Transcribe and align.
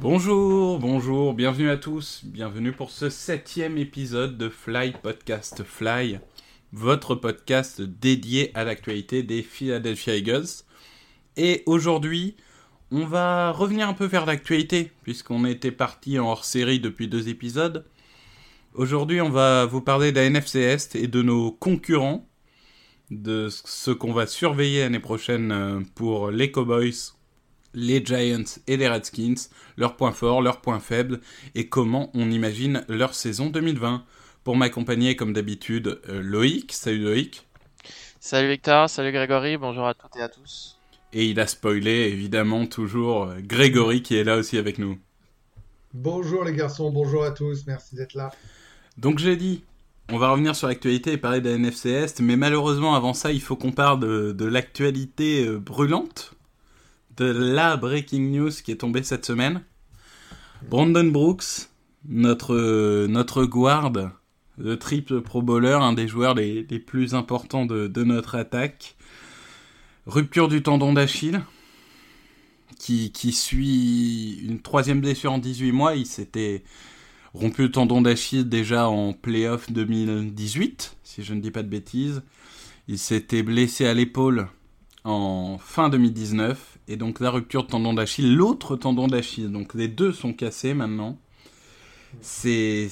Bonjour, 0.00 0.78
bonjour, 0.78 1.34
bienvenue 1.34 1.70
à 1.70 1.76
tous, 1.76 2.20
bienvenue 2.24 2.70
pour 2.70 2.92
ce 2.92 3.10
septième 3.10 3.76
épisode 3.78 4.38
de 4.38 4.48
Fly 4.48 4.92
Podcast 5.02 5.64
Fly, 5.64 6.20
votre 6.72 7.16
podcast 7.16 7.82
dédié 7.82 8.52
à 8.54 8.62
l'actualité 8.62 9.24
des 9.24 9.42
Philadelphia 9.42 10.14
Eagles. 10.14 10.62
Et 11.36 11.64
aujourd'hui, 11.66 12.36
on 12.92 13.06
va 13.06 13.50
revenir 13.50 13.88
un 13.88 13.92
peu 13.92 14.04
vers 14.04 14.24
l'actualité, 14.24 14.92
puisqu'on 15.02 15.44
était 15.44 15.72
parti 15.72 16.16
en 16.20 16.28
hors-série 16.28 16.78
depuis 16.78 17.08
deux 17.08 17.28
épisodes. 17.28 17.84
Aujourd'hui, 18.74 19.20
on 19.20 19.30
va 19.30 19.66
vous 19.66 19.80
parler 19.80 20.12
de 20.12 20.20
la 20.20 20.26
NFC 20.26 20.60
Est 20.60 20.94
et 20.94 21.08
de 21.08 21.22
nos 21.22 21.50
concurrents, 21.50 22.28
de 23.10 23.48
ce 23.50 23.90
qu'on 23.90 24.12
va 24.12 24.28
surveiller 24.28 24.82
l'année 24.82 25.00
prochaine 25.00 25.50
euh, 25.50 25.80
pour 25.96 26.30
les 26.30 26.52
Cowboys, 26.52 27.17
les 27.74 28.04
Giants 28.04 28.60
et 28.66 28.76
les 28.76 28.88
Redskins, 28.88 29.48
leurs 29.76 29.96
points 29.96 30.12
forts, 30.12 30.42
leurs 30.42 30.60
points 30.60 30.80
faibles, 30.80 31.20
et 31.54 31.68
comment 31.68 32.10
on 32.14 32.30
imagine 32.30 32.84
leur 32.88 33.14
saison 33.14 33.50
2020. 33.50 34.04
Pour 34.44 34.56
m'accompagner, 34.56 35.14
comme 35.14 35.34
d'habitude, 35.34 36.00
euh, 36.08 36.22
Loïc. 36.22 36.72
Salut 36.72 37.02
Loïc. 37.02 37.46
Salut 38.20 38.48
Victor, 38.48 38.88
salut 38.88 39.12
Grégory, 39.12 39.56
bonjour 39.56 39.86
à 39.86 39.94
toutes 39.94 40.16
et 40.16 40.22
à 40.22 40.28
tous. 40.28 40.78
Et 41.12 41.26
il 41.26 41.38
a 41.38 41.46
spoilé, 41.46 41.90
évidemment, 41.90 42.66
toujours 42.66 43.24
euh, 43.24 43.36
Grégory 43.40 44.02
qui 44.02 44.16
est 44.16 44.24
là 44.24 44.36
aussi 44.36 44.58
avec 44.58 44.78
nous. 44.78 44.98
Bonjour 45.94 46.44
les 46.44 46.52
garçons, 46.52 46.90
bonjour 46.90 47.24
à 47.24 47.30
tous, 47.30 47.66
merci 47.66 47.94
d'être 47.94 48.14
là. 48.14 48.30
Donc 48.98 49.18
j'ai 49.18 49.36
dit, 49.36 49.62
on 50.10 50.18
va 50.18 50.30
revenir 50.30 50.56
sur 50.56 50.68
l'actualité 50.68 51.12
et 51.12 51.16
parler 51.16 51.40
de 51.40 51.48
la 51.48 51.54
NFC 51.54 51.90
Est, 51.90 52.20
mais 52.20 52.36
malheureusement 52.36 52.94
avant 52.94 53.14
ça, 53.14 53.32
il 53.32 53.40
faut 53.40 53.56
qu'on 53.56 53.72
parle 53.72 54.00
de, 54.00 54.32
de 54.32 54.44
l'actualité 54.44 55.46
euh, 55.46 55.58
brûlante, 55.58 56.34
de 57.18 57.26
la 57.26 57.76
breaking 57.76 58.30
news 58.30 58.50
qui 58.50 58.70
est 58.70 58.76
tombée 58.76 59.02
cette 59.02 59.26
semaine. 59.26 59.62
Brandon 60.68 61.04
Brooks, 61.04 61.68
notre, 62.08 63.44
guard, 63.44 63.92
le 64.56 64.78
triple 64.78 65.20
pro 65.20 65.42
bowler, 65.42 65.78
un 65.80 65.92
des 65.92 66.08
joueurs 66.08 66.34
les, 66.34 66.66
les 66.68 66.78
plus 66.78 67.14
importants 67.14 67.66
de, 67.66 67.86
de 67.86 68.04
notre 68.04 68.36
attaque. 68.36 68.96
Rupture 70.06 70.48
du 70.48 70.62
tendon 70.62 70.94
d'Achille, 70.94 71.42
qui, 72.78 73.12
qui 73.12 73.32
suit 73.32 74.38
une 74.42 74.60
troisième 74.60 75.00
blessure 75.00 75.32
en 75.32 75.38
18 75.38 75.72
mois. 75.72 75.96
Il 75.96 76.06
s'était 76.06 76.62
rompu 77.34 77.62
le 77.62 77.70
tendon 77.70 78.00
d'Achille 78.00 78.48
déjà 78.48 78.88
en 78.88 79.12
playoff 79.12 79.70
2018, 79.70 80.96
si 81.02 81.22
je 81.22 81.34
ne 81.34 81.40
dis 81.40 81.50
pas 81.50 81.62
de 81.62 81.68
bêtises. 81.68 82.22
Il 82.86 82.98
s'était 82.98 83.42
blessé 83.42 83.86
à 83.86 83.92
l'épaule 83.92 84.48
en 85.04 85.58
fin 85.58 85.88
2019, 85.88 86.77
et 86.88 86.96
donc 86.96 87.20
la 87.20 87.30
rupture 87.30 87.64
de 87.64 87.68
tendon 87.68 87.94
d'Achille, 87.94 88.34
l'autre 88.34 88.76
tendon 88.76 89.06
d'Achille, 89.06 89.50
donc 89.50 89.74
les 89.74 89.88
deux 89.88 90.12
sont 90.12 90.32
cassés 90.32 90.74
maintenant. 90.74 91.18
C'est 92.20 92.88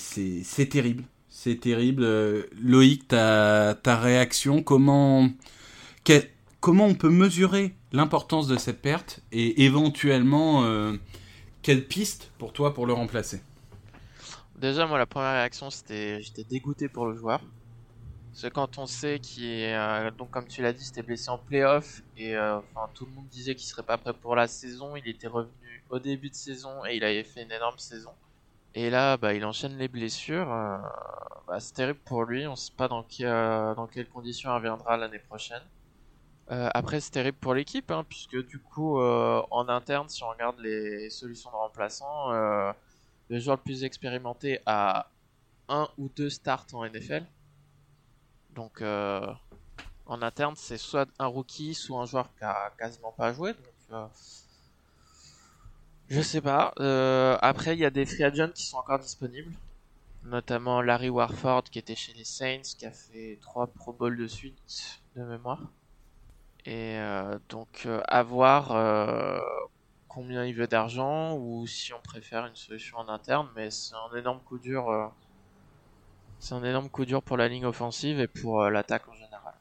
terrible, 0.70 1.04
c'est 1.28 1.60
terrible. 1.60 2.04
Euh, 2.04 2.42
Loïc, 2.60 3.08
ta, 3.08 3.74
ta 3.82 3.96
réaction, 3.96 4.62
comment, 4.62 5.28
quel- 6.04 6.28
comment 6.60 6.86
on 6.86 6.94
peut 6.94 7.10
mesurer 7.10 7.74
l'importance 7.92 8.46
de 8.46 8.56
cette 8.56 8.82
perte 8.82 9.20
et 9.32 9.64
éventuellement 9.64 10.64
euh, 10.64 10.92
quelle 11.62 11.86
piste 11.86 12.30
pour 12.38 12.52
toi 12.52 12.74
pour 12.74 12.86
le 12.86 12.92
remplacer? 12.92 13.40
Déjà, 14.58 14.86
moi, 14.86 14.98
la 14.98 15.06
première 15.06 15.32
réaction, 15.32 15.70
c'était 15.70 16.22
j'étais 16.22 16.44
dégoûté 16.44 16.88
pour 16.88 17.06
le 17.06 17.14
joueur. 17.14 17.40
Parce 18.36 18.50
que 18.50 18.54
quand 18.54 18.76
on 18.76 18.84
sait 18.84 19.18
qu'il 19.18 19.46
est, 19.46 19.74
euh, 19.74 20.10
donc 20.10 20.30
comme 20.30 20.46
tu 20.46 20.60
l'as 20.60 20.74
dit, 20.74 20.84
c'était 20.84 21.02
blessé 21.02 21.30
en 21.30 21.38
playoff 21.38 22.02
et 22.18 22.36
euh, 22.36 22.60
tout 22.92 23.06
le 23.06 23.12
monde 23.12 23.26
disait 23.28 23.54
qu'il 23.54 23.64
serait 23.66 23.82
pas 23.82 23.96
prêt 23.96 24.12
pour 24.12 24.36
la 24.36 24.46
saison. 24.46 24.94
Il 24.94 25.08
était 25.08 25.26
revenu 25.26 25.82
au 25.88 25.98
début 25.98 26.28
de 26.28 26.34
saison 26.34 26.84
et 26.84 26.96
il 26.96 27.04
avait 27.04 27.24
fait 27.24 27.44
une 27.44 27.52
énorme 27.52 27.78
saison. 27.78 28.10
Et 28.74 28.90
là, 28.90 29.16
bah, 29.16 29.32
il 29.32 29.42
enchaîne 29.46 29.78
les 29.78 29.88
blessures. 29.88 30.52
euh, 30.52 30.76
bah, 31.48 31.60
c'est 31.60 31.72
terrible 31.72 32.00
pour 32.04 32.24
lui. 32.24 32.46
On 32.46 32.56
sait 32.56 32.74
pas 32.76 32.88
dans, 32.88 33.06
dans 33.74 33.86
quelles 33.86 34.10
conditions 34.10 34.50
il 34.50 34.56
reviendra 34.56 34.98
l'année 34.98 35.18
prochaine. 35.18 35.62
Après, 36.48 37.00
c'est 37.00 37.12
terrible 37.12 37.38
pour 37.38 37.54
l'équipe, 37.54 37.90
hein, 37.90 38.04
puisque 38.06 38.36
du 38.46 38.58
coup, 38.58 39.00
en 39.00 39.68
interne, 39.70 40.10
si 40.10 40.22
on 40.22 40.28
regarde 40.28 40.58
les 40.60 41.08
solutions 41.08 41.50
de 41.50 41.56
remplaçants, 41.56 42.32
le 43.30 43.38
joueur 43.38 43.56
le 43.56 43.62
plus 43.62 43.82
expérimenté 43.82 44.60
a 44.66 45.10
un 45.70 45.88
ou 45.96 46.10
deux 46.10 46.28
starts 46.28 46.66
en 46.74 46.84
NFL. 46.84 47.24
Donc, 48.56 48.80
euh, 48.80 49.20
en 50.06 50.22
interne, 50.22 50.54
c'est 50.56 50.78
soit 50.78 51.06
un 51.18 51.26
rookie, 51.26 51.74
soit 51.74 52.00
un 52.00 52.06
joueur 52.06 52.34
qui 52.38 52.42
a 52.42 52.72
quasiment 52.78 53.12
pas 53.12 53.34
joué. 53.34 53.52
Euh, 53.92 54.06
je 56.08 56.22
sais 56.22 56.40
pas. 56.40 56.72
Euh, 56.80 57.36
après, 57.42 57.74
il 57.74 57.80
y 57.80 57.84
a 57.84 57.90
des 57.90 58.06
free 58.06 58.24
agents 58.24 58.50
qui 58.52 58.64
sont 58.64 58.78
encore 58.78 58.98
disponibles. 58.98 59.52
Notamment 60.24 60.80
Larry 60.80 61.10
Warford 61.10 61.64
qui 61.64 61.78
était 61.78 61.94
chez 61.94 62.14
les 62.14 62.24
Saints, 62.24 62.62
qui 62.78 62.86
a 62.86 62.90
fait 62.90 63.38
3 63.42 63.68
Pro 63.68 63.92
Bowl 63.92 64.16
de 64.16 64.26
suite 64.26 65.02
de 65.14 65.22
mémoire. 65.22 65.60
Et 66.64 66.98
donc, 67.48 67.86
à 68.08 68.22
voir 68.24 69.40
combien 70.08 70.44
il 70.44 70.54
veut 70.56 70.66
d'argent 70.66 71.36
ou 71.36 71.64
si 71.68 71.92
on 71.92 72.00
préfère 72.00 72.46
une 72.46 72.56
solution 72.56 72.98
en 72.98 73.08
interne. 73.08 73.48
Mais 73.54 73.70
c'est 73.70 73.94
un 73.94 74.16
énorme 74.16 74.40
coup 74.40 74.58
dur. 74.58 75.12
Euh, 76.36 76.40
c'est 76.40 76.54
un 76.54 76.64
énorme 76.64 76.90
coup 76.90 77.04
dur 77.04 77.22
pour 77.22 77.36
la 77.36 77.48
ligne 77.48 77.66
offensive 77.66 78.20
et 78.20 78.28
pour 78.28 78.62
euh, 78.62 78.70
l'attaque 78.70 79.08
en 79.08 79.14
général. 79.14 79.54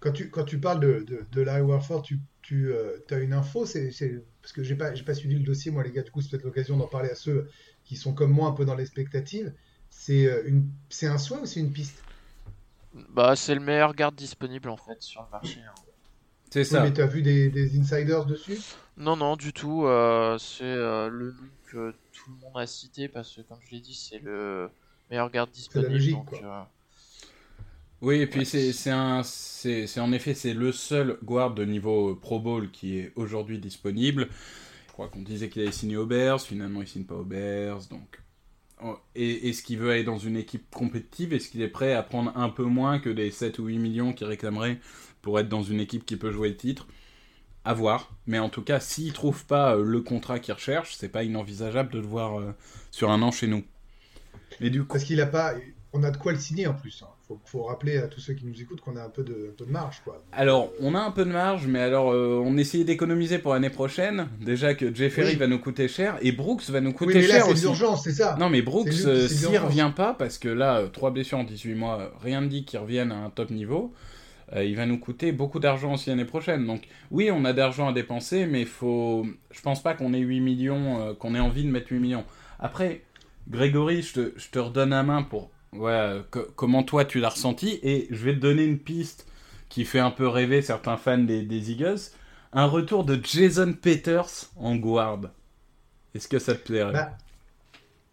Quand 0.00 0.12
tu, 0.12 0.30
quand 0.30 0.44
tu 0.44 0.60
parles 0.60 0.80
de, 0.80 1.00
de, 1.04 1.26
de 1.30 1.40
Larry 1.42 1.62
Warford, 1.62 2.02
tu, 2.02 2.20
tu 2.42 2.72
as 3.10 3.18
une 3.18 3.32
info, 3.32 3.64
c'est 3.66 3.90
parce 4.42 4.52
que 4.52 4.62
j'ai 4.62 4.76
pas, 4.76 4.94
j'ai 4.94 5.04
pas 5.04 5.14
suivi 5.14 5.36
le 5.36 5.44
dossier, 5.44 5.70
moi 5.70 5.82
les 5.82 5.92
gars, 5.92 6.02
du 6.02 6.10
coup 6.10 6.20
c'est 6.20 6.30
peut-être 6.30 6.44
l'occasion 6.44 6.76
d'en 6.76 6.88
parler 6.88 7.10
à 7.10 7.14
ceux 7.14 7.48
qui 7.84 7.96
sont 7.96 8.14
comme 8.14 8.30
moi 8.32 8.48
un 8.48 8.52
peu 8.52 8.64
dans 8.64 8.74
l'expectative. 8.74 9.54
C'est 9.90 10.26
euh, 10.26 10.42
une, 10.46 10.70
c'est 10.90 11.06
un 11.06 11.18
souhait 11.18 11.40
ou 11.40 11.46
c'est 11.46 11.60
une 11.60 11.72
piste? 11.72 12.06
Bah, 13.10 13.36
c'est 13.36 13.54
le 13.54 13.60
meilleur 13.60 13.94
garde 13.94 14.14
disponible 14.14 14.68
en 14.70 14.76
fait 14.76 15.00
sur 15.02 15.22
le 15.22 15.28
marché. 15.28 15.60
hein. 15.60 15.74
C'est 16.52 16.64
Oui, 16.68 16.78
mais 16.80 16.92
tu 16.92 17.00
as 17.00 17.06
vu 17.06 17.22
des, 17.22 17.48
des 17.50 17.78
insiders 17.78 18.26
dessus? 18.26 18.66
Non, 18.96 19.16
non, 19.16 19.36
du 19.36 19.52
tout. 19.52 19.84
euh, 19.86 20.38
c'est 20.38 20.64
euh, 20.64 21.08
le 21.08 21.32
nom 21.32 21.50
que 21.64 21.92
tout 22.12 22.30
le 22.30 22.36
monde 22.36 22.56
a 22.56 22.66
cité 22.66 23.08
parce 23.08 23.34
que, 23.34 23.40
comme 23.42 23.60
je 23.62 23.70
l'ai 23.74 23.80
dit, 23.80 23.94
c'est 23.94 24.18
le 24.18 24.70
garde 25.30 25.50
disponible. 25.50 25.88
logique, 25.88 26.10
donc, 26.10 26.26
quoi. 26.26 26.42
euh, 26.42 26.62
Oui, 28.02 28.16
et 28.20 28.26
puis 28.26 28.44
Ouais, 28.44 28.44
c'est 28.44 28.90
un, 28.90 29.22
c'est 29.22 29.98
en 30.00 30.12
effet 30.12 30.34
c'est 30.34 30.52
le 30.52 30.72
seul 30.72 31.18
guard 31.22 31.54
de 31.54 31.64
niveau 31.64 32.14
Pro 32.16 32.38
Bowl 32.38 32.70
qui 32.70 32.98
est 32.98 33.12
aujourd'hui 33.16 33.58
disponible. 33.58 34.28
Je 34.88 34.92
crois 34.92 35.08
qu'on 35.08 35.22
disait 35.22 35.48
qu'il 35.48 35.62
allait 35.62 35.72
signer 35.72 35.96
aux 35.96 36.06
Bears, 36.06 36.40
finalement 36.42 36.82
il 36.82 36.88
signe 36.88 37.04
pas 37.04 37.14
aux 37.16 37.24
Bears, 37.24 37.86
donc. 37.90 38.20
Et 39.14 39.48
est-ce 39.48 39.62
qu'il 39.62 39.78
veut 39.78 39.90
aller 39.92 40.04
dans 40.04 40.18
une 40.18 40.36
équipe 40.36 40.70
compétitive 40.70 41.32
Est-ce 41.32 41.48
qu'il 41.50 41.62
est 41.62 41.68
prêt 41.68 41.94
à 41.94 42.02
prendre 42.02 42.32
un 42.36 42.48
peu 42.50 42.64
moins 42.64 42.98
que 42.98 43.08
des 43.10 43.30
7 43.30 43.58
ou 43.58 43.66
8 43.66 43.78
millions 43.78 44.12
qu'il 44.12 44.26
réclamerait 44.26 44.80
pour 45.22 45.40
être 45.40 45.48
dans 45.48 45.62
une 45.62 45.80
équipe 45.80 46.04
qui 46.06 46.16
peut 46.16 46.30
jouer 46.32 46.50
le 46.50 46.56
titre? 46.56 46.86
À 47.64 47.74
voir. 47.74 48.12
Mais 48.26 48.38
en 48.40 48.50
tout 48.50 48.62
cas, 48.62 48.80
s'il 48.80 49.12
trouve 49.12 49.46
pas 49.46 49.76
euh, 49.76 49.84
le 49.84 50.00
contrat 50.02 50.38
qu'il 50.40 50.54
recherche, 50.54 50.96
c'est 50.96 51.08
pas 51.10 51.24
inenvisageable 51.24 51.92
de 51.92 51.98
le 52.00 52.06
voir 52.06 52.40
euh, 52.40 52.52
sur 52.90 53.10
un 53.10 53.22
an 53.22 53.30
chez 53.32 53.48
nous. 53.48 53.64
Mais 54.60 54.70
du 54.70 54.80
coup, 54.82 54.88
Parce 54.92 55.04
qu'il 55.04 55.20
a 55.20 55.26
pas. 55.26 55.54
On 55.96 56.02
a 56.02 56.10
de 56.10 56.16
quoi 56.16 56.32
le 56.32 56.38
signer 56.38 56.66
en 56.66 56.74
plus. 56.74 57.02
hein. 57.04 57.08
Faut, 57.28 57.40
faut 57.46 57.62
rappeler 57.62 57.98
à 57.98 58.08
tous 58.08 58.18
ceux 58.20 58.34
qui 58.34 58.44
nous 58.44 58.60
écoutent 58.60 58.80
qu'on 58.80 58.96
a 58.96 59.02
un 59.02 59.08
peu 59.08 59.22
de, 59.22 59.50
un 59.52 59.56
peu 59.56 59.64
de 59.64 59.70
marge. 59.70 60.02
Quoi. 60.04 60.22
Alors, 60.32 60.70
on 60.80 60.94
a 60.94 60.98
un 60.98 61.12
peu 61.12 61.24
de 61.24 61.30
marge, 61.30 61.66
mais 61.68 61.78
alors 61.80 62.10
euh, 62.12 62.42
on 62.44 62.56
essayait 62.56 62.82
d'économiser 62.84 63.38
pour 63.38 63.54
l'année 63.54 63.70
prochaine. 63.70 64.26
Déjà 64.40 64.74
que 64.74 64.92
Jeffery 64.92 65.30
Oui. 65.30 65.36
va 65.36 65.46
nous 65.46 65.60
coûter 65.60 65.86
cher 65.88 66.18
et 66.20 66.32
Brooks 66.32 66.68
va 66.68 66.80
nous 66.80 66.90
Oui, 66.90 66.94
coûter 66.96 67.14
mais 67.20 67.26
là 67.28 67.34
cher 67.36 67.46
c'est 67.46 67.60
l'urgence, 67.62 68.02
c'est 68.04 68.12
ça. 68.12 68.36
Non, 68.40 68.50
mais 68.50 68.60
Brooks, 68.60 68.88
euh, 69.06 69.28
s'il 69.28 69.56
revient 69.56 69.92
pas, 69.94 70.14
parce 70.14 70.36
que 70.38 70.48
là, 70.48 70.78
euh, 70.80 70.88
trois 70.88 71.12
blessures 71.12 71.38
en 71.38 71.44
18 71.44 71.74
mois, 71.76 72.12
rien 72.20 72.40
ne 72.40 72.48
dit 72.48 72.64
qu'il 72.64 72.80
revienne 72.80 73.12
à 73.12 73.16
un 73.16 73.30
top 73.30 73.50
niveau, 73.50 73.92
euh, 74.54 74.64
il 74.64 74.76
va 74.76 74.84
nous 74.86 74.98
coûter 74.98 75.30
beaucoup 75.32 75.60
d'argent 75.60 75.94
aussi 75.94 76.10
l'année 76.10 76.24
prochaine. 76.26 76.66
Donc, 76.66 76.82
oui, 77.12 77.30
on 77.32 77.44
a 77.46 77.52
d'argent 77.54 77.88
à 77.88 77.92
dépenser, 77.92 78.44
mais 78.46 78.64
faut. 78.66 79.24
Je 79.52 79.60
pense 79.62 79.80
pas 79.82 79.94
qu'on 79.94 80.12
ait 80.12 80.18
8 80.18 80.40
millions, 80.40 81.00
euh, 81.00 81.14
qu'on 81.14 81.34
ait 81.36 81.40
envie 81.40 81.64
de 81.64 81.70
mettre 81.70 81.92
8 81.92 82.00
millions. 82.00 82.24
Après, 82.58 83.02
Grégory, 83.48 84.02
je 84.02 84.12
te, 84.14 84.32
je 84.38 84.48
te 84.50 84.58
redonne 84.58 84.90
la 84.90 85.02
main 85.02 85.22
pour. 85.22 85.50
Ouais, 85.72 86.20
co- 86.30 86.46
comment 86.56 86.82
toi 86.82 87.04
tu 87.04 87.20
l'as 87.20 87.30
ressenti, 87.30 87.78
et 87.82 88.06
je 88.10 88.24
vais 88.24 88.34
te 88.34 88.40
donner 88.40 88.64
une 88.64 88.78
piste 88.78 89.26
qui 89.68 89.84
fait 89.84 89.98
un 89.98 90.10
peu 90.10 90.28
rêver 90.28 90.62
certains 90.62 90.96
fans 90.96 91.18
des, 91.18 91.42
des 91.42 91.70
Eagles. 91.72 91.98
Un 92.52 92.66
retour 92.66 93.04
de 93.04 93.18
Jason 93.22 93.72
Peters 93.72 94.50
en 94.56 94.76
guard. 94.76 95.22
Est-ce 96.14 96.28
que 96.28 96.38
ça 96.40 96.54
te 96.54 96.64
plairait? 96.64 97.02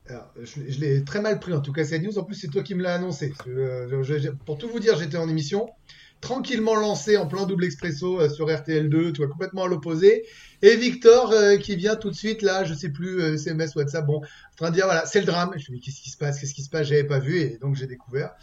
Bah, 0.08 0.34
je, 0.42 0.62
l'ai 0.80 1.04
très 1.04 1.22
mal 1.22 1.40
pris 1.40 1.54
en 1.54 1.62
tout 1.62 1.72
cas 1.72 1.84
cette 1.86 2.02
news. 2.04 2.18
En 2.18 2.24
plus, 2.24 2.36
c'est 2.36 2.48
toi 2.50 2.64
qui 2.64 2.76
me 2.76 2.82
l'as 2.84 2.96
annoncé. 2.96 3.34
Je- 3.46 4.30
pour 4.46 4.58
tout 4.58 4.68
vous 4.70 4.80
dire, 4.80 4.98
j'étais 4.98 5.18
en 5.18 5.30
émission, 5.30 5.70
tranquillement 6.22 6.76
lancé 6.76 7.18
en 7.18 7.28
plein 7.28 7.46
double 7.46 7.66
expresso 7.66 8.20
euh, 8.20 8.30
sur 8.30 8.50
RTL2, 8.54 9.12
tu 9.14 9.28
complètement 9.28 9.64
à 9.64 9.68
l'opposé. 9.68 10.24
Et 10.62 10.76
Victor 10.76 11.32
euh, 11.32 11.58
qui 11.58 11.76
vient 11.76 11.96
tout 11.96 12.10
de 12.10 12.16
suite 12.16 12.42
là, 12.42 12.64
je 12.64 12.74
sais 12.74 12.90
plus, 12.90 13.22
euh, 13.22 13.34
SMS, 13.36 13.76
WhatsApp, 13.76 14.06
bon, 14.06 14.18
en 14.18 14.56
train 14.56 14.70
de 14.70 14.76
dire 14.76 14.86
voilà, 14.86 15.06
c'est 15.06 15.20
le 15.20 15.26
drame. 15.26 15.52
Je 15.52 15.56
me 15.56 15.60
dis 15.60 15.72
mais 15.72 15.80
qu'est-ce 15.80 16.02
qui 16.02 16.10
se 16.10 16.18
passe, 16.18 16.40
qu'est-ce 16.40 16.54
qui 16.54 16.64
se 16.64 16.70
passe, 16.70 16.88
j'avais 16.88 17.04
pas 17.04 17.20
vu 17.20 17.40
et 17.40 17.58
donc 17.58 17.76
j'ai 17.76 17.88
découvert. 17.88 18.34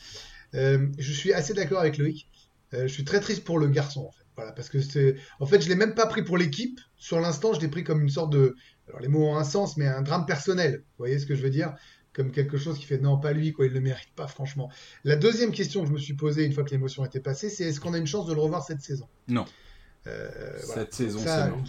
Euh, 0.55 0.89
je 0.99 1.13
suis 1.13 1.33
assez 1.33 1.55
d'accord 1.55 1.81
avec 1.81 1.99
Loïc. 1.99 2.29
Euh, 2.75 2.83
je 2.83 2.93
suis 2.93 3.05
très 3.05 3.21
triste 3.21 3.45
pour 3.45 3.59
le 3.59 3.69
garçon 3.69 4.07
en 4.07 4.11
fait. 4.11 4.25
Voilà, 4.37 4.53
parce 4.53 4.69
que 4.69 4.81
c'est, 4.81 5.17
en 5.41 5.47
fait, 5.47 5.61
je 5.61 5.69
l'ai 5.69 5.75
même 5.75 5.95
pas 5.95 6.07
pris 6.07 6.23
pour 6.23 6.39
l'équipe. 6.39 6.79
Sur 6.97 7.19
l'instant, 7.19 7.53
je 7.55 7.61
l'ai 7.61 7.67
pris 7.67 7.83
comme 7.83 8.01
une 8.01 8.09
sorte 8.09 8.31
de, 8.31 8.55
alors 8.87 9.01
les 9.01 9.09
mots 9.09 9.27
ont 9.27 9.37
un 9.37 9.43
sens, 9.43 9.77
mais 9.77 9.87
un 9.87 10.01
drame 10.01 10.27
personnel. 10.27 10.77
Vous 10.77 10.99
voyez 10.99 11.19
ce 11.19 11.27
que 11.27 11.35
je 11.35 11.43
veux 11.43 11.51
dire? 11.51 11.75
Comme 12.13 12.31
quelque 12.31 12.57
chose 12.57 12.79
qui 12.79 12.85
fait 12.85 12.99
non, 12.99 13.19
pas 13.19 13.33
lui, 13.33 13.53
quoi, 13.53 13.67
il 13.67 13.73
le 13.73 13.81
mérite 13.81 14.15
pas, 14.15 14.29
franchement. 14.29 14.71
La 15.03 15.17
deuxième 15.17 15.51
question 15.51 15.83
que 15.83 15.89
je 15.89 15.93
me 15.93 15.99
suis 15.99 16.15
posée 16.15 16.45
une 16.45 16.53
fois 16.53 16.63
que 16.63 16.71
l'émotion 16.71 17.05
était 17.05 17.21
passée, 17.21 17.51
c'est 17.51 17.65
est-ce 17.65 17.81
qu'on 17.81 17.95
a 17.95 17.99
une 17.99 18.07
chance 18.07 18.27
de 18.27 18.33
le 18.33 18.41
revoir 18.41 18.65
cette 18.65 18.81
saison? 18.81 19.09
Non. 19.27 19.45
Euh, 20.07 20.31
voilà. 20.67 20.83
Cette 20.83 20.95
saison, 20.95 21.19
Ça, 21.19 21.45
c'est 21.45 21.51
mort. 21.51 21.65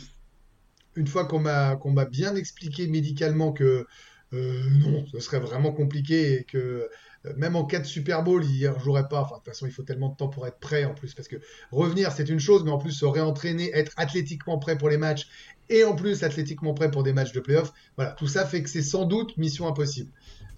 Une, 1.00 1.08
fois 1.08 1.26
qu'on 1.26 1.40
m'a 1.40 2.06
bien 2.06 2.36
expliqué 2.36 2.88
médicalement 2.88 3.52
que 3.52 3.88
euh, 4.34 4.64
non, 4.70 5.06
ce 5.08 5.20
serait 5.20 5.40
vraiment 5.40 5.72
compliqué 5.72 6.34
et 6.34 6.44
que 6.44 6.90
euh, 7.26 7.34
même 7.36 7.56
en 7.56 7.66
cas 7.66 7.80
de 7.80 7.86
Super 7.86 8.24
Bowl, 8.24 8.46
il 8.46 8.62
ne 8.62 8.70
rejouerait 8.70 9.08
pas. 9.10 9.22
Enfin, 9.22 9.36
de 9.36 9.40
toute 9.40 9.48
façon, 9.48 9.66
il 9.66 9.72
faut 9.72 9.84
tellement 9.84 10.10
de 10.10 10.16
temps 10.16 10.30
pour 10.30 10.46
être 10.48 10.60
prêt 10.60 10.86
en 10.86 10.94
plus, 10.94 11.14
parce 11.14 11.28
que 11.28 11.38
revenir, 11.72 12.12
c'est 12.12 12.30
une 12.30 12.40
chose, 12.40 12.64
mais 12.64 12.72
en 12.72 12.78
plus 12.78 12.92
se 12.92 13.06
réentraîner, 13.06 13.72
être 13.74 13.92
athlétiquement 13.98 14.60
prêt 14.60 14.78
pour 14.78 14.90
les 14.90 14.98
matchs 14.98 15.28
et 15.70 15.84
en 15.84 15.96
plus 15.96 16.24
athlétiquement 16.24 16.74
prêt 16.74 16.90
pour 16.90 17.04
des 17.04 17.14
matchs 17.14 17.32
de 17.32 17.40
playoff, 17.40 17.74
voilà, 17.96 18.12
tout 18.12 18.28
ça 18.28 18.46
fait 18.46 18.64
que 18.64 18.70
c'est 18.70 18.82
sans 18.82 19.06
doute 19.06 19.36
mission 19.38 19.68
impossible. 19.68 20.12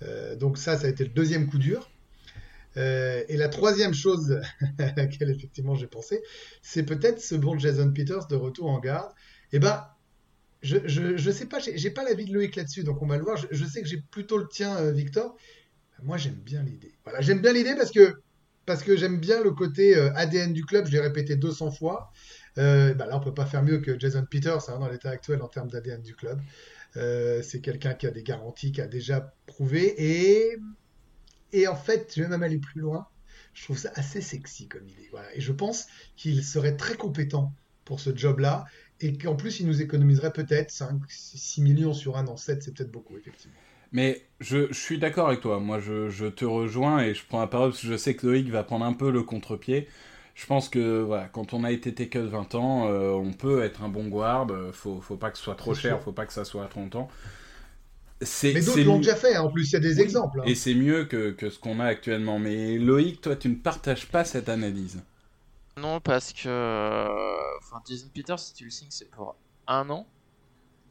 Euh, 0.03 0.35
donc 0.35 0.57
ça, 0.57 0.77
ça 0.77 0.87
a 0.87 0.89
été 0.89 1.03
le 1.03 1.09
deuxième 1.09 1.49
coup 1.49 1.57
dur. 1.57 1.89
Et 2.77 3.35
la 3.35 3.49
troisième 3.49 3.93
chose 3.93 4.39
à 4.79 4.93
laquelle 4.95 5.29
effectivement 5.29 5.75
j'ai 5.75 5.87
pensé, 5.87 6.23
c'est 6.61 6.83
peut-être 6.83 7.19
ce 7.19 7.35
bon 7.35 7.59
Jason 7.59 7.91
Peters 7.91 8.27
de 8.27 8.35
retour 8.35 8.69
en 8.69 8.79
garde. 8.79 9.11
Eh 9.51 9.59
ben, 9.59 9.85
je, 10.61 10.77
je, 10.85 11.17
je 11.17 11.31
sais 11.31 11.47
pas, 11.47 11.59
j'ai 11.59 11.89
pas 11.89 12.03
l'avis 12.03 12.25
de 12.25 12.33
Loïc 12.33 12.55
là-dessus, 12.55 12.83
donc 12.83 13.01
on 13.01 13.07
va 13.07 13.17
le 13.17 13.23
voir. 13.23 13.37
Je, 13.37 13.65
sais 13.65 13.81
que 13.81 13.87
j'ai 13.87 14.01
plutôt 14.11 14.37
le 14.37 14.47
tien, 14.47 14.75
euh, 14.77 14.91
Victor. 14.91 15.35
Moi, 16.03 16.17
j'aime 16.17 16.35
bien 16.35 16.63
l'idée. 16.63 16.93
Voilà, 17.03 17.21
j'aime 17.21 17.41
bien 17.41 17.53
l'idée 17.53 17.75
parce 17.75 17.91
que 17.91 18.21
parce 18.65 18.83
que 18.83 18.95
j'aime 18.95 19.19
bien 19.19 19.41
le 19.43 19.51
côté 19.51 19.97
euh, 19.97 20.13
ADN 20.13 20.53
du 20.53 20.63
club. 20.63 20.85
Je 20.85 20.91
l'ai 20.91 20.99
répété 20.99 21.35
200 21.35 21.71
fois. 21.71 22.11
Euh, 22.57 22.93
bah 22.93 23.07
là, 23.07 23.17
on 23.17 23.19
peut 23.19 23.33
pas 23.33 23.45
faire 23.45 23.63
mieux 23.63 23.79
que 23.79 23.99
Jason 23.99 24.25
Peters 24.29 24.69
hein, 24.69 24.79
dans 24.79 24.87
l'état 24.87 25.09
actuel 25.09 25.41
en 25.41 25.47
termes 25.47 25.69
d'ADN 25.69 26.01
du 26.01 26.15
club. 26.15 26.39
C'est 26.93 27.61
quelqu'un 27.61 27.93
qui 27.93 28.05
a 28.05 28.11
des 28.11 28.23
garanties, 28.23 28.71
qui 28.71 28.81
a 28.81 28.87
déjà 28.87 29.33
prouvé 29.47 29.95
et 29.97 30.57
et 31.53 31.67
en 31.67 31.75
fait, 31.75 32.13
je 32.15 32.23
vais 32.23 32.29
même 32.29 32.43
aller 32.43 32.59
plus 32.59 32.81
loin. 32.81 33.07
Je 33.53 33.63
trouve 33.63 33.77
ça 33.77 33.91
assez 33.95 34.21
sexy 34.21 34.67
comme 34.67 34.87
idée. 34.87 35.09
Voilà. 35.11 35.35
Et 35.35 35.41
je 35.41 35.51
pense 35.51 35.87
qu'il 36.15 36.43
serait 36.43 36.77
très 36.77 36.95
compétent 36.95 37.53
pour 37.83 37.99
ce 37.99 38.15
job-là 38.15 38.65
et 39.01 39.17
qu'en 39.17 39.35
plus, 39.35 39.59
il 39.59 39.67
nous 39.67 39.81
économiserait 39.81 40.33
peut-être 40.33 40.71
5, 40.71 41.01
6 41.09 41.61
millions 41.61 41.93
sur 41.93 42.17
un 42.17 42.27
an. 42.27 42.37
7, 42.37 42.63
c'est 42.63 42.73
peut-être 42.73 42.91
beaucoup, 42.91 43.17
effectivement. 43.17 43.61
Mais 43.91 44.21
je, 44.39 44.67
je 44.69 44.79
suis 44.79 44.97
d'accord 44.99 45.27
avec 45.27 45.41
toi. 45.41 45.59
Moi, 45.59 45.79
je, 45.79 46.09
je 46.09 46.25
te 46.27 46.45
rejoins 46.45 47.01
et 47.03 47.13
je 47.13 47.23
prends 47.27 47.41
la 47.41 47.47
parole 47.47 47.71
parce 47.71 47.81
que 47.81 47.87
je 47.87 47.97
sais 47.97 48.15
que 48.15 48.25
Loïc 48.27 48.49
va 48.49 48.63
prendre 48.63 48.85
un 48.85 48.93
peu 48.93 49.11
le 49.11 49.23
contre-pied. 49.23 49.87
Je 50.35 50.45
pense 50.45 50.69
que 50.69 51.01
voilà, 51.01 51.27
quand 51.27 51.53
on 51.53 51.63
a 51.65 51.71
été 51.71 51.93
tackle 51.93 52.27
20 52.27 52.55
ans, 52.55 52.87
euh, 52.89 53.11
on 53.11 53.33
peut 53.33 53.61
être 53.63 53.83
un 53.83 53.89
bon 53.89 54.07
guard. 54.07 54.47
euh, 54.51 54.71
Faut, 54.71 55.01
faut 55.01 55.17
pas 55.17 55.29
que 55.31 55.37
ce 55.37 55.43
soit 55.43 55.55
trop 55.55 55.73
cher, 55.73 55.99
sûr. 55.99 56.01
faut 56.01 56.13
pas 56.13 56.25
que 56.25 56.33
ça 56.33 56.45
soit 56.45 56.63
à 56.63 56.67
30 56.67 56.95
ans. 56.95 57.09
Mais 58.53 58.61
d'autres 58.61 58.85
l'ont 58.85 58.97
déjà 58.99 59.15
fait, 59.17 59.35
hein. 59.35 59.41
en 59.41 59.51
plus, 59.51 59.69
il 59.69 59.73
y 59.73 59.75
a 59.75 59.79
des 59.81 59.99
Oui. 59.99 59.99
exemples. 59.99 60.39
hein. 60.41 60.51
Et 60.51 60.55
c'est 60.55 60.73
mieux 60.75 61.05
que, 61.05 61.31
que 61.31 61.49
ce 61.49 61.59
qu'on 61.59 61.79
a 61.79 61.85
actuellement. 61.85 62.39
Mais 62.39 62.77
Loïc, 62.77 63.21
toi, 63.21 63.35
tu 63.37 63.49
ne 63.49 63.55
partages 63.55 64.07
pas 64.07 64.25
cette 64.25 64.49
analyse. 64.49 65.01
Non, 65.77 65.99
parce 65.99 66.33
que. 66.33 67.57
Enfin, 67.59 67.81
Jason 67.87 68.07
Peters, 68.13 68.39
si 68.39 68.53
tu 68.53 68.65
le 68.65 68.71
signes, 68.71 68.91
c'est 68.91 69.09
pour 69.09 69.35
un 69.67 69.89
an. 69.89 70.05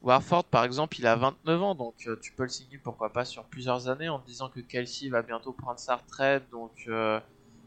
Warford, 0.03 0.45
par 0.45 0.65
exemple, 0.65 0.99
il 0.99 1.07
a 1.07 1.15
29 1.15 1.63
ans, 1.63 1.75
donc 1.75 1.95
euh, 2.07 2.17
tu 2.23 2.33
peux 2.33 2.45
le 2.45 2.49
signer 2.49 2.79
pourquoi 2.79 3.13
pas 3.13 3.27
sur 3.27 3.45
plusieurs 3.45 3.89
années 3.89 4.09
en 4.09 4.19
te 4.19 4.27
disant 4.27 4.49
que 4.49 4.61
Kelsey 4.61 5.11
va 5.11 5.21
bientôt 5.21 5.53
prendre 5.53 5.79
sa 5.79 5.97
retraite, 5.97 6.49
donc 6.51 6.73
euh, 6.89 7.21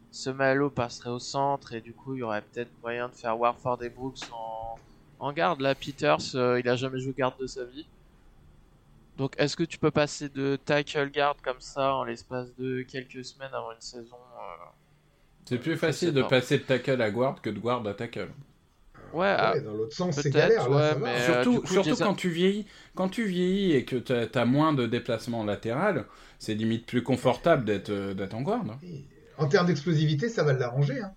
Semalo 0.10 0.72
passerait 0.72 1.12
au 1.12 1.20
centre 1.20 1.74
et 1.74 1.82
du 1.82 1.94
coup 1.94 2.16
il 2.16 2.20
y 2.20 2.24
aurait 2.24 2.42
peut-être 2.42 2.72
moyen 2.82 3.08
de 3.10 3.14
faire 3.14 3.40
Warford 3.40 3.84
et 3.84 3.90
Brooks 3.90 4.22
en, 4.32 4.76
en 5.20 5.32
garde. 5.32 5.62
Là, 5.62 5.76
Peters, 5.76 6.36
euh, 6.36 6.60
il 6.60 6.68
a 6.68 6.76
jamais 6.76 7.00
joué 7.00 7.14
garde 7.16 7.38
de 7.40 7.46
sa 7.46 7.66
vie. 7.66 7.86
Donc 9.18 9.36
est-ce 9.38 9.56
que 9.56 9.64
tu 9.64 9.78
peux 9.78 9.92
passer 9.92 10.28
de 10.30 10.56
tackle 10.56 11.12
garde 11.12 11.40
comme 11.42 11.62
ça 11.62 11.94
en 11.94 12.04
l'espace 12.04 12.56
de 12.56 12.82
quelques 12.82 13.24
semaines 13.24 13.54
avant 13.54 13.72
une 13.72 13.82
saison 13.82 14.18
euh, 14.40 14.66
C'est 15.46 15.58
plus 15.58 15.78
facile 15.78 16.14
de 16.14 16.22
pas. 16.22 16.30
passer 16.30 16.58
de 16.58 16.64
tackle 16.64 17.02
à 17.02 17.12
guard 17.12 17.42
que 17.42 17.50
de 17.50 17.60
guard 17.60 17.86
à 17.88 17.94
tackle. 17.94 18.30
Ouais, 19.14 19.20
Ouais, 19.20 19.36
ah, 19.38 19.60
dans 19.60 19.74
l'autre 19.74 19.96
sens, 19.96 20.16
c'est 20.20 20.32
galère. 20.32 20.70
Ouais, 20.72 20.96
mais- 20.96 21.10
Euh, 21.10 21.44
surtout 21.44 21.62
coup, 21.62 21.96
quand 22.00 22.16
tu 22.16 22.30
vieillis, 22.30 22.66
quand 22.96 23.10
tu 23.10 23.26
vieillis 23.26 23.74
et 23.74 23.86
que 23.86 23.96
tu 23.98 24.12
as, 24.12 24.46
moins 24.46 24.74
de 24.74 24.88
déplacements 24.88 25.44
latéral, 25.44 26.06
c'est 26.40 26.56
limite 26.56 26.88
plus 26.88 27.04
confortable 27.04 27.64
d'être 27.64 27.92
euh, 27.92 28.14
d'être 28.16 28.34
en 28.34 28.42
guard. 28.42 28.66
Et 28.82 29.04
En 29.38 29.48
termes 29.48 29.68
d'explosivité, 29.68 30.30
ça 30.30 30.44
va 30.44 30.54
l'arranger. 30.54 31.00
Hein. 31.02 31.12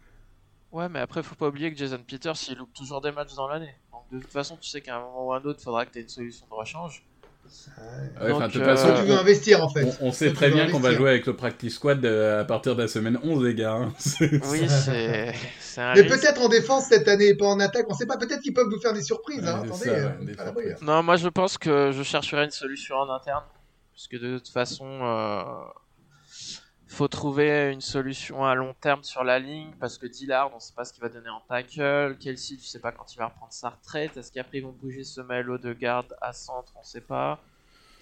Ouais, 0.72 0.88
mais 0.90 0.98
après, 0.98 1.22
faut 1.22 1.34
pas 1.36 1.48
oublier 1.48 1.72
que 1.72 1.78
Jason 1.78 1.98
Peters, 2.06 2.34
il 2.50 2.58
loupe 2.58 2.74
toujours 2.74 3.00
des 3.00 3.12
matchs 3.12 3.34
dans 3.34 3.48
l'année. 3.48 3.74
Donc, 3.92 4.02
de 4.12 4.18
toute 4.20 4.32
façon, 4.32 4.58
tu 4.60 4.68
sais 4.68 4.82
qu'à 4.82 4.96
un 4.96 5.00
moment 5.00 5.28
ou 5.28 5.32
à 5.32 5.38
un 5.38 5.42
autre, 5.44 5.62
faudra 5.62 5.86
que 5.86 5.92
tu 5.92 5.98
aies 5.98 6.02
une 6.02 6.08
solution 6.08 6.46
de 6.50 6.54
rechange. 6.54 7.02
Ouais. 7.78 8.22
Ouais, 8.22 8.28
Donc, 8.28 8.36
enfin, 8.36 8.48
de 8.48 8.52
toute 8.52 8.62
euh, 8.62 8.76
façon, 8.76 8.88
Toi, 8.88 8.96
tu 9.00 9.06
veux 9.06 9.14
on- 9.14 9.18
investir, 9.18 9.64
en 9.64 9.68
fait. 9.68 9.84
On, 10.00 10.06
on 10.08 10.12
sait 10.12 10.32
très 10.32 10.50
bien 10.50 10.70
qu'on 10.70 10.80
va 10.80 10.92
jouer 10.92 11.10
avec 11.10 11.26
le 11.26 11.36
practice 11.36 11.74
squad 11.74 12.04
euh, 12.04 12.40
à 12.40 12.44
partir 12.44 12.74
de 12.76 12.82
la 12.82 12.88
semaine 12.88 13.18
11, 13.22 13.44
les 13.44 13.54
gars. 13.54 13.72
hein. 13.72 13.92
C'est- 13.98 14.44
Oui, 14.50 14.66
c'est 14.68 15.34
Mais 15.94 16.04
peut-être 16.04 16.40
en 16.40 16.48
défense 16.48 16.86
cette 16.86 17.06
année 17.08 17.28
et 17.28 17.34
pas 17.36 17.46
en 17.46 17.60
attaque. 17.60 17.86
On 17.88 17.94
sait 17.94 18.06
pas. 18.06 18.16
Peut-être 18.16 18.40
qu'ils 18.40 18.54
peuvent 18.54 18.68
nous 18.70 18.80
faire 18.80 18.92
des 18.94 19.02
surprises. 19.02 19.46
Hein. 19.46 19.62
Attendez, 19.64 19.84
ça, 19.84 19.90
euh, 19.90 20.10
des 20.22 20.32
hein. 20.38 20.76
Non, 20.82 21.02
moi, 21.02 21.16
je 21.16 21.28
pense 21.28 21.58
que 21.58 21.92
je 21.92 22.02
chercherai 22.02 22.44
une 22.44 22.50
solution 22.50 22.96
en 22.96 23.10
interne. 23.14 23.44
Puisque 23.92 24.18
de 24.18 24.38
toute 24.38 24.48
façon, 24.48 24.86
euh, 25.02 25.42
faut 26.88 27.08
trouver 27.08 27.70
une 27.72 27.80
solution 27.80 28.44
à 28.44 28.54
long 28.54 28.74
terme 28.80 29.02
sur 29.02 29.24
la 29.24 29.38
ligne. 29.38 29.72
Parce 29.80 29.98
que 29.98 30.06
Dillard, 30.06 30.50
on 30.54 30.60
sait 30.60 30.72
pas 30.74 30.84
ce 30.84 30.92
qu'il 30.92 31.02
va 31.02 31.08
donner 31.08 31.28
en 31.28 31.40
tackle. 31.48 32.16
Kelsey, 32.20 32.56
tu 32.56 32.64
sais 32.64 32.78
pas 32.80 32.92
quand 32.92 33.12
il 33.14 33.18
va 33.18 33.26
reprendre 33.26 33.52
sa 33.52 33.70
retraite. 33.70 34.16
Est-ce 34.16 34.30
qu'après, 34.32 34.58
ils 34.58 34.64
vont 34.64 34.72
bouger 34.72 35.02
ce 35.04 35.20
Melo 35.20 35.58
de 35.58 35.72
garde 35.72 36.16
à 36.20 36.32
centre? 36.32 36.72
On 36.78 36.82
sait 36.84 37.00
pas. 37.00 37.40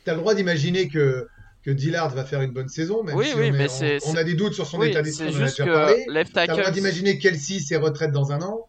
T'as 0.05 0.13
le 0.13 0.19
droit 0.21 0.35
d'imaginer 0.35 0.89
que, 0.89 1.27
que 1.63 1.71
Dillard 1.71 2.11
va 2.11 2.25
faire 2.27 2.43
une 2.43 2.53
bonne 2.53 2.69
saison, 2.69 3.03
même 3.03 3.17
Oui, 3.17 3.27
si 3.29 3.35
oui, 3.35 3.41
on, 3.41 3.45
est- 3.47 3.51
mais 3.53 3.65
on- 3.65 3.69
c'est- 3.69 3.97
on, 4.07 4.13
c'est- 4.13 4.19
a 4.19 4.25
des 4.25 4.35
doutes 4.35 4.53
sur 4.53 4.67
son 4.67 4.79
Oui, 4.81 4.89
état 4.91 5.01
d'esprit, 5.01 5.33
c'est 5.33 5.37
on 5.37 5.41
en 5.41 5.43
a 5.43 5.47
juste 5.47 5.59
déjà 5.63 5.71
que 5.73 5.77
parlé. 5.79 6.05
left 6.09 6.33
T'as 6.35 6.47
le 6.47 6.53
droit 6.57 6.71
d'imaginer 6.71 7.19
Kelsey 7.19 7.61
ses 7.61 7.77
retraites 7.77 8.13
dans 8.13 8.33
un 8.33 8.43
an. 8.43 8.69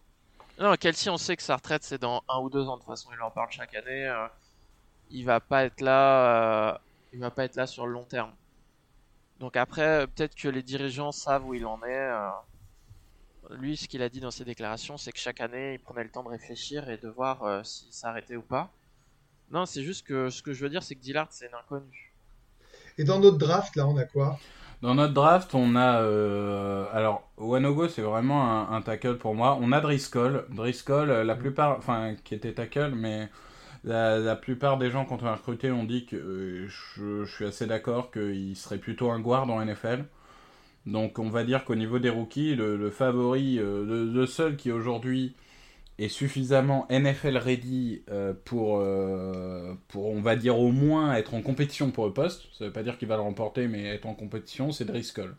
Non, 0.57 0.75
Kelsey, 0.75 1.09
on 1.09 1.17
sait 1.17 1.35
que 1.35 1.43
sa 1.43 1.57
retraite 1.57 1.83
c'est 1.83 1.99
dans 1.99 2.23
un 2.29 2.39
ou 2.39 2.49
deux 2.49 2.63
ans. 2.63 2.75
De 2.77 2.79
toute 2.81 2.87
façon, 2.89 3.09
il 3.13 3.21
en 3.21 3.31
parle 3.31 3.51
chaque 3.51 3.75
année. 3.75 4.07
euh, 4.07 4.25
il 5.11 5.25
va 5.25 5.41
pas 5.41 5.65
être 5.65 5.81
là. 5.81 6.69
euh, 6.71 6.77
il 7.11 7.19
va 7.19 7.31
pas 7.31 7.43
être 7.43 7.57
là 7.57 7.67
sur 7.67 7.85
le 7.85 7.91
long 7.91 8.05
terme. 8.05 8.31
Donc 9.39 9.55
après, 9.57 10.07
peut-être 10.07 10.35
que 10.35 10.47
les 10.47 10.63
dirigeants 10.63 11.11
savent 11.11 11.45
où 11.45 11.53
il 11.53 11.65
en 11.65 11.81
est. 11.83 12.09
euh. 12.11 12.29
Lui, 13.51 13.77
ce 13.77 13.87
qu'il 13.87 14.01
a 14.01 14.09
dit 14.09 14.19
dans 14.19 14.31
ses 14.31 14.43
déclarations, 14.43 14.97
c'est 14.97 15.11
que 15.11 15.17
chaque 15.19 15.39
année, 15.39 15.73
il 15.75 15.79
prenait 15.79 16.03
le 16.03 16.09
temps 16.11 16.23
de 16.23 16.29
réfléchir 16.29 16.89
et 16.89 16.97
de 16.97 17.07
voir 17.07 17.43
euh, 17.43 17.63
s'il 17.63 17.93
s'arrêtait 17.93 18.35
ou 18.35 18.41
pas. 18.41 18.71
Non, 19.51 19.65
c'est 19.65 19.83
juste 19.83 20.05
que 20.05 20.29
ce 20.29 20.41
que 20.41 20.53
je 20.53 20.63
veux 20.63 20.69
dire, 20.69 20.83
c'est 20.83 20.95
que 20.95 21.01
Dillard, 21.01 21.27
c'est 21.31 21.47
une 21.47 21.55
inconnue. 21.55 22.13
Et 22.97 23.03
dans 23.03 23.19
notre 23.19 23.37
draft, 23.37 23.75
là, 23.75 23.87
on 23.87 23.97
a 23.97 24.05
quoi? 24.05 24.39
Dans 24.81 24.95
notre 24.95 25.13
draft, 25.13 25.55
on 25.55 25.75
a. 25.75 26.01
euh, 26.01 26.85
alors, 26.93 27.29
Wanogo, 27.37 27.87
c'est 27.87 28.01
vraiment 28.01 28.69
un, 28.69 28.75
un 28.75 28.81
tackle 28.81 29.17
pour 29.17 29.33
moi. 29.35 29.57
On 29.61 29.71
a 29.71 29.81
Driscoll. 29.81 30.45
Driscoll, 30.49 31.09
euh, 31.09 31.23
la 31.23 31.35
plupart. 31.35 31.77
Enfin, 31.77 32.15
qui 32.23 32.35
était 32.35 32.53
tackle, 32.53 32.93
mais. 32.95 33.29
La, 33.85 34.17
la 34.17 34.35
plupart 34.35 34.77
des 34.79 34.89
gens, 34.89 35.05
quand 35.05 35.21
on 35.21 35.27
a 35.27 35.35
recruté, 35.35 35.71
ont 35.71 35.83
dit 35.83 36.05
que 36.07 36.15
euh, 36.15 36.67
je, 36.67 37.23
je 37.23 37.31
suis 37.35 37.45
assez 37.45 37.67
d'accord 37.67 38.11
qu'il 38.11 38.55
serait 38.55 38.79
plutôt 38.79 39.11
un 39.11 39.19
guard 39.19 39.49
en 39.49 39.63
NFL. 39.63 40.05
Donc, 40.87 41.19
on 41.19 41.29
va 41.29 41.43
dire 41.43 41.65
qu'au 41.65 41.75
niveau 41.75 41.99
des 41.99 42.09
rookies, 42.09 42.55
le, 42.55 42.77
le 42.77 42.89
favori, 42.89 43.59
euh, 43.59 43.85
le, 43.85 44.05
le 44.11 44.25
seul 44.25 44.55
qui 44.55 44.71
aujourd'hui 44.71 45.35
est 45.99 46.09
suffisamment 46.09 46.87
NFL 46.89 47.37
ready 47.37 48.01
euh, 48.11 48.33
pour, 48.43 48.83
pour, 49.87 50.07
on 50.09 50.21
va 50.21 50.35
dire, 50.35 50.59
au 50.59 50.71
moins 50.71 51.13
être 51.15 51.33
en 51.35 51.41
compétition 51.41 51.91
pour 51.91 52.05
le 52.07 52.13
poste. 52.13 52.47
Ça 52.57 52.65
veut 52.65 52.73
pas 52.73 52.83
dire 52.83 52.97
qu'il 52.97 53.07
va 53.07 53.15
le 53.15 53.21
remporter, 53.21 53.67
mais 53.67 53.83
être 53.85 54.05
en 54.07 54.13
compétition, 54.15 54.71
c'est 54.71 54.85
Driscoll. 54.85 55.35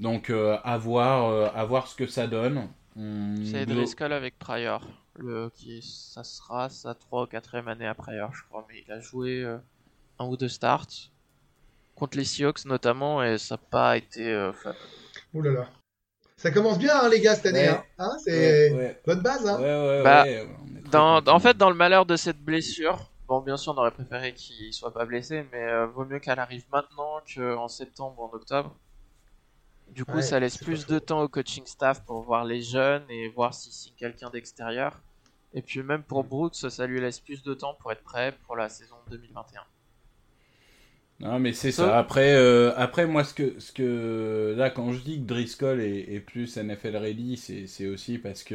Donc, 0.00 0.30
à, 0.30 0.78
voir, 0.78 1.56
à 1.56 1.64
voir 1.64 1.86
ce 1.88 1.96
que 1.96 2.06
ça 2.06 2.26
donne. 2.26 2.68
On- 2.96 3.34
C'est 3.44 3.64
Driscoll 3.66 4.12
avec 4.12 4.38
Pryor. 4.38 4.82
Le, 5.18 5.50
qui, 5.50 5.82
ça 5.82 6.22
sera 6.22 6.70
sa 6.70 6.94
3 6.94 7.22
ou 7.22 7.26
4ème 7.26 7.66
année 7.66 7.90
Pryor, 7.96 8.32
je 8.32 8.42
crois. 8.44 8.64
Mais 8.68 8.84
il 8.86 8.92
a 8.92 9.00
joué 9.00 9.42
euh, 9.42 9.58
un 10.18 10.26
ou 10.26 10.36
deux 10.36 10.48
starts. 10.48 10.86
Contre 11.96 12.16
les 12.16 12.24
Seahawks 12.24 12.64
notamment, 12.64 13.22
et 13.24 13.38
ça 13.38 13.56
n'a 13.56 13.60
pas 13.70 13.96
été 13.96 14.32
euh. 14.32 14.52
Ouh 15.34 15.42
là 15.42 15.50
là. 15.50 15.68
Ça 16.36 16.52
commence 16.52 16.78
bien, 16.78 16.96
hein, 16.96 17.08
les 17.08 17.20
gars, 17.20 17.34
cette 17.34 17.46
année. 17.46 17.68
Ouais. 17.68 17.74
Hein 17.74 17.84
Hein, 17.98 18.16
c'est 18.24 18.70
Ouais, 18.70 18.76
ouais, 18.78 19.00
bonne 19.04 19.20
base. 19.20 19.44
Hein 19.48 19.58
ouais, 19.58 19.64
ouais, 19.64 20.02
Bah, 20.04 20.24
Dans, 20.92 21.34
en 21.34 21.40
fait, 21.40 21.56
dans 21.56 21.68
le 21.68 21.74
malheur 21.74 22.06
de 22.06 22.14
cette 22.14 22.38
blessure, 22.38 23.10
Bon, 23.28 23.40
bien 23.42 23.58
sûr, 23.58 23.74
on 23.74 23.78
aurait 23.78 23.90
préféré 23.90 24.32
qu'il 24.32 24.72
soit 24.72 24.94
pas 24.94 25.04
blessé, 25.04 25.46
mais 25.52 25.62
euh, 25.62 25.86
vaut 25.86 26.06
mieux 26.06 26.18
qu'elle 26.18 26.38
arrive 26.38 26.64
maintenant 26.72 27.20
qu'en 27.34 27.68
septembre 27.68 28.18
ou 28.18 28.24
en 28.24 28.30
octobre. 28.34 28.74
Du 29.90 30.06
coup, 30.06 30.16
Ouais, 30.16 30.22
ça 30.22 30.40
laisse 30.40 30.56
plus 30.56 30.86
de 30.86 30.98
temps 30.98 31.20
au 31.22 31.28
coaching 31.28 31.66
staff 31.66 32.02
pour 32.04 32.22
voir 32.22 32.44
les 32.46 32.62
jeunes 32.62 33.04
et 33.10 33.28
voir 33.28 33.52
si 33.52 33.70
c'est 33.70 33.90
quelqu'un 33.96 34.30
d'extérieur. 34.30 34.98
Et 35.52 35.60
puis 35.62 35.82
même 35.82 36.02
pour 36.04 36.24
Brooks, 36.24 36.54
ça 36.56 36.86
lui 36.86 37.00
laisse 37.00 37.20
plus 37.20 37.42
de 37.42 37.52
temps 37.54 37.74
pour 37.74 37.92
être 37.92 38.02
prêt 38.02 38.38
pour 38.46 38.56
la 38.56 38.70
saison 38.70 38.96
2021. 39.10 39.66
Non, 41.20 41.40
mais 41.40 41.52
c'est 41.52 41.72
Ça- 41.72 41.88
ça. 41.88 41.98
Après, 41.98 42.34
euh, 42.36 42.72
après, 42.76 43.06
moi, 43.06 43.24
ce 43.24 43.34
que, 43.34 43.58
ce 43.58 43.72
que. 43.72 44.54
Là, 44.56 44.70
quand 44.70 44.92
je 44.92 45.00
dis 45.00 45.16
que 45.20 45.26
Driscoll 45.26 45.80
est, 45.80 46.12
est 46.14 46.20
plus 46.20 46.56
NFL 46.56 46.96
ready, 46.96 47.36
c'est 47.36 47.86
aussi 47.88 48.18
parce 48.18 48.44
que. 48.44 48.54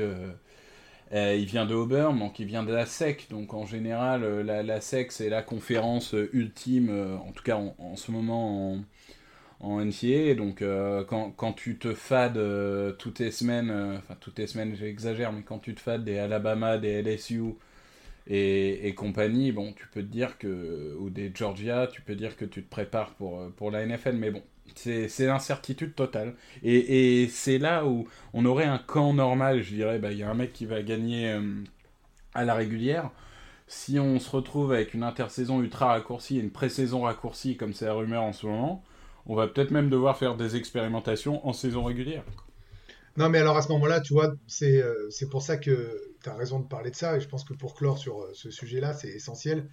euh, 1.14 1.36
il 1.36 1.46
vient 1.46 1.66
de 1.66 1.76
Auburn, 1.76 2.18
donc 2.20 2.40
il 2.40 2.48
vient 2.48 2.64
de 2.64 2.74
la 2.74 2.86
SEC. 2.86 3.28
Donc 3.30 3.54
en 3.54 3.66
général, 3.66 4.24
euh, 4.24 4.44
la, 4.44 4.64
la 4.64 4.82
SEC, 4.82 5.12
c'est 5.12 5.30
la 5.30 5.42
conférence 5.44 6.14
euh, 6.16 6.30
ultime, 6.34 6.90
euh, 6.90 7.18
en 7.18 7.32
tout 7.34 7.44
cas 7.44 7.58
en, 7.58 7.76
en 7.80 7.96
ce 7.96 8.12
moment 8.12 8.74
en, 8.76 8.80
en 9.64 9.84
NCAA. 9.84 10.36
Donc 10.36 10.62
euh, 10.62 11.04
quand, 11.06 11.32
quand 11.32 11.54
tu 11.54 11.78
te 11.78 11.94
fades 11.94 12.38
euh, 12.38 12.92
toutes 12.94 13.20
les 13.20 13.32
semaines, 13.32 13.72
euh, 13.72 13.98
enfin 13.98 14.16
toutes 14.20 14.38
les 14.40 14.48
semaines, 14.48 14.76
j'exagère, 14.76 15.32
mais 15.32 15.42
quand 15.42 15.60
tu 15.60 15.74
te 15.74 15.80
fades 15.80 16.04
des 16.04 16.20
Alabama, 16.20 16.78
des 16.78 17.02
LSU 17.02 17.56
et, 18.28 18.88
et 18.88 18.94
compagnie, 18.96 19.52
bon, 19.52 19.74
tu 19.74 19.88
peux 19.88 20.02
te 20.02 20.08
dire 20.08 20.38
que, 20.38 20.96
ou 21.00 21.10
des 21.10 21.32
Georgia, 21.34 21.88
tu 21.88 22.02
peux 22.02 22.16
dire 22.16 22.38
que 22.38 22.46
tu 22.46 22.64
te 22.64 22.70
prépares 22.70 23.12
pour, 23.16 23.50
pour 23.58 23.72
la 23.72 23.86
NFL, 23.86 24.14
mais 24.14 24.32
bon, 24.32 24.44
c'est 24.76 25.26
l'incertitude 25.26 25.96
totale. 25.96 26.36
Et, 26.64 27.24
et 27.24 27.28
c'est 27.30 27.58
là 27.58 27.86
où 27.86 28.08
on 28.34 28.46
aurait 28.46 28.66
un 28.66 28.78
camp 28.80 29.14
normal, 29.14 29.62
je 29.64 29.74
dirais, 29.76 30.00
bah, 30.00 30.12
il 30.12 30.20
y 30.20 30.24
a 30.24 30.30
un 30.30 30.34
mec 30.36 30.54
qui 30.54 30.66
va 30.66 30.82
gagner 30.84 31.38
à 32.34 32.46
la 32.46 32.54
régulière. 32.56 33.12
Si 33.68 34.00
on 34.00 34.20
se 34.20 34.30
retrouve 34.30 34.74
avec 34.74 34.94
une 34.94 35.04
intersaison 35.04 35.62
ultra 35.62 35.88
raccourcie 35.88 36.38
et 36.38 36.42
une 36.42 36.52
pré-saison 36.52 37.02
raccourcie, 37.04 37.58
comme 37.58 37.74
c'est 37.74 37.86
la 37.86 37.94
rumeur 37.94 38.24
en 38.24 38.34
ce 38.34 38.46
moment, 38.46 38.84
on 39.26 39.36
va 39.36 39.48
peut-être 39.48 39.72
même 39.72 39.90
devoir 39.90 40.18
faire 40.18 40.36
des 40.36 40.56
expérimentations 40.56 41.46
en 41.48 41.54
saison 41.54 41.84
régulière. 41.84 42.24
Non, 43.16 43.30
mais 43.30 43.38
alors 43.38 43.58
à 43.58 43.62
ce 43.62 43.72
moment-là, 43.74 44.02
tu 44.02 44.14
vois, 44.14 44.34
c'est 44.48 44.82
euh, 44.82 45.10
pour 45.30 45.44
ça 45.44 45.58
que 45.58 46.02
tu 46.24 46.30
as 46.30 46.36
raison 46.36 46.60
de 46.60 46.68
parler 46.68 46.90
de 46.90 46.96
ça, 46.96 47.18
et 47.18 47.20
je 47.20 47.28
pense 47.28 47.44
que 47.44 47.54
pour 47.54 47.76
clore 47.76 48.00
sur 48.00 48.22
euh, 48.22 48.32
ce 48.34 48.50
sujet-là, 48.50 48.94
c'est 48.94 49.10
essentiel. 49.10 49.70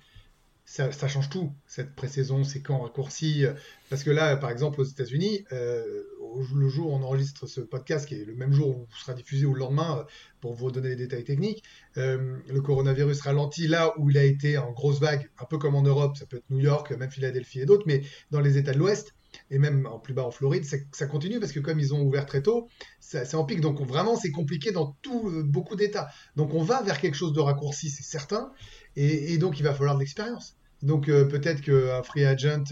Ça, 0.66 1.08
change 1.08 1.30
tout, 1.30 1.52
cette 1.66 1.96
pré-saison, 1.96 2.44
ces 2.44 2.62
camps 2.62 2.82
raccourcis. 2.82 3.44
euh, 3.44 3.54
Parce 3.88 4.04
que 4.04 4.10
là, 4.10 4.36
par 4.36 4.50
exemple, 4.50 4.80
aux 4.80 4.84
États-Unis, 4.84 5.44
le 5.50 6.68
jour 6.68 6.92
où 6.92 6.94
on 6.94 7.02
enregistre 7.02 7.48
ce 7.48 7.60
podcast, 7.60 8.06
qui 8.06 8.14
est 8.14 8.24
le 8.24 8.34
même 8.34 8.52
jour 8.52 8.68
où 8.78 8.86
sera 8.94 9.14
diffusé 9.14 9.46
ou 9.46 9.54
le 9.54 9.58
lendemain, 9.58 10.06
pour 10.40 10.54
vous 10.54 10.70
donner 10.70 10.90
les 10.90 10.96
détails 10.96 11.24
techniques, 11.24 11.64
le 11.96 12.60
coronavirus 12.60 13.20
ralentit 13.22 13.66
là 13.66 13.92
où 13.98 14.10
il 14.10 14.18
a 14.18 14.22
été 14.22 14.58
en 14.58 14.70
grosse 14.70 15.00
vague, 15.00 15.28
un 15.40 15.44
peu 15.44 15.58
comme 15.58 15.74
en 15.74 15.82
Europe, 15.82 16.16
ça 16.16 16.26
peut 16.26 16.36
être 16.36 16.50
New 16.50 16.60
York, 16.60 16.92
même 16.92 17.10
Philadelphie 17.10 17.62
et 17.62 17.66
d'autres, 17.66 17.84
mais 17.86 18.02
dans 18.30 18.40
les 18.40 18.56
États 18.56 18.72
de 18.72 18.78
l'Ouest, 18.78 19.12
et 19.50 19.58
même 19.58 19.86
en 19.86 19.98
plus 19.98 20.14
bas 20.14 20.24
en 20.24 20.30
Floride, 20.30 20.64
ça, 20.92 21.06
continue 21.06 21.40
parce 21.40 21.52
que 21.52 21.60
comme 21.60 21.80
ils 21.80 21.92
ont 21.94 22.00
ouvert 22.02 22.26
très 22.26 22.42
tôt, 22.42 22.68
c'est 23.00 23.34
en 23.34 23.44
pic. 23.44 23.60
Donc 23.60 23.80
on- 23.80 23.84
vraiment, 23.84 24.16
c'est 24.16 24.30
compliqué 24.30 24.72
dans 24.72 24.96
tout, 25.02 25.28
euh, 25.28 25.42
beaucoup 25.42 25.76
d'États. 25.76 26.08
Donc 26.36 26.54
on 26.54 26.62
va 26.62 26.82
vers 26.82 27.00
quelque 27.00 27.16
chose 27.16 27.32
de 27.32 27.40
raccourci, 27.40 27.90
c'est 27.90 28.04
certain. 28.04 28.50
Et, 28.96 29.38
donc 29.38 29.58
il 29.58 29.62
va 29.62 29.74
falloir 29.74 29.94
de 29.94 30.00
l'expérience. 30.00 30.54
Donc 30.82 31.08
euh, 31.08 31.24
peut-être 31.26 31.60
qu'un 31.62 32.02
free 32.02 32.24
agent, 32.24 32.64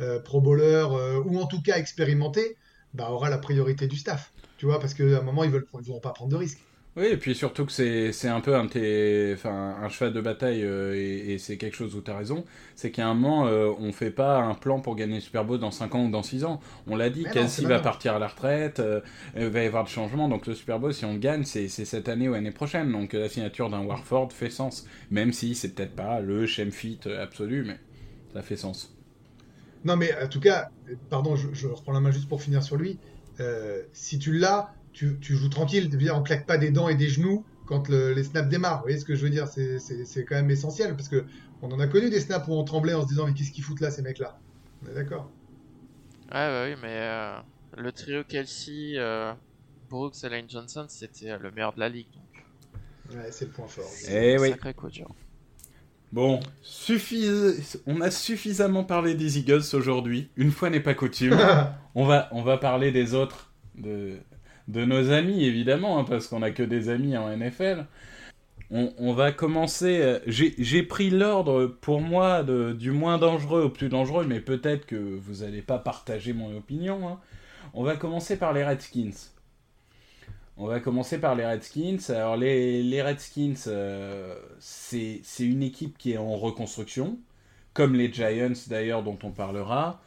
euh, 0.00 0.20
pro 0.22 0.40
bowler, 0.40 0.86
ou 1.26 1.38
en 1.38 1.46
tout 1.46 1.62
cas 1.62 1.78
expérimenté, 1.78 2.56
bah, 2.92 3.10
aura 3.10 3.30
la 3.30 3.38
priorité 3.38 3.86
du 3.86 3.96
staff. 3.96 4.32
Tu 4.56 4.66
vois, 4.66 4.78
parce 4.78 4.94
qu'à 4.94 5.04
un 5.04 5.22
moment, 5.22 5.44
ils 5.44 5.50
ne 5.50 5.58
vont 5.86 6.00
pas 6.00 6.12
prendre 6.12 6.30
de 6.30 6.36
risques. 6.36 6.69
Oui, 6.96 7.04
et 7.06 7.16
puis 7.16 7.36
surtout 7.36 7.64
que 7.66 7.70
c'est 8.12 8.28
un 8.28 8.40
peu 8.40 8.56
un, 8.56 8.66
tes- 8.66 9.32
enfin, 9.34 9.76
un 9.80 9.88
cheval 9.88 10.12
de 10.12 10.20
bataille, 10.20 10.64
euh, 10.64 10.92
et, 10.96 11.34
et 11.34 11.38
c'est 11.38 11.56
quelque 11.56 11.76
chose 11.76 11.94
où 11.94 12.00
tu 12.02 12.10
as 12.10 12.16
raison, 12.16 12.44
c'est 12.74 12.90
qu'à 12.90 13.06
un 13.06 13.14
moment, 13.14 13.46
euh, 13.46 13.70
on 13.78 13.92
fait 13.92 14.10
pas 14.10 14.38
un 14.38 14.54
plan 14.54 14.80
pour 14.80 14.96
gagner 14.96 15.14
le 15.16 15.20
Super 15.20 15.44
Bowl 15.44 15.60
dans 15.60 15.70
5 15.70 15.94
ans 15.94 16.04
ou 16.06 16.10
dans 16.10 16.24
6 16.24 16.44
ans. 16.44 16.60
On 16.88 16.96
l'a 16.96 17.08
dit, 17.08 17.28
c'est 17.48 17.64
va 17.64 17.78
partir 17.78 18.16
à 18.16 18.18
la 18.18 18.26
retraite, 18.26 18.80
euh, 18.80 19.00
il 19.36 19.46
va 19.46 19.62
y 19.62 19.66
avoir 19.66 19.84
des 19.84 19.90
changements, 19.90 20.28
donc 20.28 20.46
le 20.48 20.54
Super 20.54 20.80
Bowl, 20.80 20.92
si 20.92 21.04
on 21.04 21.12
le 21.12 21.20
gagne, 21.20 21.44
c'est 21.44 21.68
cette 21.68 22.08
année 22.08 22.28
ou 22.28 22.32
l'année 22.32 22.50
prochaine. 22.50 22.90
Donc 22.90 23.14
euh, 23.14 23.20
la 23.20 23.28
signature 23.28 23.70
d'un 23.70 23.82
Warford 23.84 24.32
fait 24.32 24.50
sens, 24.50 24.84
même 25.10 25.32
si 25.32 25.54
c'est 25.54 25.74
peut-être 25.74 25.94
pas 25.94 26.18
le 26.20 26.44
chem 26.46 26.72
fit 26.72 26.98
absolu, 27.20 27.64
mais 27.64 27.78
ça 28.32 28.42
fait 28.42 28.56
sens. 28.56 28.92
Non, 29.84 29.96
mais 29.96 30.14
en 30.22 30.28
tout 30.28 30.40
cas, 30.40 30.70
euh, 30.88 30.96
pardon, 31.08 31.36
je, 31.36 31.52
je 31.54 31.68
reprends 31.68 31.92
la 31.92 32.00
main 32.00 32.10
juste 32.10 32.28
pour 32.28 32.42
finir 32.42 32.62
sur 32.62 32.76
lui. 32.76 33.00
Euh, 33.40 33.82
si 33.92 34.18
tu 34.18 34.32
l'as, 34.38 34.74
tu, 34.92 35.18
tu 35.20 35.34
joues 35.36 35.48
tranquille. 35.48 35.90
On 36.14 36.22
claque 36.22 36.46
pas 36.46 36.58
des 36.58 36.70
dents 36.70 36.88
et 36.88 36.94
des 36.96 37.08
genoux 37.08 37.44
quand 37.66 37.88
le- 37.88 38.12
les 38.12 38.24
snaps 38.24 38.48
démarrent. 38.48 38.78
Vous 38.78 38.84
voyez 38.84 38.98
ce 38.98 39.04
que 39.04 39.14
je 39.14 39.22
veux 39.24 39.30
dire? 39.30 39.48
C'est- 39.48 39.78
C'est 39.78 40.04
c'est 40.04 40.24
quand 40.24 40.36
même 40.36 40.50
essentiel 40.50 40.96
parce 40.96 41.08
que 41.08 41.24
on 41.62 41.70
en 41.72 41.80
a 41.80 41.86
connu 41.86 42.10
des 42.10 42.20
snaps 42.20 42.46
où 42.48 42.52
on 42.54 42.64
tremblait 42.64 42.94
en 42.94 43.02
se 43.02 43.08
disant 43.08 43.26
mais 43.26 43.34
qu'est-ce 43.34 43.52
qu'ils 43.52 43.64
foutent 43.64 43.80
là 43.80 43.90
ces 43.90 44.02
mecs-là? 44.02 44.40
On 44.82 44.90
est 44.90 44.94
d'accord? 44.94 45.30
Ouais, 46.32 46.48
bah 46.48 46.64
oui, 46.66 46.76
mais 46.80 46.96
euh, 47.00 47.40
le 47.76 47.92
trio 47.92 48.24
Kelsey, 48.24 48.94
euh, 48.96 49.34
Brooks 49.88 50.22
et 50.24 50.28
Lane 50.28 50.48
Johnson, 50.48 50.86
c'était 50.88 51.30
euh, 51.30 51.38
le 51.38 51.50
meilleur 51.50 51.72
de 51.74 51.80
la 51.80 51.88
ligue. 51.88 52.08
Donc, 52.14 52.46
Ouais, 53.12 53.30
c'est 53.32 53.46
le 53.46 53.50
point 53.52 53.66
fort. 53.68 53.90
Eh 54.08 54.38
oui. 54.38 54.48
sacré 54.48 54.74
coup 54.74 54.88
dur. 54.90 55.14
Bon, 56.12 56.40
suffis... 56.62 57.28
on 57.86 58.00
a 58.00 58.10
suffisamment 58.10 58.84
parlé 58.84 59.14
des 59.14 59.38
Eagles 59.38 59.62
aujourd'hui, 59.74 60.30
une 60.36 60.50
fois 60.50 60.68
n'est 60.70 60.80
pas 60.80 60.94
coutume. 60.94 61.36
On 61.94 62.04
va, 62.06 62.28
on 62.32 62.42
va 62.42 62.56
parler 62.56 62.92
des 62.92 63.14
autres, 63.14 63.52
de, 63.74 64.18
de 64.72 64.84
nos 64.84 65.10
amis 65.10 65.44
évidemment, 65.44 65.98
hein, 65.98 66.04
parce 66.04 66.28
qu'on 66.28 66.42
a 66.42 66.50
que 66.50 66.62
des 66.62 66.88
amis 66.88 67.16
en 67.16 67.28
NFL. 67.36 67.86
On, 68.72 69.12
va 69.14 69.32
commencer. 69.32 69.98
euh, 70.00 70.20
J'ai 70.26 70.82
pris 70.84 71.10
l'ordre 71.10 71.66
pour 71.66 72.00
moi 72.00 72.44
du 72.44 72.92
moins 72.92 73.18
dangereux 73.18 73.62
au 73.64 73.68
plus 73.68 73.88
dangereux, 73.88 74.24
mais 74.26 74.38
peut-être 74.40 74.86
que 74.86 74.94
vous 74.96 75.42
n'allez 75.44 75.62
pas 75.62 75.78
partager 75.78 76.32
mon 76.32 76.56
opinion. 76.56 77.08
hein. 77.08 77.18
On 77.74 77.82
va 77.82 77.96
commencer 77.96 78.36
par 78.36 78.52
les 78.52 78.64
Redskins. 78.64 79.10
On 80.56 80.66
va 80.66 80.78
commencer 80.78 81.18
par 81.18 81.34
les 81.34 81.44
Redskins. 81.46 81.98
Alors 82.10 82.36
les, 82.36 83.02
Redskins, 83.02 83.54
euh, 83.66 84.36
c'est 84.60 85.22
une 85.40 85.62
équipe 85.62 85.96
qui 85.98 86.12
est 86.12 86.18
en 86.18 86.36
reconstruction, 86.36 87.18
comme 87.74 87.94
les 87.94 88.12
Giants 88.12 88.52
d'ailleurs 88.68 89.02
dont 89.02 89.18
on 89.22 89.30
parlera. 89.30 90.00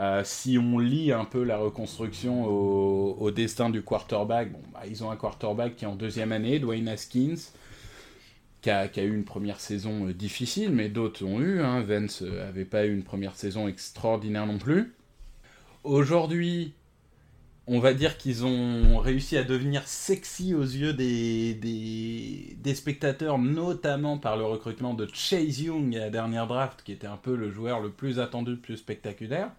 Euh, 0.00 0.22
si 0.24 0.56
on 0.56 0.78
lit 0.78 1.12
un 1.12 1.26
peu 1.26 1.44
la 1.44 1.58
reconstruction 1.58 2.46
au, 2.46 3.30
destin 3.30 3.68
du 3.68 3.82
quarterback, 3.82 4.50
bon, 4.50 4.62
bah, 4.72 4.80
ils 4.88 5.04
ont 5.04 5.10
un 5.10 5.16
quarterback 5.16 5.76
qui 5.76 5.84
est 5.84 5.88
en 5.88 5.94
deuxième 5.94 6.32
année, 6.32 6.58
Dwayne 6.58 6.88
Haskins, 6.88 7.36
qui 8.62 8.70
a, 8.70 8.86
eu 8.96 9.14
une 9.14 9.24
première 9.24 9.60
saison 9.60 10.06
euh, 10.06 10.14
difficile, 10.14 10.70
mais 10.70 10.88
d'autres 10.88 11.24
ont 11.24 11.38
eu. 11.40 11.60
Hein. 11.60 11.82
Vance 11.82 12.22
n'avait 12.22 12.64
pas 12.64 12.86
eu 12.86 12.94
une 12.94 13.02
première 13.02 13.36
saison 13.36 13.68
extraordinaire 13.68 14.46
non 14.46 14.56
plus. 14.56 14.94
Aujourd'hui, 15.84 16.72
on 17.66 17.78
va 17.78 17.92
dire 17.92 18.16
qu'ils 18.16 18.46
ont 18.46 18.98
réussi 18.98 19.36
à 19.36 19.44
devenir 19.44 19.86
sexy 19.86 20.54
aux 20.54 20.62
yeux 20.62 20.94
des 20.94 22.74
spectateurs, 22.74 23.38
notamment 23.38 24.16
par 24.16 24.38
le 24.38 24.44
recrutement 24.44 24.94
de 24.94 25.06
Chase 25.12 25.60
Young 25.60 25.94
à 25.94 26.00
la 26.00 26.10
dernière 26.10 26.46
draft, 26.46 26.82
qui 26.84 26.92
était 26.92 27.06
un 27.06 27.18
peu 27.18 27.36
le 27.36 27.50
joueur 27.50 27.80
le 27.80 27.90
plus 27.90 28.18
attendu, 28.18 28.52
le 28.52 28.58
plus 28.58 28.78
spectaculaire. 28.78 29.50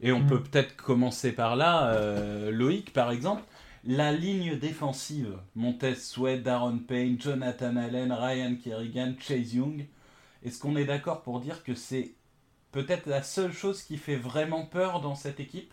Et 0.00 0.12
on 0.12 0.22
Mm. 0.22 0.26
peut 0.26 0.42
peut-être 0.42 0.76
commencer 0.76 1.32
par 1.32 1.56
là. 1.56 1.90
euh, 1.94 2.50
Loïc, 2.50 2.92
par 2.92 3.10
exemple, 3.10 3.42
la 3.84 4.12
ligne 4.12 4.56
défensive, 4.58 5.38
Montez 5.54 5.94
Sweat, 5.94 6.42
Darren 6.42 6.78
Payne, 6.78 7.20
Jonathan 7.20 7.76
Allen, 7.76 8.12
Ryan 8.12 8.56
Kerrigan, 8.56 9.14
Chase 9.20 9.54
Young, 9.54 9.86
est-ce 10.44 10.60
qu'on 10.60 10.76
est 10.76 10.84
d'accord 10.86 11.22
pour 11.22 11.40
dire 11.40 11.64
que 11.64 11.74
c'est 11.74 12.14
peut-être 12.72 13.06
la 13.06 13.22
seule 13.22 13.52
chose 13.52 13.82
qui 13.82 13.98
fait 13.98 14.16
vraiment 14.16 14.66
peur 14.66 15.00
dans 15.00 15.14
cette 15.16 15.40
équipe? 15.40 15.72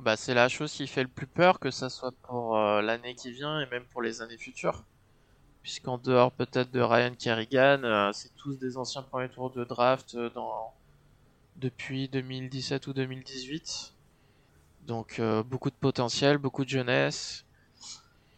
Bah, 0.00 0.16
c'est 0.16 0.32
la 0.34 0.48
chose 0.48 0.72
qui 0.72 0.86
fait 0.86 1.02
le 1.02 1.08
plus 1.10 1.26
peur, 1.26 1.58
que 1.60 1.70
ça 1.70 1.90
soit 1.90 2.12
pour 2.22 2.56
euh, 2.56 2.80
l'année 2.82 3.14
qui 3.14 3.32
vient 3.32 3.60
et 3.60 3.66
même 3.66 3.86
pour 3.86 4.00
les 4.02 4.22
années 4.22 4.38
futures. 4.38 4.84
Puisqu'en 5.62 5.98
dehors 5.98 6.32
peut-être 6.32 6.70
de 6.72 6.80
Ryan 6.80 7.14
Kerrigan, 7.16 7.82
euh, 7.84 8.12
c'est 8.12 8.34
tous 8.36 8.58
des 8.58 8.76
anciens 8.78 9.02
premiers 9.04 9.30
tours 9.30 9.52
de 9.52 9.64
draft 9.64 10.14
euh, 10.16 10.30
dans... 10.30 10.74
depuis 11.58 12.08
2017 12.08 12.86
ou 12.86 12.92
2018. 12.92 13.94
Donc 14.82 15.18
euh, 15.18 15.42
beaucoup 15.42 15.70
de 15.70 15.74
potentiel, 15.74 16.38
beaucoup 16.38 16.64
de 16.64 16.70
jeunesse. 16.70 17.44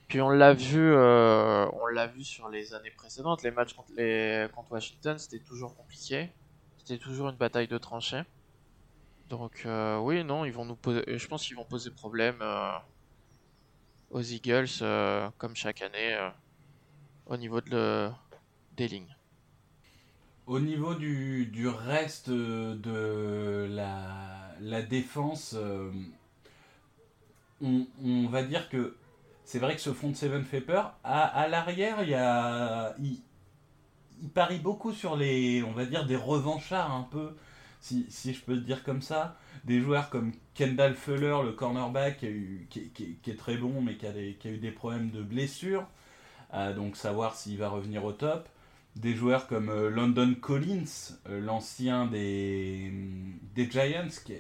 Puis 0.09 0.21
on 0.21 0.31
l'a 0.31 0.53
vu, 0.53 0.81
euh, 0.81 1.69
on 1.73 1.87
l'a 1.87 2.09
vu 2.09 2.25
sur 2.25 2.49
les 2.49 2.75
années 2.75 2.91
précédentes, 2.91 3.45
les 3.45 3.53
matchs 3.53 3.75
contre, 3.75 3.93
les... 3.97 4.49
contre 4.53 4.73
Washington, 4.73 5.17
c'était 5.19 5.39
toujours 5.39 5.77
compliqué. 5.77 6.31
C'était 6.79 6.99
toujours 6.99 7.29
une 7.29 7.37
bataille 7.37 7.69
de 7.69 7.79
tranchées. 7.79 8.23
Donc 9.29 9.63
euh, 9.67 9.99
oui, 9.99 10.25
non, 10.25 10.45
ils 10.45 10.53
vont 10.53 10.65
nous 10.65 10.75
poser, 10.75 11.05
je 11.07 11.27
pense 11.29 11.47
qu'ils 11.47 11.57
vont 11.57 11.65
poser 11.65 11.93
problème 11.93 12.43
aux 14.11 14.23
Eagles 14.23 15.33
comme 15.39 15.55
chaque 15.55 15.83
année 15.83 16.19
au 17.27 17.37
niveau 17.37 17.61
de 17.61 18.11
des 18.77 18.89
lignes. 18.89 19.15
Au 20.51 20.59
niveau 20.59 20.97
du, 20.97 21.69
reste 21.69 22.29
de 22.29 23.69
la, 23.71 24.83
défense, 24.83 25.55
euh, 25.57 25.93
on, 27.63 28.27
va 28.27 28.43
dire 28.43 28.69
que 28.69 28.97
c'est 29.45 29.61
vrai 29.61 29.77
que 29.77 29.81
ce 29.81 29.93
front 29.93 30.13
seven 30.13 30.43
fait 30.43 30.61
peur. 30.61 30.99
À, 31.05 31.47
l'arrière, 31.47 32.03
il 32.03 32.09
y 32.09 32.15
a, 32.15 32.97
il, 32.99 33.21
parie 34.31 34.59
beaucoup 34.59 34.93
sur 34.93 35.15
les, 35.15 35.63
on 35.63 35.71
va 35.71 35.85
dire, 35.85 36.05
des 36.05 36.17
revanchards 36.17 36.91
un 36.91 37.07
peu, 37.09 37.37
si, 37.81 38.09
je 38.11 38.41
peux 38.41 38.57
dire 38.57 38.83
comme 38.83 39.03
ça. 39.03 39.37
Des 39.63 39.81
joueurs 39.81 40.11
comme 40.11 40.33
Kendall 40.55 40.97
Fuller, 40.97 41.43
le 41.45 41.53
cornerback, 41.53 42.19
qui, 42.19 43.21
est 43.25 43.39
très 43.39 43.57
bon, 43.57 43.81
mais 43.83 43.95
qui 43.95 44.07
a, 44.09 44.11
des- 44.11 44.35
qui 44.35 44.49
a 44.49 44.51
eu 44.51 44.59
des 44.59 44.73
problèmes 44.73 45.13
de 45.13 45.23
blessure. 45.23 45.87
Euh, 46.55 46.75
donc 46.75 46.97
savoir 46.97 47.37
s'il 47.37 47.57
va 47.57 47.69
revenir 47.69 48.05
au 48.05 48.11
top. 48.11 48.49
Des 48.97 49.15
joueurs 49.15 49.47
comme 49.47 49.69
euh, 49.71 49.89
London 49.89 50.35
Collins, 50.41 50.85
euh, 51.29 51.41
l'ancien 51.41 52.07
des, 52.07 52.93
des 53.55 53.71
Giants, 53.71 54.09
qui, 54.25 54.35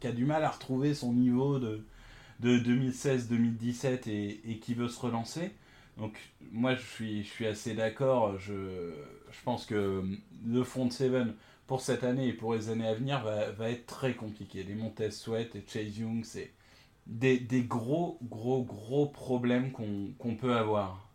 qui, 0.00 0.06
a 0.06 0.12
du 0.12 0.24
mal 0.24 0.42
à 0.44 0.50
retrouver 0.50 0.94
son 0.94 1.12
niveau 1.12 1.58
de, 1.58 1.84
de 2.40 2.58
2016-2017 2.58 4.08
et, 4.08 4.58
qui 4.58 4.74
veut 4.74 4.88
se 4.88 5.00
relancer. 5.00 5.52
Donc 5.98 6.16
moi 6.52 6.74
je 6.74 6.82
suis, 6.82 7.22
je 7.24 7.28
suis 7.28 7.46
assez 7.46 7.74
d'accord. 7.74 8.38
Je, 8.38 8.92
je 9.30 9.42
pense 9.44 9.66
que 9.66 10.02
le 10.46 10.64
front 10.64 10.90
seven 10.90 11.34
pour 11.66 11.80
cette 11.82 12.04
année 12.04 12.28
et 12.28 12.32
pour 12.32 12.54
les 12.54 12.70
années 12.70 12.88
à 12.88 12.94
venir 12.94 13.22
va, 13.22 13.50
va 13.52 13.70
être 13.70 13.86
très 13.86 14.14
compliqué. 14.14 14.62
Les 14.64 14.74
Montez 14.74 15.10
Sweat 15.10 15.54
et 15.56 15.64
Chase 15.66 15.98
Young, 15.98 16.24
c'est 16.24 16.52
des, 17.06 17.38
des 17.38 17.62
gros, 17.62 18.18
gros, 18.22 18.62
gros 18.64 19.06
problèmes 19.06 19.72
qu'on 19.72 20.36
peut 20.36 20.56
avoir. 20.56 21.07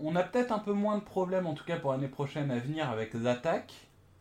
On 0.00 0.16
a 0.16 0.22
peut-être 0.22 0.52
un 0.52 0.58
peu 0.58 0.72
moins 0.72 0.98
de 0.98 1.04
problèmes, 1.04 1.46
en 1.46 1.54
tout 1.54 1.64
cas 1.64 1.78
pour 1.78 1.92
l'année 1.92 2.08
prochaine 2.08 2.50
à 2.50 2.58
venir, 2.58 2.90
avec 2.90 3.14
l'attaque. 3.14 3.72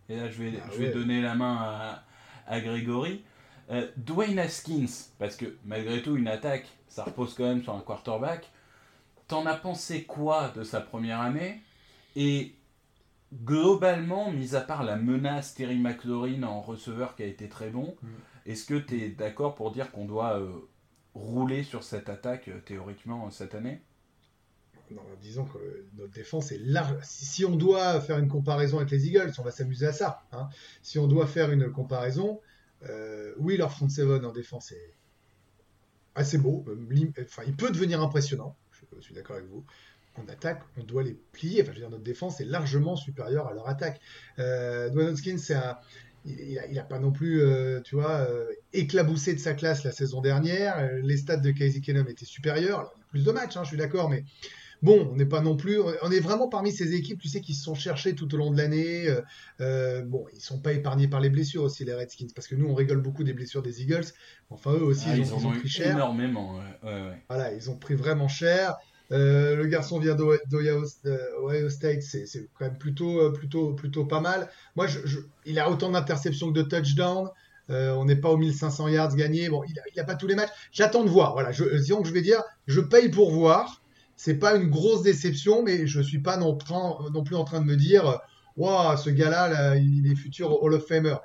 Et 0.09 0.15
là, 0.17 0.29
je 0.29 0.43
vais, 0.43 0.53
Ah 0.63 0.67
je 0.71 0.77
vais 0.77 0.87
ouais. 0.87 0.93
donner 0.93 1.21
la 1.21 1.35
main 1.35 1.57
à, 1.59 2.03
à 2.47 2.59
Grégory. 2.61 3.23
Euh, 3.71 3.87
Dwayne 3.97 4.39
Haskins, 4.39 4.85
parce 5.19 5.35
que 5.35 5.57
malgré 5.65 6.01
tout, 6.01 6.15
une 6.17 6.27
attaque, 6.27 6.67
ça 6.87 7.03
repose 7.03 7.33
quand 7.33 7.45
même 7.45 7.63
sur 7.63 7.73
un 7.73 7.79
quarterback. 7.81 8.51
T'en 9.27 9.45
as 9.45 9.55
pensé 9.55 10.03
quoi 10.03 10.49
de 10.49 10.63
sa 10.63 10.81
première 10.81 11.21
année? 11.21 11.61
Et 12.15 12.55
globalement, 13.33 14.31
mis 14.31 14.55
à 14.55 14.61
part 14.61 14.83
la 14.83 14.95
menace 14.95 15.55
Terry 15.55 15.79
McLaurin 15.79 16.43
en 16.43 16.61
receveur 16.61 17.15
qui 17.15 17.23
a 17.23 17.25
été 17.25 17.49
très 17.49 17.69
bon, 17.69 17.95
Mm. 18.03 18.07
est-ce 18.45 18.65
que 18.65 18.75
tu 18.75 19.01
es 19.01 19.09
d'accord 19.09 19.55
pour 19.55 19.71
dire 19.71 19.91
qu'on 19.91 20.05
doit 20.05 20.39
euh, 20.39 20.51
rouler 21.15 21.63
sur 21.63 21.83
cette 21.83 22.09
attaque 22.09 22.47
euh, 22.49 22.59
théoriquement 22.59 23.29
cette 23.31 23.55
année? 23.55 23.81
Disons 25.21 25.45
que 25.45 25.85
notre 25.97 26.13
défense 26.13 26.51
est 26.51 26.59
large. 26.59 26.95
Si, 27.03 27.45
on 27.45 27.55
doit 27.55 27.99
faire 28.01 28.19
une 28.19 28.27
comparaison 28.27 28.77
avec 28.77 28.91
les 28.91 29.07
Eagles, 29.07 29.31
on 29.39 29.43
va 29.43 29.51
s'amuser 29.51 29.87
à 29.87 29.93
ça. 29.93 30.23
hein. 30.31 30.49
Si 30.81 30.99
on 30.99 31.07
doit 31.07 31.25
faire 31.27 31.51
une 31.51 31.71
comparaison, 31.71 32.41
euh, 32.89 33.33
oui, 33.37 33.57
leur 33.57 33.71
front 33.71 33.89
seven 33.89 34.25
en 34.25 34.31
défense 34.31 34.71
est 34.71 34.93
assez 36.15 36.37
beau. 36.37 36.65
Enfin, 37.21 37.43
il 37.47 37.55
peut 37.55 37.71
devenir 37.71 38.01
impressionnant. 38.01 38.55
Je 38.97 39.01
suis 39.01 39.15
d'accord 39.15 39.37
avec 39.37 39.47
vous. 39.47 39.63
En 40.15 40.27
attaque, 40.27 40.61
on 40.77 40.83
doit 40.83 41.01
les 41.01 41.17
plier. 41.31 41.61
Enfin, 41.63 41.71
je 41.71 41.77
veux 41.77 41.81
dire, 41.81 41.89
notre 41.89 42.03
défense 42.03 42.39
est 42.39 42.45
largement 42.45 42.95
supérieure 42.95 43.47
à 43.47 43.53
leur 43.53 43.67
attaque. 43.67 43.99
Euh, 44.37 45.15
c'est. 45.37 45.55
Il 46.25 46.39
il 46.39 46.57
a, 46.59 46.67
il 46.67 46.79
a 46.79 46.83
pas 46.83 46.99
non 46.99 47.11
plus, 47.11 47.41
euh, 47.41 47.81
tu 47.81 47.95
vois, 47.95 48.19
euh, 48.29 48.45
éclaboussé 48.71 49.33
de 49.33 49.39
sa 49.39 49.53
classe 49.53 49.83
la 49.83 49.91
saison 49.91 50.21
dernière. 50.21 50.89
Les 51.01 51.17
stats 51.17 51.37
de 51.37 51.51
Casey 51.51 51.81
Keenum 51.81 52.07
étaient 52.07 52.23
supérieurs. 52.25 52.93
Plus 53.09 53.25
de 53.25 53.31
matchs, 53.31 53.57
hein, 53.57 53.63
je 53.63 53.69
suis 53.69 53.77
d'accord, 53.77 54.09
mais 54.09 54.23
Bon, 54.83 55.09
on 55.11 55.15
n'est 55.15 55.25
pas 55.25 55.41
non 55.41 55.55
plus, 55.57 55.79
on 55.79 56.11
est 56.11 56.19
vraiment 56.19 56.49
parmi 56.49 56.71
ces 56.71 56.93
équipes, 56.93 57.19
tu 57.19 57.29
sais, 57.29 57.41
qui 57.41 57.55
se 57.55 57.63
sont 57.63 57.73
cherchées 57.73 58.13
tout 58.15 58.31
au 58.35 58.37
long 58.37 58.51
de 58.51 58.57
l'année. 58.57 59.07
Euh, 59.07 59.21
euh, 59.61 60.01
bon, 60.03 60.25
ils 60.33 60.41
sont 60.41 60.59
pas 60.59 60.73
épargnés 60.73 61.07
par 61.07 61.21
les 61.21 61.29
blessures 61.29 61.63
aussi, 61.63 61.85
les 61.85 61.93
Redskins, 61.93 62.27
parce 62.35 62.47
que 62.47 62.55
nous, 62.55 62.67
on 62.67 62.75
rigole 62.75 63.01
beaucoup 63.01 63.23
des 63.23 63.33
blessures 63.33 63.61
des 63.63 63.81
Eagles. 63.81 64.05
Enfin, 64.49 64.73
eux 64.73 64.83
aussi, 64.83 65.05
Ah, 65.09 65.15
ils, 65.15 65.23
Ils 65.23 65.33
ont, 65.33 65.37
en 65.37 65.39
ils 65.39 65.45
ont 65.45 65.49
ont 65.49 65.53
eu 65.55 65.59
pris 65.59 65.69
cher. 65.69 65.91
énormément. 65.93 66.57
ouais, 66.57 66.89
ouais, 66.89 67.01
ouais. 67.09 67.23
Voilà, 67.29 67.53
ils 67.53 67.69
ont 67.71 67.77
pris 67.77 67.95
vraiment 67.95 68.27
cher. 68.27 68.75
Euh, 69.11 69.55
le 69.55 69.65
garçon 69.67 69.99
vient 69.99 70.15
d'Ohio 70.15 71.69
State, 71.69 72.01
c'est 72.01 72.25
quand 72.57 72.65
même 72.65 72.77
plutôt, 72.77 73.31
plutôt, 73.31 73.73
plutôt 73.73 74.05
pas 74.05 74.19
mal. 74.21 74.49
Moi, 74.75 74.87
je, 74.87 74.99
je- 75.05 75.19
il 75.45 75.59
a 75.59 75.69
autant 75.69 75.91
d'interceptions 75.91 76.51
que 76.51 76.59
de 76.59 76.63
touchdowns. 76.63 77.29
Euh, 77.69 77.91
on 77.93 78.05
n'est 78.05 78.15
pas 78.17 78.29
aux 78.29 78.37
1500 78.37 78.87
yards 78.89 79.15
gagnés. 79.15 79.49
Bon, 79.49 79.63
il 79.63 79.79
a, 79.79 79.83
il 79.93 79.99
a 79.99 80.03
pas 80.03 80.15
tous 80.15 80.27
les 80.27 80.35
matchs. 80.35 80.49
J'attends 80.71 81.03
de 81.03 81.09
voir. 81.09 81.33
Voilà, 81.33 81.51
je, 81.51 81.63
disons 81.77 82.01
que 82.01 82.07
je 82.07 82.13
vais 82.13 82.21
dire, 82.21 82.41
je 82.67 82.81
paye 82.81 83.09
pour 83.09 83.31
voir. 83.31 83.82
C'est 84.15 84.35
pas 84.35 84.55
une 84.55 84.69
grosse 84.69 85.03
déception, 85.03 85.63
mais 85.63 85.87
je 85.87 86.01
suis 86.01 86.19
pas 86.19 86.37
non, 86.37 86.55
plus 86.55 87.35
en 87.35 87.43
train 87.43 87.61
de 87.61 87.65
me 87.65 87.75
dire, 87.75 88.19
waouh, 88.57 88.97
ce 88.97 89.09
gars-là, 89.09 89.49
là, 89.49 89.75
il 89.75 90.11
est 90.11 90.15
futur 90.15 90.61
Hall 90.61 90.73
of 90.73 90.87
Famer. 90.87 91.15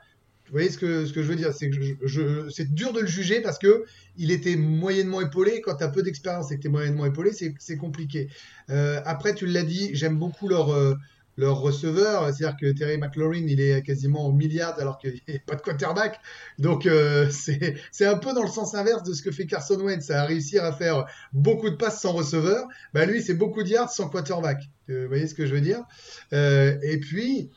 Vous 0.47 0.53
voyez 0.53 0.71
ce 0.71 0.79
que, 0.79 1.05
je 1.05 1.21
veux 1.21 1.37
dire? 1.37 1.53
C'est 1.53 2.75
dur 2.75 2.93
de 2.95 3.01
le 3.01 3.07
juger 3.07 3.43
parce 3.43 3.59
que 3.59 3.85
il 4.17 4.31
était 4.31 4.57
moyennement 4.57 5.21
épaulé. 5.21 5.61
Quand 5.61 5.77
tu 5.77 5.85
as 5.85 5.89
peu 5.89 6.03
d'expérience 6.03 6.51
et 6.51 6.57
que 6.57 6.63
tu 6.63 6.69
es 6.69 6.71
moyennement 6.71 7.05
épaulé, 7.05 7.33
c'est 7.33 7.55
c'est 7.59 7.77
compliqué. 7.77 8.29
Euh, 8.71 9.03
après, 9.05 9.35
tu 9.35 9.45
l'as 9.47 9.63
dit, 9.63 9.91
j'aime 9.93 10.19
beaucoup 10.19 10.49
leur, 10.49 10.71
euh, 10.71 10.95
leur 11.39 11.61
receveur. 11.61 12.25
C'est-à-dire 12.27 12.57
que 12.61 12.71
Terry 12.73 12.99
McLaurin, 12.99 13.47
il 13.47 13.61
est 13.61 13.83
quasiment 13.83 14.27
au 14.27 14.33
milliard 14.33 14.79
alors 14.79 14.99
qu'il 14.99 15.13
n'y 15.27 15.37
a 15.37 15.39
pas 15.47 15.55
de 15.55 15.63
quarterback. 15.63 16.21
Donc, 16.59 16.85
euh, 16.85 17.31
c'est 17.31 18.07
un 18.07 18.19
peu 18.19 18.35
dans 18.35 18.43
le 18.43 18.51
sens 18.51 18.75
inverse 18.75 19.05
de 19.05 19.15
ce 19.15 19.23
que 19.23 19.31
fait 19.31 19.47
Carson 19.47 19.79
Wentz. 19.81 20.11
À 20.11 20.25
réussir 20.25 20.65
à 20.65 20.73
faire 20.73 21.07
beaucoup 21.33 21.71
de 21.71 21.77
passes 21.77 22.01
sans 22.01 22.13
receveur. 22.13 22.67
Bah, 22.93 23.07
lui, 23.07 23.23
c'est 23.23 23.35
beaucoup 23.35 23.63
de 23.63 23.69
yards 23.69 23.91
sans 23.91 24.09
quarterback. 24.09 24.65
Euh, 24.91 25.03
Vous 25.05 25.09
voyez 25.09 25.29
ce 25.29 25.35
que 25.35 25.47
je 25.47 25.55
veux 25.55 25.61
dire? 25.61 25.85
Euh, 26.33 26.77
Et 26.83 26.99
puis, 26.99 27.51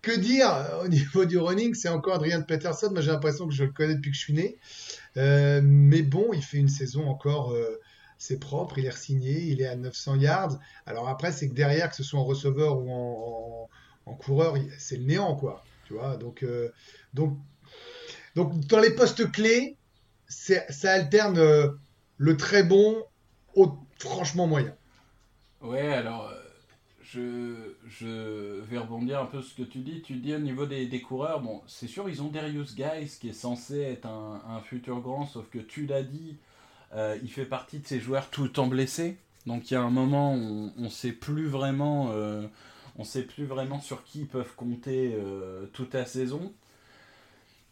que 0.00 0.18
dire 0.18 0.48
au 0.82 0.88
niveau 0.88 1.26
du 1.26 1.36
running? 1.36 1.74
C'est 1.74 1.90
encore 1.90 2.14
Adrian 2.14 2.42
Peterson. 2.42 2.88
Moi, 2.90 3.02
j'ai 3.02 3.10
l'impression 3.10 3.46
que 3.46 3.54
je 3.54 3.64
le 3.64 3.70
connais 3.70 3.94
depuis 3.94 4.12
que 4.12 4.16
je 4.16 4.22
suis 4.22 4.34
né. 4.34 4.56
Mais 5.16 6.00
bon, 6.02 6.30
il 6.32 6.42
fait 6.42 6.58
une 6.58 6.68
saison 6.68 7.06
encore, 7.06 7.54
c'est 8.26 8.38
propre, 8.38 8.78
il 8.78 8.86
est 8.86 8.90
re-signé, 8.90 9.38
il 9.48 9.60
est 9.60 9.66
à 9.66 9.76
900 9.76 10.14
yards. 10.14 10.58
Alors 10.86 11.10
après, 11.10 11.30
c'est 11.30 11.46
que 11.46 11.52
derrière, 11.52 11.90
que 11.90 11.96
ce 11.96 12.02
soit 12.02 12.18
en 12.18 12.24
receveur 12.24 12.78
ou 12.78 13.68
en, 14.06 14.14
coureur, 14.14 14.54
c'est 14.78 14.96
le 14.96 15.04
néant, 15.04 15.36
quoi. 15.36 15.62
Tu 15.84 15.92
vois, 15.92 16.16
donc, 16.16 16.42
euh, 16.42 16.72
donc, 17.12 17.36
donc 18.34 18.58
dans 18.60 18.80
les 18.80 18.92
postes 18.94 19.30
clés, 19.30 19.76
ça 20.26 20.90
alterne 20.90 21.36
euh, 21.36 21.68
le 22.16 22.38
très 22.38 22.62
bon 22.62 23.04
au 23.56 23.76
franchement 23.98 24.46
moyen. 24.46 24.74
Ouais, 25.60 25.92
alors 25.92 26.28
euh, 26.28 26.40
je, 27.02 27.74
je 27.86 28.62
vais 28.62 28.78
rebondir 28.78 29.20
un 29.20 29.26
peu 29.26 29.42
sur 29.42 29.50
ce 29.50 29.56
que 29.62 29.68
tu 29.68 29.80
dis. 29.80 30.00
Tu 30.00 30.14
dis 30.14 30.34
au 30.34 30.38
niveau 30.38 30.64
des, 30.64 31.02
coureurs, 31.02 31.42
bon, 31.42 31.60
c'est 31.66 31.88
sûr, 31.88 32.08
ils 32.08 32.22
ont 32.22 32.28
Darius 32.28 32.74
Guys 32.74 33.18
qui 33.20 33.28
est 33.28 33.34
censé 33.34 33.80
être 33.80 34.06
un 34.06 34.60
futur 34.60 35.00
grand, 35.00 35.26
sauf 35.26 35.46
que 35.50 35.58
tu 35.58 35.84
l'as 35.84 36.02
dit, 36.02 36.38
euh, 36.94 37.18
il 37.22 37.30
fait 37.30 37.44
partie 37.44 37.78
de 37.78 37.86
ces 37.86 38.00
joueurs 38.00 38.30
tout 38.30 38.42
le 38.42 38.50
temps 38.50 38.66
blessés. 38.66 39.16
Donc 39.46 39.70
il 39.70 39.74
y 39.74 39.76
a 39.76 39.82
un 39.82 39.90
moment 39.90 40.34
où 40.34 40.72
on 40.76 40.82
ne 40.82 40.88
sait 40.88 41.12
plus 41.12 41.46
vraiment, 41.46 42.10
euh, 42.12 42.46
sait 43.02 43.22
plus 43.22 43.44
vraiment 43.44 43.80
sur 43.80 44.04
qui 44.04 44.20
ils 44.20 44.26
peuvent 44.26 44.54
compter 44.56 45.14
euh, 45.14 45.66
toute 45.72 45.94
la 45.94 46.06
saison. 46.06 46.52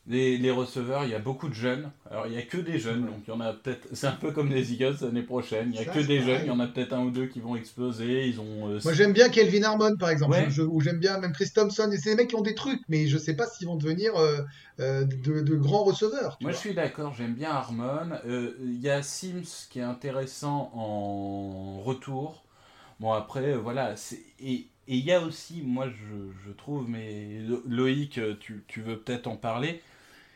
Les, 0.09 0.37
les 0.37 0.51
receveurs, 0.51 1.05
il 1.05 1.11
y 1.11 1.15
a 1.15 1.21
beaucoup 1.21 1.49
de 1.49 1.55
jeunes. 1.55 1.89
Alors, 2.11 2.27
il 2.27 2.33
n'y 2.33 2.39
a 2.39 2.43
que 2.43 2.57
des 2.59 2.81
jeunes, 2.81 3.07
donc 3.07 3.21
il 3.25 3.31
y 3.31 3.33
en 3.33 3.39
a 3.41 3.53
peut-être. 3.53 3.87
C'est 3.93 4.09
un 4.09 4.13
peu 4.17 4.33
comme 4.33 4.49
les 4.51 4.73
Eagles 4.73 4.97
l'année 5.01 5.23
prochaine. 5.23 5.69
Il 5.73 5.79
n'y 5.79 5.79
a 5.79 5.85
Ça, 5.85 5.93
que 5.93 6.01
des 6.05 6.21
jeunes. 6.21 6.41
Il 6.43 6.49
y 6.49 6.51
en 6.51 6.59
a 6.59 6.67
peut-être 6.67 6.93
un 6.93 7.05
ou 7.05 7.11
deux 7.13 7.27
qui 7.27 7.39
vont 7.39 7.55
exploser. 7.55 8.27
Ils 8.27 8.41
ont. 8.41 8.69
euh, 8.69 8.81
Moi, 8.83 8.93
j'aime 8.95 9.13
bien 9.13 9.29
Kelvin 9.29 9.63
Harmon, 9.63 9.97
par 9.97 10.11
exemple, 10.11 10.33
Ouais. 10.33 10.47
je- 10.47 10.51
je- 10.51 10.63
ou 10.63 10.81
j'aime 10.81 10.99
bien 10.99 11.19
même 11.21 11.33
Chris 11.33 11.51
Thompson. 11.55 11.89
Et 11.93 11.99
c'est 11.99 12.11
des 12.11 12.17
mecs 12.17 12.29
qui 12.31 12.35
ont 12.35 12.41
des 12.43 12.57
trucs, 12.57 12.81
mais 12.89 13.07
je 13.07 13.17
sais 13.17 13.37
pas 13.37 13.47
s'ils 13.47 13.69
vont 13.69 13.77
devenir 13.77 14.17
euh, 14.17 14.39
euh, 14.81 15.05
de, 15.05 15.41
de 15.41 15.55
grands 15.55 15.85
receveurs. 15.85 16.37
Moi, 16.41 16.51
je 16.51 16.57
suis 16.57 16.75
d'accord. 16.75 17.15
J'aime 17.17 17.35
bien 17.35 17.51
Harmon. 17.51 18.11
Il 18.27 18.81
y 18.81 18.91
a 18.91 19.05
Sims 19.05 19.69
qui 19.71 19.79
est 19.79 19.83
intéressant 19.83 20.73
en 20.75 21.81
retour. 21.81 22.43
Bon, 22.99 23.13
après, 23.13 23.55
voilà. 23.57 23.95
Et 24.41 24.67
et 24.89 24.97
il 24.97 25.05
y 25.05 25.13
a 25.13 25.21
aussi, 25.21 25.63
moi, 25.65 25.87
je, 25.89 26.17
je 26.45 26.51
trouve, 26.51 26.89
mais 26.91 27.39
Lo- 27.47 27.63
Loïc, 27.69 28.19
tu, 28.41 28.65
tu 28.67 28.81
veux 28.83 28.99
peut-être 28.99 29.29
en 29.29 29.37
parler. 29.37 29.81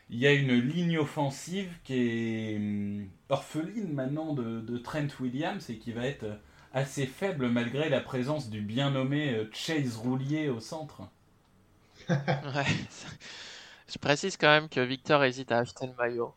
Il 0.09 0.19
y 0.19 0.27
a 0.27 0.33
une 0.33 0.53
ligne 0.53 0.97
offensive 0.97 1.71
qui 1.83 1.93
est 1.95 2.55
hum, 2.57 3.09
orpheline 3.29 3.93
maintenant 3.93 4.33
de, 4.33 4.61
de 4.61 4.77
Trent 4.77 5.07
Williams 5.19 5.69
et 5.69 5.77
qui 5.79 5.91
va 5.93 6.05
être 6.05 6.25
assez 6.73 7.05
faible 7.07 7.49
malgré 7.49 7.89
la 7.89 8.01
présence 8.01 8.49
du 8.49 8.61
bien 8.61 8.91
nommé 8.91 9.33
euh, 9.33 9.49
Chase 9.53 9.97
Roulier 9.97 10.49
au 10.49 10.59
centre. 10.59 11.03
Ouais. 12.09 12.65
Je 13.87 13.97
précise 13.99 14.37
quand 14.37 14.47
même 14.47 14.69
que 14.69 14.79
Victor 14.81 15.23
hésite 15.23 15.51
à 15.51 15.59
acheter 15.59 15.87
le 15.87 15.93
maillot. 15.95 16.33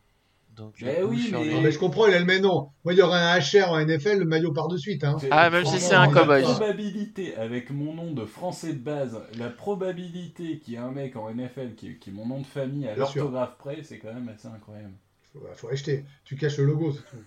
Donc, 0.55 0.75
Mais 0.81 1.01
oui, 1.01 1.29
mais- 1.31 1.45
les- 1.45 1.53
Non, 1.53 1.61
mais 1.61 1.71
je 1.71 1.79
comprends, 1.79 2.07
il 2.07 2.13
a 2.13 2.19
le 2.19 2.25
mais 2.25 2.39
non. 2.39 2.69
Moi, 2.83 2.93
il 2.93 2.97
y 2.97 3.01
aurait 3.01 3.19
un 3.19 3.39
HR 3.39 3.71
en 3.71 3.79
NFL, 3.79 4.19
le 4.19 4.25
maillot 4.25 4.51
par 4.51 4.67
de 4.67 4.77
suite. 4.77 5.03
Hein. 5.03 5.15
Ah, 5.31 5.49
même 5.49 5.65
si 5.65 5.79
c'est 5.79 5.95
un 5.95 6.07
cow-boy. 6.11 6.41
La 6.41 6.47
probabilité, 6.49 7.35
avec 7.37 7.69
mon 7.71 7.93
nom 7.93 8.11
de 8.11 8.25
français 8.25 8.73
de 8.73 8.79
base, 8.79 9.17
la 9.37 9.49
probabilité 9.49 10.59
qu'il 10.59 10.73
y 10.73 10.75
ait 10.75 10.79
un 10.79 10.91
mec 10.91 11.15
en 11.15 11.29
NFL 11.33 11.75
qui, 11.75 11.97
qui 11.97 12.09
ait 12.09 12.13
mon 12.13 12.25
nom 12.25 12.41
de 12.41 12.45
famille 12.45 12.87
à 12.87 12.95
l'orthographe 12.95 13.57
près, 13.57 13.81
c'est 13.83 13.97
quand 13.99 14.13
même 14.13 14.27
assez 14.29 14.47
incroyable. 14.47 14.93
Faut, 15.33 15.39
faut 15.55 15.69
acheter. 15.69 16.03
Tu 16.25 16.35
caches 16.35 16.57
le 16.57 16.65
logo, 16.65 16.91
c'est 16.91 17.09
tout. 17.09 17.23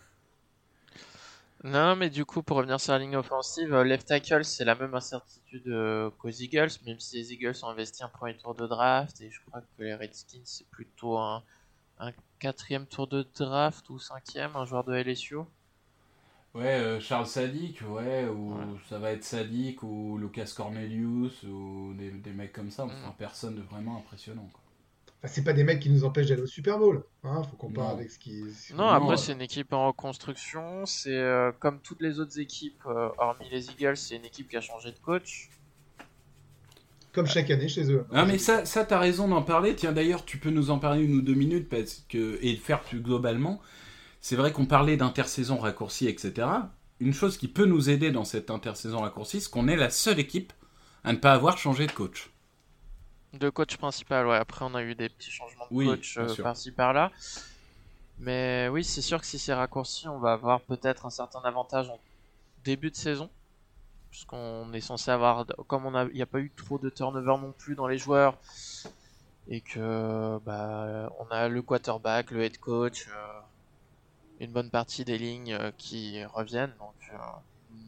Non, 1.64 1.96
mais 1.96 2.10
du 2.10 2.26
coup, 2.26 2.42
pour 2.42 2.58
revenir 2.58 2.78
sur 2.78 2.92
la 2.92 2.98
ligne 2.98 3.16
offensive, 3.16 3.72
euh, 3.72 3.84
left 3.84 4.06
tackle, 4.06 4.44
c'est 4.44 4.66
la 4.66 4.74
même 4.74 4.94
incertitude 4.94 5.66
euh, 5.68 6.10
qu'aux 6.18 6.28
Eagles, 6.28 6.68
même 6.86 7.00
si 7.00 7.16
les 7.16 7.32
Eagles 7.32 7.54
ont 7.62 7.68
investi 7.68 8.04
un 8.04 8.08
premier 8.08 8.36
tour 8.36 8.54
de 8.54 8.66
draft, 8.66 9.18
et 9.22 9.30
je 9.30 9.40
crois 9.46 9.62
que 9.62 9.82
les 9.82 9.94
Redskins, 9.94 10.42
c'est 10.44 10.66
plutôt 10.68 11.16
un, 11.16 11.42
un 11.98 12.12
quatrième 12.38 12.86
tour 12.86 13.08
de 13.08 13.26
draft 13.36 13.90
ou 13.90 13.98
cinquième, 13.98 14.54
un 14.56 14.64
joueur 14.64 14.84
de 14.84 14.94
LSU. 14.94 15.36
Ouais, 16.54 16.78
euh, 16.80 17.00
Charles 17.00 17.26
Sadik, 17.26 17.80
ouais, 17.82 18.26
ou 18.28 18.54
Ouais. 18.54 18.64
ça 18.88 18.98
va 18.98 19.10
être 19.10 19.24
Sadik, 19.24 19.82
ou 19.82 20.16
Lucas 20.18 20.52
Cornelius, 20.56 21.42
ou 21.42 21.94
des, 21.98 22.10
des 22.12 22.32
mecs 22.32 22.52
comme 22.52 22.70
ça. 22.70 22.84
Enfin, 22.84 23.10
Mm. 23.10 23.14
personne 23.18 23.54
de 23.56 23.62
vraiment 23.62 23.96
impressionnant. 23.98 24.48
Quoi. 24.52 24.60
Enfin, 25.18 25.32
c'est 25.34 25.42
pas 25.44 25.52
des 25.52 25.64
mecs 25.64 25.80
qui 25.80 25.90
nous 25.90 26.04
empêchent 26.04 26.28
d'aller 26.28 26.42
au 26.42 26.46
Super 26.46 26.78
Bowl. 26.78 27.04
Hein, 27.24 27.42
faut 27.44 27.56
qu'on 27.56 27.72
parle 27.72 27.94
avec 27.98 28.10
ce 28.10 28.18
qui. 28.20 28.52
ce 28.52 28.72
Non, 28.74 28.88
après, 28.88 29.16
c'est 29.16 29.32
une 29.32 29.40
équipe 29.42 29.72
en 29.72 29.88
reconstruction. 29.88 30.86
C'est 30.86 31.16
euh, 31.16 31.50
comme 31.58 31.80
toutes 31.80 32.00
les 32.02 32.20
autres 32.20 32.38
équipes, 32.38 32.82
euh, 32.86 33.08
hormis 33.18 33.48
les 33.50 33.70
Eagles, 33.70 33.96
c'est 33.96 34.16
une 34.16 34.24
équipe 34.24 34.48
qui 34.48 34.56
a 34.56 34.60
changé 34.60 34.92
de 34.92 34.98
coach. 34.98 35.50
Comme 37.14 37.26
chaque 37.26 37.50
année 37.50 37.68
chez 37.68 37.92
eux. 37.92 38.04
Ah, 38.12 38.24
mais 38.24 38.38
ça, 38.38 38.64
ça 38.64 38.84
t'as 38.84 38.98
raison 38.98 39.28
d'en 39.28 39.42
parler. 39.42 39.76
Tiens, 39.76 39.92
d'ailleurs, 39.92 40.24
tu 40.24 40.38
peux 40.38 40.50
nous 40.50 40.70
en 40.70 40.80
parler 40.80 41.04
une 41.04 41.14
ou 41.14 41.22
deux 41.22 41.34
minutes 41.34 41.68
parce 41.68 42.04
que, 42.08 42.38
et 42.42 42.50
le 42.50 42.58
faire 42.58 42.80
plus 42.80 43.00
globalement. 43.00 43.60
C'est 44.20 44.36
vrai 44.36 44.52
qu'on 44.52 44.66
parlait 44.66 44.96
d'intersaison 44.96 45.58
raccourcie, 45.58 46.08
etc. 46.08 46.48
Une 46.98 47.12
chose 47.12 47.36
qui 47.36 47.46
peut 47.46 47.66
nous 47.66 47.88
aider 47.88 48.10
dans 48.10 48.24
cette 48.24 48.50
intersaison 48.50 49.00
raccourcie, 49.00 49.40
c'est 49.40 49.50
qu'on 49.50 49.68
est 49.68 49.76
la 49.76 49.90
seule 49.90 50.18
équipe 50.18 50.52
à 51.04 51.12
ne 51.12 51.18
pas 51.18 51.32
avoir 51.32 51.56
changé 51.56 51.86
de 51.86 51.92
coach. 51.92 52.30
De 53.34 53.50
coach 53.50 53.76
principal, 53.76 54.26
ouais. 54.26 54.36
Après, 54.36 54.64
on 54.64 54.74
a 54.74 54.82
eu 54.82 54.94
des 54.94 55.08
petits 55.08 55.30
changements 55.30 55.66
de 55.70 55.74
Oui, 55.74 55.86
coach 55.86 56.16
euh, 56.18 56.34
par-ci 56.42 56.72
par-là. 56.72 57.12
Mais 58.18 58.68
oui, 58.72 58.82
c'est 58.82 59.02
sûr 59.02 59.20
que 59.20 59.26
si 59.26 59.38
c'est 59.38 59.54
raccourci, 59.54 60.08
on 60.08 60.18
va 60.18 60.32
avoir 60.32 60.60
peut-être 60.62 61.06
un 61.06 61.10
certain 61.10 61.40
avantage 61.44 61.90
en 61.90 61.98
début 62.64 62.90
de 62.90 62.96
saison. 62.96 63.28
Puisqu'on 64.14 64.72
est 64.72 64.80
censé 64.80 65.10
avoir, 65.10 65.44
comme 65.66 65.86
on 65.86 66.06
il 66.06 66.14
n'y 66.14 66.22
a 66.22 66.26
pas 66.26 66.38
eu 66.38 66.52
trop 66.52 66.78
de 66.78 66.88
turnover 66.88 67.36
non 67.42 67.50
plus 67.50 67.74
dans 67.74 67.88
les 67.88 67.98
joueurs, 67.98 68.38
et 69.48 69.60
que 69.60 70.38
bah, 70.46 71.10
on 71.18 71.26
a 71.32 71.48
le 71.48 71.62
quarterback, 71.62 72.30
le 72.30 72.44
head 72.44 72.56
coach, 72.58 73.08
euh, 73.08 73.40
une 74.38 74.52
bonne 74.52 74.70
partie 74.70 75.04
des 75.04 75.18
lignes 75.18 75.54
euh, 75.54 75.72
qui 75.78 76.24
reviennent, 76.26 76.76
donc 76.78 76.94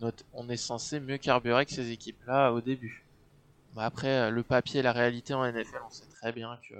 euh, 0.03 0.11
on 0.33 0.49
est 0.49 0.57
censé 0.57 0.99
mieux 0.99 1.19
carburer 1.19 1.65
que 1.65 1.71
ces 1.71 1.93
équipes-là 1.93 2.53
au 2.53 2.61
début. 2.61 3.07
Après, 3.77 4.29
le 4.29 4.43
papier 4.43 4.81
et 4.81 4.83
la 4.83 4.93
réalité 4.93 5.33
en 5.33 5.45
NFL, 5.45 5.79
on 5.87 5.91
sait 5.91 6.09
très 6.09 6.33
bien 6.33 6.59
que 6.69 6.75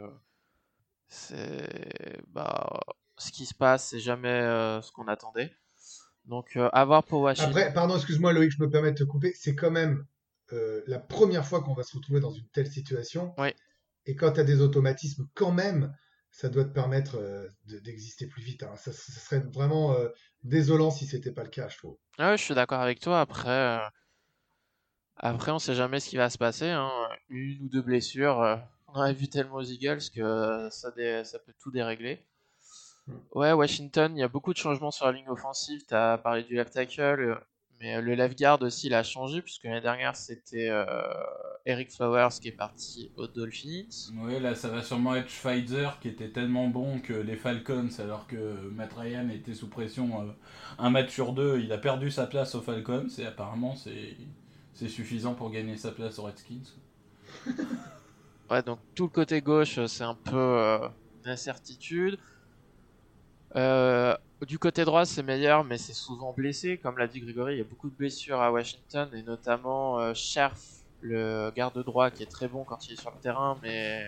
c'est 1.07 2.21
bah 2.33 2.81
ce 3.17 3.31
qui 3.31 3.47
se 3.47 3.55
passe, 3.55 3.91
c'est 3.91 4.01
jamais 4.01 4.41
ce 4.83 4.91
qu'on 4.91 5.07
attendait. 5.07 5.57
Donc, 6.27 6.57
euh, 6.57 6.69
à 6.73 6.85
voir 6.85 7.05
pour 7.05 7.21
Washington. 7.23 7.51
Après, 7.51 7.73
pardon, 7.73 7.97
excuse-moi 7.97 8.33
Loïc, 8.33 8.51
je 8.53 8.63
me 8.63 8.69
permets 8.71 8.93
de 8.93 8.99
te 8.99 9.05
couper. 9.05 9.33
C'est 9.35 9.55
quand 9.55 9.71
même 9.71 10.05
euh, 10.53 10.83
la 10.87 10.99
première 10.99 11.47
fois 11.47 11.63
qu'on 11.63 11.75
va 11.75 11.83
se 11.83 11.97
retrouver 11.97 12.21
dans 12.21 12.31
une 12.33 12.47
telle 12.49 12.71
situation. 12.71 13.35
Ouais. 13.39 13.55
Et 14.07 14.15
quand 14.17 14.33
tu 14.33 14.41
as 14.41 14.45
des 14.45 14.61
automatismes, 14.61 15.27
quand 15.35 15.53
même, 15.53 15.95
ça 16.31 16.49
doit 16.49 16.65
te 16.65 16.73
permettre 16.73 17.17
euh, 17.17 17.49
de- 17.67 17.79
d'exister 17.79 18.27
plus 18.27 18.43
vite. 18.43 18.63
hein. 18.63 18.75
Ça, 18.77 18.93
ça 18.93 19.13
serait 19.21 19.41
vraiment 19.41 19.95
euh, 19.95 20.09
désolant 20.45 20.91
si 20.91 21.07
c'était 21.07 21.33
pas 21.33 21.43
le 21.45 21.49
cas, 21.51 21.69
je 21.69 21.77
trouve. 21.79 21.97
Ah 22.19 22.31
ouais, 22.31 22.39
je 22.39 22.43
suis 22.45 22.55
d'accord 22.55 22.81
avec 22.81 23.01
toi. 23.01 23.21
Après, 23.21 23.49
euh, 23.51 23.79
après, 25.17 25.53
on 25.53 25.59
sait 25.59 25.75
jamais 25.75 26.01
ce 26.01 26.09
qui 26.11 26.17
va 26.17 26.31
se 26.31 26.39
passer. 26.39 26.69
hein. 26.71 26.91
Une 27.29 27.65
ou 27.65 27.69
deux 27.69 27.83
blessures. 27.83 28.59
On 28.89 29.01
a 29.01 29.13
vu 29.13 29.29
tellement 29.29 29.57
aux 29.57 29.63
Eagles 29.63 30.01
que 30.15 30.69
ça, 30.71 30.91
dé- 30.93 31.23
ça 31.25 31.39
peut 31.39 31.53
tout 31.59 31.71
dérégler. 31.71 32.25
Ouais, 33.33 33.53
Washington, 33.53 34.17
il 34.17 34.21
y 34.21 34.23
a 34.23 34.29
beaucoup 34.29 34.53
de 34.53 34.59
changements 34.59 34.91
sur 34.91 35.07
la 35.07 35.13
ligne 35.13 35.29
offensive. 35.29 35.83
Tu 35.87 35.95
as 35.95 36.19
parlé 36.19 36.43
du 36.43 36.55
left 36.55 36.73
tackle, 36.73 37.01
euh, 37.01 37.35
mais 37.81 37.97
euh, 37.97 38.01
le 38.01 38.15
left 38.15 38.39
guard 38.39 38.61
aussi, 38.63 38.87
il 38.87 38.95
a 38.95 39.03
changé, 39.03 39.43
puisque 39.43 39.65
l'année 39.65 39.81
dernière, 39.81 40.17
c'était 40.17 40.69
euh, 40.71 40.85
Eric 41.67 41.93
Flowers 41.93 42.31
qui 42.41 42.49
est 42.49 42.57
parti 42.57 43.11
aux 43.17 43.27
Dolphins. 43.27 44.11
Oui, 44.17 44.41
là, 44.41 44.55
ça 44.55 44.69
va 44.69 44.83
sûrement 44.83 45.15
être 45.15 45.29
Schweitzer 45.29 45.91
qui 46.01 46.09
était 46.09 46.31
tellement 46.31 46.69
bon 46.69 47.01
que 47.01 47.13
les 47.13 47.37
Falcons, 47.37 47.91
alors 47.99 48.27
que 48.27 48.71
Matt 48.71 48.93
Ryan 48.95 49.29
était 49.29 49.55
sous 49.55 49.69
pression 49.69 50.23
euh, 50.23 50.33
un 50.79 50.91
match 50.91 51.11
sur 51.13 51.33
deux, 51.33 51.61
il 51.61 51.73
a 51.73 51.79
perdu 51.79 52.11
sa 52.11 52.27
place 52.27 52.55
aux 52.55 52.63
Falcons 52.63 53.09
et 53.19 53.27
apparemment 53.27 53.75
c'est 53.77 54.89
suffisant 54.89 55.35
pour 55.35 55.51
gagner 55.51 55.77
sa 55.77 55.91
place 55.93 56.19
aux 56.19 56.25
Redskins. 56.25 56.73
Ouais, 58.49 58.63
donc 58.63 58.79
tout 58.95 59.05
le 59.05 59.09
côté 59.11 59.41
gauche, 59.41 59.85
c'est 59.87 60.05
un 60.05 60.15
peu 60.15 60.37
euh, 60.37 60.89
une 61.25 61.31
incertitude. 61.33 62.17
Euh, 63.55 64.17
du 64.47 64.59
côté 64.59 64.85
droit, 64.85 65.05
c'est 65.05 65.23
meilleur, 65.23 65.65
mais 65.65 65.79
c'est 65.79 65.95
souvent 65.95 66.33
blessé. 66.33 66.79
Comme 66.79 66.99
l'a 66.99 67.07
dit 67.07 67.21
Grégory, 67.21 67.55
il 67.55 67.59
y 67.59 67.61
a 67.61 67.65
beaucoup 67.65 67.89
de 67.89 67.95
blessures 67.95 68.41
à 68.41 68.51
Washington, 68.51 69.09
et 69.15 69.23
notamment 69.23 69.99
euh, 70.01 70.15
Scherf, 70.15 70.61
le 71.01 71.51
garde 71.55 71.83
droit, 71.85 72.11
qui 72.11 72.23
est 72.23 72.31
très 72.31 72.49
bon 72.49 72.65
quand 72.65 72.87
il 72.89 72.95
est 72.95 73.01
sur 73.01 73.11
le 73.11 73.19
terrain, 73.21 73.59
mais 73.63 74.05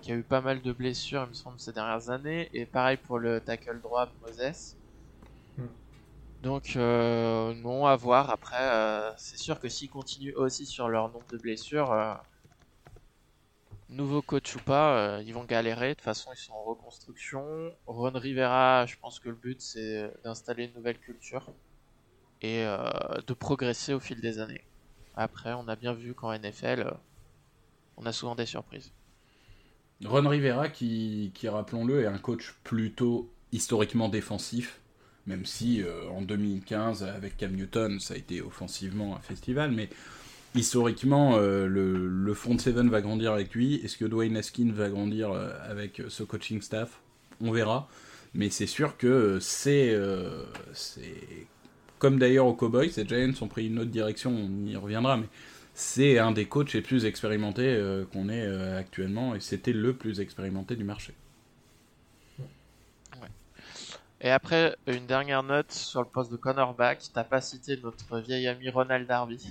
qui 0.00 0.12
a 0.12 0.14
eu 0.14 0.22
pas 0.22 0.40
mal 0.40 0.60
de 0.62 0.72
blessures, 0.72 1.24
il 1.24 1.28
me 1.28 1.34
semble, 1.34 1.60
ces 1.60 1.72
dernières 1.72 2.10
années. 2.10 2.48
Et 2.52 2.66
pareil 2.66 2.96
pour 2.96 3.18
le 3.18 3.40
tackle 3.40 3.80
droit, 3.80 4.08
Moses. 4.22 4.76
Hmm. 5.56 5.66
Donc, 6.42 6.74
euh, 6.76 7.54
non, 7.54 7.86
à 7.86 7.96
voir. 7.96 8.30
Après, 8.30 8.56
euh, 8.60 9.10
c'est 9.16 9.38
sûr 9.38 9.60
que 9.60 9.68
s'ils 9.68 9.90
continuent 9.90 10.34
aussi 10.34 10.66
sur 10.66 10.88
leur 10.88 11.08
nombre 11.08 11.26
de 11.30 11.38
blessures, 11.38 11.92
nouveau 13.92 14.22
coach 14.22 14.56
ou 14.56 14.58
pas, 14.58 14.96
euh, 14.96 15.22
ils 15.24 15.32
vont 15.32 15.44
galérer. 15.44 15.90
De 15.90 15.94
toute 15.94 16.02
façon, 16.02 16.30
ils 16.32 16.38
sont 16.38 16.52
en 16.52 16.62
reconstruction. 16.62 17.72
Ron 17.86 18.12
Rivera, 18.14 18.86
je 18.86 18.96
pense 19.00 19.20
que 19.20 19.28
le 19.28 19.34
but 19.34 19.60
c'est 19.60 20.10
d'installer 20.24 20.64
une 20.64 20.74
nouvelle 20.74 20.98
culture 20.98 21.52
et 22.40 22.64
euh, 22.64 22.78
de 23.26 23.34
progresser 23.34 23.94
au 23.94 24.00
fil 24.00 24.20
des 24.20 24.38
années. 24.38 24.64
Après, 25.14 25.52
on 25.52 25.68
a 25.68 25.76
bien 25.76 25.92
vu 25.92 26.14
qu'en 26.14 26.36
NFL, 26.36 26.80
euh, 26.80 26.90
on 27.96 28.06
a 28.06 28.12
souvent 28.12 28.34
des 28.34 28.46
surprises. 28.46 28.92
Ron 30.04 30.28
Rivera 30.28 30.68
qui, 30.68 31.30
qui 31.34 31.48
rappelons-le, 31.48 32.02
est 32.02 32.06
un 32.06 32.18
coach 32.18 32.56
plutôt 32.64 33.32
historiquement 33.52 34.08
défensif, 34.08 34.80
même 35.26 35.46
si 35.46 35.84
en 36.10 36.22
2015 36.22 37.04
avec 37.04 37.36
Cam 37.36 37.52
Newton 37.52 38.00
ça 38.00 38.14
a 38.14 38.16
été 38.16 38.40
offensivement 38.40 39.14
un 39.14 39.20
festival, 39.20 39.70
mais 39.70 39.88
historiquement 40.54 41.36
euh, 41.36 41.66
le, 41.66 42.08
le 42.08 42.34
front 42.34 42.58
seven 42.58 42.88
va 42.90 43.00
grandir 43.00 43.32
avec 43.32 43.54
lui. 43.54 43.76
Est-ce 43.76 43.96
que 43.96 44.04
Dwayne 44.04 44.36
Haskins 44.36 44.72
va 44.72 44.88
grandir 44.88 45.30
euh, 45.30 45.50
avec 45.68 46.02
ce 46.08 46.22
coaching 46.22 46.60
staff? 46.60 47.00
On 47.40 47.50
verra. 47.50 47.88
Mais 48.34 48.50
c'est 48.50 48.66
sûr 48.66 48.96
que 48.96 49.38
euh, 49.66 50.44
c'est 50.72 51.46
comme 51.98 52.18
d'ailleurs 52.18 52.46
aux 52.46 52.54
Cowboys, 52.54 52.90
les 52.96 53.06
Giants 53.06 53.32
ont 53.42 53.48
pris 53.48 53.66
une 53.66 53.78
autre 53.78 53.90
direction, 53.90 54.30
on 54.32 54.66
y 54.66 54.74
reviendra, 54.74 55.16
mais 55.16 55.28
c'est 55.74 56.18
un 56.18 56.32
des 56.32 56.46
coachs 56.46 56.72
les 56.72 56.82
plus 56.82 57.04
expérimentés 57.04 57.80
qu'on 58.12 58.28
ait 58.28 58.46
actuellement 58.76 59.36
et 59.36 59.40
c'était 59.40 59.72
le 59.72 59.94
plus 59.94 60.18
expérimenté 60.18 60.74
du 60.74 60.82
marché. 60.82 61.14
Et 64.24 64.30
après, 64.30 64.76
une 64.86 65.06
dernière 65.06 65.42
note 65.42 65.72
sur 65.72 66.00
le 66.00 66.06
poste 66.06 66.30
de 66.30 66.36
cornerback. 66.36 67.00
T'as 67.12 67.24
pas 67.24 67.40
cité 67.40 67.76
notre 67.82 68.20
vieil 68.20 68.46
ami 68.46 68.70
Ronald 68.70 69.08
Darby. 69.08 69.44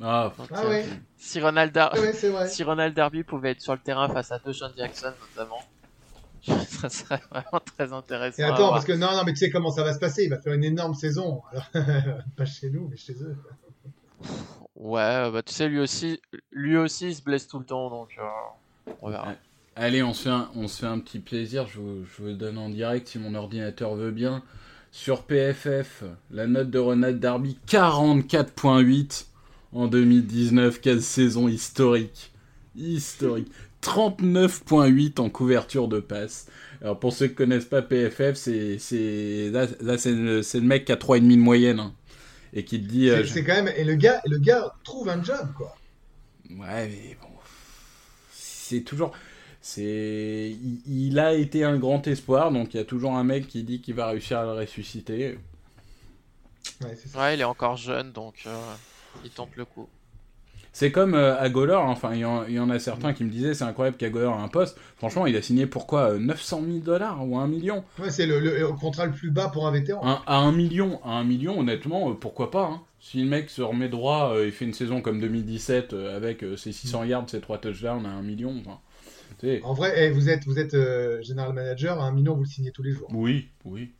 Ah, 0.00 0.32
Donc, 0.38 0.48
Ah 0.52 0.62
euh, 0.64 0.68
ouais, 0.68 0.86
Si 1.16 1.40
Ronald, 1.40 1.72
Dar- 1.72 1.90
Ah 1.94 2.00
ouais 2.00 2.12
c'est 2.12 2.28
vrai. 2.28 2.48
si 2.50 2.62
Ronald 2.62 2.94
Darby 2.94 3.24
pouvait 3.24 3.50
être 3.52 3.60
sur 3.60 3.72
le 3.72 3.80
terrain 3.80 4.08
face 4.08 4.30
à 4.30 4.38
Deshaun 4.38 4.70
Jackson 4.76 5.12
notamment, 5.36 5.62
ça 6.66 6.88
serait 6.88 7.20
vraiment 7.30 7.60
très 7.76 7.92
intéressant. 7.92 8.42
Et 8.42 8.44
attends, 8.44 8.70
parce 8.70 8.84
que 8.84 8.92
non, 8.92 9.10
non, 9.12 9.24
mais 9.24 9.32
tu 9.32 9.38
sais 9.38 9.50
comment 9.50 9.70
ça 9.70 9.82
va 9.82 9.92
se 9.92 9.98
passer. 9.98 10.24
Il 10.24 10.30
va 10.30 10.38
faire 10.38 10.52
une 10.52 10.64
énorme 10.64 10.94
saison. 10.94 11.42
Alors, 11.52 11.68
pas 12.36 12.44
chez 12.44 12.70
nous, 12.70 12.88
mais 12.88 12.96
chez 12.96 13.14
eux. 13.22 13.36
Ouais, 14.76 15.30
bah 15.32 15.42
tu 15.42 15.52
sais, 15.52 15.68
lui 15.68 15.80
aussi, 15.80 16.20
lui 16.52 16.76
aussi 16.76 17.08
il 17.08 17.14
se 17.14 17.22
blesse 17.22 17.48
tout 17.48 17.58
le 17.58 17.64
temps, 17.64 17.90
donc 17.90 18.10
euh, 18.18 18.92
on 19.02 19.10
verra. 19.10 19.34
Allez, 19.74 20.02
on 20.04 20.12
se 20.12 20.22
fait 20.24 20.30
un, 20.30 20.48
on 20.54 20.68
se 20.68 20.80
fait 20.80 20.86
un 20.86 21.00
petit 21.00 21.18
plaisir, 21.18 21.66
je 21.66 21.80
vous, 21.80 22.04
je 22.04 22.22
vous 22.22 22.28
le 22.28 22.34
donne 22.34 22.58
en 22.58 22.68
direct 22.68 23.08
si 23.08 23.18
mon 23.18 23.34
ordinateur 23.34 23.94
veut 23.96 24.12
bien. 24.12 24.42
Sur 24.90 25.24
PFF, 25.24 26.04
la 26.30 26.46
note 26.46 26.70
de 26.70 26.78
Ronald 26.78 27.18
Darby, 27.20 27.58
44.8 27.66 29.26
en 29.72 29.86
2019, 29.86 30.80
quelle 30.80 31.02
saison 31.02 31.48
historique. 31.48 32.32
Historique. 32.76 33.50
39.8 33.82 35.20
en 35.20 35.30
couverture 35.30 35.88
de 35.88 36.00
passe. 36.00 36.46
Alors 36.80 36.98
pour 36.98 37.12
ceux 37.12 37.28
qui 37.28 37.34
connaissent 37.34 37.64
pas 37.64 37.82
PFF, 37.82 38.34
c'est 38.34 38.78
c'est 38.78 39.50
là, 39.50 39.66
là, 39.80 39.98
c'est 39.98 40.12
le, 40.12 40.42
c'est 40.42 40.60
le 40.60 40.66
mec 40.66 40.84
qui 40.84 40.92
a 40.92 40.96
3,5 40.96 41.20
de 41.20 41.36
moyenne 41.36 41.80
hein, 41.80 41.94
et 42.52 42.64
qui 42.64 42.80
te 42.80 42.86
dit 42.86 43.10
euh, 43.10 43.24
C'est 43.24 43.34
c'est 43.34 43.44
quand 43.44 43.54
même. 43.54 43.72
Et 43.76 43.84
le 43.84 43.94
gars, 43.94 44.20
le 44.26 44.38
gars 44.38 44.72
trouve 44.84 45.08
un 45.08 45.22
job, 45.22 45.52
quoi. 45.56 45.76
Ouais, 46.50 46.88
mais 46.88 47.16
bon. 47.20 47.28
C'est 48.32 48.82
toujours. 48.82 49.12
C'est. 49.60 50.56
Il, 50.62 50.80
il 50.86 51.18
a 51.18 51.34
été 51.34 51.64
un 51.64 51.78
grand 51.78 52.06
espoir, 52.06 52.52
donc 52.52 52.74
il 52.74 52.78
y 52.78 52.80
a 52.80 52.84
toujours 52.84 53.16
un 53.16 53.24
mec 53.24 53.46
qui 53.48 53.64
dit 53.64 53.80
qu'il 53.80 53.94
va 53.94 54.08
réussir 54.08 54.38
à 54.38 54.44
le 54.44 54.52
ressusciter. 54.52 55.38
Ouais, 56.80 56.96
c'est 57.00 57.08
ça. 57.08 57.18
Ouais, 57.18 57.34
il 57.34 57.40
est 57.40 57.44
encore 57.44 57.76
jeune, 57.76 58.12
donc 58.12 58.34
euh, 58.46 58.50
il 59.24 59.30
tente 59.30 59.56
le 59.56 59.64
coup. 59.64 59.88
C'est 60.72 60.92
comme 60.92 61.14
euh, 61.14 61.36
Agolor, 61.40 61.82
hein. 61.84 61.90
enfin, 61.90 62.14
il 62.14 62.20
y, 62.20 62.24
en- 62.24 62.44
il 62.44 62.52
y 62.54 62.60
en 62.60 62.70
a 62.70 62.78
certains 62.78 63.12
qui 63.12 63.24
me 63.24 63.30
disaient 63.30 63.54
c'est 63.54 63.64
incroyable 63.64 63.96
qu'Agolor 63.96 64.34
a 64.34 64.42
un 64.42 64.48
poste. 64.48 64.78
Franchement, 64.96 65.26
il 65.26 65.34
a 65.36 65.42
signé 65.42 65.66
pourquoi 65.66 66.18
900 66.18 66.62
000 66.64 66.78
dollars 66.78 67.26
ou 67.26 67.38
1 67.38 67.48
million? 67.48 67.84
Ouais, 67.98 68.10
c'est 68.10 68.26
le, 68.26 68.38
le- 68.38 68.58
le 68.58 68.68
contrat 68.68 69.06
le 69.06 69.12
plus 69.12 69.30
bas 69.30 69.48
pour 69.48 69.66
un 69.66 69.72
vétéran. 69.72 70.06
un, 70.06 70.22
À 70.26 70.36
1 70.36 70.52
million, 70.52 71.00
à 71.04 71.12
1 71.12 71.24
million, 71.24 71.58
honnêtement, 71.58 72.10
euh, 72.10 72.14
pourquoi 72.14 72.50
pas 72.50 72.64
hein. 72.66 72.82
Si 73.00 73.22
le 73.22 73.28
mec 73.28 73.48
se 73.48 73.62
remet 73.62 73.88
droit 73.88 74.32
euh, 74.34 74.46
et 74.46 74.50
fait 74.50 74.64
une 74.66 74.72
saison 74.74 75.00
comme 75.00 75.20
2017 75.20 75.92
euh, 75.94 76.16
avec 76.16 76.42
euh, 76.44 76.56
ses 76.56 76.72
600 76.72 77.04
yards, 77.04 77.30
ses 77.30 77.40
3 77.40 77.58
touchdowns 77.58 78.04
à 78.06 78.10
1 78.10 78.22
million, 78.22 78.54
enfin. 78.60 78.78
En 79.62 79.72
vrai, 79.72 79.92
eh, 79.96 80.10
vous 80.10 80.28
êtes, 80.30 80.44
vous 80.46 80.58
êtes 80.58 80.74
euh, 80.74 81.22
général 81.22 81.52
manager, 81.54 82.00
à 82.00 82.06
un 82.06 82.12
million, 82.12 82.34
vous 82.34 82.42
le 82.42 82.48
signez 82.48 82.72
tous 82.72 82.82
les 82.82 82.92
jours. 82.92 83.08
Oui, 83.12 83.48
oui. 83.64 83.92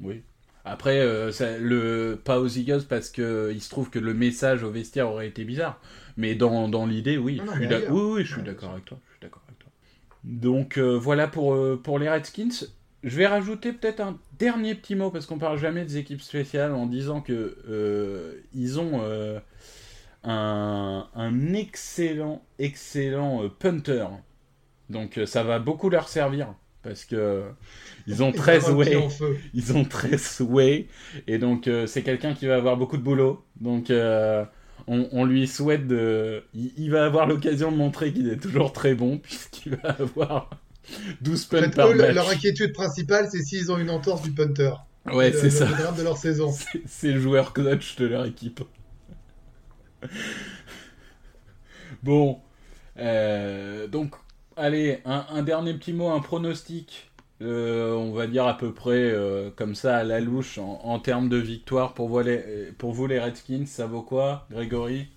Oui. 0.00 0.22
Après, 0.64 0.98
euh, 1.00 1.32
ça- 1.32 1.58
le, 1.58 2.20
pas 2.22 2.40
aux 2.40 2.48
Eagles 2.48 2.82
parce 2.88 3.10
que 3.10 3.50
il 3.54 3.62
se 3.62 3.70
trouve 3.70 3.90
que 3.90 3.98
le 3.98 4.14
message 4.14 4.62
au 4.62 4.70
vestiaire 4.70 5.08
aurait 5.08 5.28
été 5.28 5.44
bizarre. 5.44 5.80
Mais 6.16 6.34
dans, 6.34 6.68
dans 6.68 6.84
l'idée, 6.86 7.16
oui. 7.16 7.40
Non, 7.44 7.52
je 7.54 7.64
suis 7.64 7.74
oui, 7.90 8.02
oui, 8.14 8.24
je 8.24 8.32
suis 8.34 8.42
d'accord 8.42 8.72
avec 8.72 8.84
toi. 8.84 8.98
Je 9.06 9.12
suis 9.12 9.20
d'accord 9.22 9.42
avec 9.46 9.58
toi. 9.58 9.70
Donc 10.24 10.78
euh, 10.78 10.98
voilà 10.98 11.28
pour, 11.28 11.54
euh, 11.54 11.80
pour 11.82 11.98
les 11.98 12.08
Redskins. 12.10 12.66
Je 13.04 13.16
vais 13.16 13.26
rajouter 13.28 13.72
peut-être 13.72 14.00
un 14.00 14.18
dernier 14.38 14.74
petit 14.74 14.96
mot 14.96 15.10
parce 15.10 15.26
qu'on 15.26 15.38
parle 15.38 15.58
jamais 15.58 15.84
des 15.84 15.98
équipes 15.98 16.20
spéciales 16.20 16.72
en 16.74 16.86
disant 16.86 17.20
que 17.20 17.56
euh, 17.68 18.34
ils 18.52 18.80
ont 18.80 19.00
euh, 19.02 19.38
un, 20.24 21.06
un 21.14 21.54
excellent, 21.54 22.42
excellent 22.58 23.44
euh, 23.44 23.48
punter. 23.48 24.06
Donc 24.90 25.18
euh, 25.18 25.26
ça 25.26 25.44
va 25.44 25.58
beaucoup 25.60 25.90
leur 25.90 26.08
servir 26.08 26.54
parce 26.88 27.04
que 27.04 27.44
ils 28.06 28.22
ont 28.22 28.30
Ils 28.30 28.34
13 28.34 28.70
ont 28.70 28.70
un 28.70 28.84
pied 28.84 28.96
way, 28.96 29.08
ils 29.54 29.76
ont 29.76 29.84
13 29.84 30.40
way 30.42 30.88
et 31.26 31.38
donc 31.38 31.68
euh, 31.68 31.86
c'est 31.86 32.02
quelqu'un 32.02 32.34
qui 32.34 32.46
va 32.46 32.56
avoir 32.56 32.76
beaucoup 32.76 32.96
de 32.96 33.02
boulot. 33.02 33.44
Donc 33.60 33.90
euh, 33.90 34.44
on, 34.86 35.08
on 35.12 35.24
lui 35.24 35.46
souhaite 35.46 35.86
de, 35.86 36.44
il, 36.54 36.72
il 36.76 36.90
va 36.90 37.04
avoir 37.04 37.26
l'occasion 37.26 37.70
de 37.72 37.76
montrer 37.76 38.12
qu'il 38.12 38.28
est 38.28 38.36
toujours 38.38 38.72
très 38.72 38.94
bon 38.94 39.18
puisqu'il 39.22 39.76
va 39.76 39.90
avoir 39.90 40.50
12 41.20 41.46
En 41.46 41.48
punts 41.48 41.58
fait, 41.58 41.74
par 41.74 41.88
eux, 41.90 41.94
match. 41.94 42.14
leur 42.14 42.28
inquiétude 42.30 42.72
principale, 42.72 43.28
c'est 43.30 43.42
s'ils 43.42 43.70
ont 43.72 43.78
une 43.78 43.90
entorse 43.90 44.22
du 44.22 44.32
punter. 44.32 44.72
Ouais, 45.12 45.32
c'est 45.32 45.50
ça. 45.50 45.66
Le 45.66 45.74
drame 45.76 45.96
de 45.96 46.02
leur 46.02 46.16
saison. 46.18 46.52
C'est- 46.72 46.82
C'est 46.86 47.12
le 47.12 47.20
joueur 47.20 47.52
clutch 47.52 47.96
de 47.96 48.06
leur 48.06 48.24
équipe. 48.26 48.60
bon, 52.02 52.40
euh, 52.98 53.86
donc, 53.88 54.14
allez, 54.58 55.00
un, 55.04 55.26
un 55.30 55.42
dernier 55.42 55.74
petit 55.74 55.92
mot, 55.92 56.08
un 56.10 56.20
pronostic. 56.20 57.10
euh, 57.42 57.94
on 57.94 58.12
va 58.12 58.26
dire 58.26 58.46
à 58.46 58.56
peu 58.56 58.74
près 58.74 58.92
euh, 59.12 59.50
comme 59.50 59.74
ça 59.76 59.96
à 59.98 60.04
la 60.04 60.20
louche 60.20 60.58
en, 60.58 60.80
en 60.84 60.98
termes 61.00 61.28
de 61.28 61.36
victoire 61.36 61.94
pour 61.94 62.08
vous, 62.08 62.20
les, 62.20 62.72
pour 62.78 62.92
vous 62.92 63.06
les 63.06 63.20
Redskins, 63.20 63.66
ça 63.66 63.86
vaut 63.86 64.02
quoi, 64.02 64.46
Grégory? 64.50 65.08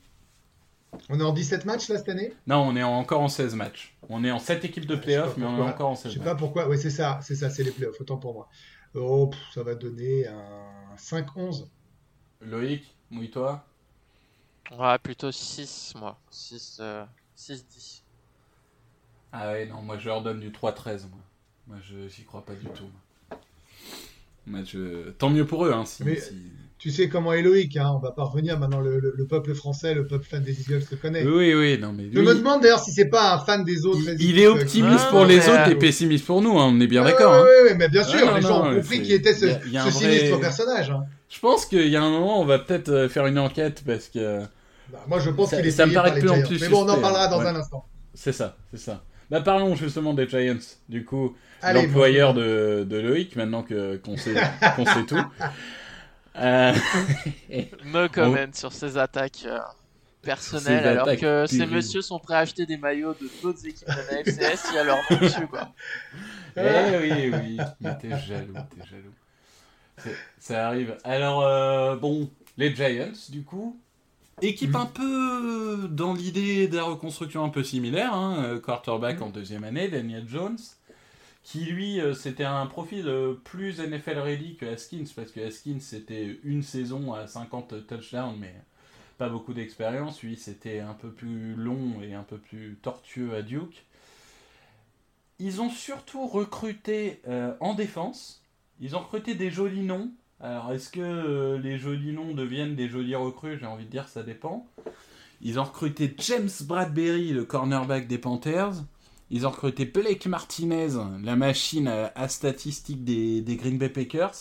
On 1.09 1.19
est 1.19 1.23
en 1.23 1.31
17 1.31 1.65
matchs 1.65 1.89
là 1.89 1.97
cette 1.99 2.09
année? 2.09 2.33
Non, 2.45 2.57
on 2.67 2.75
est 2.75 2.83
encore 2.83 3.21
en 3.21 3.27
16 3.29 3.55
matchs. 3.55 3.97
On 4.09 4.23
est 4.23 4.29
en 4.29 4.37
7 4.37 4.63
équipes 4.63 4.85
de 4.85 4.95
Je 4.95 4.99
playoffs, 5.01 5.37
mais 5.37 5.45
on 5.47 5.57
est 5.57 5.61
encore 5.61 5.89
en 5.89 5.95
Je 6.05 6.09
16 6.09 6.13
sais 6.13 6.19
matchs. 6.19 6.29
pas 6.29 6.35
pourquoi. 6.35 6.67
Oui, 6.69 6.77
c'est 6.79 6.89
ça, 6.91 7.19
c'est 7.23 7.35
ça, 7.35 7.49
c'est 7.49 7.63
les 7.63 7.71
playoffs, 7.71 7.99
autant 8.01 8.17
pour 8.17 8.33
moi. 8.33 8.49
Oh, 8.95 9.27
pff, 9.27 9.39
ça 9.53 9.63
va 9.63 9.75
donner 9.75 10.27
un 10.27 10.95
5-11. 10.97 11.69
Loïc, 12.41 12.93
mouille-toi. 13.09 13.65
Ouais, 14.71 14.97
plutôt 14.99 15.31
6, 15.31 15.93
moi. 15.95 16.19
6, 16.31 16.77
euh, 16.81 17.05
6-10. 17.35 18.00
Ah 19.33 19.51
ouais, 19.51 19.65
non, 19.65 19.81
moi 19.81 19.97
je 19.97 20.07
leur 20.07 20.21
donne 20.21 20.39
du 20.39 20.49
3-13, 20.49 21.01
moi. 21.09 21.19
Moi 21.67 21.77
je 21.83 22.07
j'y 22.13 22.23
crois 22.23 22.43
pas 22.45 22.53
du 22.53 22.65
tout. 22.67 22.83
Moi. 24.47 24.59
Je... 24.65 25.11
Tant 25.11 25.29
mieux 25.29 25.45
pour 25.45 25.65
eux, 25.65 25.71
hein, 25.71 25.83
si... 25.85 26.03
Mais- 26.03 26.19
si- 26.19 26.33
Tu 26.79 26.89
sais 26.89 27.07
comment 27.09 27.31
est 27.31 27.43
Loïc, 27.43 27.77
hein, 27.77 27.91
on 27.95 27.99
va 27.99 28.09
pas 28.11 28.23
revenir 28.23 28.57
maintenant, 28.57 28.81
le, 28.81 28.99
le- 28.99 29.13
le 29.15 29.25
peuple 29.27 29.53
français, 29.53 29.93
le 29.93 30.07
peuple 30.07 30.25
fan 30.25 30.41
des 30.41 30.59
Eagles 30.61 30.81
le 30.89 30.97
connaît. 30.97 31.23
Oui, 31.23 31.53
oui, 31.53 31.77
non, 31.79 31.93
mais 31.93 32.05
Je 32.11 32.17
lui, 32.19 32.25
me 32.27 32.33
demande 32.33 32.61
d'ailleurs 32.63 32.79
si 32.83 32.91
c'est 32.91 33.05
pas 33.07 33.35
un 33.35 33.39
fan 33.39 33.63
des 33.63 33.85
autres. 33.85 33.99
il, 34.19 34.39
est 34.39 34.47
euh, 34.47 34.53
optimiste 34.53 35.03
Ah, 35.07 35.11
pour 35.11 35.19
non, 35.19 35.25
les 35.27 35.37
autres 35.47 35.67
euh, 35.67 35.71
et 35.71 35.75
pessimiste 35.75 36.25
pour 36.25 36.41
nous, 36.41 36.57
hein, 36.59 36.65
on 36.73 36.79
est 36.81 36.87
bien 36.87 37.03
d'accord. 37.03 37.33
ouais, 37.33 37.39
hein. 37.39 37.63
ouais, 37.65 37.75
mais 37.75 37.87
bien 37.87 38.03
sûr, 38.03 38.25
non, 38.25 38.35
les 38.35 38.41
gens 38.41 38.63
non, 38.65 38.71
ont 38.71 38.75
compris 38.81 39.03
qui 39.03 39.13
était 39.13 39.35
ce, 39.35 39.45
y 39.45 39.49
a- 39.51 39.59
il 39.67 39.71
y 39.73 39.77
a 39.77 39.85
ce 39.85 39.89
vrai- 39.91 40.17
sinistre 40.17 40.39
personnage. 40.39 40.89
hein. 40.89 41.05
Je 41.29 41.39
pense 41.39 41.65
qu'il 41.67 41.87
y 41.87 41.95
a 41.95 42.01
un 42.03 42.09
moment, 42.09 42.41
on 42.41 42.45
va 42.45 42.57
peut-être 42.59 42.89
euh, 42.89 43.07
faire 43.07 43.27
une 43.27 43.37
enquête 43.37 43.83
parce 43.85 44.07
que 44.09 44.39
Bah, 44.91 45.05
moi, 45.07 45.19
je 45.19 45.29
pense 45.29 45.51
Ça- 45.51 45.57
qu'il 45.57 45.67
est 45.67 45.71
ça 45.71 45.85
me 45.85 45.93
paraît 45.93 46.11
de 46.15 46.19
plus 46.19 46.29
en 46.31 46.41
plus 46.41 46.59
Mais 46.59 46.67
bon, 46.67 46.83
on 46.83 46.89
en 46.89 46.99
parlera 46.99 47.27
dans 47.27 47.39
Ouais. 47.39 47.45
un 47.47 47.55
instant. 47.55 47.85
c'est 48.15 48.33
ça, 48.33 48.57
c'est 48.71 48.79
ça. 48.79 49.03
Bah 49.31 49.39
parlons 49.39 49.75
justement 49.77 50.13
des 50.13 50.27
Giants, 50.27 50.57
du 50.89 51.05
coup, 51.05 51.37
l'employeur 51.63 52.33
bon, 52.33 52.41
de, 52.41 52.85
de 52.87 52.97
Loïc, 52.97 53.37
maintenant 53.37 53.63
que 53.63 53.95
qu'on 53.95 54.17
sait, 54.17 54.35
qu'on 54.75 54.85
sait 54.85 55.05
tout. 55.05 55.23
Euh, 56.35 56.73
Me 57.85 58.07
comment 58.07 58.53
sur 58.53 58.73
ces 58.73 58.97
attaques 58.97 59.45
euh, 59.45 59.57
personnelles, 60.21 60.83
Ces 60.83 60.87
alors 60.89 61.07
attaques 61.07 61.21
que 61.21 61.45
ces 61.47 61.65
messieurs 61.65 62.01
sont 62.01 62.19
prêts 62.19 62.35
à 62.35 62.39
acheter 62.39 62.65
des 62.65 62.75
maillots 62.75 63.13
de 63.13 63.29
d'autres 63.41 63.65
équipes 63.65 63.87
de 63.87 64.15
la 64.15 64.21
FCS, 64.21 64.67
il 64.71 64.75
y 64.75 64.77
a 64.79 64.83
leur 64.83 64.97
nom 65.09 65.17
dessus, 65.17 65.47
quoi. 65.47 65.69
Eh 66.57 66.97
oui, 66.97 67.31
oui, 67.33 67.57
mais 67.79 67.97
t'es 67.97 68.09
jaloux, 68.09 68.53
t'es 68.53 68.85
jaloux. 68.85 70.13
Ça 70.37 70.67
arrive. 70.67 70.97
Alors, 71.05 71.45
euh, 71.45 71.95
bon, 71.95 72.29
les 72.57 72.75
Giants, 72.75 73.13
du 73.29 73.43
coup, 73.43 73.79
équipe 74.41 74.75
un 74.75 74.85
peu 74.85 75.87
dans 75.89 76.13
l'idée 76.13 76.67
de 76.67 76.75
la 76.75 76.83
reconstruction 76.83 77.43
un 77.43 77.49
peu 77.49 77.63
similaire, 77.63 78.13
hein, 78.13 78.43
euh, 78.43 78.59
quarterback 78.59 79.21
en 79.21 79.29
deuxième 79.29 79.63
année, 79.63 79.87
Daniel 79.87 80.27
Jones, 80.27 80.57
qui 81.43 81.65
lui, 81.65 81.99
euh, 81.99 82.13
c'était 82.13 82.43
un 82.43 82.65
profil 82.67 83.07
euh, 83.07 83.33
plus 83.43 83.79
NFL 83.79 84.19
ready 84.19 84.55
que 84.55 84.65
Haskins, 84.65 85.07
parce 85.15 85.31
que 85.31 85.39
Haskins, 85.39 85.79
c'était 85.79 86.39
une 86.43 86.63
saison 86.63 87.13
à 87.13 87.27
50 87.27 87.87
touchdowns, 87.87 88.37
mais 88.39 88.53
pas 89.17 89.29
beaucoup 89.29 89.53
d'expérience. 89.53 90.21
Lui, 90.23 90.35
c'était 90.35 90.79
un 90.79 90.93
peu 90.93 91.11
plus 91.11 91.53
long 91.55 92.01
et 92.01 92.13
un 92.13 92.23
peu 92.23 92.37
plus 92.37 92.77
tortueux 92.81 93.35
à 93.35 93.43
Duke. 93.43 93.85
Ils 95.37 95.61
ont 95.61 95.69
surtout 95.69 96.27
recruté 96.27 97.21
euh, 97.27 97.55
en 97.59 97.73
défense. 97.73 98.43
Ils 98.79 98.95
ont 98.95 98.99
recruté 98.99 99.35
des 99.35 99.49
jolis 99.49 99.83
noms. 99.83 100.11
Alors, 100.43 100.71
est-ce 100.71 100.89
que 100.89 100.99
euh, 100.99 101.59
les 101.59 101.77
jolis 101.77 102.13
noms 102.13 102.33
deviennent 102.33 102.75
des 102.75 102.89
jolis 102.89 103.13
recrues? 103.13 103.59
J'ai 103.59 103.67
envie 103.67 103.85
de 103.85 103.91
dire, 103.91 104.07
ça 104.07 104.23
dépend. 104.23 104.67
Ils 105.41 105.59
ont 105.59 105.63
recruté 105.63 106.15
James 106.17 106.49
Bradbury, 106.61 107.29
le 107.31 107.45
cornerback 107.45 108.07
des 108.07 108.17
Panthers. 108.17 108.73
Ils 109.29 109.45
ont 109.45 109.51
recruté 109.51 109.85
Blake 109.85 110.25
Martinez, 110.25 110.89
la 111.23 111.35
machine 111.35 111.87
à, 111.87 112.27
statistiques 112.27 113.03
des, 113.03 113.43
Green 113.55 113.77
Bay 113.77 113.89
Packers. 113.89 114.33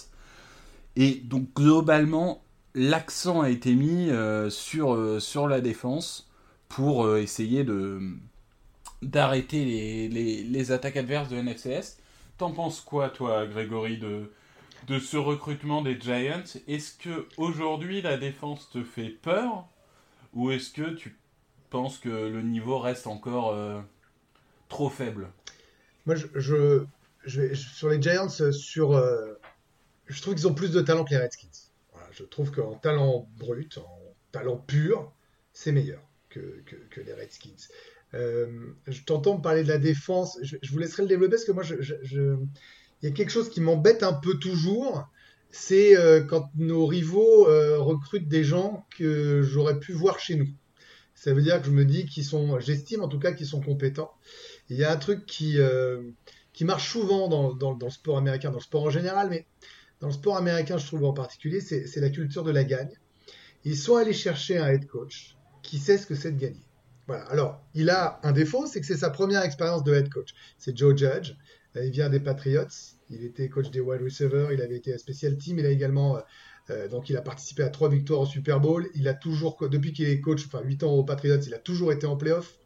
Et 0.96 1.16
donc, 1.16 1.54
globalement, 1.54 2.42
l'accent 2.74 3.42
a 3.42 3.50
été 3.50 3.74
mis 3.74 4.10
euh, 4.10 4.48
sur, 4.48 4.94
euh, 4.94 5.20
sur 5.20 5.48
la 5.48 5.60
défense 5.60 6.30
pour 6.68 7.16
essayer 7.16 7.66
d'arrêter 9.02 10.08
les 10.08 10.72
attaques 10.72 10.96
adverses 10.96 11.28
de 11.28 11.36
NFCS. 11.36 11.98
T'en 12.38 12.52
penses 12.52 12.80
quoi, 12.80 13.10
toi, 13.10 13.44
Grégory, 13.46 13.98
de, 13.98 14.30
de 14.86 14.98
ce 14.98 15.16
recrutement 15.16 15.82
des 15.82 15.98
Giants 16.00 16.44
Est-ce 16.68 16.94
que 16.96 17.26
aujourd'hui 17.36 18.02
la 18.02 18.16
défense 18.16 18.70
te 18.70 18.82
fait 18.82 19.08
peur? 19.08 19.68
Ou 20.34 20.50
est-ce 20.50 20.70
que 20.70 20.90
tu 20.94 21.16
penses 21.70 21.98
que 21.98 22.08
le 22.08 22.42
niveau 22.42 22.78
reste 22.78 23.06
encore 23.06 23.52
euh, 23.52 23.80
trop 24.68 24.88
faible? 24.88 25.28
Moi, 26.06 26.16
je, 26.16 26.84
sur 27.54 27.88
les 27.88 28.00
Giants, 28.00 28.28
euh, 28.40 28.52
sur, 28.52 28.92
euh, 28.92 29.34
je 30.06 30.20
trouve 30.22 30.34
qu'ils 30.34 30.48
ont 30.48 30.54
plus 30.54 30.70
de 30.70 30.80
talent 30.80 31.04
que 31.04 31.10
les 31.10 31.18
Redskins. 31.20 31.48
Je 32.12 32.24
trouve 32.24 32.50
qu'en 32.50 32.74
talent 32.74 33.28
brut, 33.38 33.78
en 33.78 34.00
talent 34.32 34.56
pur, 34.56 35.12
c'est 35.52 35.70
meilleur 35.70 36.02
que, 36.28 36.62
que, 36.90 37.00
les 37.00 37.14
Redskins. 37.14 37.68
Je 38.12 39.04
t'entends 39.04 39.40
parler 39.40 39.62
de 39.62 39.68
la 39.68 39.78
défense. 39.78 40.38
Je, 40.42 40.56
vous 40.72 40.78
laisserai 40.78 41.02
le 41.02 41.08
développer 41.08 41.36
parce 41.36 41.44
que 41.44 41.52
moi, 41.52 41.62
je- 41.62 42.36
il 43.02 43.08
y 43.08 43.12
a 43.12 43.14
quelque 43.14 43.30
chose 43.30 43.50
qui 43.50 43.60
m'embête 43.60 44.02
un 44.02 44.12
peu 44.14 44.34
toujours. 44.38 45.08
C'est 45.50 45.96
euh, 45.96 46.22
quand 46.22 46.50
nos 46.56 46.86
rivaux 46.86 47.48
euh, 47.48 47.78
recrutent 47.80 48.28
des 48.28 48.44
gens 48.44 48.86
que 48.96 49.42
j'aurais 49.42 49.80
pu 49.80 49.92
voir 49.92 50.18
chez 50.20 50.36
nous. 50.36 50.48
Ça 51.14 51.34
veut 51.34 51.42
dire 51.42 51.60
que 51.60 51.66
je 51.66 51.72
me 51.72 51.84
dis 51.84 52.06
qu'ils 52.06 52.24
sont, 52.24 52.60
j'estime 52.60 53.02
en 53.02 53.08
tout 53.08 53.18
cas 53.18 53.32
qu'ils 53.32 53.46
sont 53.46 53.60
compétents. 53.60 54.12
Il 54.70 54.76
y 54.76 54.84
a 54.84 54.92
un 54.92 54.96
truc 54.96 55.26
qui, 55.26 55.58
euh, 55.58 56.02
qui 56.52 56.64
marche 56.64 56.88
souvent 56.90 57.28
dans, 57.28 57.52
dans- 57.54 57.74
dans 57.74 57.86
le 57.86 57.92
sport 57.92 58.18
américain, 58.18 58.50
dans 58.50 58.58
le 58.58 58.62
sport 58.62 58.84
en 58.84 58.90
général, 58.90 59.28
mais 59.30 59.46
dans 60.00 60.06
le 60.08 60.12
sport 60.14 60.36
américain, 60.36 60.78
je 60.78 60.86
trouve 60.86 61.04
en 61.04 61.12
particulier, 61.12 61.60
c'est 61.60 62.00
la 62.00 62.10
culture 62.10 62.42
de 62.44 62.50
la 62.50 62.64
gagne. 62.64 62.92
Ils 63.64 63.76
sont 63.76 63.96
allés 63.96 64.12
chercher 64.14 64.58
un 64.58 64.68
head 64.68 64.86
coach 64.86 65.36
qui 65.62 65.78
sait 65.78 65.98
ce 65.98 66.06
que 66.06 66.14
c'est 66.14 66.32
de 66.32 66.38
gagner. 66.38 66.64
Voilà. 67.06 67.24
Alors, 67.24 67.60
il 67.74 67.90
a 67.90 68.20
un 68.22 68.32
défaut, 68.32 68.66
c'est 68.66 68.80
que 68.80 68.86
c'est 68.86 68.96
sa 68.96 69.10
première 69.10 69.42
expérience 69.42 69.84
de 69.84 69.92
head 69.94 70.08
coach. 70.08 70.30
C'est 70.58 70.76
Joe 70.76 70.96
Judge. 70.96 71.34
Euh, 71.76 71.84
Il 71.84 71.90
vient 71.90 72.08
des 72.08 72.20
Patriots. 72.20 72.66
Il 73.10 73.24
était 73.24 73.48
coach 73.48 73.70
des 73.70 73.80
wide 73.80 74.02
receivers. 74.02 74.52
Il 74.52 74.60
avait 74.62 74.76
été 74.76 74.96
special 74.98 75.36
team. 75.36 75.58
Il 75.58 75.66
a 75.66 75.70
également, 75.70 76.16
euh, 76.16 76.20
euh, 76.70 76.88
donc, 76.88 77.10
il 77.10 77.16
a 77.16 77.22
participé 77.22 77.62
à 77.62 77.68
trois 77.68 77.88
victoires 77.88 78.20
au 78.20 78.26
Super 78.26 78.60
Bowl. 78.60 78.88
Il 78.94 79.08
a 79.08 79.14
toujours, 79.14 79.56
depuis 79.68 79.92
qu'il 79.92 80.08
est 80.08 80.20
coach, 80.20 80.46
enfin 80.46 80.62
8 80.64 80.82
ans 80.84 80.92
aux 80.92 81.04
Patriots, 81.04 81.40
il 81.40 81.54
a 81.54 81.58
toujours 81.58 81.92
été 81.92 82.06
en 82.06 82.16
playoff. 82.16 82.56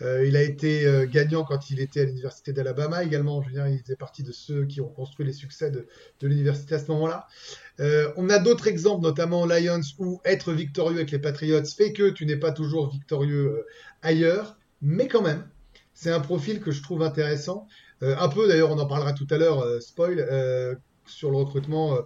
Il 0.00 0.36
a 0.36 0.42
été 0.44 0.86
gagnant 1.10 1.42
quand 1.42 1.70
il 1.70 1.80
était 1.80 2.02
à 2.02 2.04
l'université 2.04 2.52
d'Alabama 2.52 3.02
également. 3.02 3.42
Je 3.42 3.48
veux 3.48 3.54
dire, 3.54 3.66
il 3.66 3.80
faisait 3.80 3.96
partie 3.96 4.22
de 4.22 4.30
ceux 4.30 4.64
qui 4.64 4.80
ont 4.80 4.88
construit 4.88 5.26
les 5.26 5.32
succès 5.32 5.72
de, 5.72 5.88
l'université 6.22 6.76
à 6.76 6.78
ce 6.78 6.88
moment-là. 6.92 7.26
On 8.16 8.30
a 8.30 8.38
d'autres 8.38 8.68
exemples, 8.68 9.02
notamment 9.02 9.44
Lions, 9.44 9.80
où 9.98 10.20
être 10.24 10.52
victorieux 10.52 10.98
avec 10.98 11.10
les 11.10 11.18
Patriots 11.18 11.64
fait 11.64 11.92
que 11.92 12.10
tu 12.10 12.26
n'es 12.26 12.36
pas 12.36 12.52
toujours 12.52 12.92
victorieux 12.92 13.66
ailleurs, 14.02 14.56
mais 14.82 15.08
quand 15.08 15.22
même, 15.22 15.44
c'est 15.94 16.12
un 16.12 16.20
profil 16.20 16.60
que 16.60 16.70
je 16.70 16.80
trouve 16.80 17.02
intéressant. 17.02 17.66
Euh, 18.02 18.14
un 18.18 18.28
peu, 18.28 18.48
d'ailleurs, 18.48 18.70
on 18.70 18.78
en 18.78 18.86
parlera 18.86 19.12
tout 19.12 19.26
à 19.30 19.38
l'heure, 19.38 19.60
euh, 19.60 19.80
spoil, 19.80 20.18
euh, 20.18 20.74
sur 21.06 21.30
le 21.30 21.36
recrutement 21.38 21.98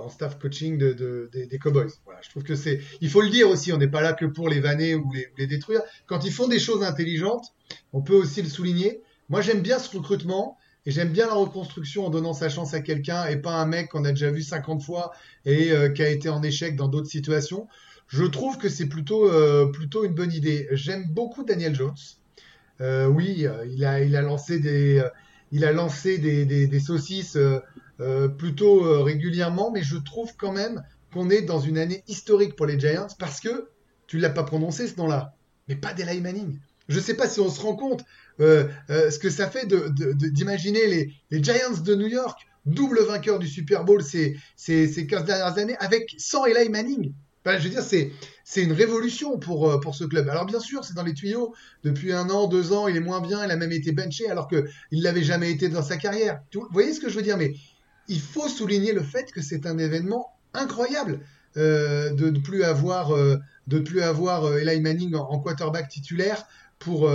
en 0.00 0.08
staff 0.08 0.38
coaching 0.38 0.78
de, 0.78 0.94
de- 0.94 1.28
des, 1.32 1.58
Cowboys. 1.58 1.90
Voilà, 2.06 2.20
je 2.22 2.30
trouve 2.30 2.44
que 2.44 2.54
c'est, 2.54 2.80
il 3.02 3.10
faut 3.10 3.20
le 3.20 3.28
dire 3.28 3.50
aussi, 3.50 3.74
on 3.74 3.76
n'est 3.76 3.88
pas 3.88 4.00
là 4.00 4.14
que 4.14 4.24
pour 4.24 4.48
les 4.48 4.58
vanner 4.58 4.94
ou 4.94 5.12
les, 5.36 5.46
détruire. 5.46 5.82
Quand 6.06 6.24
ils 6.24 6.32
font 6.32 6.48
des 6.48 6.58
choses 6.58 6.82
intelligentes, 6.82 7.44
on 7.92 8.00
peut 8.00 8.14
aussi 8.14 8.40
le 8.40 8.48
souligner. 8.48 9.02
Moi, 9.28 9.42
j'aime 9.42 9.60
bien 9.60 9.78
ce 9.78 9.94
recrutement. 9.94 10.56
Et 10.86 10.92
j'aime 10.92 11.10
bien 11.10 11.26
la 11.26 11.34
reconstruction 11.34 12.06
en 12.06 12.10
donnant 12.10 12.32
sa 12.32 12.48
chance 12.48 12.72
à 12.72 12.80
quelqu'un 12.80 13.26
et 13.26 13.36
pas 13.38 13.54
un 13.54 13.66
mec 13.66 13.90
qu'on 13.90 14.04
a 14.04 14.10
déjà 14.10 14.30
vu 14.30 14.40
50 14.40 14.82
fois 14.84 15.10
et 15.44 15.72
qui 15.96 16.02
a 16.02 16.08
été 16.08 16.28
en 16.28 16.42
échec 16.44 16.76
dans 16.76 16.86
d'autres 16.86 17.10
situations. 17.10 17.66
Je 18.06 18.22
trouve 18.24 18.56
que 18.56 18.68
c'est 18.68 18.86
plutôt, 18.86 19.28
plutôt 19.72 20.04
une 20.04 20.14
bonne 20.14 20.32
idée. 20.32 20.68
J'aime 20.70 21.06
beaucoup 21.10 21.42
Daniel 21.42 21.74
Jones. 21.74 21.96
Euh, 22.80 23.06
oui, 23.06 23.46
il 23.66 23.84
a, 23.84 24.00
il 24.02 24.14
a 24.16 24.22
lancé 24.22 24.58
des, 26.18 26.80
saucisses 26.80 27.38
plutôt 28.38 29.02
régulièrement, 29.02 29.70
mais 29.70 29.82
je 29.82 29.96
trouve 29.96 30.36
quand 30.36 30.52
même 30.52 30.82
qu'on 31.12 31.30
est 31.30 31.42
dans 31.42 31.60
une 31.60 31.78
année 31.78 32.02
historique 32.08 32.56
pour 32.56 32.66
les 32.66 32.78
Giants 32.78 33.08
parce 33.18 33.40
que 33.40 33.70
tu 34.06 34.18
l'as 34.18 34.30
pas 34.30 34.44
prononcé 34.44 34.86
ce 34.86 34.96
nom-là, 34.96 35.34
mais 35.68 35.76
pas 35.76 35.92
d'Eli 35.92 36.20
Manning. 36.20 36.58
Je 36.88 37.00
sais 37.00 37.14
pas 37.14 37.28
si 37.28 37.40
on 37.40 37.50
se 37.50 37.60
rend 37.60 37.74
compte 37.74 38.04
euh, 38.40 38.68
euh, 38.90 39.10
ce 39.10 39.18
que 39.18 39.30
ça 39.30 39.50
fait 39.50 39.66
d'imaginer 39.66 41.10
les, 41.30 41.42
Giants 41.42 41.80
de 41.82 41.94
New 41.94 42.06
York, 42.06 42.46
double 42.64 43.00
vainqueur 43.00 43.38
du 43.38 43.48
Super 43.48 43.84
Bowl 43.84 44.02
ces 44.02 44.36
15 44.56 45.24
dernières 45.24 45.58
années, 45.58 45.76
avec 45.78 46.14
sans 46.18 46.44
Eli 46.44 46.68
Manning. 46.68 47.12
Je 47.58 47.64
veux 47.64 47.70
dire, 47.70 47.82
c'est, 47.82 48.12
une 48.62 48.72
révolution 48.72 49.38
pour, 49.38 49.70
euh, 49.70 49.80
pour 49.80 49.94
ce 49.94 50.04
club. 50.04 50.28
Alors 50.28 50.46
bien 50.46 50.60
sûr, 50.60 50.84
c'est 50.84 50.94
dans 50.94 51.02
les 51.02 51.14
tuyaux. 51.14 51.54
Depuis 51.84 52.12
un 52.12 52.28
an, 52.30 52.48
deux 52.48 52.72
ans, 52.72 52.88
il 52.88 52.96
est 52.96 53.00
moins 53.00 53.20
bien. 53.20 53.44
Il 53.44 53.50
a 53.50 53.56
même 53.56 53.72
été 53.72 53.92
benché 53.92 54.28
alors 54.28 54.48
qu'il 54.48 54.64
ne 54.92 55.02
l'avait 55.02 55.22
jamais 55.22 55.50
été 55.50 55.68
dans 55.68 55.82
sa 55.82 55.96
carrière. 55.96 56.40
Vous 56.52 56.66
voyez 56.70 56.92
ce 56.92 57.00
que 57.00 57.08
je 57.08 57.16
veux 57.16 57.22
dire 57.22 57.38
Mais 57.38 57.54
il 58.08 58.20
faut 58.20 58.48
souligner 58.48 58.92
le 58.92 59.02
fait 59.02 59.30
que 59.32 59.42
c'est 59.42 59.66
un 59.66 59.78
événement 59.78 60.32
incroyable 60.54 61.20
euh, 61.56 62.12
de 62.12 62.30
ne 62.30 62.38
plus 62.38 62.64
avoir, 62.64 63.12
euh, 63.12 63.38
Eli 63.68 64.80
Manning 64.80 65.14
en, 65.14 65.38
quarterback 65.38 65.88
titulaire 65.88 66.46
pour, 66.78 67.10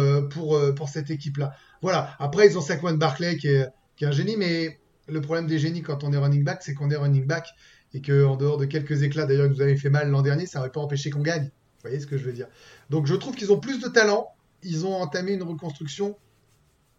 cette 0.87 1.09
équipe-là. 1.09 1.53
Voilà. 1.81 2.15
Après, 2.19 2.47
ils 2.47 2.57
ont 2.57 2.61
Saquon 2.61 2.93
Barclay 2.93 3.37
qui 3.37 3.47
est 3.47 3.69
un 4.01 4.11
génie, 4.11 4.35
mais 4.37 4.79
le 5.07 5.21
problème 5.21 5.47
des 5.47 5.59
génies 5.59 5.81
quand 5.81 6.03
on 6.03 6.13
est 6.13 6.17
running 6.17 6.43
back, 6.43 6.61
c'est 6.61 6.73
qu'on 6.73 6.89
est 6.89 6.95
running 6.95 7.25
back 7.25 7.47
et 7.93 8.01
que 8.01 8.25
en 8.25 8.35
dehors 8.35 8.57
de 8.57 8.65
quelques 8.65 9.03
éclats 9.03 9.25
d'ailleurs 9.25 9.49
que 9.49 9.53
vous 9.53 9.61
avez 9.61 9.77
fait 9.77 9.89
mal 9.89 10.09
l'an 10.09 10.21
dernier, 10.21 10.45
ça 10.45 10.59
n'aurait 10.59 10.71
pas 10.71 10.79
empêché 10.79 11.09
qu'on 11.09 11.21
gagne. 11.21 11.45
Vous 11.45 11.89
voyez 11.89 11.99
ce 11.99 12.07
que 12.07 12.17
je 12.17 12.23
veux 12.23 12.33
dire 12.33 12.47
Donc 12.89 13.05
je 13.05 13.15
trouve 13.15 13.35
qu'ils 13.35 13.51
ont 13.51 13.59
plus 13.59 13.79
de 13.79 13.87
talent. 13.87 14.33
Ils 14.63 14.85
ont 14.85 14.93
entamé 14.93 15.33
une 15.33 15.43
reconstruction, 15.43 16.15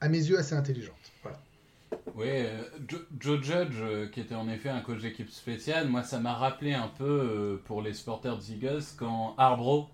à 0.00 0.09
mes 0.09 0.18
yeux, 0.18 0.38
assez 0.38 0.55
intelligente. 0.55 0.96
Voilà. 1.22 1.38
Oui, 2.16 2.26
euh, 2.28 2.62
Joe, 3.20 3.40
Judge, 3.42 4.11
qui 4.12 4.20
était 4.20 4.35
en 4.35 4.48
effet 4.48 4.68
un 4.68 4.81
coach 4.81 5.00
d'équipe 5.00 5.31
spéciale, 5.31 5.88
moi 5.88 6.02
ça 6.02 6.18
m'a 6.18 6.35
rappelé 6.35 6.72
un 6.72 6.88
peu 6.88 7.61
pour 7.64 7.83
les 7.83 7.94
supporters 7.94 8.37
des 8.37 8.52
Eagles 8.52 8.83
quand 8.98 9.35
Arbro 9.38 9.88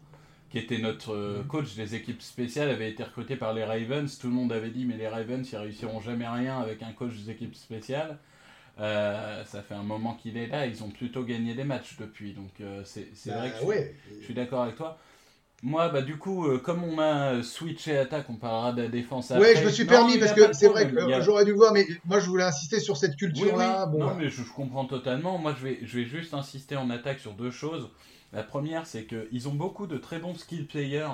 qui 0.50 0.58
était 0.58 0.78
notre 0.78 1.14
euh, 1.14 1.42
coach 1.46 1.74
des 1.74 1.94
équipes 1.94 2.22
spéciales, 2.22 2.70
avait 2.70 2.90
été 2.90 3.02
recruté 3.02 3.37
par 3.37 3.52
les 3.52 3.64
Ravens. 3.64 4.18
Tout 4.18 4.28
le 4.28 4.32
monde 4.32 4.52
avait 4.52 4.70
dit, 4.70 4.84
mais 4.87 4.96
les 4.96 5.08
Ravens, 5.08 5.46
ils 5.50 5.56
réussiront 5.56 6.00
jamais 6.00 6.26
rien 6.26 6.58
avec 6.61 6.82
un 6.82 6.92
coach 6.92 7.12
des 7.16 7.30
équipes 7.30 7.54
spéciales. 7.54 8.18
Euh, 8.80 9.44
ça 9.44 9.62
fait 9.62 9.74
un 9.74 9.82
moment 9.82 10.14
qu'il 10.14 10.36
est 10.36 10.46
là, 10.46 10.66
ils 10.66 10.84
ont 10.84 10.90
plutôt 10.90 11.24
gagné 11.24 11.54
des 11.54 11.64
matchs 11.64 11.96
depuis. 11.98 12.32
Donc 12.32 12.50
euh, 12.60 12.82
c'est 12.84 13.08
bah 13.26 13.38
vrai 13.38 13.50
que 13.50 14.16
je, 14.20 14.24
suis 14.24 14.34
d'accord 14.34 14.62
avec 14.62 14.76
toi. 14.76 14.98
Moi, 15.64 15.88
bah, 15.88 16.02
du 16.02 16.18
coup, 16.18 16.46
comme 16.58 16.84
on 16.84 17.00
a 17.00 17.42
switché 17.42 17.98
attaque, 17.98 18.30
on 18.30 18.36
parlera 18.36 18.72
de 18.72 18.82
la 18.82 18.88
défense 18.88 19.32
après. 19.32 19.54
Ouais, 19.54 19.56
je 19.56 19.64
me 19.64 19.70
suis 19.70 19.86
permis 19.86 20.16
parce 20.18 20.32
que 20.32 20.52
c'est 20.52 20.68
vrai 20.68 20.88
que 20.88 21.20
j'aurais 21.22 21.44
dû 21.44 21.52
voir, 21.52 21.72
mais 21.72 21.84
moi 22.04 22.20
je 22.20 22.26
voulais 22.26 22.44
insister 22.44 22.78
sur 22.78 22.96
cette 22.96 23.16
culture-là. 23.16 23.86
Bon, 23.86 23.98
non, 23.98 24.14
mais 24.14 24.28
je, 24.28 24.42
je, 24.42 24.52
comprends 24.52 24.84
totalement. 24.84 25.38
Moi, 25.38 25.54
je 25.58 25.64
vais, 25.64 25.78
je 25.82 25.98
vais 25.98 26.04
juste 26.04 26.32
insister 26.32 26.76
en 26.76 26.90
attaque 26.90 27.18
sur 27.18 27.32
deux 27.32 27.50
choses. 27.50 27.90
La 28.32 28.42
première, 28.42 28.86
c'est 28.86 29.04
qu'ils 29.04 29.48
ont 29.48 29.54
beaucoup 29.54 29.86
de 29.86 29.96
très 29.96 30.18
bons 30.18 30.36
skill 30.36 30.66
players. 30.66 31.08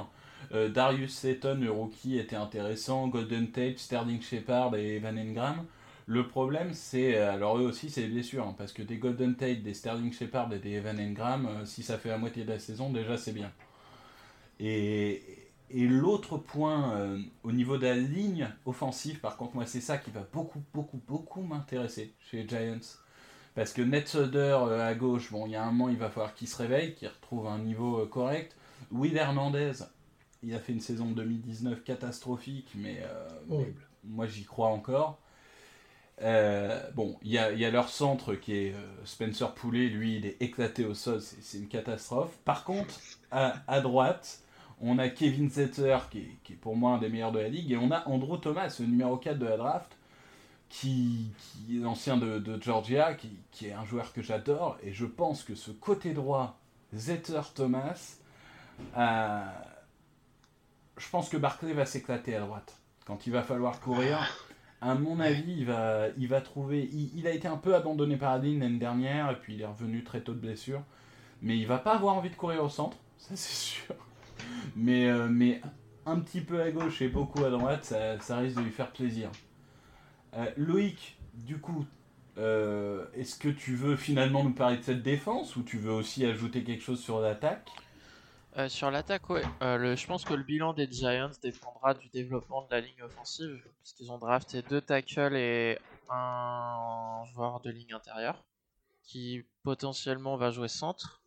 Euh, 0.52 0.68
Darius 0.68 1.14
Seton, 1.14 1.58
le 1.60 1.70
rookie, 1.70 2.18
était 2.18 2.36
intéressant. 2.36 3.08
Golden 3.08 3.50
Tate, 3.50 3.78
Sterling 3.78 4.20
Shepard 4.20 4.74
et 4.76 4.96
Evan 4.96 5.18
Engram. 5.18 5.64
Le 6.06 6.26
problème, 6.28 6.72
c'est. 6.74 7.16
Euh, 7.16 7.32
alors, 7.32 7.58
eux 7.58 7.62
aussi, 7.62 7.90
c'est 7.90 8.02
les 8.02 8.08
blessures. 8.08 8.46
Hein, 8.46 8.54
parce 8.56 8.72
que 8.72 8.82
des 8.82 8.98
Golden 8.98 9.36
Tate, 9.36 9.62
des 9.62 9.74
Sterling 9.74 10.12
Shepard 10.12 10.52
et 10.52 10.58
des 10.58 10.72
Evan 10.72 10.98
Engram, 11.00 11.46
euh, 11.46 11.64
si 11.64 11.82
ça 11.82 11.98
fait 11.98 12.10
la 12.10 12.18
moitié 12.18 12.44
de 12.44 12.50
la 12.50 12.58
saison, 12.58 12.90
déjà, 12.90 13.16
c'est 13.16 13.32
bien. 13.32 13.50
Et, 14.60 15.22
et 15.70 15.86
l'autre 15.86 16.38
point, 16.38 17.18
au 17.42 17.50
niveau 17.50 17.76
de 17.76 17.86
la 17.86 17.96
ligne 17.96 18.48
offensive, 18.66 19.18
par 19.20 19.36
contre, 19.36 19.56
moi, 19.56 19.66
c'est 19.66 19.80
ça 19.80 19.98
qui 19.98 20.10
va 20.10 20.24
beaucoup, 20.32 20.62
beaucoup, 20.72 21.00
beaucoup 21.08 21.42
m'intéresser 21.42 22.14
chez 22.20 22.42
les 22.42 22.48
Giants. 22.48 22.98
Parce 23.54 23.72
que 23.72 23.82
Ned 23.82 24.08
Solder 24.08 24.56
euh, 24.60 24.88
à 24.88 24.94
gauche, 24.94 25.30
bon, 25.30 25.46
il 25.46 25.52
y 25.52 25.56
a 25.56 25.62
un 25.62 25.70
moment, 25.70 25.88
il 25.88 25.96
va 25.96 26.10
falloir 26.10 26.34
qu'il 26.34 26.48
se 26.48 26.56
réveille, 26.56 26.94
qu'il 26.94 27.08
retrouve 27.08 27.46
un 27.46 27.58
niveau 27.58 28.00
euh, 28.00 28.06
correct. 28.06 28.56
Will 28.90 29.16
Hernandez, 29.16 29.72
il 30.42 30.54
a 30.54 30.58
fait 30.58 30.72
une 30.72 30.80
saison 30.80 31.06
2019 31.12 31.84
catastrophique, 31.84 32.72
mais, 32.74 33.00
euh, 33.02 33.64
moi 34.02 34.26
j'y 34.26 34.44
crois 34.44 34.68
encore. 34.68 35.20
Bon, 36.20 37.18
il 37.22 37.32
y 37.32 37.38
a, 37.38 37.70
leur 37.70 37.88
centre 37.88 38.34
qui 38.34 38.54
est 38.54 38.74
Spencer 39.04 39.52
Poulet, 39.54 39.88
lui 39.88 40.16
il 40.16 40.26
est 40.26 40.36
éclaté 40.40 40.84
au 40.84 40.94
sol, 40.94 41.20
c'est 41.20 41.58
une 41.58 41.68
catastrophe. 41.68 42.36
Par 42.44 42.64
contre, 42.64 42.94
à, 43.30 43.80
droite, 43.80 44.40
on 44.80 44.98
a 44.98 45.08
Kevin 45.08 45.50
Zetter 45.50 45.98
qui 46.10 46.18
est, 46.18 46.36
qui 46.44 46.52
est, 46.54 46.56
pour 46.56 46.76
moi 46.76 46.92
un 46.92 46.98
des 46.98 47.08
meilleurs 47.08 47.32
de 47.32 47.40
la 47.40 47.48
ligue, 47.48 47.72
et 47.72 47.76
on 47.76 47.90
a 47.90 48.06
Andrew 48.08 48.38
Thomas, 48.38 48.76
le 48.80 48.86
numéro 48.86 49.16
4 49.16 49.38
de 49.38 49.46
la 49.46 49.56
draft, 49.56 49.96
qui, 50.68 51.30
est 51.70 51.74
l'ancien 51.74 52.16
de, 52.16 52.60
Georgia, 52.60 53.14
qui, 53.14 53.66
est 53.66 53.72
un 53.72 53.84
joueur 53.84 54.12
que 54.12 54.22
j'adore, 54.22 54.76
et 54.82 54.92
je 54.92 55.06
pense 55.06 55.44
que 55.44 55.54
ce 55.54 55.70
côté 55.70 56.12
droit, 56.12 56.58
Zetter 56.92 57.40
Thomas, 57.54 58.18
euh, 58.96 59.44
je 60.96 61.08
pense 61.10 61.28
que 61.28 61.36
Barclay 61.36 61.72
va 61.72 61.86
s'éclater 61.86 62.34
à 62.34 62.40
droite. 62.40 62.76
Quand 63.04 63.26
il 63.26 63.32
va 63.32 63.42
falloir 63.42 63.80
courir, 63.80 64.18
à 64.84 64.94
mon 64.94 65.18
avis, 65.18 65.54
il 65.56 65.64
va, 65.64 66.08
il 66.18 66.28
va 66.28 66.42
trouver. 66.42 66.90
Il, 66.92 67.26
a 67.26 67.30
été 67.30 67.48
un 67.48 67.56
peu 67.56 67.74
abandonné 67.74 68.16
par 68.16 68.32
Adine 68.32 68.60
l'année 68.60 68.78
dernière, 68.78 69.30
et 69.30 69.36
puis 69.36 69.54
il 69.54 69.62
est 69.62 69.66
revenu 69.66 70.04
très 70.04 70.20
tôt 70.20 70.34
de 70.34 70.38
blessure. 70.38 70.82
Mais 71.40 71.56
il 71.56 71.66
va 71.66 71.78
pas 71.78 71.94
avoir 71.94 72.14
envie 72.14 72.30
de 72.30 72.36
courir 72.36 72.62
au 72.62 72.68
centre, 72.68 72.98
ça 73.18 73.34
c'est 73.34 73.54
sûr. 73.54 73.94
Mais, 74.76 75.08
euh, 75.08 75.26
mais 75.28 75.62
un 76.04 76.20
petit 76.20 76.42
peu 76.42 76.60
à 76.60 76.70
gauche 76.70 77.00
et 77.00 77.08
beaucoup 77.08 77.44
à 77.44 77.50
droite, 77.50 77.84
ça, 77.84 78.20
ça 78.20 78.38
risque 78.38 78.58
de 78.58 78.62
lui 78.62 78.70
faire 78.70 78.90
plaisir. 78.90 79.30
Euh, 80.36 80.50
Loïc, 80.58 81.16
du 81.32 81.58
coup, 81.58 81.86
euh, 82.36 83.06
est-ce 83.14 83.38
que 83.38 83.48
tu 83.48 83.74
veux 83.74 83.96
finalement 83.96 84.44
nous 84.44 84.52
parler 84.52 84.76
de 84.76 84.82
cette 84.82 85.02
défense 85.02 85.56
ou 85.56 85.62
tu 85.62 85.78
veux 85.78 85.92
aussi 85.92 86.26
ajouter 86.26 86.62
quelque 86.62 86.82
chose 86.82 87.00
sur 87.00 87.20
l'attaque? 87.20 87.70
Euh, 88.58 88.68
Sur 88.68 88.90
l'attaque, 88.90 89.28
ouais. 89.30 89.42
je 89.60 90.06
pense 90.06 90.24
que 90.24 90.34
le 90.34 90.42
bilan 90.42 90.72
des 90.72 90.88
Giants 90.90 91.30
dépendra 91.42 91.94
du 91.94 92.08
développement 92.08 92.62
de 92.62 92.68
la 92.70 92.80
ligne 92.80 93.02
offensive, 93.02 93.62
puisqu'ils 93.80 94.10
ont 94.12 94.18
drafté 94.18 94.62
deux 94.62 94.80
tackles 94.80 95.36
et 95.36 95.78
un 96.10 97.24
joueur 97.34 97.60
de 97.60 97.70
ligne 97.70 97.94
intérieure 97.94 98.44
qui 99.02 99.44
potentiellement 99.62 100.36
va 100.36 100.50
jouer 100.50 100.68
centre. 100.68 101.20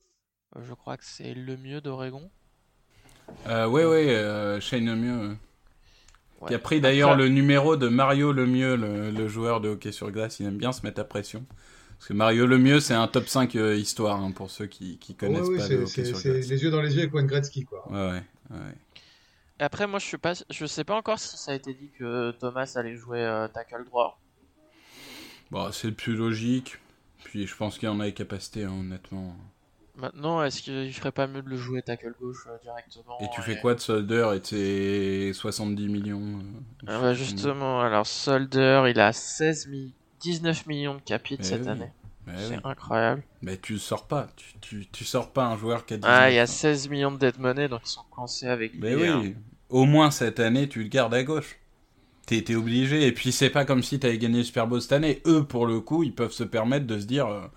je 0.60 0.74
crois 0.74 0.98
que 0.98 1.06
c'est 1.06 1.34
le 1.34 1.58
mieux 1.58 1.82
d'Oregon. 1.82 2.30
Euh, 3.48 3.68
ouais, 3.68 3.86
ouais, 3.86 4.62
Shane 4.62 4.86
le 4.86 4.96
mieux. 4.96 5.38
Qui 6.48 6.54
a 6.54 6.60
pris 6.60 6.80
d'ailleurs 6.80 7.16
le 7.16 7.30
numéro 7.30 7.76
de 7.78 7.88
Mario 7.88 8.32
Lemieux, 8.32 8.76
le, 8.76 9.10
le 9.10 9.28
joueur 9.28 9.60
de 9.60 9.70
hockey 9.70 9.92
sur 9.92 10.12
glace. 10.12 10.40
Il 10.40 10.46
aime 10.46 10.58
bien 10.58 10.72
se 10.72 10.84
mettre 10.84 11.02
à 11.02 11.04
pression. 11.04 11.44
Parce 11.98 12.10
que 12.10 12.14
Mario 12.14 12.46
Lemieux, 12.46 12.80
c'est 12.80 12.94
un 12.94 13.08
top 13.08 13.28
5 13.28 13.56
euh, 13.56 13.76
histoire 13.76 14.22
hein, 14.22 14.32
pour 14.32 14.52
ceux 14.52 14.68
qui, 14.68 14.98
qui 15.00 15.16
connaissent 15.16 15.50
pas 15.50 15.68
le 15.68 15.84
hockey 15.84 16.06
sur 16.06 16.20
glace. 16.20 16.22
C'est 16.22 16.34
les 16.34 16.64
yeux 16.64 16.70
dans 16.70 16.82
les 16.82 16.94
yeux 16.94 17.02
avec 17.02 17.14
Wayne 17.14 17.28
Gretzky, 17.28 17.66
quoi. 17.66 17.92
Ouais, 17.92 18.12
ouais. 18.12 18.24
ouais. 18.52 18.76
après, 19.60 19.88
moi, 19.88 20.00
je 20.00 20.06
suis 20.06 20.18
pas, 20.18 20.34
je 20.50 20.66
sais 20.66 20.84
pas 20.84 20.96
encore 20.96 21.20
si 21.20 21.38
ça 21.38 21.52
a 21.52 21.56
été 21.56 21.74
dit 21.74 21.90
que 21.98 22.32
Thomas 22.32 22.72
allait 22.76 22.96
jouer 22.96 23.22
euh, 23.22 23.48
tackle 23.48 23.84
droit. 23.86 24.20
Bon, 25.50 25.72
c'est 25.72 25.88
le 25.88 25.94
plus 25.94 26.16
logique. 26.16 26.78
Puis 27.24 27.48
je 27.48 27.56
pense 27.56 27.78
qu'il 27.78 27.90
en 27.90 28.00
a 28.00 28.06
les 28.06 28.14
capacités, 28.14 28.64
hein, 28.64 28.74
honnêtement. 28.80 29.36
Maintenant, 29.98 30.44
est-ce 30.44 30.62
qu'il 30.62 30.94
ferait 30.94 31.12
pas 31.12 31.26
mieux 31.26 31.42
de 31.42 31.50
le 31.50 31.58
jouer 31.58 31.82
tackle 31.82 32.14
gauche 32.22 32.48
euh, 32.48 32.58
directement 32.62 33.18
Et 33.20 33.26
tu 33.34 33.42
fais 33.42 33.60
quoi 33.60 33.74
de 33.74 33.80
Solder 33.80 34.32
et 34.36 34.40
tes 34.40 35.34
70 35.34 35.88
millions 35.90 36.22
euh, 36.22 36.88
ah 36.88 37.00
bah 37.02 37.14
Justement, 37.16 37.82
alors 37.82 38.06
Solder, 38.06 38.84
il 38.90 39.00
a 39.00 39.12
16 39.12 39.68
19 40.22 40.66
millions 40.68 40.96
de 40.96 41.02
capit 41.02 41.38
cette 41.42 41.68
année. 41.68 41.92
C'est 42.36 42.66
incroyable. 42.66 43.24
Mais 43.42 43.58
tu 43.58 43.80
sors 43.80 44.06
pas, 44.06 44.28
tu, 44.36 44.46
tu, 44.60 44.88
tu, 44.88 45.06
sors 45.06 45.32
pas 45.32 45.46
un 45.46 45.58
joueur 45.58 45.86
qui 45.86 45.94
a 45.94 45.98
19 45.98 46.14
Ah, 46.14 46.30
il 46.30 46.36
y 46.36 46.40
a 46.40 46.46
16 46.46 46.90
millions 46.90 47.12
de 47.12 47.18
dead 47.18 47.40
money, 47.40 47.70
donc 47.70 47.82
ils 47.86 47.90
sont 47.90 48.04
coincés 48.12 48.48
avec 48.48 48.74
Mais 48.78 48.96
oui, 48.96 49.08
hein. 49.08 49.34
au 49.70 49.86
moins 49.86 50.12
cette 50.12 50.42
année, 50.42 50.68
tu 50.68 50.84
le 50.84 50.90
gardes 50.90 51.14
à 51.14 51.24
gauche. 51.24 51.58
T'es 52.26 52.54
obligé, 52.56 53.08
et 53.08 53.14
puis 53.14 53.32
c'est 53.32 53.50
pas 53.50 53.64
comme 53.64 53.82
si 53.82 54.00
t'avais 54.00 54.18
gagné 54.18 54.40
le 54.40 54.44
Super 54.44 54.68
Bowl 54.68 54.82
cette 54.82 54.92
année. 54.92 55.22
Eux, 55.26 55.46
pour 55.46 55.66
le 55.66 55.80
coup, 55.80 56.04
ils 56.04 56.14
peuvent 56.14 56.34
se 56.34 56.44
permettre 56.44 56.86
de 56.86 57.00
se 57.00 57.06
dire... 57.06 57.28
Euh, 57.28 57.48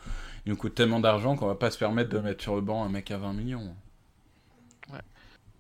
il 0.46 0.50
nous 0.50 0.56
coûte 0.56 0.74
tellement 0.74 1.00
d'argent 1.00 1.36
qu'on 1.36 1.46
va 1.46 1.54
pas 1.54 1.70
se 1.70 1.78
permettre 1.78 2.10
de 2.10 2.18
mettre 2.18 2.42
sur 2.42 2.54
le 2.54 2.62
banc 2.62 2.84
un 2.84 2.88
mec 2.88 3.10
à 3.10 3.18
20 3.18 3.32
millions. 3.34 3.74
Ouais. 4.90 5.00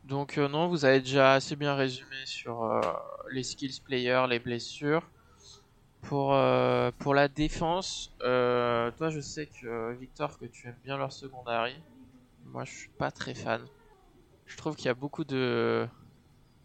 Donc 0.04 0.38
euh, 0.38 0.48
non, 0.48 0.68
vous 0.68 0.84
avez 0.84 1.00
déjà 1.00 1.34
assez 1.34 1.56
bien 1.56 1.74
résumé 1.74 2.16
sur 2.24 2.64
euh, 2.64 2.80
les 3.30 3.42
skills 3.42 3.80
players, 3.84 4.26
les 4.28 4.38
blessures. 4.38 5.02
Pour, 6.02 6.34
euh, 6.34 6.90
pour 6.98 7.14
la 7.14 7.28
défense, 7.28 8.12
toi 8.18 9.10
je 9.10 9.20
sais 9.20 9.46
que 9.46 9.92
Victor 9.94 10.38
que 10.38 10.46
tu 10.46 10.68
aimes 10.68 10.78
bien 10.82 10.96
leur 10.96 11.12
secondary. 11.12 11.74
Moi 12.46 12.64
je 12.64 12.72
suis 12.72 12.88
pas 12.88 13.10
très 13.10 13.34
fan. 13.34 13.64
Je 14.46 14.56
trouve 14.56 14.74
qu'il 14.74 14.86
y 14.86 14.88
a 14.88 14.94
beaucoup 14.94 15.24
de, 15.24 15.86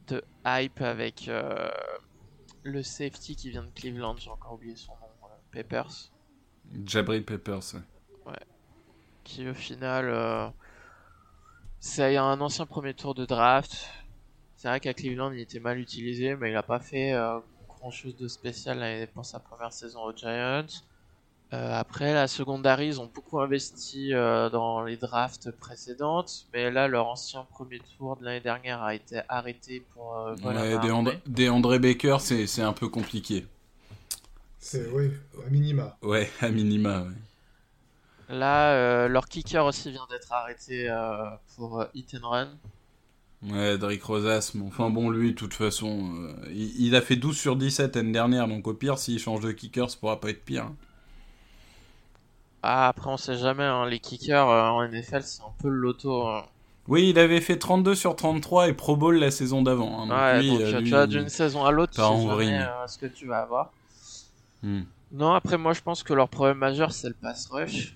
de 0.08 0.24
hype 0.46 0.82
avec 0.82 1.30
le 2.66 2.82
safety 2.82 3.36
qui 3.36 3.52
vient 3.52 3.64
de 3.64 3.70
Cleveland, 3.70 4.18
j'ai 4.18 4.30
encore 4.30 4.54
oublié 4.54 4.76
son 4.76 4.92
nom, 4.94 5.08
euh, 5.26 5.28
Peppers, 5.52 6.12
Jabri 6.84 7.22
Peppers. 7.22 7.76
ouais. 8.26 8.34
qui 9.24 9.48
au 9.48 9.54
final, 9.54 10.10
euh, 10.10 10.50
c'est 11.80 12.18
un 12.18 12.42
ancien 12.42 12.66
premier 12.66 12.96
tour 12.96 13.14
de 13.14 13.26
draft. 13.26 13.88
C'est 14.56 14.68
vrai 14.68 14.80
qu'à 14.80 14.96
Cleveland, 14.96 15.32
il 15.32 15.40
était 15.40 15.60
mal 15.60 15.80
utilisé, 15.80 16.36
mais 16.36 16.50
il 16.50 16.54
n'a 16.54 16.64
pas 16.64 16.80
fait 16.80 17.14
euh, 17.14 17.40
grand 17.86 17.92
chose 17.92 18.16
de 18.18 18.28
spécial 18.28 19.08
pour 19.14 19.26
sa 19.26 19.38
première 19.38 19.72
saison 19.72 20.02
aux 20.06 20.12
Giants. 20.12 20.66
Euh, 21.54 21.72
après, 21.72 22.16
la 22.16 22.28
secondary, 22.28 22.88
ils 22.88 23.00
ont 23.00 23.12
beaucoup 23.14 23.40
investi 23.40 24.12
euh, 24.12 24.50
dans 24.50 24.82
les 24.82 24.98
drafts 24.98 25.52
précédentes, 25.52 26.48
mais 26.52 26.72
là, 26.72 26.88
leur 26.88 27.06
ancien 27.06 27.46
premier 27.52 27.80
tour 27.96 28.18
de 28.18 28.26
l'année 28.26 28.40
dernière 28.40 28.82
a 28.82 28.96
été 28.96 29.22
arrêté 29.30 29.86
pour 29.94 30.18
euh, 30.18 30.36
Ouais, 30.38 30.80
des. 30.80 30.90
André, 30.90 31.20
des 31.28 31.48
André 31.48 31.78
Baker, 31.78 32.18
c'est 32.20 32.64
un 32.64 32.74
peu 32.74 32.90
compliqué. 32.90 33.46
C'est, 34.58 34.88
oui, 34.90 35.12
à 35.46 35.50
minima. 35.52 35.96
Ouais, 36.02 36.28
à 36.42 36.50
minima. 36.50 37.02
ouais. 37.04 38.36
Là, 38.36 38.72
euh, 38.74 39.08
leur 39.08 39.28
kicker 39.28 39.64
aussi 39.64 39.92
vient 39.92 40.08
d'être 40.10 40.34
arrêté 40.34 40.90
euh, 40.90 41.30
pour 41.56 41.82
euh, 41.82 41.86
hit 41.94 42.16
and 42.20 42.28
run. 42.28 42.50
Ouais, 43.50 43.78
Drake 43.78 44.04
Rosas, 44.04 44.52
mais 44.56 44.66
enfin 44.68 44.90
bon, 44.90 45.10
lui, 45.10 45.32
de 45.32 45.36
toute 45.36 45.54
façon, 45.54 46.14
euh, 46.18 46.34
il, 46.52 46.88
il 46.88 46.96
a 46.96 47.02
fait 47.02 47.16
12 47.16 47.38
sur 47.38 47.56
17 47.56 47.96
l'année 47.96 48.12
dernière, 48.12 48.48
donc 48.48 48.68
au 48.68 48.74
pire, 48.74 48.98
s'il 48.98 49.20
change 49.20 49.42
de 49.42 49.52
kicker, 49.52 49.90
ça 49.90 49.98
pourra 50.00 50.20
pas 50.20 50.30
être 50.32 50.44
pire. 50.44 50.72
Ah, 52.64 52.88
après, 52.90 53.10
on 53.10 53.18
sait 53.18 53.38
jamais, 53.38 53.64
hein, 53.64 53.86
les 53.86 54.00
kickers 54.00 54.50
euh, 54.50 54.68
en 54.70 54.84
NFL, 54.84 55.24
c'est 55.24 55.42
un 55.44 55.54
peu 55.60 55.70
le 55.70 55.78
loto. 55.78 56.28
hein. 56.28 56.44
Oui, 56.88 57.10
il 57.10 57.20
avait 57.20 57.42
fait 57.42 57.58
32 57.58 57.96
sur 57.96 58.16
33 58.16 58.68
et 58.70 58.74
Pro 58.74 58.96
Bowl 58.96 59.16
la 59.18 59.32
saison 59.32 59.62
d'avant. 59.62 60.02
hein, 60.02 60.08
Ouais, 60.10 60.40
lui, 60.40 60.50
donc 60.50 60.62
euh, 60.62 60.72
lui, 60.80 60.84
tu 60.84 60.90
vois, 60.92 61.08
d'une 61.08 61.30
saison 61.30 61.64
à 61.66 61.72
l'autre, 61.72 61.94
tu 61.94 62.02
sais 62.02 62.20
jamais 62.20 62.60
euh, 62.62 62.88
ce 62.88 62.98
que 62.98 63.06
tu 63.08 63.26
vas 63.28 63.40
avoir. 63.42 63.72
hmm. 64.64 64.86
Non, 65.12 65.34
après, 65.34 65.58
moi, 65.58 65.74
je 65.74 65.82
pense 65.82 66.04
que 66.04 66.14
leur 66.14 66.30
problème 66.30 66.60
majeur, 66.60 66.92
c'est 66.94 67.08
le 67.08 67.16
pass 67.16 67.48
rush. 67.48 67.96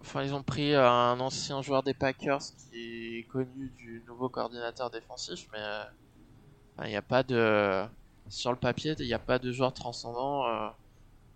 Enfin, 0.00 0.22
ils 0.22 0.34
ont 0.34 0.42
pris 0.42 0.74
euh, 0.74 0.88
un 0.88 1.18
ancien 1.20 1.62
joueur 1.62 1.82
des 1.82 1.94
Packers 1.94 2.40
qui 2.70 3.18
est 3.18 3.24
connu 3.24 3.70
du 3.76 4.02
nouveau 4.06 4.28
coordinateur 4.28 4.90
défensif, 4.90 5.46
mais 5.52 5.58
euh, 5.60 5.84
il 6.84 6.88
n'y 6.90 6.96
a 6.96 7.02
pas 7.02 7.22
de. 7.22 7.84
Sur 8.28 8.50
le 8.52 8.58
papier, 8.58 8.94
il 8.98 9.06
n'y 9.06 9.14
a 9.14 9.18
pas 9.18 9.38
de 9.38 9.52
joueur 9.52 9.72
transcendant 9.74 10.46
euh, 10.48 10.68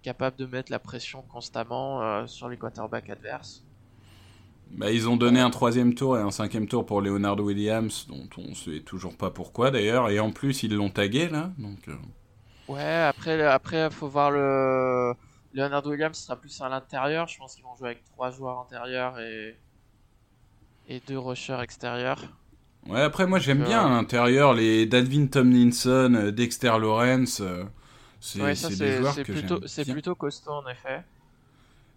capable 0.02 0.36
de 0.38 0.46
mettre 0.46 0.72
la 0.72 0.80
pression 0.80 1.22
constamment 1.22 2.02
euh, 2.02 2.26
sur 2.26 2.48
les 2.48 2.58
quarterbacks 2.58 3.10
adverses. 3.10 3.64
Bah, 4.70 4.90
ils 4.92 5.08
ont 5.08 5.16
donné 5.16 5.40
un 5.40 5.50
troisième 5.50 5.94
tour 5.94 6.18
et 6.18 6.20
un 6.20 6.30
cinquième 6.30 6.66
tour 6.68 6.86
pour 6.86 7.00
Leonard 7.00 7.38
Williams, 7.40 8.06
dont 8.08 8.28
on 8.38 8.54
sait 8.54 8.80
toujours 8.80 9.16
pas 9.16 9.30
pourquoi 9.30 9.70
d'ailleurs, 9.70 10.08
et 10.10 10.18
en 10.20 10.30
plus 10.32 10.62
ils 10.62 10.74
l'ont 10.74 10.90
tagué 10.90 11.28
là, 11.28 11.52
donc... 11.58 11.88
euh, 11.88 11.94
Ouais, 12.68 12.82
après, 12.82 13.40
après, 13.42 13.90
faut 13.90 14.08
voir 14.08 14.30
le. 14.30 15.14
Leonard 15.56 15.84
Williams 15.86 16.16
sera 16.18 16.36
plus 16.40 16.60
à 16.60 16.68
l'intérieur. 16.68 17.26
Je 17.26 17.36
pense 17.38 17.56
qu'ils 17.56 17.64
vont 17.64 17.74
jouer 17.74 17.88
avec 17.90 18.04
trois 18.04 18.30
joueurs 18.30 18.60
intérieurs 18.60 19.18
et 19.18 19.58
et 20.88 21.00
deux 21.00 21.18
rushers 21.18 21.60
extérieurs. 21.62 22.32
Ouais, 22.88 23.00
après 23.00 23.26
moi 23.26 23.38
j'aime 23.40 23.62
bien 23.64 23.80
euh, 23.80 23.86
à 23.86 23.88
l'intérieur 23.90 24.54
les 24.54 24.86
Dalvin 24.86 25.26
Tomlinson, 25.26 26.14
euh, 26.14 26.30
Dexter 26.30 26.72
Lawrence, 26.80 27.40
euh, 27.40 27.64
c'est 28.20 28.42
Ouais, 28.44 28.54
des 28.76 28.92
joueurs 28.92 29.20
que 29.22 29.32
plutôt 29.32 29.60
c'est 29.66 29.84
plutôt 29.84 30.14
costaud 30.14 30.52
en 30.52 30.68
effet. 30.68 31.04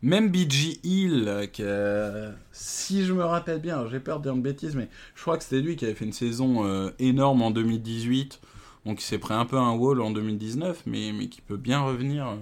Même 0.01 0.29
BG 0.31 0.79
Hill, 0.83 1.25
euh, 1.27 1.45
qui 1.45 1.61
a- 1.63 2.33
si 2.53 3.03
je 3.05 3.11
me 3.13 3.23
rappelle 3.23 3.59
bien, 3.59 3.85
j'ai 3.89 3.99
peur 3.99 4.19
de 4.19 4.23
dire 4.23 4.33
une 4.33 4.41
bêtise, 4.41 4.75
mais 4.75 4.89
je 5.15 5.21
crois 5.21 5.37
que 5.37 5.43
c'était 5.43 5.61
lui 5.61 5.75
qui 5.75 5.83
avait 5.85 5.93
fait 5.95 6.05
une 6.05 6.13
saison 6.13 6.65
euh, 6.65 6.91
énorme 6.99 7.41
en 7.41 7.51
2018, 7.51 8.39
donc 8.85 9.01
il 9.01 9.03
s'est 9.03 9.17
pris 9.17 9.33
un 9.33 9.45
peu 9.45 9.57
un 9.57 9.73
wall 9.73 10.01
en 10.01 10.11
2019, 10.11 10.83
mais, 10.85 11.11
mais 11.13 11.27
qui 11.27 11.41
peut 11.41 11.57
bien 11.57 11.81
revenir. 11.81 12.27
euh. 12.29 12.37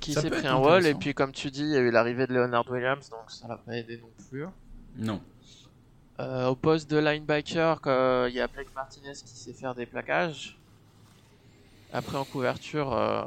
Qui 0.00 0.14
s'est 0.14 0.30
pris 0.30 0.46
un 0.46 0.56
wall 0.56 0.86
et 0.86 0.94
puis 0.94 1.12
comme 1.14 1.32
tu 1.32 1.50
dis, 1.50 1.60
il 1.62 1.70
y 1.70 1.76
a 1.76 1.80
eu 1.80 1.90
l'arrivée 1.90 2.26
de 2.26 2.32
Leonard 2.34 2.68
Williams 2.70 3.08
donc 3.10 3.30
ça 3.30 3.46
l'a 3.48 3.56
pas 3.56 3.76
aidé 3.76 3.98
non 3.98 4.08
plus. 4.28 4.46
Non. 4.96 5.20
Euh, 6.18 6.48
au 6.48 6.54
poste 6.56 6.90
de 6.90 6.98
linebacker, 6.98 7.80
il 8.28 8.34
y 8.34 8.40
a 8.40 8.46
Blake 8.48 8.74
Martinez 8.74 9.12
qui 9.12 9.34
sait 9.36 9.52
faire 9.52 9.74
des 9.74 9.86
plaquages. 9.86 10.58
Après 11.92 12.16
en 12.16 12.24
couverture, 12.24 12.92
euh, 12.92 13.24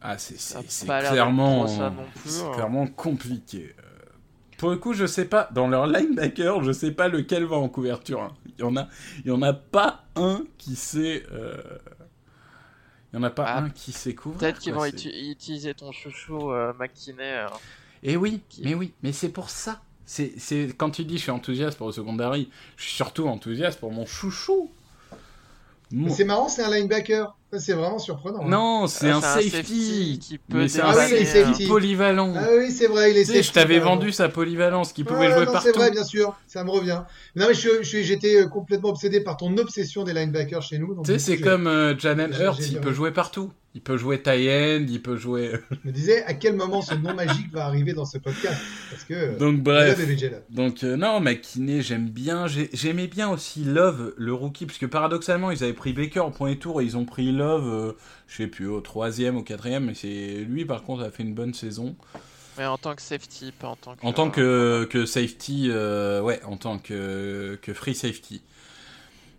Ah, 0.00 0.16
c'est 0.16 0.38
Ça 0.38 0.60
a 0.60 0.62
c'est- 0.62 0.70
c'est 0.70 0.86
pas 0.86 1.00
l'air 1.02 1.10
d'être 1.12 1.12
clairement, 1.24 1.66
hein. 1.66 1.92
clairement 2.54 2.86
compliqué. 2.86 3.74
Euh, 3.78 3.82
Pour 4.56 4.70
le 4.70 4.76
coup, 4.76 4.92
je 4.92 5.06
sais 5.06 5.24
pas, 5.24 5.48
dans 5.52 5.66
leur 5.68 5.86
linebacker, 5.88 6.62
je 6.62 6.70
sais 6.72 6.92
pas 6.92 7.08
lequel 7.08 7.44
va 7.44 7.56
en 7.56 7.68
couverture. 7.68 8.22
hein. 8.22 8.32
Il 8.46 8.60
y 8.60 8.62
en 8.64 8.76
a, 8.76 8.88
il 9.24 9.26
y 9.28 9.30
en 9.32 9.42
a 9.42 9.52
pas 9.52 10.04
un 10.16 10.42
qui 10.56 10.74
sait. 10.76 11.24
Il 13.12 13.16
y 13.16 13.18
en 13.18 13.22
a 13.22 13.30
pas 13.30 13.44
Ah, 13.46 13.58
un 13.60 13.70
qui 13.70 13.92
sait 13.92 14.14
couvrir. 14.14 14.38
peut-être 14.38 14.58
qu'ils 14.58 14.74
vont 14.74 14.82
c'est- 14.82 14.90
uti- 14.90 15.30
utiliser 15.30 15.74
ton 15.74 15.92
chouchou 15.92 16.52
euh, 16.52 16.72
McKinney. 16.78 17.22
euh, 17.22 17.46
Et 18.02 18.16
oui, 18.16 18.40
qui- 18.48 18.62
mais 18.62 18.74
oui, 18.74 18.92
mais 19.02 19.12
c'est 19.12 19.30
pour 19.30 19.48
ça. 19.50 19.80
C'est, 20.04 20.32
c'est 20.38 20.74
quand 20.76 20.90
tu 20.90 21.04
dis 21.04 21.16
je 21.18 21.22
suis 21.22 21.30
enthousiaste 21.30 21.76
pour 21.78 21.86
le 21.88 21.92
secondary, 21.92 22.50
je 22.76 22.84
suis 22.84 22.94
surtout 22.94 23.26
enthousiaste 23.28 23.80
pour 23.80 23.92
mon 23.92 24.06
chouchou. 24.06 24.70
Mon- 25.90 26.10
c'est 26.10 26.24
marrant, 26.24 26.48
c'est 26.48 26.62
un 26.62 26.70
linebacker. 26.70 27.34
C'est 27.56 27.72
vraiment 27.72 27.98
surprenant. 27.98 28.40
hein. 28.42 28.48
Non, 28.48 28.86
c'est 28.86 29.08
Ah, 29.10 29.16
un, 29.16 29.20
c'est 29.22 29.26
un 29.26 29.32
safety. 29.34 29.50
safety 29.56 30.18
qui 30.20 30.38
peut 30.38 30.68
c'est 30.68 30.82
un 30.82 30.88
Ah 30.90 30.94
safety 30.94 31.24
safety. 31.24 31.66
polyvalent. 31.66 32.34
Ah 32.36 32.46
oui, 32.58 32.70
c'est 32.70 32.88
vrai, 32.88 33.10
il 33.12 33.16
est 33.16 33.24
tu 33.24 33.32
sais, 33.32 33.42
je 33.42 33.52
t'avais 33.52 33.78
vendu 33.78 34.12
sa 34.12 34.28
polyvalence, 34.28 34.92
qui 34.92 35.02
pouvait 35.02 35.20
Ouais, 35.28 35.32
jouer 35.32 35.46
non, 35.46 35.52
partout. 35.52 35.68
C'est 35.72 35.76
vrai, 35.78 35.90
bien 35.90 36.04
sûr, 36.04 36.36
ça 36.46 36.62
me 36.62 36.70
revient. 36.70 37.02
Non, 37.36 37.46
mais 37.48 37.54
je, 37.54 37.82
je- 37.82 38.02
j'étais 38.02 38.42
euh, 38.42 38.48
complètement 38.48 38.90
obsédé 38.90 39.20
par 39.20 39.38
ton 39.38 39.56
obsession 39.56 40.04
des 40.04 40.12
linebackers 40.12 40.60
chez 40.62 40.78
nous. 40.78 40.94
Tu 41.04 41.12
sais, 41.12 41.18
c'est 41.18 41.38
comme 41.38 41.66
euh, 41.66 41.98
Jalen 41.98 42.32
j'ai- 42.34 42.42
Hurts, 42.44 42.58
il 42.70 42.80
peut 42.80 42.92
jouer 42.92 43.12
partout. 43.12 43.50
Il 43.74 43.82
peut 43.82 43.98
jouer 43.98 44.20
tie 44.20 44.30
end, 44.50 44.86
il 44.88 45.00
peut 45.02 45.16
jouer. 45.16 45.52
Je 45.70 45.76
me 45.88 45.92
disais 45.92 46.24
à 46.24 46.32
quel 46.34 46.56
moment 46.56 46.80
ce 46.80 46.94
nom 46.94 47.14
magique 47.14 47.52
va 47.52 47.66
arriver 47.66 47.92
dans 47.92 48.06
ce 48.06 48.16
podcast? 48.18 48.56
Parce 48.90 49.04
que. 49.04 49.14
euh, 49.14 49.36
Donc 49.38 49.60
bref. 49.60 50.00
Donc 50.50 50.82
euh, 50.82 50.96
non, 50.96 51.20
McKinney, 51.20 51.82
j'aime 51.82 52.08
bien. 52.08 52.46
J'ai- 52.48 52.70
J'aimais 52.72 53.06
bien 53.06 53.28
aussi 53.30 53.62
Love, 53.64 54.14
le 54.16 54.32
rookie, 54.32 54.64
parce 54.66 54.78
que 54.78 54.86
paradoxalement, 54.86 55.50
ils 55.50 55.62
avaient 55.62 55.74
pris 55.74 55.92
Baker 55.92 56.20
au 56.20 56.30
premier 56.30 56.58
tour 56.58 56.80
et 56.80 56.84
ils 56.84 56.96
ont 56.96 57.04
pris 57.04 57.30
Love, 57.38 57.68
euh, 57.68 57.92
je 58.26 58.36
sais 58.36 58.46
plus, 58.46 58.66
au 58.68 58.80
troisième, 58.80 59.36
au 59.36 59.42
quatrième. 59.42 59.86
Mais 59.86 59.94
c'est 59.94 60.44
lui, 60.46 60.64
par 60.64 60.82
contre, 60.82 61.02
a 61.02 61.10
fait 61.10 61.22
une 61.22 61.34
bonne 61.34 61.54
saison. 61.54 61.96
Mais 62.58 62.66
en 62.66 62.76
tant 62.76 62.94
que 62.94 63.02
safety, 63.02 63.52
pas 63.52 63.68
en 63.68 63.76
tant 63.76 63.94
que. 63.96 64.04
En 64.04 64.12
tant 64.12 64.30
que, 64.30 64.86
que 64.90 65.06
safety, 65.06 65.68
euh, 65.70 66.20
ouais, 66.20 66.42
en 66.44 66.56
tant 66.56 66.78
que, 66.78 67.58
que 67.62 67.72
free 67.72 67.94
safety. 67.94 68.42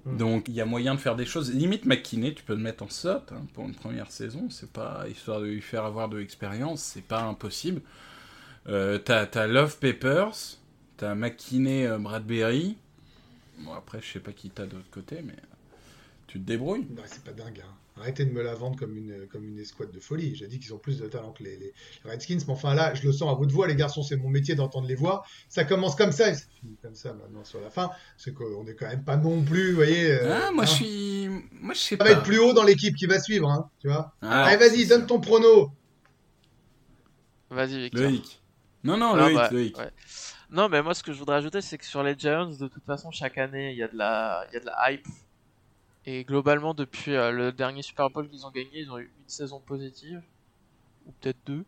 Mm. 0.06 0.18
Donc 0.18 0.48
il 0.48 0.54
y 0.54 0.62
a 0.62 0.66
moyen 0.66 0.96
de 0.96 1.00
faire 1.00 1.18
des 1.18 1.26
choses. 1.26 1.54
Limite 1.54 1.86
McKinney, 1.86 2.34
tu 2.34 2.44
peux 2.44 2.54
le 2.56 2.62
mettre 2.62 2.84
en 2.84 2.90
sot 2.90 3.10
hein, 3.10 3.46
pour 3.54 3.66
une 3.66 3.76
première 3.76 4.10
saison. 4.12 4.50
C'est 4.50 4.72
pas 4.72 5.06
histoire 5.10 5.42
de 5.42 5.48
lui 5.48 5.62
faire 5.62 5.84
avoir 5.84 6.08
de 6.08 6.18
l'expérience, 6.18 6.82
c'est 6.82 7.04
pas 7.04 7.22
impossible. 7.24 7.82
Euh, 8.68 8.98
t'as 9.00 9.26
t'as 9.26 9.48
Love 9.48 9.78
Peppers, 9.80 10.58
t'as 10.98 11.14
McKinney 11.16 11.86
euh, 11.86 11.98
Bradbury. 11.98 12.78
Bon 13.60 13.74
après 13.74 14.00
je 14.02 14.08
sais 14.14 14.20
pas 14.22 14.32
qui 14.32 14.50
t'as 14.50 14.66
de 14.66 14.76
l'autre 14.76 14.90
côté, 14.92 15.22
mais 15.22 15.36
tu 16.28 16.40
te 16.40 16.46
débrouilles. 16.46 16.88
Non, 16.96 17.04
c'est 17.06 17.24
pas 17.24 17.32
dingue. 17.34 17.62
hein. 17.66 17.74
Arrêtez 18.00 18.24
de 18.26 18.32
me 18.32 18.42
la 18.42 18.56
vendre 18.56 18.78
comme 18.80 18.96
une, 18.96 19.28
comme 19.28 19.44
une 19.46 19.60
escouade 19.60 19.92
de 19.92 20.00
folie. 20.00 20.36
J'ai 20.36 20.48
dit 20.48 20.60
qu'ils 20.60 20.74
ont 20.74 20.78
plus 20.78 20.98
de 21.00 21.08
talent 21.08 21.32
que 21.34 21.44
les, 21.44 21.58
les- 21.58 21.74
les 22.06 22.12
Redskins. 22.12 22.38
Mais 22.48 22.54
enfin 22.54 22.74
là, 22.74 22.94
je 22.94 23.04
le 23.06 23.12
sens 23.12 23.30
à 23.32 23.36
votre 23.36 23.54
voix, 23.54 23.68
les 23.68 23.76
garçons, 23.76 24.04
c'est 24.04 24.16
mon 24.16 24.30
métier 24.30 24.56
d'entendre 24.56 24.88
les 24.88 24.96
voix. 24.96 25.24
Ça 25.50 25.66
commence 25.66 25.96
comme 25.96 26.12
ça 26.12 26.30
et 26.30 26.34
ça 26.36 26.46
finit 26.60 26.78
comme 26.82 26.96
ça 26.96 27.14
maintenant 27.14 27.44
sur 27.44 27.60
la 27.62 27.70
fin. 27.70 27.90
C'est 28.18 28.34
qu'on 28.34 28.66
est 28.68 28.76
quand 28.76 28.88
même 28.88 29.04
pas 29.04 29.18
non 29.18 29.44
plus, 29.44 29.72
vous 29.72 29.76
voyez. 29.76 30.12
euh, 30.12 30.40
ah 30.48 30.52
moi 30.52 30.64
hein. 30.64 30.68
je 30.68 30.72
suis, 30.74 31.28
moi 31.52 31.74
je 31.74 31.80
sais 31.80 31.98
Ça 31.98 31.98
pas. 31.98 32.06
va 32.06 32.12
être 32.12 32.24
plus 32.24 32.40
haut 32.40 32.54
dans 32.54 32.64
l'équipe 32.64 32.96
qui 32.96 33.06
va 33.06 33.20
suivre, 33.20 33.50
hein, 33.50 33.70
tu 33.82 33.88
vois. 33.88 34.14
Ah, 34.22 34.46
Allez, 34.46 34.58
vas-y, 34.58 34.88
donne 34.88 35.06
ton 35.06 35.20
prono. 35.20 35.72
Vas-y, 37.50 37.80
Victor. 37.82 38.04
Loïc. 38.04 38.42
Non 38.84 38.98
non 38.98 39.16
Loïc, 39.16 39.36
bah, 39.36 39.50
Loïc. 39.52 39.78
ouais. 39.78 39.90
Non, 40.52 40.70
mais 40.70 40.82
moi, 40.82 40.94
ce 40.94 41.04
que 41.04 41.12
je 41.14 41.20
voudrais 41.20 41.36
ajouter, 41.36 41.62
c'est 41.62 41.78
que 41.78 41.86
sur 41.86 42.02
les 42.02 42.16
Giants, 42.18 42.48
de 42.50 42.68
toute 42.68 42.84
façon, 42.86 43.12
chaque 43.12 43.38
année, 43.38 43.72
il 43.72 43.78
y 43.78 43.84
a 43.84 43.88
de 43.88 43.98
la, 43.98 44.46
il 44.50 44.54
y 44.56 44.58
a 44.58 44.60
de 44.62 44.66
la 44.66 44.92
hype. 44.92 45.06
Et 46.12 46.24
globalement, 46.24 46.74
depuis 46.74 47.14
euh, 47.16 47.30
le 47.32 47.52
dernier 47.52 47.84
Super 47.84 48.10
Bowl 48.10 48.28
qu'ils 48.28 48.44
ont 48.48 48.50
gagné, 48.50 48.80
ils 48.80 48.92
ont 48.92 48.98
eu 48.98 49.04
une 49.16 49.30
saison 49.30 49.60
positive, 49.60 50.24
ou 51.06 51.12
peut-être 51.12 51.38
deux, 51.46 51.66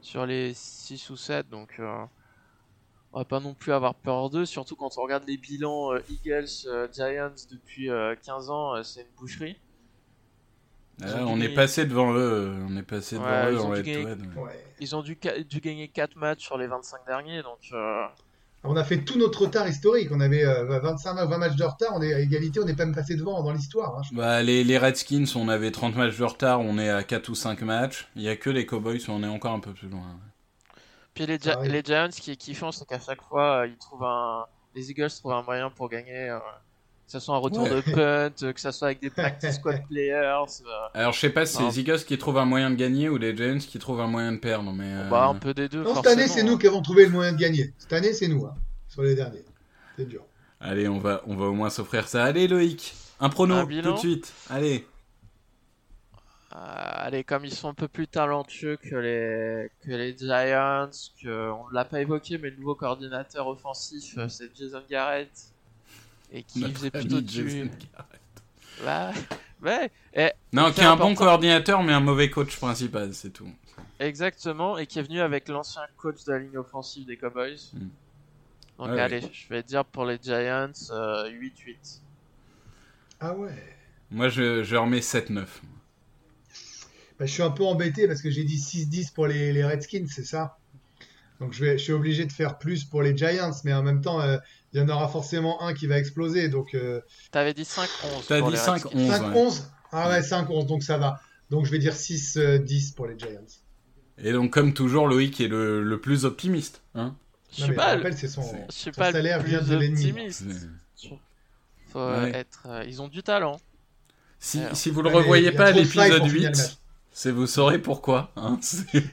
sur 0.00 0.26
les 0.26 0.52
6 0.52 1.10
ou 1.10 1.16
7. 1.16 1.48
Donc, 1.48 1.76
euh, 1.78 2.04
on 3.12 3.18
va 3.20 3.24
pas 3.24 3.38
non 3.38 3.54
plus 3.54 3.70
avoir 3.72 3.94
peur 3.94 4.30
d'eux, 4.30 4.46
surtout 4.46 4.74
quand 4.74 4.98
on 4.98 5.02
regarde 5.02 5.22
les 5.28 5.36
bilans 5.36 5.92
euh, 5.92 6.00
Eagles, 6.10 6.48
euh, 6.66 6.88
Giants 6.92 7.30
depuis 7.52 7.88
euh, 7.88 8.16
15 8.20 8.50
ans, 8.50 8.74
euh, 8.74 8.82
c'est 8.82 9.02
une 9.02 9.14
boucherie. 9.16 9.56
Ah, 11.00 11.24
on 11.28 11.40
est 11.40 11.54
passé 11.54 11.86
devant 11.86 12.12
eux, 12.14 12.52
on 12.68 12.76
est 12.76 12.82
passé 12.82 13.14
devant 13.14 13.26
Ouais, 13.28 13.50
eux 13.50 13.52
ils 13.52 13.58
ont 13.60 13.70
en 13.70 13.74
dû 13.74 13.82
gagner- 13.84 14.08
head, 14.08 14.20
ouais. 14.34 14.42
Ouais. 14.42 14.64
Ils 14.80 14.96
ont 14.96 15.02
dû, 15.02 15.16
gagner 15.62 15.86
4 15.86 16.16
matchs 16.16 16.42
sur 16.44 16.58
les 16.58 16.66
25 16.66 17.06
derniers, 17.06 17.44
donc 17.44 17.60
euh, 17.72 18.04
On 18.70 18.76
a 18.76 18.84
fait 18.84 18.98
tout 19.04 19.18
notre 19.18 19.42
retard 19.42 19.66
historique. 19.66 20.10
On 20.12 20.20
avait 20.20 20.44
euh, 20.44 20.78
25 20.80 21.14
20 21.14 21.38
matchs 21.38 21.56
de 21.56 21.64
retard. 21.64 21.92
On 21.94 22.02
est 22.02 22.12
à 22.12 22.20
égalité. 22.20 22.60
On 22.60 22.64
n'est 22.64 22.74
pas 22.76 22.84
même 22.84 22.94
passé 22.94 23.16
devant 23.16 23.42
dans 23.42 23.52
l'histoire. 23.52 23.98
hein. 23.98 24.02
Bah, 24.12 24.42
les, 24.42 24.62
les 24.64 24.78
Redskins, 24.78 25.24
on 25.36 25.48
avait 25.48 25.70
30 25.70 25.96
matchs 25.96 26.18
de 26.18 26.24
retard, 26.24 26.60
on 26.60 26.78
est 26.78 26.90
à 26.90 27.02
4 27.02 27.28
ou 27.30 27.34
5 27.34 27.62
matchs. 27.62 28.08
Il 28.14 28.22
y 28.22 28.28
a 28.28 28.36
que 28.36 28.50
les 28.50 28.66
Cowboys, 28.66 29.00
où 29.08 29.12
on 29.12 29.22
est 29.22 29.26
encore 29.28 29.52
un 29.52 29.60
peu 29.60 29.72
plus 29.72 29.88
loin. 29.88 30.02
Puis 31.14 31.26
les, 31.26 31.48
arrive. 31.48 31.72
les 31.72 31.82
Giants, 31.82 32.10
ce 32.10 32.20
qui 32.20 32.30
est 32.32 32.36
kiffant, 32.36 32.70
c'est 32.70 32.86
qu'à 32.86 33.00
chaque 33.00 33.22
fois, 33.22 33.62
euh, 33.62 33.66
ils 33.66 33.76
trouvent 33.78 34.04
un... 34.04 34.46
les 34.74 34.90
Eagles 34.90 35.10
trouvent 35.10 35.32
un 35.32 35.42
moyen 35.42 35.70
pour 35.70 35.88
gagner. 35.88 36.28
euh, 36.30 36.38
ce 37.12 37.18
soit 37.20 37.34
un 37.34 37.38
retour 37.38 37.62
Ouais. 37.64 37.70
de 37.70 37.80
punt, 37.80 38.52
que 38.52 38.60
ce 38.60 38.70
soit 38.70 38.88
avec 38.88 39.00
des 39.00 39.10
practice 39.10 39.54
squad 39.56 39.82
players. 39.88 40.12
euh, 40.14 40.88
Alors, 40.94 41.12
je 41.12 41.20
sais 41.20 41.30
pas 41.30 41.46
si 41.46 41.56
c'est 41.56 41.62
les 41.64 41.80
Eagles 41.80 41.98
qui 42.04 42.18
trouvent 42.18 42.38
un 42.38 42.44
moyen 42.44 42.70
de 42.70 42.76
gagner 42.76 43.08
ou 43.08 43.16
les 43.16 43.36
Giants 43.36 43.58
qui 43.58 43.78
trouvent 43.78 44.00
un 44.00 44.06
moyen 44.06 44.32
de 44.32 44.38
perdre, 44.38 44.72
mais. 44.72 44.92
euh, 44.94 45.08
Bah, 45.08 45.26
un 45.26 45.34
peu 45.34 45.54
des 45.54 45.68
deux. 45.68 45.82
Non, 45.82 45.94
cette 45.96 46.06
année, 46.06 46.28
c'est 46.28 46.42
nous 46.42 46.58
qui 46.58 46.66
avons 46.66 46.82
trouvé 46.82 47.04
le 47.06 47.10
moyen 47.10 47.32
de 47.32 47.38
gagner. 47.38 47.72
Cette 47.78 47.92
année, 47.92 48.12
c'est 48.12 48.28
nous, 48.28 48.44
hein, 48.46 48.54
sur 48.88 49.02
les 49.02 49.14
derniers. 49.14 49.44
C'est 49.96 50.06
dur. 50.06 50.22
Allez, 50.60 50.88
on 50.88 50.98
va, 50.98 51.22
on 51.26 51.36
va 51.36 51.46
au 51.46 51.52
moins 51.52 51.70
s'offrir 51.70 52.08
ça. 52.08 52.24
Allez, 52.24 52.48
Loïc, 52.48 52.94
un 53.20 53.28
prono 53.28 53.54
Un 53.54 53.66
tout 53.66 53.92
de 53.92 53.96
suite. 53.98 54.32
Allez. 54.50 54.86
Euh, 56.54 56.56
allez, 56.56 57.24
comme 57.24 57.44
ils 57.44 57.52
sont 57.52 57.68
un 57.68 57.74
peu 57.74 57.88
plus 57.88 58.08
talentueux 58.08 58.76
que 58.76 58.96
les, 58.96 59.70
que 59.84 59.90
les 59.94 60.16
Giants, 60.16 60.88
que 61.22 61.50
on 61.50 61.68
ne 61.68 61.74
l'a 61.74 61.84
pas 61.84 62.00
évoqué, 62.00 62.38
mais 62.38 62.48
le 62.50 62.56
nouveau 62.56 62.74
coordinateur 62.74 63.46
offensif, 63.46 64.14
euh, 64.16 64.28
c'est 64.28 64.50
Jason 64.56 64.82
Garrett. 64.90 65.30
Et 66.30 66.42
qui 66.42 66.60
Notre 66.60 66.74
faisait 66.74 66.90
plutôt 66.90 67.20
du. 67.20 67.70
Bah, 68.84 69.12
ouais, 69.62 69.90
et 70.14 70.30
Non, 70.52 70.68
C'est 70.68 70.74
qui 70.74 70.80
est 70.80 70.84
un 70.84 70.96
bon 70.96 71.14
coordinateur, 71.14 71.82
mais 71.82 71.92
un 71.92 72.00
mauvais 72.00 72.30
coach 72.30 72.56
principal, 72.56 73.14
c'est 73.14 73.30
tout. 73.30 73.50
exactement, 74.00 74.78
et 74.78 74.86
qui 74.86 74.98
est 74.98 75.02
venu 75.02 75.20
avec 75.20 75.48
l'ancien 75.48 75.82
coach 75.96 76.24
de 76.24 76.32
la 76.32 76.38
ligne 76.40 76.56
offensive 76.58 77.06
des 77.06 77.16
Cowboys. 77.16 77.58
Mm. 77.72 77.88
Donc, 78.78 78.88
Ouais, 78.90 79.00
allez, 79.00 79.20
je 79.32 79.48
vais 79.48 79.62
dire 79.62 79.84
pour 79.84 80.04
les 80.06 80.18
Giants, 80.22 80.72
euh, 80.90 81.28
8-8. 81.30 82.00
Ah 83.20 83.34
ouais. 83.34 83.54
Moi, 84.10 84.28
je, 84.28 84.62
je 84.64 84.76
remets 84.76 85.00
7-9. 85.00 85.46
Bah, 87.18 87.26
je 87.26 87.32
suis 87.32 87.42
un 87.42 87.50
peu 87.50 87.64
embêté 87.64 88.06
parce 88.06 88.22
que 88.22 88.30
j'ai 88.30 88.44
dit 88.44 88.58
6-10 88.58 89.12
pour 89.12 89.26
les, 89.26 89.52
les 89.52 89.64
Redskins, 89.64 90.06
c'est 90.08 90.24
ça? 90.24 90.58
Donc 91.40 91.52
je, 91.52 91.64
vais, 91.64 91.78
je 91.78 91.84
suis 91.84 91.92
obligé 91.92 92.24
de 92.26 92.32
faire 92.32 92.58
plus 92.58 92.84
pour 92.84 93.02
les 93.02 93.16
Giants, 93.16 93.52
mais 93.64 93.72
en 93.72 93.82
même 93.82 94.00
temps, 94.00 94.20
euh, 94.20 94.38
il 94.72 94.80
y 94.80 94.82
en 94.82 94.88
aura 94.88 95.08
forcément 95.08 95.62
un 95.62 95.74
qui 95.74 95.86
va 95.86 95.98
exploser. 95.98 96.48
Donc 96.48 96.74
euh, 96.74 97.00
T'avais 97.30 97.54
dit 97.54 97.62
5-11. 97.62 97.86
T'as 98.28 98.40
dit 98.40 98.50
les 98.50 98.56
5-11. 98.58 98.70
Redskins. 98.72 99.32
11, 99.34 99.60
5-11 99.60 99.62
Ah 99.92 100.08
ouais, 100.10 100.20
5-11, 100.20 100.66
donc 100.66 100.82
ça 100.82 100.98
va. 100.98 101.20
Donc 101.50 101.64
je 101.64 101.70
vais 101.70 101.78
dire 101.78 101.94
6-10 101.94 102.94
pour 102.94 103.06
les 103.06 103.18
Giants. 103.18 103.40
Et 104.20 104.32
donc, 104.32 104.52
comme 104.52 104.74
toujours, 104.74 105.06
Loïc 105.06 105.40
est 105.40 105.46
le, 105.48 105.82
le 105.82 106.00
plus 106.00 106.24
optimiste. 106.24 106.82
Hein 106.96 107.14
Je 107.52 107.60
Non, 107.60 107.66
suis 107.68 107.76
pas, 107.76 107.94
rappelle, 107.94 108.16
c'est 108.18 108.26
son, 108.28 108.42
c'est- 108.42 108.66
je 108.68 108.74
suis 108.74 108.90
son 108.92 109.00
pas 109.00 109.12
salaire 109.12 109.38
le 109.42 109.48
vient 109.48 109.58
plus 109.60 109.68
de 109.68 109.76
optimiste. 109.76 110.44
C'est- 110.96 111.08
Faut 111.92 112.00
euh, 112.00 112.24
Ouais. 112.24 112.36
être, 112.36 112.66
euh, 112.68 112.84
ils 112.86 113.00
ont 113.00 113.08
du 113.08 113.22
talent. 113.22 113.58
si, 114.40 114.58
Alors. 114.60 114.76
si 114.76 114.90
vous 114.90 115.02
le 115.02 115.08
revoyez 115.08 115.52
pas 115.52 115.66
à 115.66 115.70
l'épisode 115.70 116.18
pour 116.18 116.26
finir 116.28 116.50
le 116.50 116.50
8, 116.50 116.58
match. 116.58 116.76
c'est 117.12 117.30
vous 117.30 117.46
saurez 117.46 117.78
pourquoi. 117.78 118.32
Hein 118.36 118.58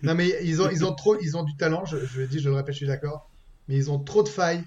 Non, 0.03 0.15
mais 0.15 0.35
ils 0.43 0.61
ont, 0.61 0.69
ils 0.71 0.83
ont 0.83 0.93
trop, 0.93 1.17
ils 1.21 1.37
ont 1.37 1.43
du 1.43 1.55
talent, 1.55 1.85
je, 1.85 2.03
je 2.05 2.21
le 2.21 2.27
dis, 2.27 2.39
je 2.39 2.49
le 2.49 2.55
répète, 2.55 2.73
je 2.73 2.79
suis 2.79 2.87
d'accord. 2.87 3.29
Mais 3.67 3.75
ils 3.75 3.89
ont 3.91 3.99
trop 3.99 4.23
de 4.23 4.27
failles 4.29 4.63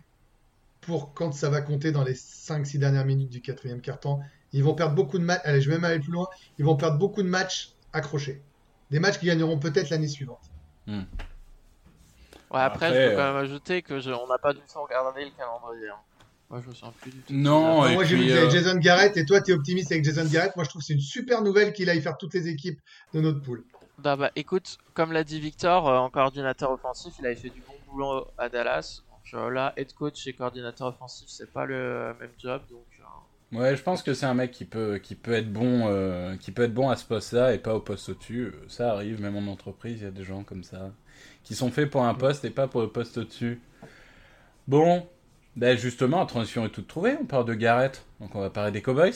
pour 0.89 1.13
quand 1.13 1.33
ça 1.33 1.51
va 1.51 1.61
compter 1.61 1.93
dans 1.93 2.03
les 2.03 2.15
5-6 2.15 2.79
dernières 2.79 3.05
minutes 3.05 3.29
du 3.29 3.43
quatrième 3.43 3.83
quart-temps. 3.83 4.21
Ils 4.55 4.65
vont 4.65 4.75
perdre 4.75 4.95
beaucoup 4.95 5.19
de 5.19 5.23
matchs. 5.23 5.43
Allez, 5.45 5.61
je 5.61 5.69
vais 5.69 5.77
même 5.77 5.85
aller 5.85 5.99
plus 6.01 6.11
loin. 6.13 6.27
Ils 6.59 6.65
vont 6.65 6.77
perdre 6.77 6.97
beaucoup 6.97 7.23
de 7.23 7.29
matchs 7.29 7.73
accrochés. 7.93 8.41
Des 8.91 8.99
matchs 8.99 9.19
qui 9.19 9.27
gagneront 9.27 9.59
peut-être 9.59 9.91
l'année 9.91 10.09
suivante. 10.09 10.41
Ouais, 10.87 10.95
après, 12.53 12.63
Après, 12.63 12.89
je 12.89 12.93
peux 12.95 13.13
euh, 13.13 13.17
quand 13.17 13.35
même 13.35 13.45
ajouter 13.45 13.83
que 13.83 14.01
je, 14.01 14.11
on 14.11 14.27
n'a 14.27 14.39
pas 14.39 14.55
du 14.55 14.61
tout 14.61 14.83
regardé 14.83 15.27
le 15.27 15.31
calendrier. 15.37 15.91
hein. 15.91 16.01
Moi, 16.49 16.63
je 16.65 16.71
me 16.71 16.75
sens 16.75 16.95
plus 17.03 17.11
du 17.11 17.19
tout. 17.21 17.35
Non, 17.35 17.87
et 17.87 17.93
moi, 17.93 18.05
j'ai 18.05 18.17
vu 18.17 18.31
euh, 18.31 18.49
Jason 18.49 18.77
Garrett 18.77 19.15
et 19.19 19.27
toi, 19.27 19.43
tu 19.43 19.51
es 19.51 19.55
optimiste 19.55 19.93
avec 19.93 20.03
Jason 20.07 20.25
Garrett. 20.25 20.57
Moi, 20.57 20.65
je 20.65 20.71
trouve 20.71 20.81
que 20.81 20.87
c'est 20.87 20.95
une 20.95 21.01
super 21.01 21.43
nouvelle 21.43 21.75
qu'il 21.75 21.91
aille 21.91 22.01
faire 22.01 22.17
toutes 22.17 22.33
les 22.33 22.49
équipes 22.49 22.81
de 23.13 23.21
notre 23.21 23.43
pool. 23.43 23.65
Bah, 23.99 24.17
bah, 24.17 24.31
écoute, 24.35 24.79
comme 24.95 25.13
l'a 25.13 25.25
dit 25.25 25.39
Victor, 25.39 25.87
euh, 25.87 25.99
en 25.99 26.09
coordinateur 26.09 26.71
offensif, 26.71 27.13
il 27.19 27.27
avait 27.27 27.37
fait 27.37 27.51
du 27.51 27.61
bon 27.61 27.75
boulot 27.91 28.27
à 28.39 28.49
Dallas. 28.49 29.03
Là, 29.33 29.73
head 29.77 29.93
coach 29.95 30.27
et 30.27 30.35
coordinateur 30.35 30.89
offensif, 30.89 31.29
c'est 31.29 31.53
pas 31.53 31.65
le 31.67 32.15
même 32.21 32.33
job. 32.39 32.63
Donc, 32.71 32.87
euh, 33.01 33.05
Ouais, 33.53 33.77
je 33.77 33.83
pense 33.83 34.03
que 34.03 34.13
c'est 34.13 34.27
un 34.27 34.35
mec 34.35 34.51
qui 34.51 34.67
peut, 34.67 34.99
qui 34.99 35.15
peut 35.15 35.33
être 35.33 35.51
bon, 35.51 35.87
euh, 35.89 36.37
qui 36.37 36.53
peut 36.53 36.63
être 36.65 36.75
bon 36.75 36.91
à 36.91 36.97
ce 36.97 37.05
poste-là 37.07 37.55
et 37.55 37.59
pas 37.59 37.75
au 37.75 37.81
poste 37.81 38.11
au-dessus. 38.11 38.53
Ça 38.69 38.93
arrive, 38.93 39.21
même 39.23 39.37
en 39.37 39.51
entreprise, 39.51 40.01
il 40.01 40.05
y 40.05 40.07
a 40.07 40.11
des 40.11 40.23
gens 40.25 40.43
comme 40.45 40.63
ça 40.65 40.91
qui 41.45 41.55
sont 41.55 41.71
faits 41.71 41.89
pour 41.91 42.05
un 42.05 42.15
poste 42.15 42.45
et 42.45 42.51
pas 42.51 42.69
pour 42.69 42.83
le 42.83 42.89
poste 42.91 43.17
au-dessus. 43.19 43.61
Bon, 44.67 45.07
ben 45.57 45.77
justement, 45.79 46.21
la 46.21 46.27
transition 46.27 46.65
est 46.67 46.71
toute 46.71 46.89
trouvée. 46.89 47.17
On 47.21 47.25
parle 47.27 47.45
de 47.47 47.55
Garrett, 47.55 48.05
donc 48.21 48.35
on 48.35 48.41
va 48.41 48.51
parler 48.51 48.71
des 48.73 48.83
Cowboys. 48.83 49.13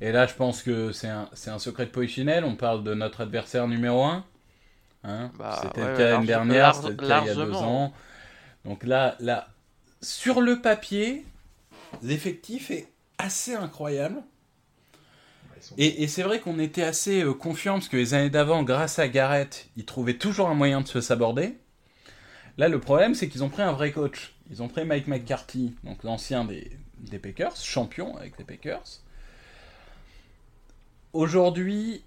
Et 0.00 0.12
là, 0.12 0.26
je 0.26 0.34
pense 0.34 0.62
que 0.62 0.92
c'est 0.92 1.08
un, 1.08 1.28
un 1.48 1.58
secret 1.58 1.86
de 1.86 1.90
polichinelle. 1.90 2.44
On 2.44 2.56
parle 2.56 2.84
de 2.84 2.94
notre 2.94 3.22
adversaire 3.22 3.68
numéro 3.68 4.04
1. 4.04 4.24
Hein 5.04 5.32
Bah, 5.38 5.58
c'était 5.62 5.80
ouais, 5.80 5.88
le 5.92 5.96
cas 5.96 6.08
l'année 6.10 6.26
dernière, 6.26 6.74
c'était 6.74 6.90
le 6.90 6.96
cas 6.96 7.20
il 7.20 7.26
y 7.26 7.30
a 7.30 7.34
deux 7.34 7.62
ans. 7.62 7.92
Donc 8.68 8.84
là, 8.84 9.16
là, 9.18 9.48
sur 10.02 10.42
le 10.42 10.60
papier, 10.60 11.24
l'effectif 12.02 12.70
est 12.70 12.86
assez 13.16 13.54
incroyable. 13.54 14.22
Et, 15.78 16.02
et 16.02 16.06
c'est 16.06 16.22
vrai 16.22 16.38
qu'on 16.38 16.58
était 16.58 16.82
assez 16.82 17.22
euh, 17.22 17.32
confiants 17.32 17.74
parce 17.74 17.88
que 17.88 17.96
les 17.96 18.12
années 18.12 18.28
d'avant, 18.28 18.62
grâce 18.62 18.98
à 18.98 19.08
Garrett, 19.08 19.68
ils 19.76 19.86
trouvaient 19.86 20.18
toujours 20.18 20.50
un 20.50 20.54
moyen 20.54 20.82
de 20.82 20.86
se 20.86 21.00
saborder. 21.00 21.56
Là, 22.58 22.68
le 22.68 22.78
problème, 22.78 23.14
c'est 23.14 23.28
qu'ils 23.28 23.42
ont 23.42 23.48
pris 23.48 23.62
un 23.62 23.72
vrai 23.72 23.90
coach. 23.90 24.34
Ils 24.50 24.62
ont 24.62 24.68
pris 24.68 24.84
Mike 24.84 25.08
McCarthy, 25.08 25.74
donc 25.82 26.04
l'ancien 26.04 26.44
des, 26.44 26.70
des 26.98 27.18
Packers, 27.18 27.56
champion 27.56 28.18
avec 28.18 28.36
les 28.38 28.44
Packers. 28.44 29.00
Aujourd'hui, 31.14 32.04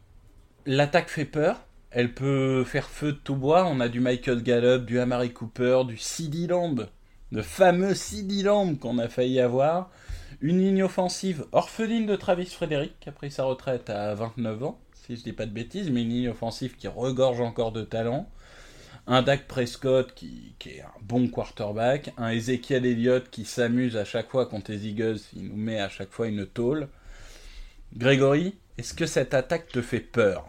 l'attaque 0.68 1.10
fait 1.10 1.26
peur. 1.26 1.66
Elle 1.92 2.14
peut 2.14 2.64
faire 2.64 2.90
feu 2.90 3.12
de 3.12 3.18
tout 3.18 3.36
bois. 3.36 3.66
On 3.66 3.82
a 3.82 3.90
du 3.90 4.00
Michael 4.00 4.42
Gallup, 4.44 4.86
du 4.86 4.98
Amari 4.98 5.34
Cooper, 5.34 5.82
du 5.86 5.98
CD 5.98 6.48
Lamb, 6.48 6.88
le 7.32 7.42
fameux 7.42 7.96
CD 7.96 8.44
Lamb 8.44 8.78
qu'on 8.80 8.98
a 8.98 9.10
failli 9.10 9.42
avoir. 9.42 9.90
Une 10.40 10.60
ligne 10.60 10.84
offensive 10.84 11.46
orpheline 11.52 12.06
de 12.06 12.16
Travis 12.16 12.46
Frederick, 12.46 12.98
qui 13.02 13.10
a 13.10 13.12
pris 13.12 13.30
sa 13.30 13.44
retraite 13.44 13.90
à 13.90 14.16
29 14.16 14.64
ans, 14.64 14.80
si 14.94 15.18
je 15.18 15.24
dis 15.24 15.34
pas 15.34 15.46
de 15.46 15.52
bêtises, 15.52 15.92
mais 15.92 16.04
une 16.04 16.10
ligne 16.10 16.30
offensive 16.30 16.78
qui 16.78 16.88
regorge 16.88 17.42
encore 17.42 17.74
de 17.74 17.84
talent. 17.84 18.30
Un 19.06 19.22
Dak 19.22 19.46
Prescott 19.48 20.14
qui, 20.14 20.56
qui 20.60 20.70
est 20.70 20.82
un 20.82 20.94
bon 21.02 21.28
quarterback. 21.28 22.14
Un 22.18 22.30
Ezekiel 22.30 22.86
Elliott 22.86 23.30
qui 23.30 23.44
s'amuse 23.44 23.98
à 23.98 24.06
chaque 24.06 24.30
fois 24.30 24.46
contre 24.46 24.72
les 24.72 24.88
Eagles. 24.88 25.20
Il 25.36 25.50
nous 25.50 25.58
met 25.58 25.82
à 25.82 25.90
chaque 25.90 26.12
fois 26.12 26.28
une 26.28 26.46
tôle. 26.46 26.88
Grégory, 27.98 28.56
est-ce 28.78 28.94
que 28.94 29.06
cette 29.06 29.34
attaque 29.34 29.68
te 29.68 29.82
fait 29.82 30.00
peur? 30.00 30.48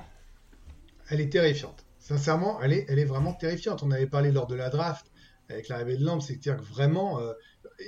Elle 1.13 1.21
est 1.21 1.29
terrifiante. 1.29 1.85
Sincèrement, 1.99 2.61
elle 2.63 2.73
est, 2.73 2.87
elle 2.89 2.99
est 2.99 3.05
vraiment 3.05 3.35
terrifiante. 3.35 3.83
On 3.83 3.91
avait 3.91 4.07
parlé 4.07 4.33
lors 4.33 4.47
de 4.47 4.55
la 4.55 4.71
draft 4.71 5.07
avec 5.51 5.69
l'arrivée 5.69 5.99
de 5.99 6.05
Lamb, 6.05 6.21
c'est-à-dire 6.21 6.57
que 6.57 6.63
vraiment, 6.63 7.21
euh, 7.21 7.35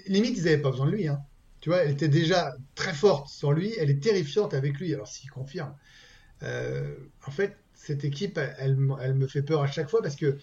limite, 0.07 0.37
ils 0.37 0.45
n'avaient 0.45 0.59
pas 0.59 0.71
besoin 0.71 0.87
de 0.87 0.91
lui. 0.93 1.09
Hein. 1.09 1.21
Tu 1.61 1.71
vois, 1.71 1.79
elle 1.79 1.93
était 1.93 2.09
déjà 2.09 2.55
très 2.75 2.93
forte 2.93 3.29
sans 3.29 3.51
lui, 3.51 3.73
elle 3.79 3.89
est 3.89 4.03
terrifiante 4.03 4.53
avec 4.53 4.79
lui. 4.79 4.93
Alors, 4.93 5.09
s'il 5.09 5.31
confirme, 5.31 5.75
Euh, 6.43 6.95
en 7.27 7.31
fait, 7.31 7.57
cette 7.75 8.05
équipe, 8.05 8.39
elle, 8.59 8.77
me 8.77 9.27
fait 9.27 9.43
peur 9.43 9.63
à 9.63 9.67
chaque 9.67 9.89
fois 9.89 10.03
parce 10.03 10.17
que 10.17 10.37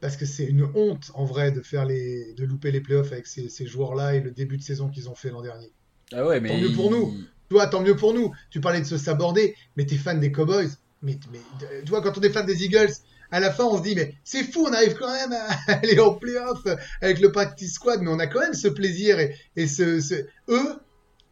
parce 0.00 0.16
que 0.16 0.26
c'est 0.26 0.44
une 0.44 0.64
honte 0.74 1.10
en 1.14 1.24
vrai 1.24 1.52
de 1.52 1.62
faire 1.62 1.86
les, 1.86 2.34
de 2.34 2.44
louper 2.44 2.70
les 2.72 2.80
playoffs 2.80 3.12
avec 3.12 3.26
ces, 3.26 3.48
ces 3.48 3.66
joueurs-là 3.66 4.14
et 4.16 4.20
le 4.20 4.30
début 4.30 4.58
de 4.58 4.62
saison 4.62 4.88
qu'ils 4.90 5.08
ont 5.08 5.14
fait 5.14 5.30
l'an 5.30 5.42
dernier. 5.42 5.72
Ah 6.12 6.26
ouais, 6.26 6.40
mais 6.40 6.48
Tant 6.50 6.58
mieux 6.58 6.72
pour 6.72 6.90
nous. 6.90 7.14
Tu 7.48 7.54
vois, 7.54 7.66
tant 7.66 7.82
mieux 7.82 7.96
pour 7.96 8.12
nous. 8.14 8.32
Tu 8.50 8.60
parlais 8.60 8.80
de 8.80 8.86
se 8.86 8.98
saborder, 8.98 9.54
mais 9.76 9.86
t'es 9.86 9.96
fan 9.96 10.20
des 10.20 10.32
Cowboys. 10.32 10.70
Mais, 11.02 11.18
mais 11.32 11.40
tu 11.84 11.90
vois, 11.90 12.02
quand 12.02 12.16
on 12.18 12.20
est 12.20 12.30
fan 12.30 12.44
des 12.46 12.64
Eagles, 12.64 12.92
à 13.30 13.40
la 13.40 13.52
fin, 13.52 13.64
on 13.64 13.78
se 13.78 13.82
dit, 13.82 13.94
mais 13.94 14.14
c'est 14.24 14.42
fou, 14.44 14.66
on 14.68 14.72
arrive 14.72 14.94
quand 14.94 15.10
même 15.12 15.32
à 15.32 15.72
aller 15.72 15.98
en 16.00 16.14
playoff 16.14 16.58
avec 17.00 17.20
le 17.20 17.32
practice 17.32 17.74
squad, 17.74 18.00
mais 18.02 18.10
on 18.10 18.18
a 18.18 18.26
quand 18.26 18.40
même 18.40 18.54
ce 18.54 18.68
plaisir 18.68 19.18
et, 19.18 19.34
et 19.56 19.66
ce, 19.66 20.00
ce- 20.00 20.26
eux, 20.48 20.80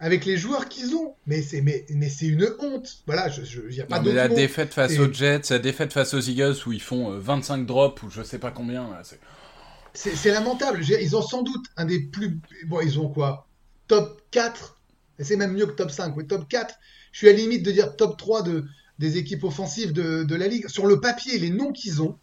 avec 0.00 0.24
les 0.24 0.36
joueurs 0.36 0.68
qu'ils 0.68 0.94
ont. 0.94 1.16
Mais 1.26 1.42
c'est, 1.42 1.60
mais, 1.60 1.84
mais 1.90 2.08
c'est 2.08 2.26
une 2.26 2.48
honte. 2.60 3.02
Voilà, 3.06 3.28
je, 3.28 3.42
je, 3.44 3.60
y 3.70 3.80
a 3.80 3.84
pas 3.86 3.98
Non, 3.98 4.04
mais 4.06 4.12
la 4.14 4.28
défaite 4.28 4.72
face 4.72 4.92
Et- 4.92 5.00
aux 5.00 5.12
Jets, 5.12 5.42
la 5.50 5.58
défaite 5.58 5.92
face 5.92 6.14
aux 6.14 6.20
Eagles 6.20 6.54
où 6.66 6.72
ils 6.72 6.80
font 6.80 7.12
euh, 7.12 7.18
25 7.18 7.66
drops 7.66 8.02
ou 8.04 8.10
je 8.10 8.22
sais 8.22 8.38
pas 8.38 8.52
combien, 8.52 8.88
c'est- 9.02 10.30
lamentable. 10.30 10.82
Ils 10.84 11.16
ont 11.16 11.22
sans 11.22 11.42
doute 11.42 11.64
un 11.76 11.84
des 11.84 12.00
plus. 12.00 12.38
Bon, 12.66 12.80
ils 12.80 12.98
ont 13.00 13.08
quoi? 13.08 13.48
Top 13.88 14.22
4 14.30 14.78
Et 15.18 15.24
c'est 15.24 15.36
même 15.36 15.52
mieux 15.52 15.66
que 15.66 15.72
top 15.72 15.90
5. 15.90 16.16
Oui, 16.16 16.26
top 16.26 16.48
4. 16.48 16.74
Je 17.10 17.18
suis 17.18 17.28
à 17.28 17.32
la 17.32 17.38
limite 17.38 17.64
de 17.64 17.72
dire 17.72 17.96
top 17.96 18.16
3 18.16 18.42
de, 18.42 18.64
des 18.98 19.16
équipes 19.16 19.44
offensives 19.44 19.92
de, 19.92 20.34
la 20.34 20.46
ligue. 20.48 20.68
Sur 20.68 20.86
le 20.86 21.00
papier, 21.00 21.38
les 21.38 21.50
noms 21.50 21.72
qu'ils 21.72 22.02
ont, 22.02 22.18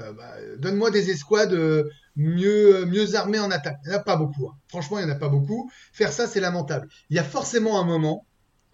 euh, 0.00 0.12
bah, 0.12 0.34
donne-moi 0.58 0.90
des 0.90 1.10
escouades 1.10 1.52
euh, 1.52 1.88
mieux, 2.16 2.84
mieux 2.86 3.14
armées 3.14 3.38
en 3.38 3.50
attaque. 3.50 3.78
Il 3.84 3.90
n'y 3.90 3.94
en 3.94 3.98
a 3.98 4.02
pas 4.02 4.16
beaucoup. 4.16 4.48
hein. 4.48 4.56
Franchement, 4.68 4.98
il 4.98 5.06
n'y 5.06 5.10
en 5.10 5.14
a 5.14 5.18
pas 5.18 5.28
beaucoup. 5.28 5.70
Faire 5.92 6.12
ça, 6.12 6.26
c'est 6.26 6.40
lamentable. 6.40 6.88
Il 7.10 7.16
y 7.16 7.18
a 7.18 7.24
forcément 7.24 7.80
un 7.80 7.84
moment, 7.84 8.26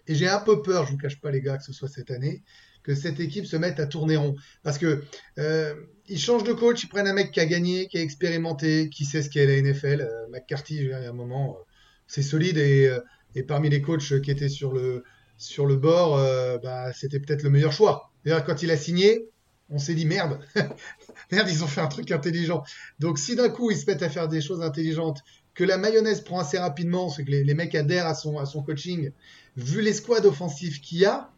et 0.07 0.15
j'ai 0.15 0.27
un 0.27 0.39
peu 0.39 0.61
peur, 0.61 0.85
je 0.85 0.91
vous 0.91 0.97
cache 0.97 1.19
pas, 1.19 1.31
les 1.31 1.41
gars, 1.41 1.57
que 1.57 1.63
ce 1.63 1.73
soit 1.73 1.87
cette 1.87 2.11
année, 2.11 2.43
que 2.83 2.93
cette 2.93 3.19
équipe 3.19 3.45
se 3.45 3.57
mette 3.57 3.79
à 3.79 3.87
tourner 3.87 4.17
rond. 4.17 4.35
Parce 4.63 4.77
que 4.77 5.03
euh, 5.39 5.73
ils 6.07 6.19
changent 6.19 6.43
de 6.43 6.53
coach, 6.53 6.83
ils 6.83 6.87
prennent 6.89 7.07
un 7.07 7.13
mec 7.13 7.31
qui 7.31 7.39
a 7.39 7.45
gagné, 7.45 7.87
qui 7.87 7.97
a 7.97 8.01
expérimenté, 8.01 8.89
qui 8.89 9.05
sait 9.05 9.23
ce 9.23 9.29
qu'est 9.29 9.45
la 9.45 9.59
NFL. 9.61 10.01
Euh, 10.01 10.27
McCarthy, 10.29 10.91
a 10.93 11.09
un 11.09 11.13
moment, 11.13 11.57
euh, 11.59 11.63
c'est 12.07 12.21
solide 12.21 12.57
et, 12.57 12.87
euh, 12.87 12.99
et 13.33 13.43
parmi 13.43 13.69
les 13.69 13.81
coachs 13.81 14.21
qui 14.21 14.31
étaient 14.31 14.49
sur 14.49 14.71
le, 14.71 15.03
sur 15.37 15.65
le 15.65 15.75
bord, 15.75 16.17
euh, 16.17 16.57
bah, 16.57 16.93
c'était 16.93 17.19
peut-être 17.19 17.43
le 17.43 17.49
meilleur 17.49 17.71
choix. 17.71 18.11
D'ailleurs, 18.23 18.43
quand 18.43 18.61
il 18.63 18.71
a 18.71 18.77
signé, 18.77 19.27
on 19.69 19.77
s'est 19.77 19.95
dit 19.95 20.05
merde, 20.05 20.39
merde, 21.31 21.49
ils 21.49 21.63
ont 21.63 21.67
fait 21.67 21.81
un 21.81 21.87
truc 21.87 22.11
intelligent. 22.11 22.63
Donc, 22.99 23.19
si 23.19 23.35
d'un 23.35 23.49
coup 23.49 23.71
ils 23.71 23.77
se 23.77 23.85
mettent 23.85 24.03
à 24.03 24.09
faire 24.09 24.27
des 24.27 24.41
choses 24.41 24.61
intelligentes 24.61 25.21
que 25.53 25.63
la 25.63 25.77
mayonnaise 25.77 26.21
prend 26.21 26.39
assez 26.39 26.57
rapidement, 26.57 27.09
c'est 27.09 27.23
que 27.23 27.31
les, 27.31 27.53
mecs 27.53 27.75
adhèrent 27.75 28.07
à 28.07 28.15
son, 28.15 28.63
coaching, 28.63 29.11
vu 29.55 29.81
les 29.81 29.93
squads 29.93 30.25
offensifs 30.25 30.81
qu'il 30.81 30.99
y 30.99 31.05
a, 31.05 31.31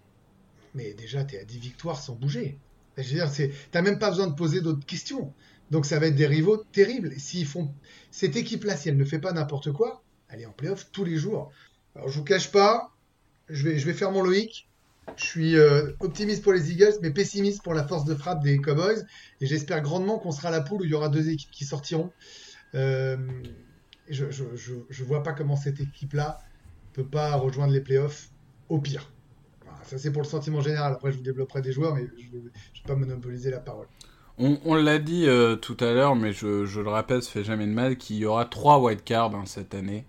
mais 0.74 0.94
déjà, 0.94 1.24
tu 1.24 1.36
es 1.36 1.40
à 1.40 1.44
10 1.44 1.60
victoires 1.60 2.02
sans 2.02 2.16
bouger. 2.16 2.58
Je 2.98 3.04
veux 3.04 3.16
dire, 3.16 3.32
t'as 3.72 3.82
même 3.82 4.00
pas 4.00 4.10
besoin 4.10 4.28
de 4.28 4.34
poser 4.34 4.62
d'autres 4.62 4.86
questions. 4.86 5.34
Donc 5.70 5.86
ça 5.86 6.00
va 6.00 6.08
être 6.08 6.16
des 6.16 6.28
rivaux 6.28 6.58
terribles. 6.58 7.14
S'ils 7.18 7.48
cette 8.12 8.36
équipe-là, 8.36 8.76
si 8.76 8.90
elle 8.90 8.98
ne 8.98 9.06
fait 9.06 9.20
pas 9.20 9.34
n'importe 9.34 9.72
quoi, 9.72 10.04
elle 10.30 10.42
est 10.42 10.46
en 10.46 10.52
playoff 10.52 10.90
tous 10.92 11.04
les 11.04 11.18
jours. 11.18 11.52
Alors 11.96 12.10
je 12.10 12.18
vous 12.18 12.24
cache 12.24 12.52
pas, 12.52 12.92
je 13.50 13.64
vais, 13.64 13.78
je 13.80 13.92
faire 13.92 14.12
mon 14.12 14.24
Loïc. 14.24 14.68
Je 15.16 15.24
suis 15.24 15.56
euh, 15.58 15.94
optimiste 16.00 16.44
pour 16.44 16.54
les 16.54 16.72
Eagles, 16.72 16.96
mais 17.02 17.12
pessimiste 17.12 17.64
pour 17.64 17.74
la 17.74 17.88
force 17.88 18.06
de 18.06 18.14
frappe 18.14 18.44
des 18.44 18.58
Cowboys. 18.60 19.06
Et 19.40 19.46
j'espère 19.46 19.82
grandement 19.82 20.20
qu'on 20.20 20.32
sera 20.32 20.52
la 20.52 20.62
poule 20.62 20.82
où 20.82 20.84
il 20.84 20.92
y 20.92 20.94
aura 20.94 21.10
deux 21.10 21.30
équipes 21.30 21.52
qui 21.52 21.64
sortiront. 21.64 22.12
Euh, 22.76 23.18
je, 24.10 24.26
je, 24.30 25.04
vois 25.04 25.24
pas 25.24 25.34
comment 25.34 25.56
cette 25.56 25.80
équipe-là 25.80 26.40
peut 26.94 27.06
pas 27.06 27.36
rejoindre 27.36 27.74
les 27.74 27.82
playoffs 27.82 28.30
au 28.70 28.80
pire. 28.80 29.12
ça 29.84 29.98
c'est 29.98 30.12
pour 30.12 30.22
le 30.22 30.28
sentiment 30.28 30.62
général. 30.62 30.94
Après 30.94 31.12
je 31.12 31.18
vous 31.18 31.24
développerai 31.24 31.62
des 31.62 31.72
joueurs, 31.72 31.96
mais 31.96 32.08
je 32.18 32.38
ne 32.38 32.44
vais, 32.44 32.50
pas 32.86 32.96
monopoliser 32.96 33.52
la 33.52 33.60
parole. 33.60 33.88
On, 34.40 34.76
l'a 34.76 35.00
dit 35.00 35.28
euh, 35.28 35.56
tout 35.56 35.78
à 35.80 35.94
l'heure, 35.94 36.16
mais 36.16 36.32
je, 36.32 36.46
le 36.80 36.90
rappelle, 36.90 37.24
ça 37.24 37.32
fait 37.32 37.44
jamais 37.44 37.66
de 37.66 37.72
mal, 37.72 37.98
qu'il 37.98 38.18
y 38.18 38.26
aura 38.26 38.46
trois 38.46 38.80
wildcards 38.80 39.34
hein, 39.34 39.46
cette 39.48 39.74
année. 39.74 40.06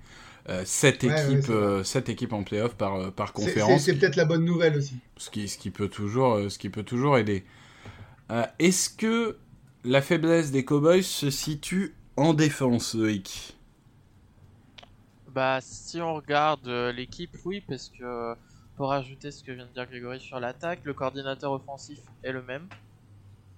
Euh, 0.48 0.62
sept, 0.64 1.04
équipes, 1.04 1.50
euh, 1.50 1.82
équipes 1.82 2.32
en 2.32 2.42
playoff 2.42 2.74
par, 2.74 3.12
par 3.12 3.34
conférence. 3.34 3.82
C'est 3.82 3.98
peut-être 3.98 4.16
la 4.16 4.24
bonne 4.24 4.44
nouvelle 4.44 4.78
aussi. 4.78 4.96
Ce 5.18 5.28
qui, 5.28 5.46
ce 5.46 5.58
qui, 5.58 5.70
peut, 5.70 5.88
toujours, 5.88 6.50
ce 6.50 6.58
qui 6.58 6.70
peut 6.70 6.82
toujours 6.82 7.18
aider. 7.18 7.44
Est-ce 8.58 8.88
que 8.88 9.36
la 9.84 10.00
faiblesse 10.00 10.50
des 10.50 10.64
Cowboys 10.64 11.02
se 11.02 11.30
situe 11.30 11.94
en 12.16 12.34
défense, 12.34 12.94
Loïc? 12.94 13.56
Bah, 15.28 15.58
si 15.60 16.00
on 16.00 16.14
regarde 16.14 16.66
l'équipe, 16.94 17.36
oui, 17.44 17.62
parce 17.66 17.90
que 17.90 18.34
pour 18.78 18.92
ajouter 18.92 19.32
ce 19.32 19.42
que 19.42 19.50
vient 19.50 19.66
de 19.66 19.72
dire 19.72 19.86
Grégory 19.86 20.20
sur 20.20 20.38
l'attaque, 20.38 20.80
le 20.84 20.94
coordinateur 20.94 21.52
offensif 21.52 21.98
est 22.22 22.32
le 22.32 22.42
même. 22.42 22.68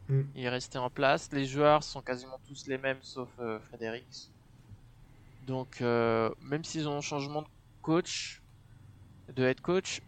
Mm. 0.08 0.22
Il 0.34 0.44
est 0.44 0.48
resté 0.48 0.78
en 0.78 0.90
place. 0.90 1.28
Les 1.32 1.44
joueurs 1.44 1.84
sont 1.84 2.00
quasiment 2.00 2.40
tous 2.48 2.66
les 2.66 2.78
mêmes 2.78 2.98
sauf 3.02 3.28
euh, 3.38 3.58
Donc 5.50 5.80
euh, 5.80 6.30
même 6.42 6.62
s'ils 6.62 6.86
ont 6.86 6.98
un 6.98 7.00
changement 7.00 7.42
de 7.42 7.48
coach, 7.82 8.40
de 9.34 9.42
head 9.42 9.60
coach, 9.60 10.00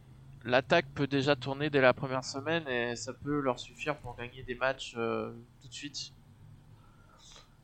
l'attaque 0.44 0.86
peut 0.94 1.08
déjà 1.08 1.34
tourner 1.34 1.68
dès 1.68 1.80
la 1.80 1.92
première 1.92 2.24
semaine 2.24 2.68
et 2.68 2.94
ça 2.94 3.12
peut 3.12 3.40
leur 3.40 3.58
suffire 3.58 3.96
pour 3.96 4.14
gagner 4.14 4.44
des 4.44 4.54
matchs 4.54 4.94
euh, 4.96 5.32
tout 5.60 5.66
de 5.66 5.72
suite. 5.72 6.12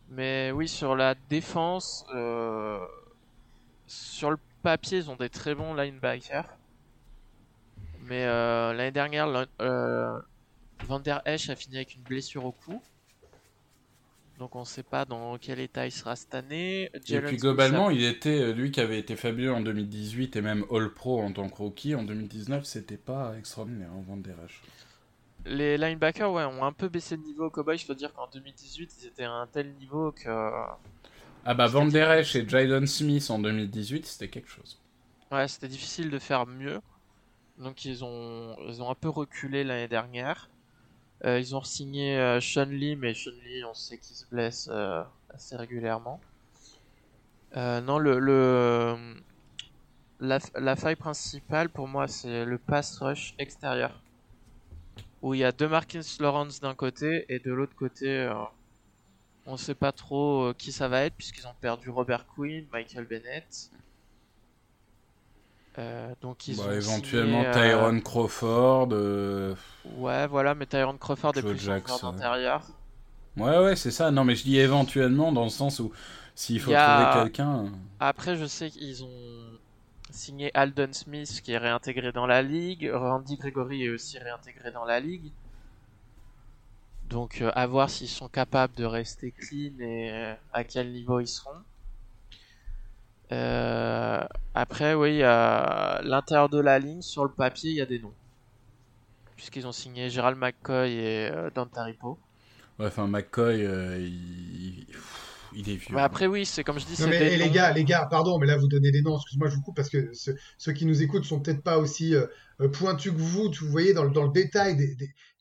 Mais 0.08 0.50
oui, 0.50 0.66
sur 0.66 0.96
la 0.96 1.14
défense, 1.14 2.04
euh, 2.12 2.84
sur 3.86 4.32
le 4.32 4.38
papier, 4.64 4.98
ils 4.98 5.10
ont 5.10 5.16
des 5.16 5.30
très 5.30 5.54
bons 5.54 5.72
linebackers. 5.72 6.48
Mais 8.06 8.26
l'année 8.26 8.90
dernière, 8.90 9.28
Van 9.60 10.98
der 10.98 11.22
Esch 11.26 11.48
a 11.48 11.54
fini 11.54 11.76
avec 11.76 11.94
une 11.94 12.02
blessure 12.02 12.44
au 12.44 12.52
cou. 12.52 12.82
Donc 14.38 14.54
on 14.54 14.60
ne 14.60 14.64
sait 14.64 14.84
pas 14.84 15.04
dans 15.04 15.36
quel 15.38 15.58
état 15.58 15.84
il 15.86 15.90
sera 15.90 16.14
cette 16.14 16.34
année. 16.34 16.90
et 16.94 17.20
puis 17.20 17.36
globalement, 17.36 17.90
il 17.90 18.04
était 18.04 18.40
euh, 18.40 18.52
lui 18.52 18.70
qui 18.70 18.80
avait 18.80 18.98
été 18.98 19.16
fabuleux 19.16 19.52
en 19.52 19.60
2018 19.60 20.36
et 20.36 20.40
même 20.40 20.64
All 20.70 20.92
Pro 20.94 21.20
en 21.20 21.32
tant 21.32 21.48
que 21.48 21.56
rookie 21.56 21.96
en 21.96 22.04
2019, 22.04 22.64
c'était 22.64 22.96
pas 22.96 23.34
extraordinaire 23.36 23.90
hein, 23.92 24.04
Van 24.06 24.16
der 24.16 24.36
Esch. 24.44 24.62
Les 25.44 25.76
linebackers 25.76 26.32
ouais, 26.32 26.44
ont 26.44 26.64
un 26.64 26.72
peu 26.72 26.88
baissé 26.88 27.16
de 27.16 27.22
niveau 27.22 27.46
au 27.46 27.50
Cowboy. 27.50 27.78
Je 27.78 27.86
peux 27.86 27.94
dire 27.94 28.12
qu'en 28.12 28.28
2018, 28.32 28.96
ils 29.00 29.06
étaient 29.08 29.24
à 29.24 29.32
un 29.32 29.46
tel 29.46 29.72
niveau 29.74 30.12
que. 30.12 30.28
Ah 31.44 31.54
bah 31.54 31.66
Van 31.66 31.86
der 31.86 32.12
Esch 32.12 32.36
et 32.36 32.48
Jadon 32.48 32.86
Smith 32.86 33.30
en 33.30 33.38
2018, 33.40 34.06
c'était 34.06 34.28
quelque 34.28 34.50
chose. 34.50 34.78
Ouais, 35.32 35.48
c'était 35.48 35.68
difficile 35.68 36.10
de 36.10 36.18
faire 36.18 36.46
mieux. 36.46 36.80
Donc 37.58 37.84
ils 37.84 38.04
ont, 38.04 38.56
ils 38.68 38.82
ont 38.82 38.90
un 38.90 38.94
peu 38.94 39.08
reculé 39.08 39.64
l'année 39.64 39.88
dernière. 39.88 40.48
Euh, 41.24 41.40
ils 41.40 41.56
ont 41.56 41.62
signé 41.62 42.16
euh, 42.16 42.40
Sean 42.40 42.66
Lee, 42.66 42.94
mais 42.94 43.14
Sean 43.14 43.32
Lee, 43.44 43.64
on 43.64 43.74
sait 43.74 43.98
qu'il 43.98 44.14
se 44.14 44.24
blesse 44.26 44.68
euh, 44.70 45.02
assez 45.30 45.56
régulièrement. 45.56 46.20
non, 47.56 47.98
le, 47.98 48.18
le 48.18 48.96
la, 50.20 50.38
la, 50.56 50.76
faille 50.76 50.96
principale 50.96 51.68
pour 51.68 51.88
moi, 51.88 52.06
c'est 52.08 52.44
le 52.44 52.58
pass 52.58 52.98
rush 52.98 53.34
extérieur. 53.38 54.00
Où 55.22 55.34
il 55.34 55.40
y 55.40 55.44
a 55.44 55.50
deux 55.50 55.68
Marquins 55.68 56.00
Lawrence 56.20 56.60
d'un 56.60 56.74
côté 56.74 57.24
et 57.28 57.40
de 57.40 57.52
l'autre 57.52 57.74
côté, 57.74 58.32
on 59.46 59.52
ne 59.52 59.56
sait 59.56 59.74
pas 59.74 59.90
trop 59.90 60.52
qui 60.56 60.70
ça 60.70 60.86
va 60.86 61.02
être 61.02 61.14
puisqu'ils 61.14 61.46
ont 61.48 61.54
perdu 61.60 61.90
Robert 61.90 62.26
Quinn, 62.26 62.64
Michael 62.72 63.06
Bennett. 63.06 63.70
Euh, 65.78 66.12
donc 66.20 66.48
ils 66.48 66.56
bah, 66.56 66.64
ont 66.66 66.72
éventuellement 66.72 67.40
signé, 67.40 67.52
Tyrone 67.52 68.02
Crawford. 68.02 68.88
Euh, 68.90 69.54
ouais, 69.96 70.26
voilà, 70.26 70.54
mais 70.54 70.66
Tyrone 70.66 70.98
Crawford 70.98 71.36
est 71.36 71.42
plus 71.42 71.58
Jackson. 71.58 72.08
intérieur. 72.08 72.62
Ouais, 73.36 73.58
ouais, 73.58 73.76
c'est 73.76 73.92
ça. 73.92 74.10
Non, 74.10 74.24
mais 74.24 74.34
je 74.34 74.42
dis 74.42 74.58
éventuellement 74.58 75.30
dans 75.30 75.44
le 75.44 75.50
sens 75.50 75.78
où 75.78 75.92
s'il 76.34 76.60
faut 76.60 76.72
trouver 76.72 77.22
quelqu'un. 77.22 77.66
Euh. 77.66 77.68
Après, 78.00 78.36
je 78.36 78.46
sais 78.46 78.70
qu'ils 78.70 79.04
ont 79.04 79.58
signé 80.10 80.50
Alden 80.54 80.92
Smith 80.92 81.40
qui 81.44 81.52
est 81.52 81.58
réintégré 81.58 82.10
dans 82.10 82.26
la 82.26 82.42
ligue. 82.42 82.90
Randy 82.92 83.36
Gregory 83.36 83.84
est 83.84 83.90
aussi 83.90 84.18
réintégré 84.18 84.72
dans 84.72 84.84
la 84.84 84.98
ligue. 84.98 85.30
Donc, 87.08 87.42
à 87.54 87.66
voir 87.66 87.88
s'ils 87.88 88.08
sont 88.08 88.28
capables 88.28 88.74
de 88.74 88.84
rester 88.84 89.30
clean 89.30 89.78
et 89.78 90.34
à 90.52 90.64
quel 90.64 90.92
niveau 90.92 91.20
ils 91.20 91.28
seront. 91.28 91.62
Euh, 93.32 94.24
après, 94.54 94.94
oui, 94.94 95.22
à 95.22 96.00
l'intérieur 96.02 96.48
de 96.48 96.58
la 96.58 96.78
ligne, 96.78 97.02
sur 97.02 97.24
le 97.24 97.30
papier, 97.30 97.70
il 97.70 97.76
y 97.76 97.80
a 97.80 97.86
des 97.86 97.98
noms. 97.98 98.14
Puisqu'ils 99.36 99.66
ont 99.66 99.72
signé 99.72 100.10
Gérald 100.10 100.38
McCoy 100.38 100.92
et 100.92 101.30
euh, 101.30 101.50
Dante 101.54 101.76
Ripo. 101.76 102.18
Ouais, 102.78 102.86
enfin, 102.86 103.06
McCoy, 103.06 103.64
euh, 103.64 103.98
il... 104.00 104.86
il... 105.52 105.70
est 105.70 105.76
vieux. 105.76 105.94
Mais 105.94 106.00
après, 106.00 106.26
oui, 106.26 106.46
c'est 106.46 106.64
comme 106.64 106.78
je 106.80 106.86
dis, 106.86 107.00
non, 107.00 107.08
mais, 107.08 107.36
les 107.36 107.50
gars, 107.50 107.72
les 107.72 107.84
gars, 107.84 108.06
pardon, 108.10 108.38
mais 108.38 108.46
là, 108.46 108.56
vous 108.56 108.68
donnez 108.68 108.90
des 108.90 109.02
noms. 109.02 109.16
Excuse-moi, 109.16 109.48
je 109.48 109.56
vous 109.56 109.62
coupe 109.62 109.76
parce 109.76 109.90
que 109.90 110.10
ceux 110.12 110.72
qui 110.72 110.86
nous 110.86 111.02
écoutent 111.02 111.24
sont 111.24 111.40
peut-être 111.40 111.62
pas 111.62 111.78
aussi 111.78 112.14
euh, 112.14 112.26
pointus 112.72 113.12
que 113.12 113.18
vous. 113.18 113.50
Tu 113.50 113.64
voyez 113.64 113.92
dans 113.92 114.04
le, 114.04 114.10
dans 114.10 114.24
le 114.24 114.32
détail 114.32 114.76
des, 114.76 114.96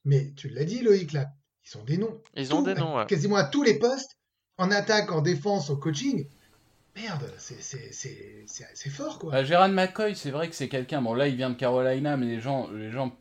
Mais 0.05 0.33
tu 0.35 0.49
l'as 0.49 0.65
dit, 0.65 0.81
Loïc, 0.81 1.13
là, 1.13 1.27
ils 1.65 1.77
ont 1.77 1.83
des 1.83 1.97
noms. 1.97 2.21
Ils 2.35 2.53
ont 2.53 2.61
des 2.61 2.75
noms, 2.75 3.05
Quasiment 3.05 3.38
à 3.38 3.45
tous 3.45 3.63
les 3.63 3.79
postes, 3.79 4.17
en 4.57 4.69
attaque, 4.71 5.11
en 5.11 5.21
défense, 5.21 5.69
au 5.69 5.77
coaching 5.77 6.27
merde, 7.02 7.32
c'est 7.38 8.89
fort 8.89 9.20
quoi. 9.20 9.36
Euh, 9.36 9.45
Gérard 9.45 9.70
McCoy, 9.70 10.16
c'est 10.16 10.32
vrai 10.32 10.50
que 10.50 10.56
c'est 10.56 10.70
quelqu'un. 10.70 11.02
Bon, 11.02 11.14
là, 11.14 11.28
il 11.28 11.36
vient 11.36 11.50
de 11.50 11.56
Carolina, 11.56 12.18
mais 12.18 12.26
les 12.26 12.39
gens, 12.39 12.70
les 12.72 12.91
gens 12.91 13.16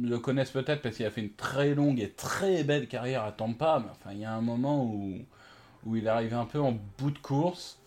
le 0.00 0.18
connaissent 0.18 0.50
peut-être 0.50 0.82
parce 0.82 0.96
qu'il 0.96 1.06
a 1.06 1.10
fait 1.10 1.20
une 1.20 1.34
très 1.34 1.74
longue 1.74 2.00
et 2.00 2.10
très 2.10 2.64
belle 2.64 2.88
carrière 2.88 3.24
à 3.24 3.32
Tampa. 3.32 3.82
Mais 3.84 3.90
enfin, 3.90 4.10
il 4.12 4.20
y 4.20 4.24
a 4.24 4.32
un 4.32 4.40
moment 4.40 4.84
où, 4.84 5.18
où 5.84 5.96
il 5.96 6.08
arrive 6.08 6.34
un 6.34 6.46
peu 6.46 6.60
en 6.60 6.78
bout 6.98 7.10
de 7.10 7.18
course. 7.18 7.80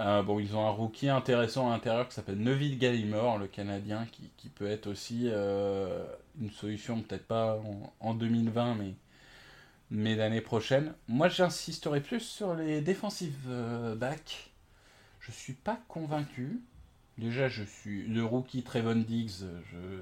Euh, 0.00 0.22
bon, 0.22 0.38
ils 0.38 0.56
ont 0.56 0.66
un 0.66 0.70
rookie 0.70 1.10
intéressant 1.10 1.68
à 1.68 1.72
l'intérieur 1.72 2.08
qui 2.08 2.14
s'appelle 2.14 2.38
Neville 2.38 2.78
Gallimore, 2.78 3.38
le 3.38 3.46
Canadien, 3.46 4.06
qui, 4.10 4.30
qui 4.38 4.48
peut 4.48 4.66
être 4.66 4.86
aussi 4.86 5.24
euh, 5.26 6.04
une 6.40 6.50
solution, 6.50 7.02
peut-être 7.02 7.26
pas 7.26 7.56
en, 7.56 7.92
en 8.00 8.14
2020, 8.14 8.76
mais 8.76 8.94
mais 9.92 10.14
l'année 10.14 10.40
prochaine. 10.40 10.94
Moi, 11.08 11.28
j'insisterai 11.28 12.00
plus 12.00 12.20
sur 12.20 12.54
les 12.54 12.80
défensives 12.80 13.48
backs 13.96 14.49
je 15.20 15.30
suis 15.30 15.52
pas 15.52 15.78
convaincu. 15.88 16.60
Déjà, 17.18 17.48
je 17.48 17.62
suis 17.62 18.06
le 18.06 18.24
rookie 18.24 18.62
Trevon 18.62 18.96
Diggs. 18.96 19.44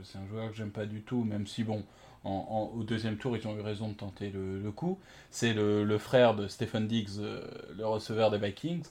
C'est 0.04 0.18
un 0.18 0.26
joueur 0.28 0.50
que 0.50 0.56
j'aime 0.56 0.70
pas 0.70 0.86
du 0.86 1.02
tout, 1.02 1.24
même 1.24 1.46
si 1.46 1.64
bon, 1.64 1.84
au 2.24 2.82
deuxième 2.84 3.16
tour, 3.16 3.36
ils 3.36 3.46
ont 3.46 3.56
eu 3.56 3.60
raison 3.60 3.88
de 3.88 3.94
tenter 3.94 4.30
le, 4.30 4.70
coup. 4.70 4.98
C'est 5.30 5.52
le, 5.52 5.98
frère 5.98 6.34
de 6.34 6.48
Stephen 6.48 6.86
Diggs, 6.86 7.18
euh, 7.18 7.46
le 7.76 7.86
receveur 7.86 8.30
des 8.30 8.38
Vikings. 8.38 8.84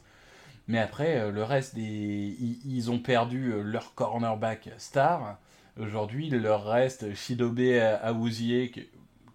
Mais 0.67 0.79
après, 0.79 1.17
euh, 1.17 1.31
le 1.31 1.43
reste 1.43 1.75
des, 1.75 2.35
ils, 2.65 2.91
ont 2.91 2.99
perdu 2.99 3.51
euh, 3.51 3.61
leur 3.61 3.93
cornerback 3.93 4.69
star. 4.77 5.37
Aujourd'hui, 5.79 6.27
il 6.27 6.41
leur 6.41 6.65
reste 6.65 7.13
Shidobe 7.13 7.59
Awuzie, 8.01 8.71
qui, 8.73 8.81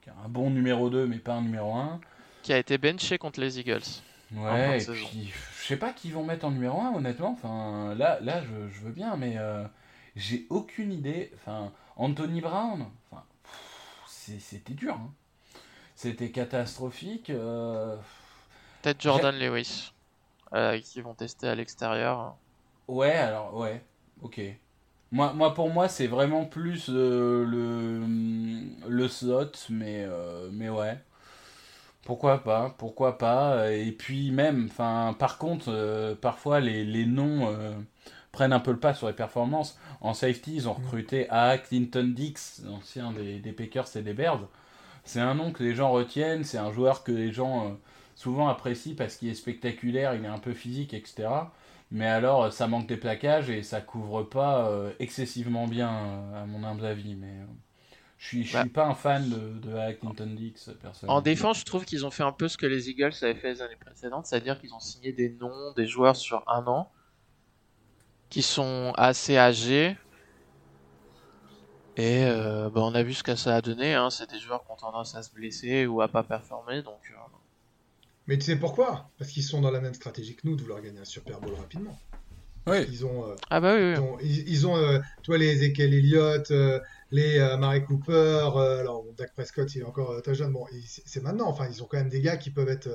qui 0.02 0.10
a 0.10 0.14
un 0.24 0.28
bon 0.28 0.50
numéro 0.50 0.90
2, 0.90 1.06
mais 1.06 1.18
pas 1.18 1.34
un 1.34 1.42
numéro 1.42 1.74
1. 1.74 2.00
Qui 2.42 2.52
a 2.52 2.58
été 2.58 2.76
benché 2.76 3.18
contre 3.18 3.40
les 3.40 3.60
Eagles. 3.60 4.02
Ouais, 4.34 4.82
et 4.82 4.86
puis 4.86 5.32
je 5.62 5.68
sais 5.68 5.76
pas 5.76 5.92
qui 5.92 6.10
vont 6.10 6.24
mettre 6.24 6.44
en 6.44 6.50
numéro 6.50 6.80
1, 6.80 6.94
honnêtement. 6.94 7.30
Enfin, 7.30 7.94
là, 7.94 8.18
là 8.20 8.42
je, 8.42 8.80
veux 8.80 8.90
bien, 8.90 9.16
mais 9.16 9.36
euh, 9.38 9.62
j'ai 10.16 10.46
aucune 10.50 10.92
idée. 10.92 11.30
Enfin, 11.36 11.72
Anthony 11.96 12.40
Brown, 12.40 12.86
enfin, 13.10 13.22
c'était 14.06 14.74
dur. 14.74 14.94
Hein. 14.94 15.12
C'était 15.94 16.32
catastrophique. 16.32 17.30
Euh, 17.30 17.96
Peut-être 18.82 19.00
Jordan 19.00 19.38
Lewis, 19.38 19.92
euh, 20.52 20.80
qui 20.80 21.00
vont 21.00 21.14
tester 21.14 21.46
à 21.46 21.54
l'extérieur. 21.54 22.34
Ouais, 22.88 23.12
alors, 23.12 23.56
ouais, 23.56 23.84
ok. 24.20 24.40
Moi, 25.12 25.32
moi 25.32 25.54
pour 25.54 25.70
moi, 25.70 25.88
c'est 25.88 26.08
vraiment 26.08 26.44
plus 26.44 26.88
le, 26.88 27.44
le 28.88 29.08
slot, 29.08 29.52
mais, 29.70 30.08
mais 30.50 30.70
ouais. 30.70 30.98
Pourquoi 32.04 32.42
pas, 32.42 32.74
pourquoi 32.78 33.18
pas. 33.18 33.72
Et 33.72 33.92
puis 33.92 34.30
même, 34.32 34.66
enfin, 34.70 35.14
par 35.18 35.38
contre, 35.38 35.66
euh, 35.68 36.14
parfois 36.16 36.60
les, 36.60 36.84
les 36.84 37.06
noms 37.06 37.48
euh, 37.48 37.72
prennent 38.32 38.52
un 38.52 38.60
peu 38.60 38.72
le 38.72 38.80
pas 38.80 38.94
sur 38.94 39.06
les 39.06 39.12
performances. 39.12 39.78
En 40.00 40.14
safety, 40.14 40.54
ils 40.56 40.68
ont 40.68 40.72
recruté 40.74 41.28
A. 41.30 41.58
Clinton 41.58 42.12
Dix, 42.14 42.64
ancien 42.68 43.12
des, 43.12 43.38
des 43.38 43.52
Packers 43.52 43.96
et 43.96 44.02
des 44.02 44.14
Bears. 44.14 44.48
C'est 45.04 45.20
un 45.20 45.34
nom 45.34 45.52
que 45.52 45.62
les 45.64 45.74
gens 45.74 45.90
retiennent, 45.92 46.44
c'est 46.44 46.58
un 46.58 46.72
joueur 46.72 47.04
que 47.04 47.12
les 47.12 47.32
gens 47.32 47.66
euh, 47.66 47.70
souvent 48.16 48.48
apprécient 48.48 48.94
parce 48.96 49.16
qu'il 49.16 49.28
est 49.28 49.34
spectaculaire, 49.34 50.14
il 50.14 50.24
est 50.24 50.28
un 50.28 50.38
peu 50.38 50.54
physique, 50.54 50.94
etc. 50.94 51.28
Mais 51.90 52.06
alors, 52.06 52.44
euh, 52.44 52.50
ça 52.50 52.66
manque 52.68 52.86
des 52.88 52.96
plaquages 52.96 53.50
et 53.50 53.62
ça 53.62 53.80
couvre 53.80 54.22
pas 54.24 54.68
euh, 54.68 54.92
excessivement 55.00 55.66
bien, 55.68 55.90
euh, 55.92 56.42
à 56.42 56.46
mon 56.46 56.64
humble 56.64 56.84
avis. 56.86 57.14
Mais 57.14 57.28
euh, 57.28 57.46
je 58.22 58.28
suis, 58.28 58.44
je 58.44 58.56
suis 58.56 58.68
pas 58.68 58.86
un 58.86 58.94
fan 58.94 59.28
de, 59.28 59.68
de 59.68 59.76
A. 59.76 59.92
Clinton 59.94 60.28
Dix, 60.28 60.70
personnellement. 60.80 61.16
En 61.18 61.20
défense, 61.20 61.58
je 61.58 61.64
trouve 61.64 61.84
qu'ils 61.84 62.06
ont 62.06 62.12
fait 62.12 62.22
un 62.22 62.30
peu 62.30 62.46
ce 62.46 62.56
que 62.56 62.66
les 62.66 62.88
Eagles 62.88 63.12
avaient 63.20 63.34
fait 63.34 63.54
les 63.54 63.62
années 63.62 63.76
précédentes, 63.76 64.26
c'est-à-dire 64.26 64.60
qu'ils 64.60 64.72
ont 64.74 64.78
signé 64.78 65.12
des 65.12 65.30
noms, 65.30 65.72
des 65.72 65.88
joueurs 65.88 66.14
sur 66.14 66.44
un 66.46 66.64
an, 66.68 66.88
qui 68.30 68.42
sont 68.42 68.92
assez 68.96 69.36
âgés. 69.36 69.96
Et 71.96 72.22
euh, 72.24 72.70
bah, 72.70 72.82
on 72.84 72.94
a 72.94 73.02
vu 73.02 73.12
ce 73.12 73.24
que 73.24 73.34
ça 73.34 73.56
a 73.56 73.60
donné, 73.60 73.92
hein. 73.94 74.08
c'est 74.08 74.30
des 74.30 74.38
joueurs 74.38 74.64
qui 74.64 74.70
ont 74.70 74.76
tendance 74.76 75.16
à 75.16 75.24
se 75.24 75.34
blesser 75.34 75.86
ou 75.86 76.00
à 76.00 76.06
pas 76.06 76.22
performer, 76.22 76.80
donc 76.82 77.00
euh, 77.10 77.16
Mais 78.28 78.38
tu 78.38 78.44
sais 78.44 78.56
pourquoi? 78.56 79.10
Parce 79.18 79.32
qu'ils 79.32 79.42
sont 79.42 79.60
dans 79.60 79.72
la 79.72 79.80
même 79.80 79.94
stratégie 79.94 80.36
que 80.36 80.46
nous 80.46 80.54
de 80.54 80.62
vouloir 80.62 80.80
gagner 80.80 81.00
un 81.00 81.04
Super 81.04 81.40
Bowl 81.40 81.54
rapidement. 81.54 81.98
Oui. 82.68 82.86
Ils 82.88 83.04
ont, 83.04 83.28
euh, 83.28 83.34
Ah 83.50 83.60
bah 83.60 83.74
oui, 83.74 83.82
oui. 83.82 83.94
ils 83.96 84.00
ont, 84.00 84.18
ils, 84.22 84.48
ils 84.48 84.66
ont, 84.68 84.76
euh, 84.76 85.00
toi 85.24 85.36
les 85.36 85.50
Ezekiel 85.50 85.92
Elliott, 85.92 86.48
euh, 86.52 86.78
les 87.12 87.38
euh, 87.38 87.56
Murray 87.58 87.84
Cooper, 87.84 88.12
euh, 88.56 88.80
alors 88.80 89.04
bon, 89.04 89.14
Dak 89.16 89.32
Prescott 89.34 89.72
il 89.74 89.82
est 89.82 89.84
encore 89.84 90.10
euh, 90.10 90.20
très 90.20 90.34
jeune, 90.34 90.50
bon 90.52 90.64
c'est 91.06 91.22
maintenant, 91.22 91.46
enfin 91.48 91.66
ils 91.70 91.82
ont 91.82 91.86
quand 91.86 91.98
même 91.98 92.08
des 92.08 92.20
gars 92.20 92.36
qui 92.36 92.50
peuvent 92.50 92.68
être 92.68 92.88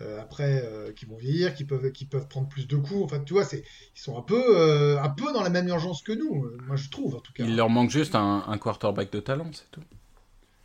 euh, 0.00 0.20
après, 0.20 0.62
euh, 0.64 0.92
qui 0.92 1.06
vont 1.06 1.16
vieillir, 1.16 1.54
qui 1.54 1.64
peuvent, 1.64 1.90
qui 1.90 2.04
peuvent 2.04 2.28
prendre 2.28 2.48
plus 2.48 2.68
de 2.68 2.76
coups, 2.76 3.02
enfin 3.02 3.18
tu 3.24 3.32
vois, 3.32 3.44
c'est, 3.44 3.64
ils 3.96 4.00
sont 4.00 4.16
un 4.18 4.22
peu, 4.22 4.40
euh, 4.56 5.00
un 5.02 5.08
peu 5.08 5.32
dans 5.32 5.42
la 5.42 5.50
même 5.50 5.66
urgence 5.68 6.02
que 6.02 6.12
nous, 6.12 6.44
euh, 6.44 6.58
moi 6.66 6.76
je 6.76 6.88
trouve 6.90 7.16
en 7.16 7.20
tout 7.20 7.32
cas. 7.32 7.44
Il 7.44 7.56
leur 7.56 7.70
manque 7.70 7.90
juste 7.90 8.14
un, 8.14 8.44
un 8.46 8.58
quarterback 8.58 9.10
de 9.10 9.20
talent, 9.20 9.50
c'est 9.52 9.70
tout. 9.70 9.80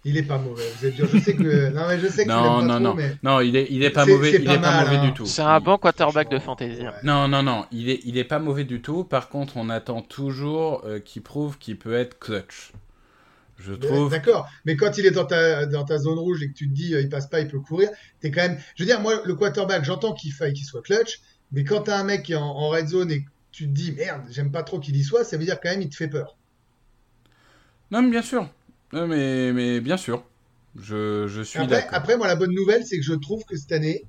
Il 0.06 0.16
est 0.16 0.24
pas 0.24 0.38
mauvais, 0.38 0.64
vous 0.78 0.86
êtes 0.86 0.96
dur, 0.96 1.08
je 1.12 1.18
sais 1.20 1.34
que, 1.36 1.70
non 1.74 1.88
mais 1.88 2.00
je 2.00 2.08
sais 2.08 2.24
que 2.24 2.30
Non, 2.30 2.60
pas 2.60 2.62
non, 2.62 2.68
trop, 2.76 2.80
non. 2.80 2.94
mais 2.96 3.16
Non, 3.24 3.40
il 3.42 3.56
est, 3.58 3.68
il 3.70 3.84
est 3.84 3.90
pas 3.90 4.06
C'est- 4.06 4.12
mauvais, 4.12 4.32
il 4.36 4.46
pas 4.46 4.54
est 4.56 4.62
pas 4.62 4.84
mauvais 4.84 4.96
hein. 4.98 5.06
du 5.08 5.14
tout. 5.14 5.26
C'est 5.26 5.42
un 5.42 5.60
bon 5.60 5.78
quarterback 5.78 6.30
de 6.30 6.40
fantasy. 6.40 6.82
hein. 6.82 6.92
ouais. 6.92 7.00
Non, 7.04 7.28
non, 7.28 7.44
non, 7.44 7.66
il 7.72 7.90
est, 7.90 8.00
il 8.06 8.18
est 8.18 8.24
pas 8.24 8.40
mauvais 8.40 8.64
du 8.64 8.82
tout. 8.82 9.04
Par 9.04 9.28
contre, 9.28 9.58
on 9.58 9.70
attend 9.70 10.02
toujours 10.02 10.84
euh, 10.86 11.00
qu'il 11.00 11.24
prouve 11.24 11.58
qu'il 11.58 11.78
peut 11.78 11.94
être 11.94 12.20
clutch. 12.20 12.72
Je 13.58 13.74
trouve. 13.74 14.12
D'accord, 14.12 14.50
mais 14.66 14.76
quand 14.76 14.98
il 14.98 15.06
est 15.06 15.12
dans 15.12 15.26
ta, 15.26 15.66
dans 15.66 15.84
ta 15.84 15.98
zone 15.98 16.20
rouge 16.20 16.44
et 16.44 16.50
que 16.50 16.54
tu 16.54 16.68
te 16.70 16.74
dis 16.74 16.94
euh, 16.94 17.02
il 17.02 17.10
passe 17.10 17.28
pas, 17.28 17.40
il 17.42 17.48
peut 17.48 17.60
courir, 17.60 17.90
t'es 18.20 18.32
quand 18.32 18.42
même. 18.42 18.58
Je 18.76 18.84
veux 18.84 18.88
dire, 18.88 19.02
moi, 19.02 19.22
le 19.26 19.36
quarterback, 19.36 19.84
j'entends 19.84 20.14
qu'il 20.14 20.32
faille 20.34 20.54
qu'il 20.54 20.66
soit 20.66 20.82
clutch, 20.82 21.20
mais 21.52 21.64
quand 21.64 21.82
t'as 21.84 21.98
un 22.00 22.04
mec 22.04 22.24
qui 22.24 22.34
est 22.34 22.36
en, 22.36 22.44
en 22.46 22.70
red 22.70 22.88
zone 22.88 23.12
et 23.12 23.24
que 23.24 23.30
tu 23.52 23.66
te 23.66 23.72
dis 23.74 23.92
merde, 23.94 24.24
j'aime 24.30 24.52
pas 24.52 24.64
trop 24.64 24.80
qu'il 24.80 24.96
y 24.96 25.04
soit, 25.04 25.24
ça 25.24 25.38
veut 25.38 25.46
dire 25.46 25.60
quand 25.60 25.70
même 25.70 25.82
il 25.82 25.90
te 25.90 25.96
fait 25.96 26.08
peur. 26.08 26.38
Non, 27.92 28.02
mais 28.02 28.10
bien 28.12 28.22
sûr. 28.22 28.50
Non, 28.94 29.08
mais, 29.08 29.52
mais 29.54 29.82
bien 29.82 29.98
sûr. 29.98 30.24
Je, 30.76 31.28
je 31.28 31.42
suis 31.42 31.60
Après, 31.60 31.68
d'accord. 31.68 31.94
après, 31.94 32.18
moi, 32.18 32.28
la 32.28 32.36
bonne 32.36 32.54
nouvelle, 32.54 32.86
c'est 32.86 32.98
que 32.98 33.04
je 33.04 33.14
trouve 33.14 33.44
que 33.46 33.56
cette 33.58 33.72
année, 33.72 34.06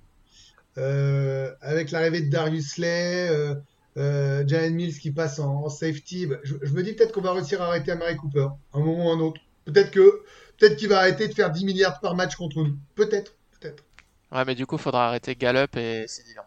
euh, 0.78 1.52
avec 1.60 1.90
l'arrivée 1.90 2.22
de 2.22 2.30
Darius 2.30 2.68
Slay, 2.72 3.28
euh, 3.30 3.54
euh, 3.98 4.46
Jalen 4.46 4.74
Mills 4.74 4.98
qui 4.98 5.10
passe 5.10 5.38
en, 5.38 5.64
en 5.64 5.68
safety, 5.68 6.26
bah, 6.26 6.36
je, 6.44 6.54
je 6.62 6.72
me 6.72 6.82
dis 6.82 6.94
peut-être 6.94 7.12
qu'on 7.12 7.20
va 7.20 7.32
réussir 7.32 7.60
à 7.60 7.66
arrêter 7.66 7.90
Amari 7.90 8.16
Cooper, 8.16 8.48
un 8.72 8.80
moment 8.80 9.06
ou 9.06 9.10
un 9.10 9.20
autre. 9.20 9.40
Peut-être 9.64 9.90
que 9.90 10.22
peut-être 10.56 10.76
qu'il 10.76 10.88
va 10.88 10.98
arrêter 10.98 11.28
de 11.28 11.34
faire 11.34 11.50
10 11.50 11.64
milliards 11.64 12.00
par 12.00 12.14
match 12.14 12.36
contre 12.36 12.62
nous. 12.62 12.78
Peut-être, 12.94 13.34
peut-être. 13.58 13.84
Ouais, 14.32 14.44
mais 14.44 14.54
du 14.54 14.66
coup, 14.66 14.78
faudra 14.78 15.08
arrêter 15.08 15.34
Gallup 15.34 15.76
et 15.76 16.06
Lamb. 16.36 16.46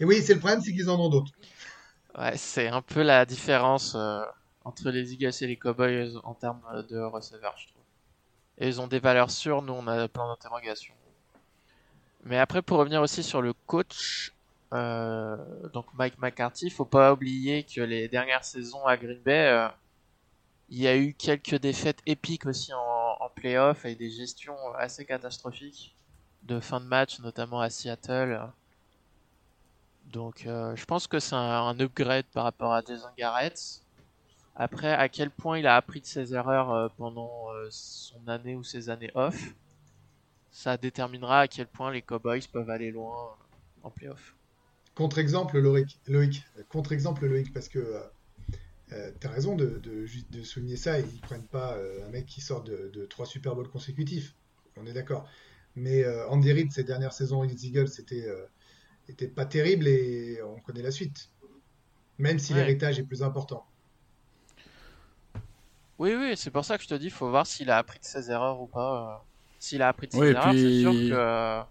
Et 0.00 0.04
oui, 0.04 0.22
c'est 0.22 0.34
le 0.34 0.40
problème, 0.40 0.60
c'est 0.60 0.72
qu'ils 0.72 0.90
en 0.90 0.98
ont 0.98 1.08
d'autres. 1.08 1.32
Ouais, 2.16 2.36
c'est 2.36 2.68
un 2.68 2.82
peu 2.82 3.02
la 3.02 3.24
différence 3.26 3.94
euh, 3.94 4.22
entre 4.64 4.90
les 4.90 5.12
Eagles 5.12 5.32
et 5.40 5.46
les 5.46 5.56
Cowboys 5.56 6.16
en 6.24 6.34
termes 6.34 6.62
de 6.88 6.98
receveurs, 6.98 7.54
je 7.58 7.68
trouve. 7.68 7.82
Et 8.58 8.68
ils 8.68 8.80
ont 8.80 8.88
des 8.88 8.98
valeurs 8.98 9.30
sûres, 9.30 9.62
nous 9.62 9.72
on 9.72 9.86
a 9.86 10.08
plein 10.08 10.26
d'interrogations. 10.28 10.94
Mais 12.24 12.38
après, 12.38 12.62
pour 12.62 12.78
revenir 12.78 13.00
aussi 13.00 13.22
sur 13.22 13.40
le 13.40 13.52
coach, 13.52 14.32
euh, 14.72 15.36
donc 15.72 15.86
Mike 15.94 16.18
McCarthy, 16.18 16.70
faut 16.70 16.84
pas 16.84 17.12
oublier 17.12 17.64
que 17.64 17.80
les 17.80 18.08
dernières 18.08 18.44
saisons 18.44 18.84
à 18.84 18.96
Green 18.96 19.20
Bay, 19.22 19.48
euh, 19.48 19.68
il 20.68 20.78
y 20.80 20.86
a 20.88 20.96
eu 20.96 21.14
quelques 21.14 21.56
défaites 21.56 22.00
épiques 22.06 22.46
aussi 22.46 22.72
en, 22.74 23.16
en 23.20 23.28
playoff 23.30 23.84
et 23.84 23.94
des 23.94 24.10
gestions 24.10 24.56
assez 24.76 25.04
catastrophiques 25.06 25.94
de 26.42 26.60
fin 26.60 26.80
de 26.80 26.86
match, 26.86 27.20
notamment 27.20 27.60
à 27.60 27.70
Seattle. 27.70 28.40
Donc 30.06 30.46
euh, 30.46 30.74
je 30.76 30.84
pense 30.84 31.06
que 31.06 31.18
c'est 31.20 31.34
un, 31.34 31.38
un 31.38 31.80
upgrade 31.80 32.26
par 32.26 32.44
rapport 32.44 32.72
à 32.72 32.82
Jason 32.82 33.08
Garrett. 33.16 33.82
Après, 34.56 34.92
à 34.92 35.08
quel 35.08 35.30
point 35.30 35.58
il 35.58 35.66
a 35.66 35.76
appris 35.76 36.00
de 36.00 36.06
ses 36.06 36.34
erreurs 36.34 36.72
euh, 36.72 36.88
pendant 36.96 37.46
son 37.70 38.26
année 38.28 38.56
ou 38.56 38.64
ses 38.64 38.90
années 38.90 39.10
off, 39.14 39.54
ça 40.50 40.76
déterminera 40.76 41.40
à 41.40 41.48
quel 41.48 41.66
point 41.68 41.90
les 41.92 42.02
Cowboys 42.02 42.46
peuvent 42.52 42.70
aller 42.70 42.90
loin 42.90 43.36
en 43.82 43.90
playoff. 43.90 44.37
Contre-exemple, 44.98 45.60
Loïc, 45.60 46.00
Loïc. 46.08 46.42
Contre-exemple, 46.68 47.24
Loïc, 47.24 47.52
parce 47.52 47.68
que 47.68 47.78
euh, 47.78 48.00
euh, 48.90 49.12
t'as 49.20 49.30
raison 49.30 49.54
de, 49.54 49.78
de, 49.78 50.06
de 50.32 50.42
souligner 50.42 50.74
ça. 50.76 50.98
Ils 50.98 51.20
prennent 51.20 51.46
pas 51.46 51.76
euh, 51.76 52.04
un 52.04 52.10
mec 52.10 52.26
qui 52.26 52.40
sort 52.40 52.64
de, 52.64 52.90
de 52.92 53.06
trois 53.06 53.24
Super 53.24 53.54
Bowls 53.54 53.68
consécutifs. 53.68 54.34
On 54.76 54.86
est 54.86 54.92
d'accord. 54.92 55.28
Mais 55.76 56.02
euh, 56.02 56.28
Andy 56.30 56.52
Reid, 56.52 56.72
ces 56.72 56.82
dernières 56.82 57.12
saisons, 57.12 57.42
les 57.42 57.64
Eagles, 57.64 57.86
c'était 57.86 58.26
euh, 58.26 58.44
était 59.08 59.28
pas 59.28 59.46
terrible 59.46 59.86
et 59.86 60.42
on 60.42 60.58
connaît 60.62 60.82
la 60.82 60.90
suite. 60.90 61.30
Même 62.18 62.40
si 62.40 62.52
Ouais. 62.54 62.58
l'héritage 62.58 62.98
est 62.98 63.04
plus 63.04 63.22
important. 63.22 63.64
Oui, 66.00 66.14
oui, 66.16 66.36
c'est 66.36 66.50
pour 66.50 66.64
ça 66.64 66.76
que 66.76 66.82
je 66.82 66.88
te 66.88 66.94
dis, 66.94 67.10
faut 67.10 67.30
voir 67.30 67.46
s'il 67.46 67.70
a 67.70 67.78
appris 67.78 68.00
de 68.00 68.04
ses 68.04 68.30
erreurs 68.32 68.60
ou 68.60 68.66
pas. 68.66 69.14
euh. 69.14 69.24
S'il 69.60 69.82
a 69.82 69.88
appris 69.88 70.08
de 70.08 70.12
ses 70.12 70.18
Oui, 70.18 70.26
erreurs, 70.32 70.54
c'est 70.54 70.80
sûr 70.80 70.92
que 70.92 71.14
euh, 71.14 71.62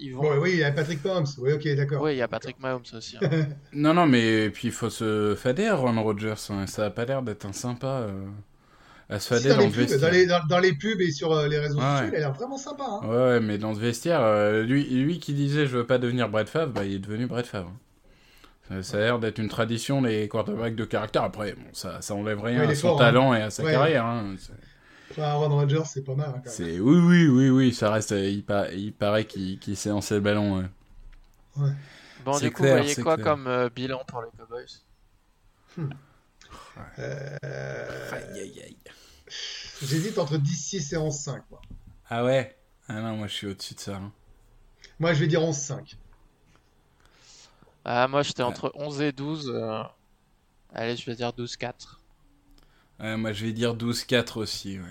ils 0.00 0.14
vont. 0.14 0.22
Bon, 0.22 0.38
oui, 0.40 0.50
il 0.52 0.58
y 0.58 0.64
a 0.64 0.72
Patrick 0.72 1.04
Mahomes. 1.04 1.26
Oui, 1.38 1.52
ok, 1.52 1.68
d'accord. 1.76 2.02
Oui, 2.02 2.14
il 2.14 2.18
y 2.18 2.22
a 2.22 2.28
Patrick 2.28 2.58
Mahomes 2.60 2.82
aussi. 2.94 3.16
hein. 3.18 3.28
Non, 3.72 3.94
non, 3.94 4.06
mais 4.06 4.50
puis 4.50 4.68
il 4.68 4.72
faut 4.72 4.90
se 4.90 5.34
fader 5.36 5.66
à 5.66 5.76
Ron 5.76 6.02
Rodgers. 6.02 6.34
hein. 6.50 6.66
Ça 6.66 6.86
a 6.86 6.90
pas 6.90 7.04
l'air 7.04 7.22
d'être 7.22 7.44
un 7.46 7.52
sympa 7.52 7.86
euh, 8.08 8.26
à 9.08 9.20
se 9.20 9.28
Si, 9.32 9.42
fader 9.42 9.48
dans, 9.48 9.56
dans, 9.56 9.60
les 9.60 9.68
le 9.68 9.72
pubs, 9.72 9.78
vestiaire. 9.78 10.00
dans, 10.00 10.10
les, 10.10 10.26
dans, 10.26 10.44
dans 10.46 10.58
les 10.60 10.74
pubs 10.74 11.00
et 11.00 11.10
sur 11.12 11.32
euh, 11.32 11.48
les 11.48 11.58
réseaux 11.58 11.82
sociaux, 11.82 12.06
ouais. 12.06 12.08
il 12.08 12.16
a 12.16 12.18
l'air 12.20 12.32
vraiment 12.32 12.58
sympa. 12.58 12.84
hein. 12.88 13.00
Ouais, 13.02 13.16
ouais, 13.16 13.40
mais 13.40 13.58
dans 13.58 13.74
ce 13.74 13.80
vestiaire, 13.80 14.20
euh, 14.22 14.62
lui, 14.62 14.84
lui 14.84 15.18
qui 15.20 15.34
disait 15.34 15.66
je 15.66 15.76
veux 15.78 15.86
pas 15.86 15.98
devenir 15.98 16.28
Brett 16.28 16.48
Favre, 16.48 16.72
bah, 16.72 16.84
il 16.84 16.94
est 16.94 16.98
devenu 16.98 17.26
Brett 17.26 17.46
Favre. 17.46 17.72
Ça, 18.68 18.82
ça 18.82 18.96
a 18.98 19.00
l'air 19.00 19.18
d'être 19.18 19.38
une 19.38 19.48
tradition, 19.48 20.00
les 20.02 20.28
quarterbacks 20.28 20.76
de 20.76 20.84
caractère. 20.84 21.24
Après, 21.24 21.52
bon, 21.54 21.62
ça, 21.72 22.00
ça 22.02 22.14
enlève 22.14 22.40
rien 22.42 22.60
Ouais, 22.60 22.68
à 22.68 22.74
son 22.74 22.88
fort, 22.88 23.02
hein. 23.02 23.04
talent 23.06 23.34
et 23.34 23.42
à 23.42 23.50
sa 23.50 23.64
Ouais. 23.64 23.72
carrière. 23.72 24.06
hein. 24.06 24.36
C'est- 25.10 25.20
Enfin, 25.20 25.22
Aaron 25.30 25.48
Rodgers, 25.48 25.82
c'est 25.86 26.04
pas 26.04 26.14
mal. 26.14 26.32
hein, 26.36 26.42
quand 26.44 26.58
même. 26.58 26.80
Oui, 26.80 26.98
oui, 26.98 27.28
oui, 27.28 27.50
oui, 27.50 27.74
ça 27.74 27.90
reste. 27.90 28.12
euh, 28.12 28.28
Il, 28.28 28.44
pa- 28.44 28.70
il 28.72 28.92
paraît 28.92 29.26
qu'il 29.26 29.58
qu'il 29.58 29.76
sait 29.76 29.90
lancer 29.90 30.14
le 30.14 30.20
ballon. 30.20 30.58
ouais. 31.56 31.70
Bon, 32.24 32.34
C'est 32.34 32.46
du 32.46 32.52
coup, 32.52 32.62
clair, 32.62 32.76
vous 32.76 32.82
voyez 32.82 32.94
quoi 32.96 33.14
clair. 33.16 33.26
comme 33.26 33.46
euh, 33.46 33.68
bilan 33.70 34.02
pour 34.06 34.22
les 34.22 34.28
Cowboys? 34.36 34.66
Euh, 36.98 38.10
Aïe, 38.12 38.40
aïe, 38.40 38.62
aïe. 38.64 38.76
J'hésite 39.82 40.18
entre 40.18 40.36
10-6 40.38 40.92
et 40.92 40.96
11-5. 40.96 41.42
moi. 41.50 41.60
Ah 42.08 42.24
ouais? 42.24 42.56
Ah 42.88 43.00
non, 43.00 43.16
moi 43.16 43.26
je 43.26 43.34
suis 43.34 43.46
au-dessus 43.46 43.74
de 43.74 43.80
ça. 43.80 43.96
hein. 43.96 44.12
Moi, 44.98 45.14
je 45.14 45.20
vais 45.20 45.26
dire 45.28 45.42
11-5. 45.42 45.96
Ah, 47.84 48.06
moi 48.08 48.22
j'étais 48.22 48.42
entre 48.42 48.72
11 48.74 49.00
et 49.00 49.12
12. 49.12 49.48
euh, 49.54 49.82
Allez, 50.74 50.96
je 50.96 51.06
vais 51.06 51.16
dire 51.16 51.32
12-4. 51.32 51.99
Ouais, 53.00 53.16
moi 53.16 53.32
je 53.32 53.46
vais 53.46 53.52
dire 53.52 53.74
12-4 53.74 54.38
aussi. 54.38 54.78
Ouais. 54.78 54.84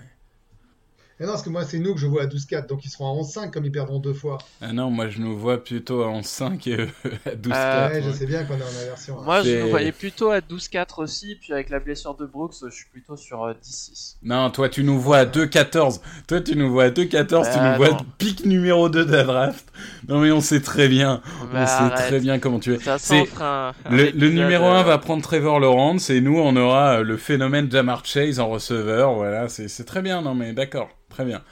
Non, 1.20 1.32
parce 1.32 1.42
que 1.42 1.50
moi, 1.50 1.64
c'est 1.64 1.78
nous 1.78 1.94
que 1.94 2.00
je 2.00 2.06
vois 2.06 2.22
à 2.22 2.26
12-4. 2.26 2.66
Donc, 2.66 2.84
ils 2.84 2.88
seront 2.88 3.06
à 3.06 3.22
11-5 3.22 3.50
comme 3.50 3.64
ils 3.64 3.72
perdront 3.72 3.98
deux 3.98 4.14
fois. 4.14 4.38
Ah 4.62 4.72
non, 4.72 4.90
moi 4.90 5.08
je 5.08 5.20
nous 5.20 5.36
vois 5.38 5.62
plutôt 5.62 6.02
à 6.02 6.06
11-5 6.08 6.68
et 6.68 6.74
à 7.26 7.34
12-4. 7.34 7.52
Euh, 7.54 7.88
ouais, 7.90 8.02
je 8.02 8.10
sais 8.12 8.26
bien 8.26 8.44
qu'on 8.44 8.54
est 8.54 8.62
en 8.62 8.80
aversion. 8.82 9.18
hein. 9.20 9.22
Moi, 9.24 9.42
je 9.42 9.62
nous 9.62 9.68
voyais 9.68 9.92
plutôt 9.92 10.30
à 10.30 10.38
12-4 10.40 11.02
aussi. 11.02 11.36
Puis 11.40 11.52
avec 11.52 11.68
la 11.70 11.78
blessure 11.80 12.14
de 12.14 12.24
Brooks, 12.26 12.54
je 12.64 12.70
suis 12.74 12.86
plutôt 12.90 13.16
sur 13.16 13.44
euh, 13.44 13.52
10-6. 13.62 14.16
Non, 14.22 14.50
toi 14.50 14.68
tu 14.68 14.82
nous 14.84 14.98
vois 14.98 15.18
à 15.18 15.24
2-14. 15.26 16.00
Toi 16.26 16.40
tu 16.40 16.56
nous 16.56 16.70
vois 16.70 16.84
à 16.84 16.90
2-14, 16.90 17.52
tu 17.52 17.58
nous 17.60 17.76
vois 17.76 17.90
non. 17.90 18.06
pic 18.18 18.44
numéro 18.46 18.88
2 18.88 19.04
de 19.04 19.12
la 19.12 19.24
draft. 19.24 19.70
Non 20.08 20.20
mais 20.20 20.30
on 20.32 20.40
sait 20.40 20.60
très 20.60 20.88
bien. 20.88 21.20
Mais 21.52 21.60
on 21.62 21.66
sait 21.66 21.72
arrête. 21.72 22.08
très 22.08 22.20
bien 22.20 22.38
comment 22.38 22.58
tu 22.60 22.74
es. 22.74 22.78
Ça 22.78 22.96
un- 23.40 23.72
un 23.84 23.90
Le, 23.90 24.10
le 24.10 24.28
numéro 24.30 24.64
euh, 24.66 24.80
1 24.80 24.82
va 24.84 24.98
prendre 24.98 25.22
Trevor 25.22 25.60
Lawrence 25.60 26.08
et 26.10 26.20
nous 26.20 26.38
on 26.38 26.56
aura 26.56 26.98
euh, 26.98 27.02
le 27.02 27.16
phénomène 27.16 27.70
Jamar 27.70 28.04
Chase 28.06 28.40
en 28.40 28.48
receveur. 28.48 29.14
Voilà, 29.14 29.48
c'est 29.48 29.68
c'est 29.68 29.84
très 29.84 30.02
bien. 30.02 30.22
Non 30.22 30.34
mais 30.34 30.52
d'accord, 30.52 30.88
très 31.10 31.24
bien. 31.26 31.42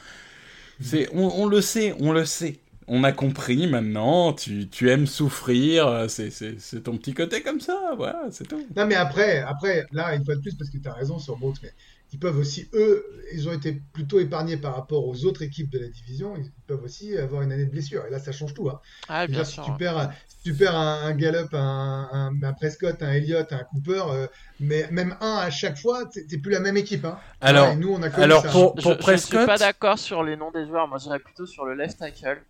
C'est 0.81 1.09
on, 1.15 1.47
le 1.47 1.61
sait, 1.61 1.95
on 2.01 2.13
le 2.13 2.25
sait. 2.25 2.61
On 2.89 3.05
a 3.05 3.13
compris 3.13 3.67
maintenant. 3.69 4.33
Tu, 4.33 4.69
tu 4.69 4.91
aimes 4.91 5.07
souffrir. 5.07 6.07
C'est 6.11 6.31
c'est- 6.31 6.61
c'est 6.61 6.83
ton 6.85 6.97
petit 6.99 7.15
côté 7.15 7.43
comme 7.43 7.61
ça. 7.61 7.95
Voilà, 7.97 8.25
c'est 8.31 8.47
tout. 8.49 8.67
Non, 8.77 8.87
mais 8.87 8.95
après, 8.95 9.39
après, 9.41 9.87
là, 9.93 10.15
une 10.15 10.25
fois 10.25 10.37
de 10.37 10.41
plus, 10.41 10.55
parce 10.55 10.71
que 10.71 10.79
tu 10.79 10.89
as 10.89 10.93
raison 10.93 11.19
sur 11.19 11.37
Brooks, 11.37 11.59
mais 11.63 11.73
ils 12.13 12.19
peuvent 12.19 12.39
aussi, 12.39 12.69
eux, 12.73 13.05
ils 13.33 13.49
ont 13.49 13.53
été 13.53 13.83
plutôt 13.93 14.19
épargnés 14.21 14.57
par 14.57 14.75
rapport 14.75 15.07
aux 15.07 15.25
autres 15.27 15.43
équipes 15.43 15.71
de 15.71 15.79
la 15.79 15.89
division. 15.89 16.37
Ils 16.37 16.51
peuvent 16.67 16.83
aussi 16.83 17.17
avoir 17.17 17.43
une 17.43 17.53
année 17.53 17.67
de 17.67 17.71
blessure. 17.71 18.05
Et 18.07 18.11
là, 18.11 18.19
ça 18.19 18.33
change 18.33 18.55
tout. 18.55 18.69
Hein. 18.71 18.81
Ah, 19.09 19.27
bien 19.27 19.45
sûr. 19.45 19.65
Si 19.65 19.71
tu 19.73 19.77
perds, 19.77 20.11
si 20.27 20.39
tu 20.43 20.55
perds 20.57 20.75
un, 20.77 21.03
un 21.07 21.15
Gallup, 21.15 21.53
un, 21.53 22.09
un- 22.13 22.43
un 22.43 22.53
Prescott, 22.55 23.03
un 23.03 23.13
Elliott, 23.13 23.53
un 23.53 23.65
Cooper, 23.65 24.03
euh, 24.11 24.27
mais 24.61 24.89
même 24.91 25.17
un 25.21 25.37
à 25.37 25.51
chaque 25.51 25.79
fois, 25.79 26.07
t'es 26.07 26.39
plus 26.39 26.53
la 26.53 26.61
même 26.61 26.77
équipe. 26.77 27.05
Hein. 27.05 27.19
Alors, 27.41 27.69
Ouais, 27.69 27.77
nous, 27.77 27.91
on 27.93 28.03
a 28.03 28.09
alors 28.23 28.43
ça. 28.43 28.49
pour, 28.51 28.75
Je, 28.77 28.83
pour 28.83 28.97
je 29.01 29.17
suis 29.17 29.39
Prescott, 29.39 29.47
pas 29.47 29.59
d'accord 29.59 29.99
sur 29.99 30.23
les 30.23 30.37
noms 30.37 30.51
des 30.51 30.67
joueurs. 30.67 30.89
Moi, 30.89 30.99
j'irais 30.99 31.19
plutôt 31.21 31.47
sur 31.47 31.65
le 31.67 31.75
left 31.75 31.99
tackle. 31.99 32.43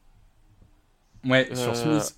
ouais, 1.25 1.55
sur 1.55 1.75
Euh, 1.75 1.75
Smith, 1.75 2.15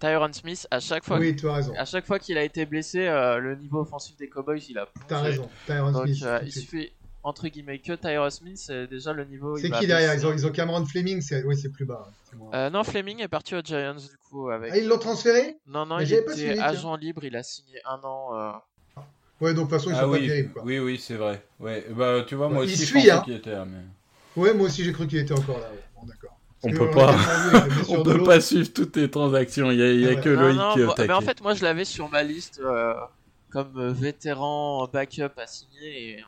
Tyron 0.00 0.32
Smith, 0.32 0.66
à 0.70 0.80
chaque 0.80 1.04
fois, 1.04 1.18
Oui, 1.18 1.34
tu 1.36 1.48
as 1.48 1.54
raison. 1.54 1.74
à 1.76 1.84
chaque 1.84 2.06
fois 2.06 2.18
qu'il 2.18 2.36
a 2.38 2.42
été 2.42 2.64
blessé, 2.66 3.06
euh, 3.06 3.38
le 3.38 3.56
niveau 3.56 3.80
offensif 3.80 4.16
des 4.16 4.28
Cowboys, 4.28 4.60
il 4.68 4.78
a. 4.78 4.86
T'as 5.08 5.20
raison. 5.20 5.48
Tyron 5.66 5.92
Donc, 5.92 6.06
Smith. 6.08 6.22
euh, 6.24 6.40
il 6.44 6.52
suffit 6.52 6.92
entre 7.22 7.48
guillemets 7.48 7.80
que 7.80 7.92
Tyron 7.94 8.30
Smith, 8.30 8.56
c'est 8.58 8.86
déjà 8.86 9.12
le 9.12 9.24
niveau. 9.24 9.56
il 9.56 9.62
C'est 9.62 9.68
va 9.68 9.78
qui 9.80 9.86
derrière? 9.86 10.14
ils 10.14 10.24
ont, 10.26 10.32
ils 10.32 10.46
ont 10.46 10.50
Cameron 10.52 10.84
Fleming, 10.86 11.20
c'est 11.20 11.42
oui, 11.44 11.56
c'est 11.56 11.70
plus 11.70 11.84
bas. 11.84 12.08
c'est 12.30 12.36
moins- 12.36 12.52
Euh, 12.54 12.70
non, 12.70 12.84
Fleming 12.84 13.20
est 13.20 13.28
parti 13.28 13.54
aux 13.56 13.62
Giants 13.62 13.94
du 13.96 14.16
coup 14.30 14.48
avec. 14.48 14.70
Ah, 14.72 14.78
ils 14.78 14.86
l'ont 14.86 14.98
transféré? 14.98 15.56
Non, 15.66 15.84
non, 15.86 15.96
Mais 15.98 16.08
il 16.08 16.24
pas 16.24 16.32
était 16.34 16.54
tiens. 16.54 16.62
agent 16.62 16.94
libre, 16.96 17.24
il 17.24 17.34
a 17.36 17.42
signé 17.42 17.80
un 17.84 17.98
an. 18.04 18.28
euh, 18.34 18.52
Ouais, 19.40 19.52
donc 19.52 19.66
de 19.68 19.70
toute 19.70 19.78
façon, 19.80 19.90
ils 19.90 19.94
sont 19.94 19.98
ah 19.98 20.02
pas 20.04 20.08
oui, 20.12 20.26
terribles. 20.26 20.52
Quoi. 20.52 20.62
oui, 20.64 20.78
oui, 20.78 20.98
c'est 20.98 21.16
vrai. 21.16 21.44
Ouais, 21.60 21.84
bah 21.90 22.24
tu 22.26 22.36
vois, 22.36 22.48
moi 22.48 22.62
Il 22.64 22.72
aussi, 22.72 22.76
je 22.76 22.84
suit, 22.86 22.94
pensais 23.00 23.10
hein. 23.10 23.22
qu'il 23.24 23.34
était 23.34 23.50
là, 23.50 23.66
mais 23.66 23.82
Ouais, 24.40 24.54
moi 24.54 24.66
aussi, 24.66 24.82
j'ai 24.84 24.92
cru 24.92 25.06
qu'il 25.06 25.18
était 25.18 25.32
encore 25.38 25.58
là. 25.58 25.68
ouais. 25.70 25.82
Bon, 25.94 26.06
d'accord. 26.06 26.35
On 26.62 26.70
peut 26.72 26.90
pas, 26.90 27.14
on 27.88 28.02
peut 28.02 28.22
pas 28.24 28.40
suivre 28.40 28.72
toutes 28.72 28.92
tes 28.92 29.10
transactions. 29.10 29.70
Il 29.70 29.78
y 29.78 29.82
a, 29.82 29.92
il 29.92 30.00
y 30.00 30.06
a 30.06 30.10
ouais. 30.10 30.20
que 30.20 30.30
Non, 30.30 30.40
Loïc 30.42 30.56
non, 30.58 30.72
qui 30.74 30.80
est 30.80 30.82
au 30.82 30.86
moi- 30.86 30.94
mais 30.98 31.12
en 31.12 31.20
fait, 31.20 31.40
moi 31.42 31.54
je 31.54 31.62
l'avais 31.62 31.84
sur 31.84 32.08
ma 32.10 32.22
liste 32.22 32.60
euh, 32.64 32.94
comme 33.50 33.72
euh, 33.78 33.92
vétéran 33.92 34.88
backup 34.92 35.30
à 35.38 35.46
signer. 35.46 36.10
Et... 36.18 36.24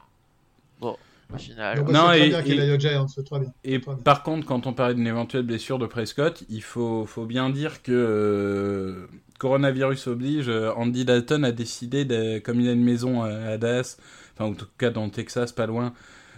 Bon, 0.81 0.97
au 1.35 1.39
final. 1.39 1.79
Donc, 1.79 1.89
Non, 1.91 2.13
et- 2.13 2.29
bien 2.29 2.43
qu'il 2.43 2.61
et- 2.61 2.79
Giants, 2.81 3.09
c'est 3.09 3.25
très 3.25 3.41
bien. 3.41 3.53
Et 3.65 3.81
Très 3.81 3.95
bien. 3.95 4.03
par 4.03 4.23
contre, 4.23 4.47
quand 4.47 4.67
on 4.67 4.73
parlait 4.73 4.95
d'une 4.95 5.07
éventuelle 5.07 5.43
blessure 5.43 5.79
de 5.79 5.87
Prescott, 5.87 6.45
il 6.49 6.63
faut, 6.63 7.05
faut 7.07 7.25
bien 7.27 7.51
dire 7.51 7.83
que 7.83 7.93
euh, 7.93 9.07
coronavirus 9.39 10.07
oblige, 10.09 10.49
euh, 10.49 10.73
Andy 10.77 11.05
Dalton 11.05 11.43
a 11.45 11.53
décidé, 11.53 12.05
de, 12.05 12.39
comme 12.39 12.61
il 12.61 12.69
a 12.69 12.73
une 12.73 12.85
maison 12.85 13.23
à 13.23 13.57
Dallas, 13.57 13.97
enfin 14.35 14.51
en 14.51 14.55
tout 14.55 14.67
cas 14.79 14.91
dans 14.91 15.05
le 15.05 15.11
Texas, 15.11 15.53
pas 15.53 15.67
loin, 15.67 15.93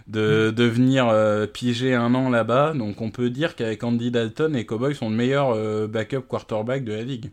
de, 0.07 0.51
de 0.51 0.63
venir 0.63 1.07
euh, 1.09 1.47
piger 1.47 1.93
un 1.95 2.13
an 2.15 2.29
là-bas. 2.29 2.73
Donc 2.73 3.01
on 3.01 3.11
peut 3.11 3.29
dire 3.29 3.55
qu'avec 3.55 3.83
Andy 3.83 4.11
Dalton, 4.11 4.53
les 4.53 4.65
Cowboys 4.65 4.95
sont 4.95 5.09
le 5.09 5.15
meilleur 5.15 5.51
euh, 5.51 5.87
backup 5.87 6.21
quarterback 6.27 6.83
de 6.83 6.93
la 6.93 7.03
ligue. 7.03 7.31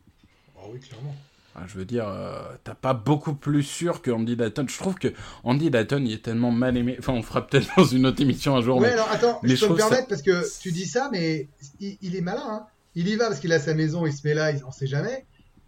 Ah 0.57 0.63
oui, 0.73 0.79
clairement. 0.81 1.15
Enfin, 1.55 1.67
je 1.67 1.77
veux 1.79 1.85
dire, 1.85 2.07
euh, 2.07 2.39
t'as 2.63 2.75
pas 2.75 2.95
beaucoup 2.95 3.35
plus 3.35 3.65
sûr 3.65 4.01
que 4.01 4.11
Andy 4.13 4.37
Dalton. 4.37 4.69
Je 4.69 4.79
trouve 4.79 4.95
que 4.95 5.09
Andy 5.43 5.71
Dalton, 5.71 6.07
il 6.07 6.13
est 6.13 6.23
tellement 6.23 6.53
mal 6.53 6.77
aimé. 6.77 6.95
Enfin, 7.01 7.15
on 7.15 7.23
fera 7.23 7.45
peut-être 7.47 7.69
dans 7.77 7.85
une 7.85 8.07
autre 8.07 8.23
émission 8.23 8.55
un 8.57 8.61
jour. 8.63 8.77
Ouais, 8.79 8.89
mais- 8.89 8.93
alors 8.93 9.11
attends, 9.11 9.41
mais 9.43 9.51
je 9.51 9.57
je 9.57 9.67
peux 9.67 9.73
me 9.75 9.79
ça- 9.79 9.89
permettre 9.89 10.09
parce 10.09 10.23
que 10.23 10.45
tu 10.61 10.71
dis 10.71 10.87
ça, 10.87 11.09
mais 11.11 11.49
il, 11.81 11.99
il 12.01 12.15
est 12.15 12.21
malin. 12.21 12.45
Hein. 12.47 12.63
Il 12.95 13.09
y 13.09 13.17
va 13.17 13.27
parce 13.29 13.41
qu'il 13.41 13.53
a 13.53 13.59
sa 13.59 13.75
maison, 13.75 14.07
il 14.07 14.13
se 14.13 14.27
met 14.27 14.35
là, 14.35 14.53
il, 14.53 14.65
on 14.65 14.71
sait 14.71 14.87
jamais. 14.87 15.25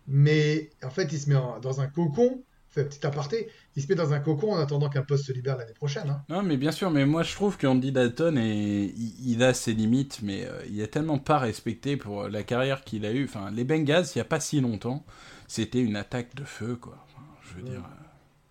Mais 0.06 0.70
en 0.84 0.90
fait, 0.90 1.08
il 1.12 1.18
se 1.20 1.28
met 1.28 1.36
en- 1.36 1.58
dans 1.60 1.80
un 1.80 1.86
cocon. 1.86 2.40
Fait 2.70 2.84
petit 2.84 3.04
aparté, 3.06 3.50
il 3.76 3.82
se 3.82 3.88
met 3.88 3.94
dans 3.96 4.12
un 4.12 4.20
cocon 4.20 4.52
en 4.52 4.58
attendant 4.58 4.88
qu'un 4.88 5.02
poste 5.02 5.26
se 5.26 5.32
libère 5.32 5.56
l'année 5.56 5.74
prochaine. 5.74 6.08
Hein. 6.10 6.24
Non, 6.28 6.42
mais 6.42 6.56
bien 6.56 6.70
sûr, 6.70 6.90
mais 6.90 7.04
moi 7.06 7.22
je 7.24 7.34
trouve 7.34 7.58
qu'Andy 7.58 7.90
Dalton, 7.92 8.38
est... 8.38 8.84
il, 8.96 9.32
il 9.32 9.42
a 9.42 9.52
ses 9.52 9.72
limites, 9.74 10.20
mais 10.22 10.46
euh, 10.46 10.62
il 10.68 10.80
est 10.80 10.86
tellement 10.88 11.18
pas 11.18 11.38
respecté 11.38 11.96
pour 11.96 12.28
la 12.28 12.42
carrière 12.44 12.84
qu'il 12.84 13.04
a 13.04 13.12
eue. 13.12 13.24
Enfin, 13.24 13.50
les 13.50 13.64
Bengals, 13.64 14.06
il 14.14 14.18
y 14.18 14.20
a 14.20 14.24
pas 14.24 14.38
si 14.40 14.60
longtemps, 14.60 15.04
c'était 15.48 15.80
une 15.80 15.96
attaque 15.96 16.34
de 16.36 16.44
feu, 16.44 16.76
quoi. 16.76 17.04
Enfin, 17.08 17.22
je 17.42 17.56
veux 17.56 17.62
Ouais. 17.62 17.70
dire. 17.70 17.80
euh, 17.80 18.04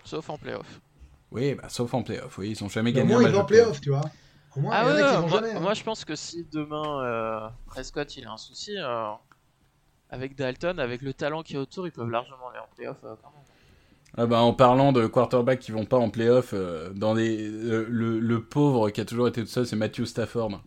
Sauf 0.04 0.30
en 0.30 0.38
playoff. 0.38 0.82
Oui, 1.32 1.56
bah, 1.56 1.70
sauf 1.70 1.94
en 1.94 2.04
playoff, 2.04 2.38
oui, 2.38 2.52
ils 2.52 2.64
ont 2.64 2.70
jamais 2.70 2.92
Mais 2.92 3.00
au 3.00 3.06
gagné 3.06 3.08
moins, 3.08 3.20
un 3.20 3.24
il 3.24 3.32
match 3.32 3.34
va 3.34 3.40
en 3.40 3.46
playoff. 3.46 3.82
tu 3.82 3.90
vois. 3.90 4.12
Au 4.56 4.62
moins, 4.62 4.76
Ah 4.76 4.84
il 4.84 4.88
y 4.88 4.92
en 4.92 4.96
ouais, 4.96 5.02
a 5.02 5.04
qui 5.04 5.16
ouais, 5.16 5.18
vont 5.18 5.28
moi, 5.28 5.42
jamais. 5.42 5.54
hein. 5.54 5.60
moi, 5.60 5.74
je 5.74 5.84
pense 5.84 6.06
que 6.06 6.16
si 6.16 6.46
demain 6.52 7.04
euh, 7.04 7.50
Prescott 7.66 8.16
il 8.18 8.26
a 8.26 8.32
un 8.32 8.38
souci, 8.38 8.76
euh, 8.78 9.12
avec 10.10 10.36
Dalton, 10.36 10.80
avec 10.80 11.02
le 11.02 11.14
talent 11.16 11.44
qui 11.44 11.56
est 11.56 11.58
autour, 11.58 11.88
ils 11.88 11.92
peuvent 11.92 12.10
largement 12.10 12.50
aller 12.50 12.60
en 12.60 12.68
playoff 12.76 12.98
euh, 13.04 13.16
quand 13.22 13.32
même. 13.32 13.46
Ah 14.18 14.26
bah, 14.26 14.42
en 14.42 14.54
parlant 14.54 14.92
de 14.92 15.06
quarterbacks 15.08 15.60
qui 15.60 15.72
vont 15.72 15.86
pas 15.86 15.98
en 15.98 16.10
playoff, 16.10 16.52
euh, 16.54 16.90
dans 16.94 17.14
les, 17.14 17.48
euh, 17.48 17.86
le, 17.90 18.20
le 18.20 18.44
pauvre 18.44 18.90
qui 18.90 19.02
a 19.02 19.06
toujours 19.06 19.28
été 19.28 19.42
tout 19.42 19.48
seul, 19.48 19.66
c'est 19.68 19.76
Matthew 19.76 20.06
Stafford. 20.06 20.62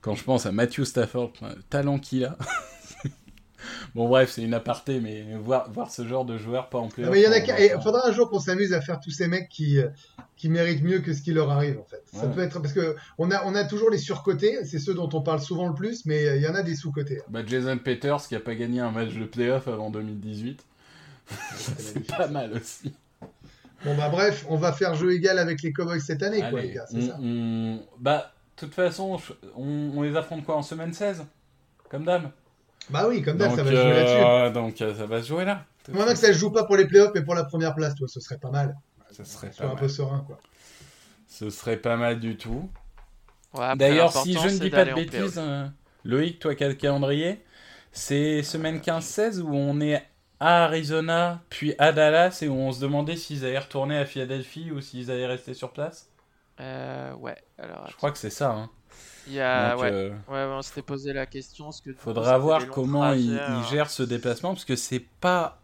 Quand 0.00 0.14
je 0.14 0.24
pense 0.24 0.46
à 0.46 0.52
Matthew 0.52 0.84
Stafford, 0.84 1.32
le 1.42 1.62
talent 1.68 1.98
qu'il 1.98 2.24
a. 2.24 2.38
bon, 3.94 4.08
bref, 4.08 4.30
c'est 4.30 4.42
une 4.42 4.54
aparté, 4.54 5.00
mais 5.00 5.26
voir, 5.42 5.70
voir 5.70 5.90
ce 5.90 6.06
genre 6.06 6.24
de 6.24 6.38
joueur 6.38 6.70
pas 6.70 6.78
en 6.78 6.88
playoff. 6.88 7.14
il 7.14 7.74
en 7.74 7.80
faudra 7.80 8.06
un 8.08 8.12
jour 8.12 8.30
qu'on 8.30 8.38
s'amuse 8.40 8.72
à 8.72 8.80
faire 8.80 9.00
tous 9.00 9.10
ces 9.10 9.26
mecs 9.26 9.48
qui, 9.50 9.78
euh, 9.78 9.88
qui 10.36 10.48
méritent 10.48 10.82
mieux 10.82 11.00
que 11.00 11.12
ce 11.12 11.20
qui 11.22 11.32
leur 11.32 11.50
arrive 11.50 11.78
en 11.78 11.84
fait. 11.84 12.02
Ça 12.14 12.26
Ouais. 12.26 12.34
peut 12.34 12.40
être 12.40 12.60
parce 12.62 12.72
que 12.72 12.96
on 13.18 13.30
a, 13.30 13.44
on 13.44 13.54
a 13.54 13.64
toujours 13.64 13.90
les 13.90 13.98
surcotés, 13.98 14.64
c'est 14.64 14.78
ceux 14.78 14.94
dont 14.94 15.08
on 15.12 15.20
parle 15.20 15.40
souvent 15.40 15.68
le 15.68 15.74
plus, 15.74 16.06
mais 16.06 16.36
il 16.38 16.42
y 16.42 16.48
en 16.48 16.54
a 16.54 16.62
des 16.62 16.76
sous-cotés. 16.76 17.20
Bah, 17.28 17.40
Jason 17.44 17.76
Peters 17.76 18.26
qui 18.28 18.34
a 18.36 18.40
pas 18.40 18.54
gagné 18.54 18.80
un 18.80 18.92
match 18.92 19.12
de 19.14 19.24
playoff 19.26 19.68
avant 19.68 19.90
2018. 19.90 20.64
C'est 21.56 22.06
pas 22.06 22.28
mal 22.28 22.52
aussi. 22.54 22.94
Bon 23.84 23.96
bah 23.96 24.08
bref, 24.10 24.44
on 24.48 24.56
va 24.56 24.72
faire 24.72 24.94
jeu 24.94 25.12
égal 25.12 25.38
avec 25.38 25.62
les 25.62 25.72
Cowboys 25.72 26.00
cette 26.00 26.22
année, 26.22 26.42
quoi 26.50 26.60
les 26.60 26.72
gars, 26.72 26.84
c'est 26.90 26.98
on- 26.98 27.08
ça. 27.08 27.16
on- 27.20 27.80
Bah, 27.98 28.32
de 28.56 28.66
toute 28.66 28.74
façon, 28.74 29.18
on, 29.56 29.90
on 29.96 30.02
les 30.02 30.14
affronte 30.16 30.44
quoi 30.44 30.56
en 30.56 30.62
semaine 30.62 30.92
16 30.92 31.24
Comme 31.88 32.04
d'hab? 32.04 32.30
Bah 32.90 33.06
oui, 33.08 33.22
comme 33.22 33.38
d'hab, 33.38 33.54
ça 33.56 33.62
va 33.62 33.70
se 33.70 33.76
jouer 33.76 33.90
là-dessus. 33.94 34.16
euh, 34.24 34.50
donc 34.50 34.82
euh, 34.82 34.94
ça 34.94 35.06
va 35.06 35.22
se 35.22 35.28
jouer 35.28 35.44
là. 35.46 35.64
Maintenant 35.88 36.12
que 36.12 36.18
ça 36.18 36.26
se 36.28 36.32
joue 36.34 36.50
pas 36.50 36.64
pour 36.64 36.76
les 36.76 36.86
playoffs, 36.86 37.12
mais 37.14 37.22
pour 37.22 37.34
la 37.34 37.44
première 37.44 37.74
place, 37.74 37.94
toi, 37.94 38.06
ce 38.06 38.20
serait 38.20 38.38
pas 38.38 38.50
mal. 38.50 38.76
Ça 39.10 39.24
serait 39.24 39.50
pas 39.50 39.64
un 39.64 39.68
mal. 39.68 39.76
peu 39.76 39.88
serein, 39.88 40.22
quoi. 40.26 40.38
Ce 41.26 41.48
serait 41.50 41.78
pas 41.78 41.96
mal 41.96 42.20
du 42.20 42.36
tout. 42.36 42.68
Ouais, 43.54 43.74
D'ailleurs, 43.76 44.12
si 44.12 44.34
je 44.34 44.46
ne 44.48 44.58
dis 44.58 44.70
pas 44.70 44.84
de 44.84 44.92
bêtises, 44.94 45.38
euh, 45.38 45.66
Loïc, 46.04 46.38
toi 46.38 46.54
qui 46.54 46.62
as 46.64 46.68
le 46.68 46.74
calendrier, 46.74 47.42
c'est 47.92 48.42
semaine 48.42 48.80
15-16 48.80 49.40
où 49.40 49.54
on 49.54 49.80
est 49.80 50.02
à 50.40 50.64
Arizona, 50.64 51.40
puis 51.50 51.74
à 51.78 51.92
Dallas, 51.92 52.38
et 52.42 52.48
où 52.48 52.54
on 52.54 52.72
se 52.72 52.80
demandait 52.80 53.16
s'ils 53.16 53.44
allaient 53.44 53.58
retourner 53.58 53.98
à 53.98 54.06
Philadelphie 54.06 54.70
ou 54.72 54.80
s'ils 54.80 55.10
allaient 55.10 55.26
rester 55.26 55.52
sur 55.54 55.70
place. 55.72 56.08
Euh, 56.60 57.12
ouais, 57.14 57.36
alors 57.58 57.86
Je 57.90 57.96
crois 57.96 58.10
que 58.10 58.18
c'est 58.18 58.30
ça. 58.30 58.50
Hein. 58.50 58.70
il 59.26 59.34
y 59.34 59.40
a, 59.40 59.72
Donc, 59.72 59.82
ouais, 59.82 59.90
euh, 59.92 60.10
ouais, 60.28 60.44
on 60.56 60.62
s'était 60.62 60.82
posé 60.82 61.12
la 61.12 61.26
question. 61.26 61.70
Ce 61.72 61.80
que 61.82 61.92
faudra 61.92 62.38
voir 62.38 62.68
comment 62.68 63.12
ils, 63.12 63.32
ils 63.34 63.38
hein. 63.38 63.62
gèrent 63.70 63.90
ce 63.90 64.02
déplacement, 64.02 64.54
parce 64.54 64.64
que 64.64 64.76
c'est 64.76 65.04
pas 65.20 65.58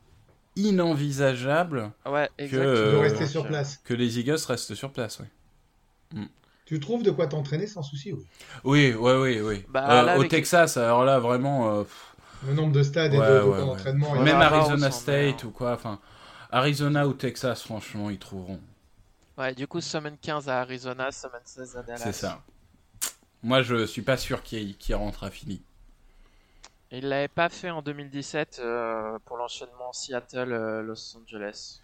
inenvisageable 0.57 1.91
Ouais, 2.07 2.29
Euh, 2.41 2.99
rester 3.01 3.21
Donc, 3.21 3.29
sur 3.29 3.45
euh, 3.45 3.49
place. 3.49 3.79
que 3.85 3.95
les 3.95 4.19
Eagles 4.19 4.39
restent 4.49 4.75
sur 4.75 4.93
place. 4.93 5.21
Ouais. 5.21 6.23
Tu 6.65 6.81
trouves 6.81 7.03
de 7.05 7.11
quoi 7.13 7.27
t'entraîner 7.29 7.67
sans 7.67 7.83
souci, 7.83 8.13
oui. 8.13 8.25
Oui, 8.65 8.95
oui, 8.99 9.13
oui, 9.13 9.41
oui. 9.41 9.65
Bah, 9.69 9.85
Euh, 10.01 10.03
là, 10.03 10.17
au 10.17 10.21
avec- 10.21 10.31
Texas, 10.31 10.77
alors 10.77 11.05
là, 11.05 11.19
vraiment, 11.21 11.73
euh, 11.73 11.83
pff, 11.83 12.16
Le 12.47 12.55
nombre 12.55 12.73
de 12.73 12.83
stades 12.83 13.15
et 13.15 13.19
Ouais, 13.19 13.29
de, 13.29 13.33
de 13.35 13.39
ouais, 13.39 13.45
camps 13.45 13.51
ouais. 13.53 13.67
d'entraînement. 13.67 14.13
Ouais, 14.13 14.19
et- 14.21 14.23
même 14.25 14.41
Arizona 14.41 14.91
State 14.91 15.45
ou 15.45 15.51
quoi, 15.51 15.73
enfin, 15.75 16.01
Arizona 16.51 17.07
ou 17.07 17.13
Texas, 17.13 17.63
franchement, 17.63 18.11
ils 18.11 18.19
trouveront. 18.19 18.61
Ouais, 19.39 19.55
du 19.55 19.67
coup, 19.67 19.81
semaine 19.81 20.17
15 20.21 20.49
à 20.49 20.61
Arizona, 20.61 21.11
semaine 21.13 21.41
16 21.45 21.77
à 21.77 21.83
Dallas. 21.83 22.01
C'est 22.03 22.13
ça. 22.13 22.43
Moi, 23.43 23.63
je 23.63 23.87
suis 23.87 24.03
pas 24.03 24.17
sûr 24.17 24.43
qu'il 24.43 24.77
qu'il 24.77 24.95
rentre 24.95 25.25
à 25.25 25.31
Philly. 25.31 25.63
Il 26.93 27.09
l'avait 27.09 27.29
pas 27.29 27.49
fait 27.49 27.71
en 27.71 27.83
2017 27.83 28.61
euh, 28.63 29.19
pour 29.25 29.37
l'enchaînement 29.37 29.93
Seattle-Los 29.93 31.17
Angeles. 31.23 31.81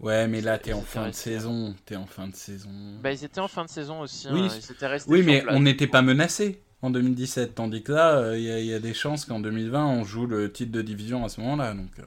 Ouais, 0.00 0.26
mais 0.28 0.40
là, 0.40 0.58
t'es 0.58 0.72
en 0.72 0.80
fin 0.82 1.08
de 1.08 1.12
saison. 1.12 1.74
T'es 1.84 1.96
en 1.96 2.06
fin 2.06 2.26
de 2.28 2.34
saison. 2.34 2.70
Bah, 3.02 3.12
ils 3.12 3.24
étaient 3.24 3.40
en 3.40 3.48
fin 3.48 3.64
de 3.64 3.70
saison 3.70 4.00
aussi. 4.00 4.28
Oui, 4.30 4.48
hein, 4.50 4.56
Ils 4.56 4.72
étaient 4.72 4.86
restés 4.86 5.10
oui, 5.10 5.22
mais 5.24 5.44
on 5.50 5.60
n'était 5.60 5.86
pas 5.86 6.02
menacé 6.02 6.62
en 6.84 6.90
2017. 6.90 7.54
Tandis 7.54 7.82
que 7.82 7.92
là, 7.92 8.16
euh, 8.18 8.38
il 8.38 8.44
y, 8.44 8.50
a- 8.52 8.58
il 8.60 8.66
y 8.66 8.74
a 8.74 8.78
des 8.78 8.94
chances 8.94 9.24
qu'en 9.24 9.40
2020, 9.40 9.84
on 9.86 10.04
joue 10.04 10.26
le 10.26 10.50
titre 10.52 10.72
de 10.72 10.82
division 10.82 11.24
à 11.24 11.28
ce 11.28 11.40
moment-là. 11.40 11.72
Donc, 11.74 11.90
euh, 11.98 12.02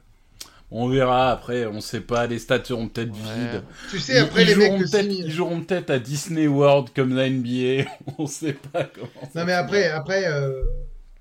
on 0.71 0.87
verra. 0.89 1.31
Après, 1.31 1.65
on 1.65 1.79
sait 1.81 2.01
pas. 2.01 2.27
Les 2.27 2.39
stades 2.39 2.65
seront 2.65 2.87
peut-être 2.89 3.11
Ouais. 3.11 3.51
vides. 3.51 3.63
Tu 3.89 3.99
sais, 3.99 4.17
après, 4.17 4.43
ils, 4.43 4.47
les 4.49 4.55
mecs 4.55 4.71
joueront 4.73 4.85
signent- 4.87 5.11
ils 5.25 5.31
joueront 5.31 5.61
peut-être 5.61 5.89
à 5.89 5.99
Disney 5.99 6.47
World 6.47 6.89
comme 6.95 7.15
la 7.15 7.29
NBA. 7.29 7.89
on 8.17 8.27
sait 8.27 8.53
pas 8.53 8.83
comment. 8.83 9.07
Non, 9.35 9.45
mais 9.45 9.53
après, 9.53 9.87
après 9.87 10.25
euh, 10.27 10.61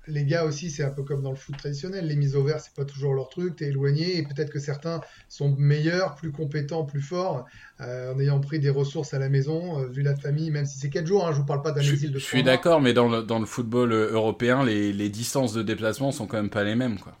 les 0.07 0.25
gars 0.25 0.45
aussi, 0.45 0.71
c'est 0.71 0.83
un 0.83 0.89
peu 0.89 1.03
comme 1.03 1.21
dans 1.21 1.31
le 1.31 1.35
foot 1.35 1.57
traditionnel. 1.57 2.07
Les 2.07 2.15
mises 2.15 2.35
au 2.35 2.43
vert, 2.43 2.59
c'est 2.59 2.73
pas 2.73 2.85
toujours 2.85 3.13
leur 3.13 3.29
truc. 3.29 3.57
T'es 3.57 3.65
éloigné 3.65 4.17
et 4.17 4.23
peut-être 4.23 4.49
que 4.49 4.59
certains 4.59 5.01
sont 5.29 5.53
meilleurs, 5.57 6.15
plus 6.15 6.31
compétents, 6.31 6.85
plus 6.85 7.01
forts 7.01 7.45
euh, 7.81 8.13
en 8.13 8.19
ayant 8.19 8.39
pris 8.39 8.59
des 8.59 8.69
ressources 8.69 9.13
à 9.13 9.19
la 9.19 9.29
maison, 9.29 9.81
euh, 9.81 9.87
vu 9.87 10.01
la 10.01 10.15
famille, 10.15 10.49
même 10.49 10.65
si 10.65 10.79
c'est 10.79 10.89
4 10.89 11.05
jours. 11.05 11.27
Hein, 11.27 11.31
je 11.33 11.37
vous 11.37 11.45
parle 11.45 11.61
pas 11.61 11.71
d'un 11.71 11.81
exil 11.81 12.11
de 12.11 12.19
je 12.19 12.23
suis 12.23 12.43
d'accord, 12.43 12.81
mais 12.81 12.93
dans 12.93 13.09
le, 13.09 13.21
dans 13.21 13.39
le 13.39 13.45
football 13.45 13.91
euh, 13.91 14.11
européen, 14.11 14.63
les, 14.63 14.93
les 14.93 15.09
distances 15.09 15.53
de 15.53 15.61
déplacement 15.61 16.11
sont 16.11 16.25
quand 16.25 16.37
même 16.37 16.49
pas 16.49 16.63
les 16.63 16.75
mêmes. 16.75 16.99
Quoi. 16.99 17.17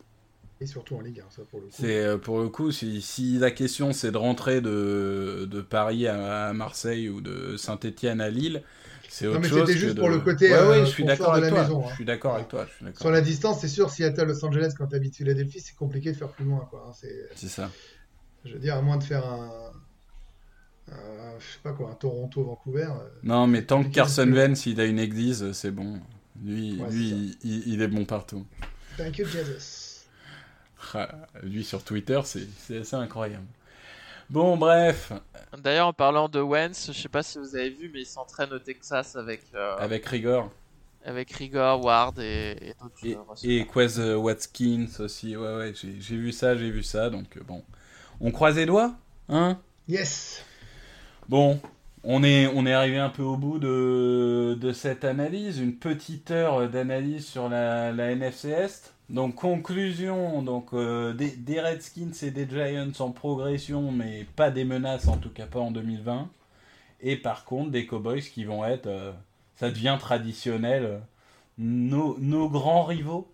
Et 0.59 0.65
surtout 0.65 0.95
en 0.95 1.01
Ligue 1.01 1.19
1, 1.19 1.23
ça 1.29 1.41
pour 1.51 1.59
le 1.59 1.67
coup. 1.67 1.73
C'est 1.77 2.17
pour 2.19 2.39
le 2.39 2.49
coup, 2.49 2.71
si, 2.71 3.01
si 3.01 3.37
la 3.37 3.51
question 3.51 3.93
c'est 3.93 4.11
de 4.11 4.17
rentrer 4.17 4.61
de, 4.61 5.47
de 5.49 5.61
Paris 5.61 6.07
à, 6.07 6.47
à 6.47 6.53
Marseille 6.53 7.09
ou 7.09 7.21
de 7.21 7.57
Saint-Étienne 7.57 8.21
à 8.21 8.29
Lille, 8.29 8.63
c'est 9.09 9.25
Non, 9.25 9.31
autre 9.31 9.39
mais 9.41 9.47
chose. 9.49 9.67
c'était 9.67 9.79
juste 9.79 9.95
de- 9.95 9.99
pour 9.99 10.09
le 10.09 10.19
côté, 10.19 10.49
Ouais, 10.49 10.57
euh, 10.57 10.69
ouais, 10.69 10.79
je 10.81 10.85
suis 10.91 11.03
d'accord 11.05 11.33
de 11.33 11.37
avec 11.37 11.43
la 11.45 11.49
toi. 11.49 11.61
maison, 11.63 11.83
hein. 11.85 11.89
Je 11.89 11.95
suis 11.95 12.05
d'accord 12.05 12.35
avec 12.35 12.47
toi. 12.47 12.67
Sur 12.99 13.11
la 13.11 13.21
distance, 13.21 13.59
c'est 13.61 13.67
sûr, 13.67 13.89
Seattle, 13.89 14.25
Los 14.25 14.43
Angeles, 14.45 14.73
quand 14.77 14.87
t'habites 14.87 15.15
Philadelphie, 15.15 15.59
c'est 15.59 15.75
compliqué 15.75 16.11
de 16.11 16.17
faire 16.17 16.29
plus 16.29 16.45
loin. 16.45 16.69
Hein. 16.73 16.91
C'est, 17.35 17.47
ça. 17.47 17.69
je 18.45 18.53
veux 18.53 18.59
dire, 18.59 18.75
à 18.75 18.81
moins 18.81 18.97
de 18.97 19.03
faire 19.03 19.25
un, 19.25 19.71
Euh, 20.89 21.33
je 21.39 21.43
sais 21.45 21.59
pas 21.63 21.73
quoi, 21.73 21.89
un 21.91 21.95
Toronto-Vancouver. 21.95 22.83
euh, 22.85 23.09
Non, 23.23 23.45
mais 23.45 23.63
tant 23.63 23.83
que 23.83 23.89
Carson 23.89 24.31
Wentz, 24.31 24.65
il 24.67 24.79
a 24.79 24.85
une 24.85 24.99
église, 24.99 25.51
c'est 25.51 25.71
bon. 25.71 25.99
Lui, 26.41 26.79
Ouais, 26.79 26.89
lui 26.89 27.37
il, 27.43 27.67
il 27.73 27.81
est 27.81 27.87
bon 27.89 28.05
partout. 28.05 28.45
Thank 28.97 29.17
you, 29.17 29.25
Jesus. 29.25 30.05
Ah, 30.93 31.09
Lui 31.43 31.63
sur 31.65 31.83
Twitter, 31.83 32.21
c'est 32.23 32.47
c'est 32.57 32.77
assez 32.77 32.95
incroyable. 32.95 33.43
Bon, 34.29 34.55
bref, 34.55 35.11
D'ailleurs, 35.57 35.87
en 35.87 35.93
parlant 35.93 36.29
de 36.29 36.39
Wentz, 36.39 36.91
je 36.91 37.01
sais 37.01 37.09
pas 37.09 37.23
si 37.23 37.39
vous 37.39 37.55
avez 37.55 37.69
vu, 37.69 37.89
mais 37.93 38.01
il 38.01 38.05
s'entraîne 38.05 38.53
au 38.53 38.59
Texas 38.59 39.15
avec, 39.15 39.41
euh, 39.55 39.75
avec 39.77 40.05
Rigor 40.05 40.49
avec 41.07 41.31
Rigor, 41.31 41.83
Ward 41.83 42.19
et, 42.19 42.57
et 42.61 42.73
d'autres 42.81 43.43
et, 43.43 43.65
Quez 43.65 43.99
euh, 43.99 44.17
Watkins 44.17 44.87
aussi, 44.99 45.37
ouais, 45.37 45.55
ouais, 45.55 45.73
j'ai 45.73 45.95
j'ai 45.99 46.17
vu 46.17 46.33
ça, 46.33 46.55
j'ai 46.55 46.69
vu 46.69 46.83
ça, 46.83 47.09
donc 47.09 47.37
euh, 47.37 47.41
bon. 47.47 47.63
On 48.19 48.31
croise 48.31 48.57
les 48.57 48.65
doigts, 48.65 48.93
hein? 49.29 49.57
Yes. 49.87 50.43
Bon, 51.29 51.61
on 52.03 52.23
est, 52.23 52.47
on 52.47 52.65
est 52.65 52.73
arrivé 52.73 52.97
un 52.97 53.09
peu 53.09 53.23
au 53.23 53.37
bout 53.37 53.57
de, 53.57 54.57
de 54.59 54.73
cette 54.73 55.05
analyse, 55.05 55.59
une 55.59 55.75
petite 55.75 56.29
heure 56.31 56.69
d'analyse 56.69 57.25
sur 57.25 57.47
la, 57.47 57.93
la 57.93 58.11
NFC 58.11 58.49
Est. 58.49 58.93
Donc 59.09 59.35
conclusion, 59.35 60.41
donc 60.41 60.73
euh, 60.73 61.13
des, 61.13 61.31
des 61.31 61.61
Redskins 61.61 62.11
et 62.23 62.31
des 62.31 62.47
Giants 62.49 62.91
en 62.99 63.11
progression, 63.11 63.91
mais 63.91 64.25
pas 64.35 64.51
des 64.51 64.65
menaces, 64.65 65.07
en 65.07 65.17
tout 65.17 65.29
cas 65.29 65.45
pas 65.45 65.59
en 65.59 65.71
2020. 65.71 66.29
Et 67.01 67.15
par 67.15 67.45
contre 67.45 67.71
des 67.71 67.85
Cowboys 67.85 68.21
qui 68.21 68.43
vont 68.43 68.65
être, 68.65 68.87
euh, 68.87 69.13
ça 69.55 69.69
devient 69.69 69.97
traditionnel, 69.99 70.83
euh, 70.85 70.99
nos, 71.57 72.17
nos 72.19 72.49
grands 72.49 72.83
rivaux. 72.83 73.31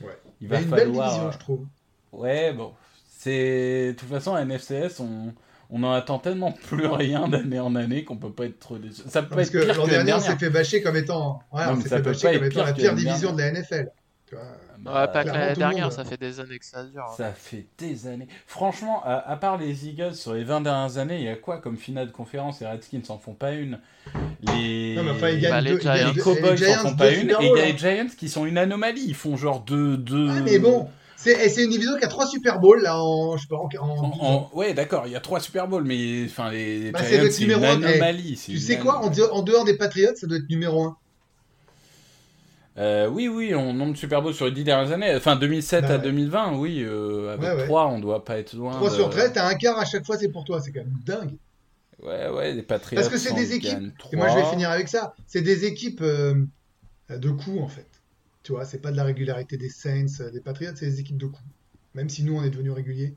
Ouais. 0.00 0.16
Il 0.40 0.46
Il 0.46 0.50
y 0.50 0.50
va 0.50 0.58
a 0.58 0.60
une 0.60 0.70
belle 0.74 0.92
falloir. 0.92 1.08
division, 1.10 1.32
je 1.32 1.38
trouve. 1.38 1.66
Ouais, 2.12 2.52
bon. 2.52 2.72
C'est. 3.08 3.88
De 3.88 3.92
toute 3.98 4.08
façon, 4.08 4.34
à 4.34 4.44
NFCS, 4.44 5.00
on, 5.00 5.34
on 5.70 5.82
en 5.82 5.92
attend 5.92 6.18
tellement 6.20 6.52
plus 6.52 6.86
rien 6.86 7.28
d'année 7.28 7.58
en 7.60 7.74
année 7.74 8.04
qu'on 8.04 8.16
peut 8.16 8.32
pas 8.32 8.44
être 8.46 8.60
trop 8.60 8.78
déçu. 8.78 9.02
Ça 9.08 9.22
peut 9.22 9.34
parce 9.34 9.48
être 9.48 9.52
que 9.52 9.64
pire 9.64 9.74
l'an 9.76 9.84
que 9.86 9.90
dernier, 9.90 10.12
on 10.12 10.18
dernière. 10.18 10.22
s'est 10.32 10.38
fait 10.38 10.50
bâcher 10.50 10.82
comme 10.82 10.96
étant, 10.96 11.42
ouais, 11.52 11.66
Non, 11.66 11.72
on 11.72 11.80
s'est 11.80 11.88
fait 11.88 12.02
bâcher 12.02 12.32
comme 12.32 12.44
étant 12.44 12.64
la 12.64 12.72
pire 12.72 12.94
division 12.94 13.32
de 13.34 13.38
la 13.42 13.50
NFL. 13.52 13.90
Tu 14.26 14.34
vois. 14.36 14.44
Ouais, 14.86 15.06
pas 15.12 15.24
que 15.24 15.28
l'année 15.28 15.54
dernière, 15.54 15.92
ça 15.92 16.04
fait 16.04 16.16
des 16.16 16.40
années 16.40 16.58
que 16.58 16.64
ça 16.64 16.84
dure. 16.84 17.02
hein. 17.08 17.14
Ça 17.16 17.32
fait 17.32 17.66
des 17.78 18.06
années. 18.06 18.28
Franchement, 18.46 19.02
à, 19.04 19.14
à 19.30 19.36
part 19.36 19.56
les 19.58 19.86
Eagles 19.88 20.14
sur 20.14 20.34
les 20.34 20.44
20 20.44 20.60
dernières 20.62 20.98
années, 20.98 21.18
il 21.18 21.24
y 21.24 21.28
a 21.28 21.36
quoi 21.36 21.58
comme 21.58 21.76
finale 21.76 22.06
de 22.08 22.12
conférence? 22.12 22.60
Les 22.60 22.66
Redskins 22.66 23.02
s'en 23.04 23.18
font 23.18 23.34
pas 23.34 23.52
une. 23.52 23.78
Les, 24.42 24.94
Non, 24.96 25.02
mais 25.02 25.10
enfin, 25.10 25.36
Bah, 25.42 25.60
les 25.60 25.72
deux, 25.72 25.80
Giants. 25.80 26.12
les 26.14 26.20
Cowboys 26.20 26.56
s'en 26.58 26.88
font 26.90 26.96
pas 26.96 27.10
une. 27.12 27.30
Et 27.30 27.34
il 27.40 27.46
y 27.46 27.60
a 27.60 27.62
hein. 27.62 27.66
les 27.66 27.76
Giants 27.78 28.06
qui 28.16 28.28
sont 28.28 28.46
une 28.46 28.58
anomalie. 28.58 29.04
Ils 29.06 29.14
font 29.14 29.36
genre 29.36 29.60
deux. 29.60 29.96
deux... 29.96 30.28
Ah, 30.30 30.40
mais 30.42 30.58
bon, 30.58 30.88
c'est 31.16 31.32
et 31.44 31.48
c'est 31.48 31.64
une 31.64 31.70
division 31.70 31.96
qui 31.98 32.04
a 32.04 32.08
trois 32.08 32.26
Super 32.26 32.60
Bowls 32.60 32.80
là 32.82 32.96
en, 33.02 33.36
je 33.36 33.42
sais 33.42 33.48
pas, 33.48 33.56
en, 33.56 33.68
en 33.80 33.88
En- 33.88 34.08
12 34.10 34.20
en- 34.20 34.24
ans. 34.34 34.50
ouais, 34.54 34.72
d'accord, 34.74 35.06
il 35.06 35.12
y 35.12 35.16
a 35.16 35.20
trois 35.20 35.40
Super 35.40 35.66
Bowls, 35.66 35.84
mais 35.84 36.24
enfin, 36.26 36.50
les, 36.50 36.78
les 36.78 36.90
Bah, 36.92 37.00
c'est 37.02 37.16
une 37.42 37.48
numéro 37.48 37.64
un. 37.64 37.82
Eh, 37.82 37.84
anomalie. 37.86 38.40
Tu 38.42 38.58
sais 38.58 38.78
quoi, 38.78 38.94
en, 38.94 38.98
anomalie. 38.98 39.16
dehors- 39.18 39.34
en 39.34 39.42
dehors 39.42 39.64
des 39.64 39.76
Patriots, 39.76 40.14
ça 40.14 40.26
doit 40.28 40.38
être 40.38 40.48
numéro 40.48 40.84
1. 40.84 40.96
Euh, 42.78 43.08
oui, 43.08 43.28
oui, 43.28 43.54
on 43.54 43.72
nombre 43.74 43.92
de 43.92 43.98
Super 43.98 44.22
Bowl 44.22 44.32
sur 44.32 44.46
les 44.46 44.52
10 44.52 44.64
dernières 44.64 44.92
années. 44.92 45.14
Enfin, 45.16 45.34
2007 45.36 45.82
Bah 45.82 45.94
à 45.94 45.96
ouais. 45.96 46.02
2020, 46.02 46.56
oui. 46.58 46.82
euh, 46.84 47.32
avec 47.34 47.42
Ouais, 47.50 47.56
ouais. 47.56 47.64
3, 47.66 47.86
on 47.88 47.98
doit 47.98 48.24
pas 48.24 48.38
être 48.38 48.52
loin. 48.54 48.72
3 48.74 48.90
de- 48.90 48.94
sur 48.94 49.10
13, 49.10 49.32
t'as 49.34 49.48
un 49.48 49.54
quart 49.54 49.78
à 49.78 49.84
chaque 49.84 50.06
fois, 50.06 50.16
c'est 50.16 50.28
pour 50.28 50.44
toi, 50.44 50.60
c'est 50.60 50.70
quand 50.72 50.80
même 50.84 50.94
dingue. 51.04 51.34
Ouais, 52.02 52.28
ouais, 52.28 52.52
les 52.54 52.62
Patriots. 52.62 53.00
Parce 53.00 53.12
que 53.12 53.18
c'est 53.18 53.34
des 53.34 53.52
équipes, 53.54 53.78
Et 54.12 54.16
moi 54.16 54.28
je 54.28 54.36
vais 54.36 54.44
finir 54.44 54.70
avec 54.70 54.86
ça, 54.88 55.14
c'est 55.26 55.42
des 55.42 55.64
équipes 55.64 56.00
euh, 56.02 56.44
de 57.10 57.30
coups 57.30 57.60
en 57.60 57.66
fait. 57.66 57.88
Tu 58.44 58.52
vois, 58.52 58.64
c'est 58.64 58.78
pas 58.78 58.92
de 58.92 58.96
la 58.96 59.02
régularité 59.02 59.56
des 59.56 59.68
Saints, 59.68 60.30
des 60.32 60.40
Patriots, 60.40 60.70
c'est 60.76 60.86
des 60.86 61.00
équipes 61.00 61.18
de 61.18 61.26
coups. 61.26 61.42
Même 61.94 62.08
si 62.08 62.22
nous 62.22 62.36
on 62.36 62.44
est 62.44 62.50
devenus 62.50 62.70
réguliers. 62.72 63.16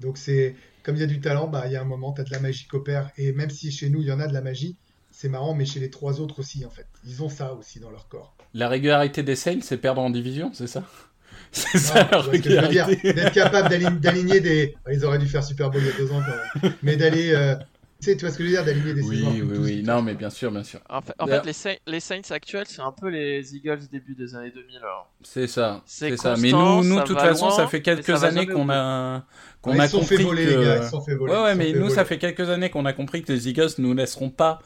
Donc 0.00 0.16
c'est 0.16 0.56
comme 0.82 0.96
il 0.96 1.00
y 1.00 1.04
a 1.04 1.06
du 1.06 1.20
talent, 1.20 1.46
bah 1.48 1.64
il 1.66 1.72
y 1.72 1.76
a 1.76 1.82
un 1.82 1.84
moment, 1.84 2.12
t'as 2.12 2.24
de 2.24 2.30
la 2.30 2.40
magie 2.40 2.66
qui 2.66 2.74
opère. 2.74 3.10
Et 3.18 3.32
même 3.32 3.50
si 3.50 3.70
chez 3.70 3.90
nous 3.90 4.00
il 4.00 4.06
y 4.06 4.12
en 4.12 4.18
a 4.20 4.26
de 4.26 4.32
la 4.32 4.40
magie, 4.40 4.76
c'est 5.10 5.28
marrant, 5.28 5.52
mais 5.54 5.66
chez 5.66 5.80
les 5.80 5.90
trois 5.90 6.18
autres 6.22 6.38
aussi 6.40 6.64
en 6.64 6.70
fait. 6.70 6.86
Ils 7.04 7.22
ont 7.22 7.28
ça 7.28 7.52
aussi 7.52 7.80
dans 7.80 7.90
leur 7.90 8.08
corps. 8.08 8.34
La 8.54 8.68
régularité 8.68 9.22
des 9.22 9.36
Saints, 9.36 9.60
c'est 9.62 9.78
perdre 9.78 10.00
en 10.02 10.10
division, 10.10 10.50
c'est 10.52 10.66
ça 10.66 10.82
C'est 11.52 11.76
ça 11.78 12.08
la 12.10 12.22
je 12.22 12.30
veux 12.30 12.38
dire. 12.38 12.86
D'être 12.86 13.32
capable 13.32 13.68
d'aligner 14.00 14.40
des. 14.40 14.74
Ils 14.90 15.04
auraient 15.04 15.18
dû 15.18 15.26
faire 15.28 15.44
Super 15.44 15.70
Bowl 15.70 15.82
il 15.82 15.86
y 15.86 15.90
a 15.90 15.96
deux 15.98 16.10
ans 16.12 16.20
quand 16.24 16.62
même. 16.62 16.72
Mais 16.82 16.96
d'aller. 16.96 17.30
euh, 17.34 17.54
Tu 18.00 18.10
sais, 18.10 18.16
tu 18.16 18.24
vois 18.24 18.32
ce 18.32 18.38
que 18.38 18.44
je 18.44 18.48
veux 18.48 18.54
dire 18.56 18.64
D'aligner 18.64 18.94
des 18.94 19.02
Oui, 19.02 19.22
oui, 19.30 19.38
de 19.40 19.44
12 19.54 19.58
oui. 19.66 19.82
Non, 19.82 20.00
mais 20.00 20.14
bien 20.14 20.30
sûr, 20.30 20.50
bien 20.50 20.62
sûr. 20.64 20.80
En 20.88 21.02
fait, 21.02 21.12
en 21.18 21.26
D'ailleurs- 21.26 21.42
fait, 21.42 21.48
les, 21.48 21.52
Saints, 21.52 21.74
les 21.86 22.00
Saints 22.00 22.30
actuels, 22.30 22.64
c'est 22.66 22.80
un 22.80 22.90
peu 22.98 23.08
les 23.10 23.54
Eagles 23.54 23.80
début 23.92 24.14
des 24.14 24.34
années 24.34 24.50
2000. 24.50 24.78
alors. 24.78 25.10
C'est 25.22 25.46
ça. 25.46 25.82
C'est 25.84 26.16
ça. 26.16 26.36
Mais 26.38 26.52
nous, 26.52 26.82
nous, 26.84 26.98
de 27.00 27.04
toute 27.04 27.20
façon, 27.20 27.48
loin, 27.48 27.56
ça 27.56 27.66
fait 27.66 27.82
quelques 27.82 28.24
années 28.24 28.46
qu'on 28.46 28.70
a, 28.70 29.22
qu'on 29.60 29.72
Ouais, 29.72 29.80
a 29.80 29.84
ils 29.84 29.88
se 29.88 29.92
sont 29.92 29.98
compris 30.00 30.16
fait 30.16 30.22
voler, 30.22 30.44
que. 30.46 30.50
les 30.58 30.64
gars. 30.64 30.76
Ils 30.78 30.84
se 30.84 30.90
sont 30.90 31.02
fait 31.02 31.14
voler. 31.14 31.32
Ouais, 31.34 31.42
ouais, 31.42 31.54
mais 31.54 31.72
nous, 31.72 31.90
ça 31.90 32.04
fait 32.06 32.16
quelques 32.18 32.48
années 32.48 32.70
qu'on 32.70 32.86
a 32.86 32.94
compris 32.94 33.22
que 33.22 33.30
les 33.32 33.46
Eagles 33.48 33.68
nous 33.78 33.92
laisseront 33.92 34.30
pas 34.30 34.58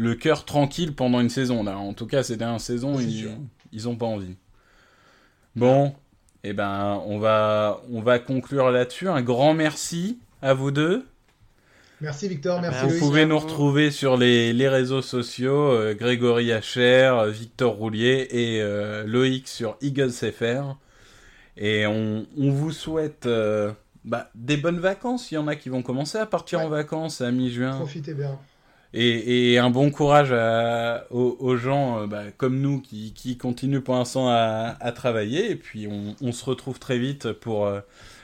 le 0.00 0.14
cœur 0.14 0.46
tranquille 0.46 0.94
pendant 0.94 1.20
une 1.20 1.28
saison. 1.28 1.62
Là. 1.62 1.76
En 1.76 1.92
tout 1.92 2.06
cas, 2.06 2.22
ces 2.22 2.38
dernières 2.38 2.60
saisons, 2.60 2.96
C'est 2.96 3.04
ils, 3.04 3.30
ils 3.72 3.86
ont 3.88 3.96
pas 3.96 4.06
envie. 4.06 4.34
Bon, 5.56 5.94
eh 6.42 6.54
ben, 6.54 7.02
on 7.06 7.18
va, 7.18 7.82
on 7.92 8.00
va 8.00 8.18
conclure 8.18 8.70
là-dessus. 8.70 9.08
Un 9.10 9.20
grand 9.20 9.52
merci 9.52 10.18
à 10.40 10.54
vous 10.54 10.70
deux. 10.70 11.04
Merci 12.00 12.28
Victor, 12.28 12.62
merci 12.62 12.78
Merci. 12.82 12.98
Vous 12.98 13.06
pouvez 13.06 13.26
nous 13.26 13.38
retrouver 13.38 13.90
sur 13.90 14.16
les, 14.16 14.54
les 14.54 14.68
réseaux 14.70 15.02
sociaux, 15.02 15.70
euh, 15.72 15.94
Grégory 15.94 16.50
Hacher, 16.50 17.12
euh, 17.14 17.28
Victor 17.30 17.74
Roulier 17.74 18.26
et 18.30 18.62
euh, 18.62 19.04
Loïc 19.06 19.46
sur 19.48 19.76
Eagles 19.82 20.12
FR. 20.12 20.76
Et 21.58 21.86
on, 21.86 22.24
on 22.38 22.50
vous 22.52 22.72
souhaite 22.72 23.26
euh, 23.26 23.70
bah, 24.06 24.30
des 24.34 24.56
bonnes 24.56 24.80
vacances. 24.80 25.30
Il 25.30 25.34
y 25.34 25.38
en 25.38 25.46
a 25.46 25.56
qui 25.56 25.68
vont 25.68 25.82
commencer 25.82 26.16
à 26.16 26.24
partir 26.24 26.60
Ouais. 26.60 26.64
en 26.64 26.68
vacances 26.70 27.20
à 27.20 27.30
mi-juin. 27.32 27.76
Profitez 27.76 28.14
bien. 28.14 28.38
Et, 28.92 29.52
et 29.52 29.58
un 29.58 29.70
bon 29.70 29.90
courage 29.90 30.32
à- 30.32 31.04
aux, 31.10 31.36
aux 31.38 31.56
gens 31.56 32.00
euh, 32.02 32.06
bah, 32.08 32.22
comme 32.36 32.60
nous 32.60 32.80
qui, 32.80 33.12
qui 33.14 33.36
continuent 33.36 33.80
pour 33.82 33.94
l'instant 33.94 34.28
à, 34.28 34.76
à 34.80 34.92
travailler. 34.92 35.50
Et 35.52 35.56
puis 35.56 35.86
on, 35.86 36.16
on 36.20 36.32
se 36.32 36.44
retrouve 36.44 36.78
très 36.80 36.98
vite 36.98 37.32
pour, 37.32 37.66
euh, 37.66 37.80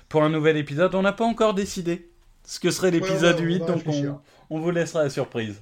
pour 0.09 0.25
un 0.25 0.29
nouvel 0.29 0.57
épisode. 0.57 0.95
On 0.97 1.03
n'a 1.03 1.13
pas 1.13 1.25
encore 1.25 1.55
décidé 1.55 2.11
ce 2.45 2.59
que 2.59 2.71
serait 2.73 2.91
l'épisode 2.91 3.37
Ouais, 3.37 3.43
ouais, 3.43 3.53
8, 3.55 3.59
va 3.61 3.67
donc 3.67 3.83
on, 3.87 4.19
on 4.51 4.59
vous 4.61 4.71
laissera 4.73 5.05
la 5.05 5.11
surprise. 5.11 5.61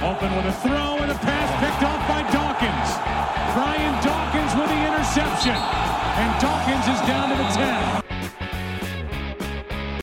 Open 0.00 0.30
with 0.32 0.46
a 0.48 0.52
throw 0.64 0.96
and 1.04 1.10
a 1.10 1.14
pass 1.20 1.48
picked 1.60 1.82
off 1.84 2.00
by 2.08 2.22
Dawkins. 2.32 2.90
Brian 3.52 3.94
Dawkins 4.00 4.52
with 4.56 4.68
the 4.72 4.80
interception. 4.88 5.52
And 5.52 6.30
Dawkins 6.40 6.86
is 6.88 7.00
down 7.06 7.28
to 7.28 7.36
the 7.36 7.48
10. 7.52 7.59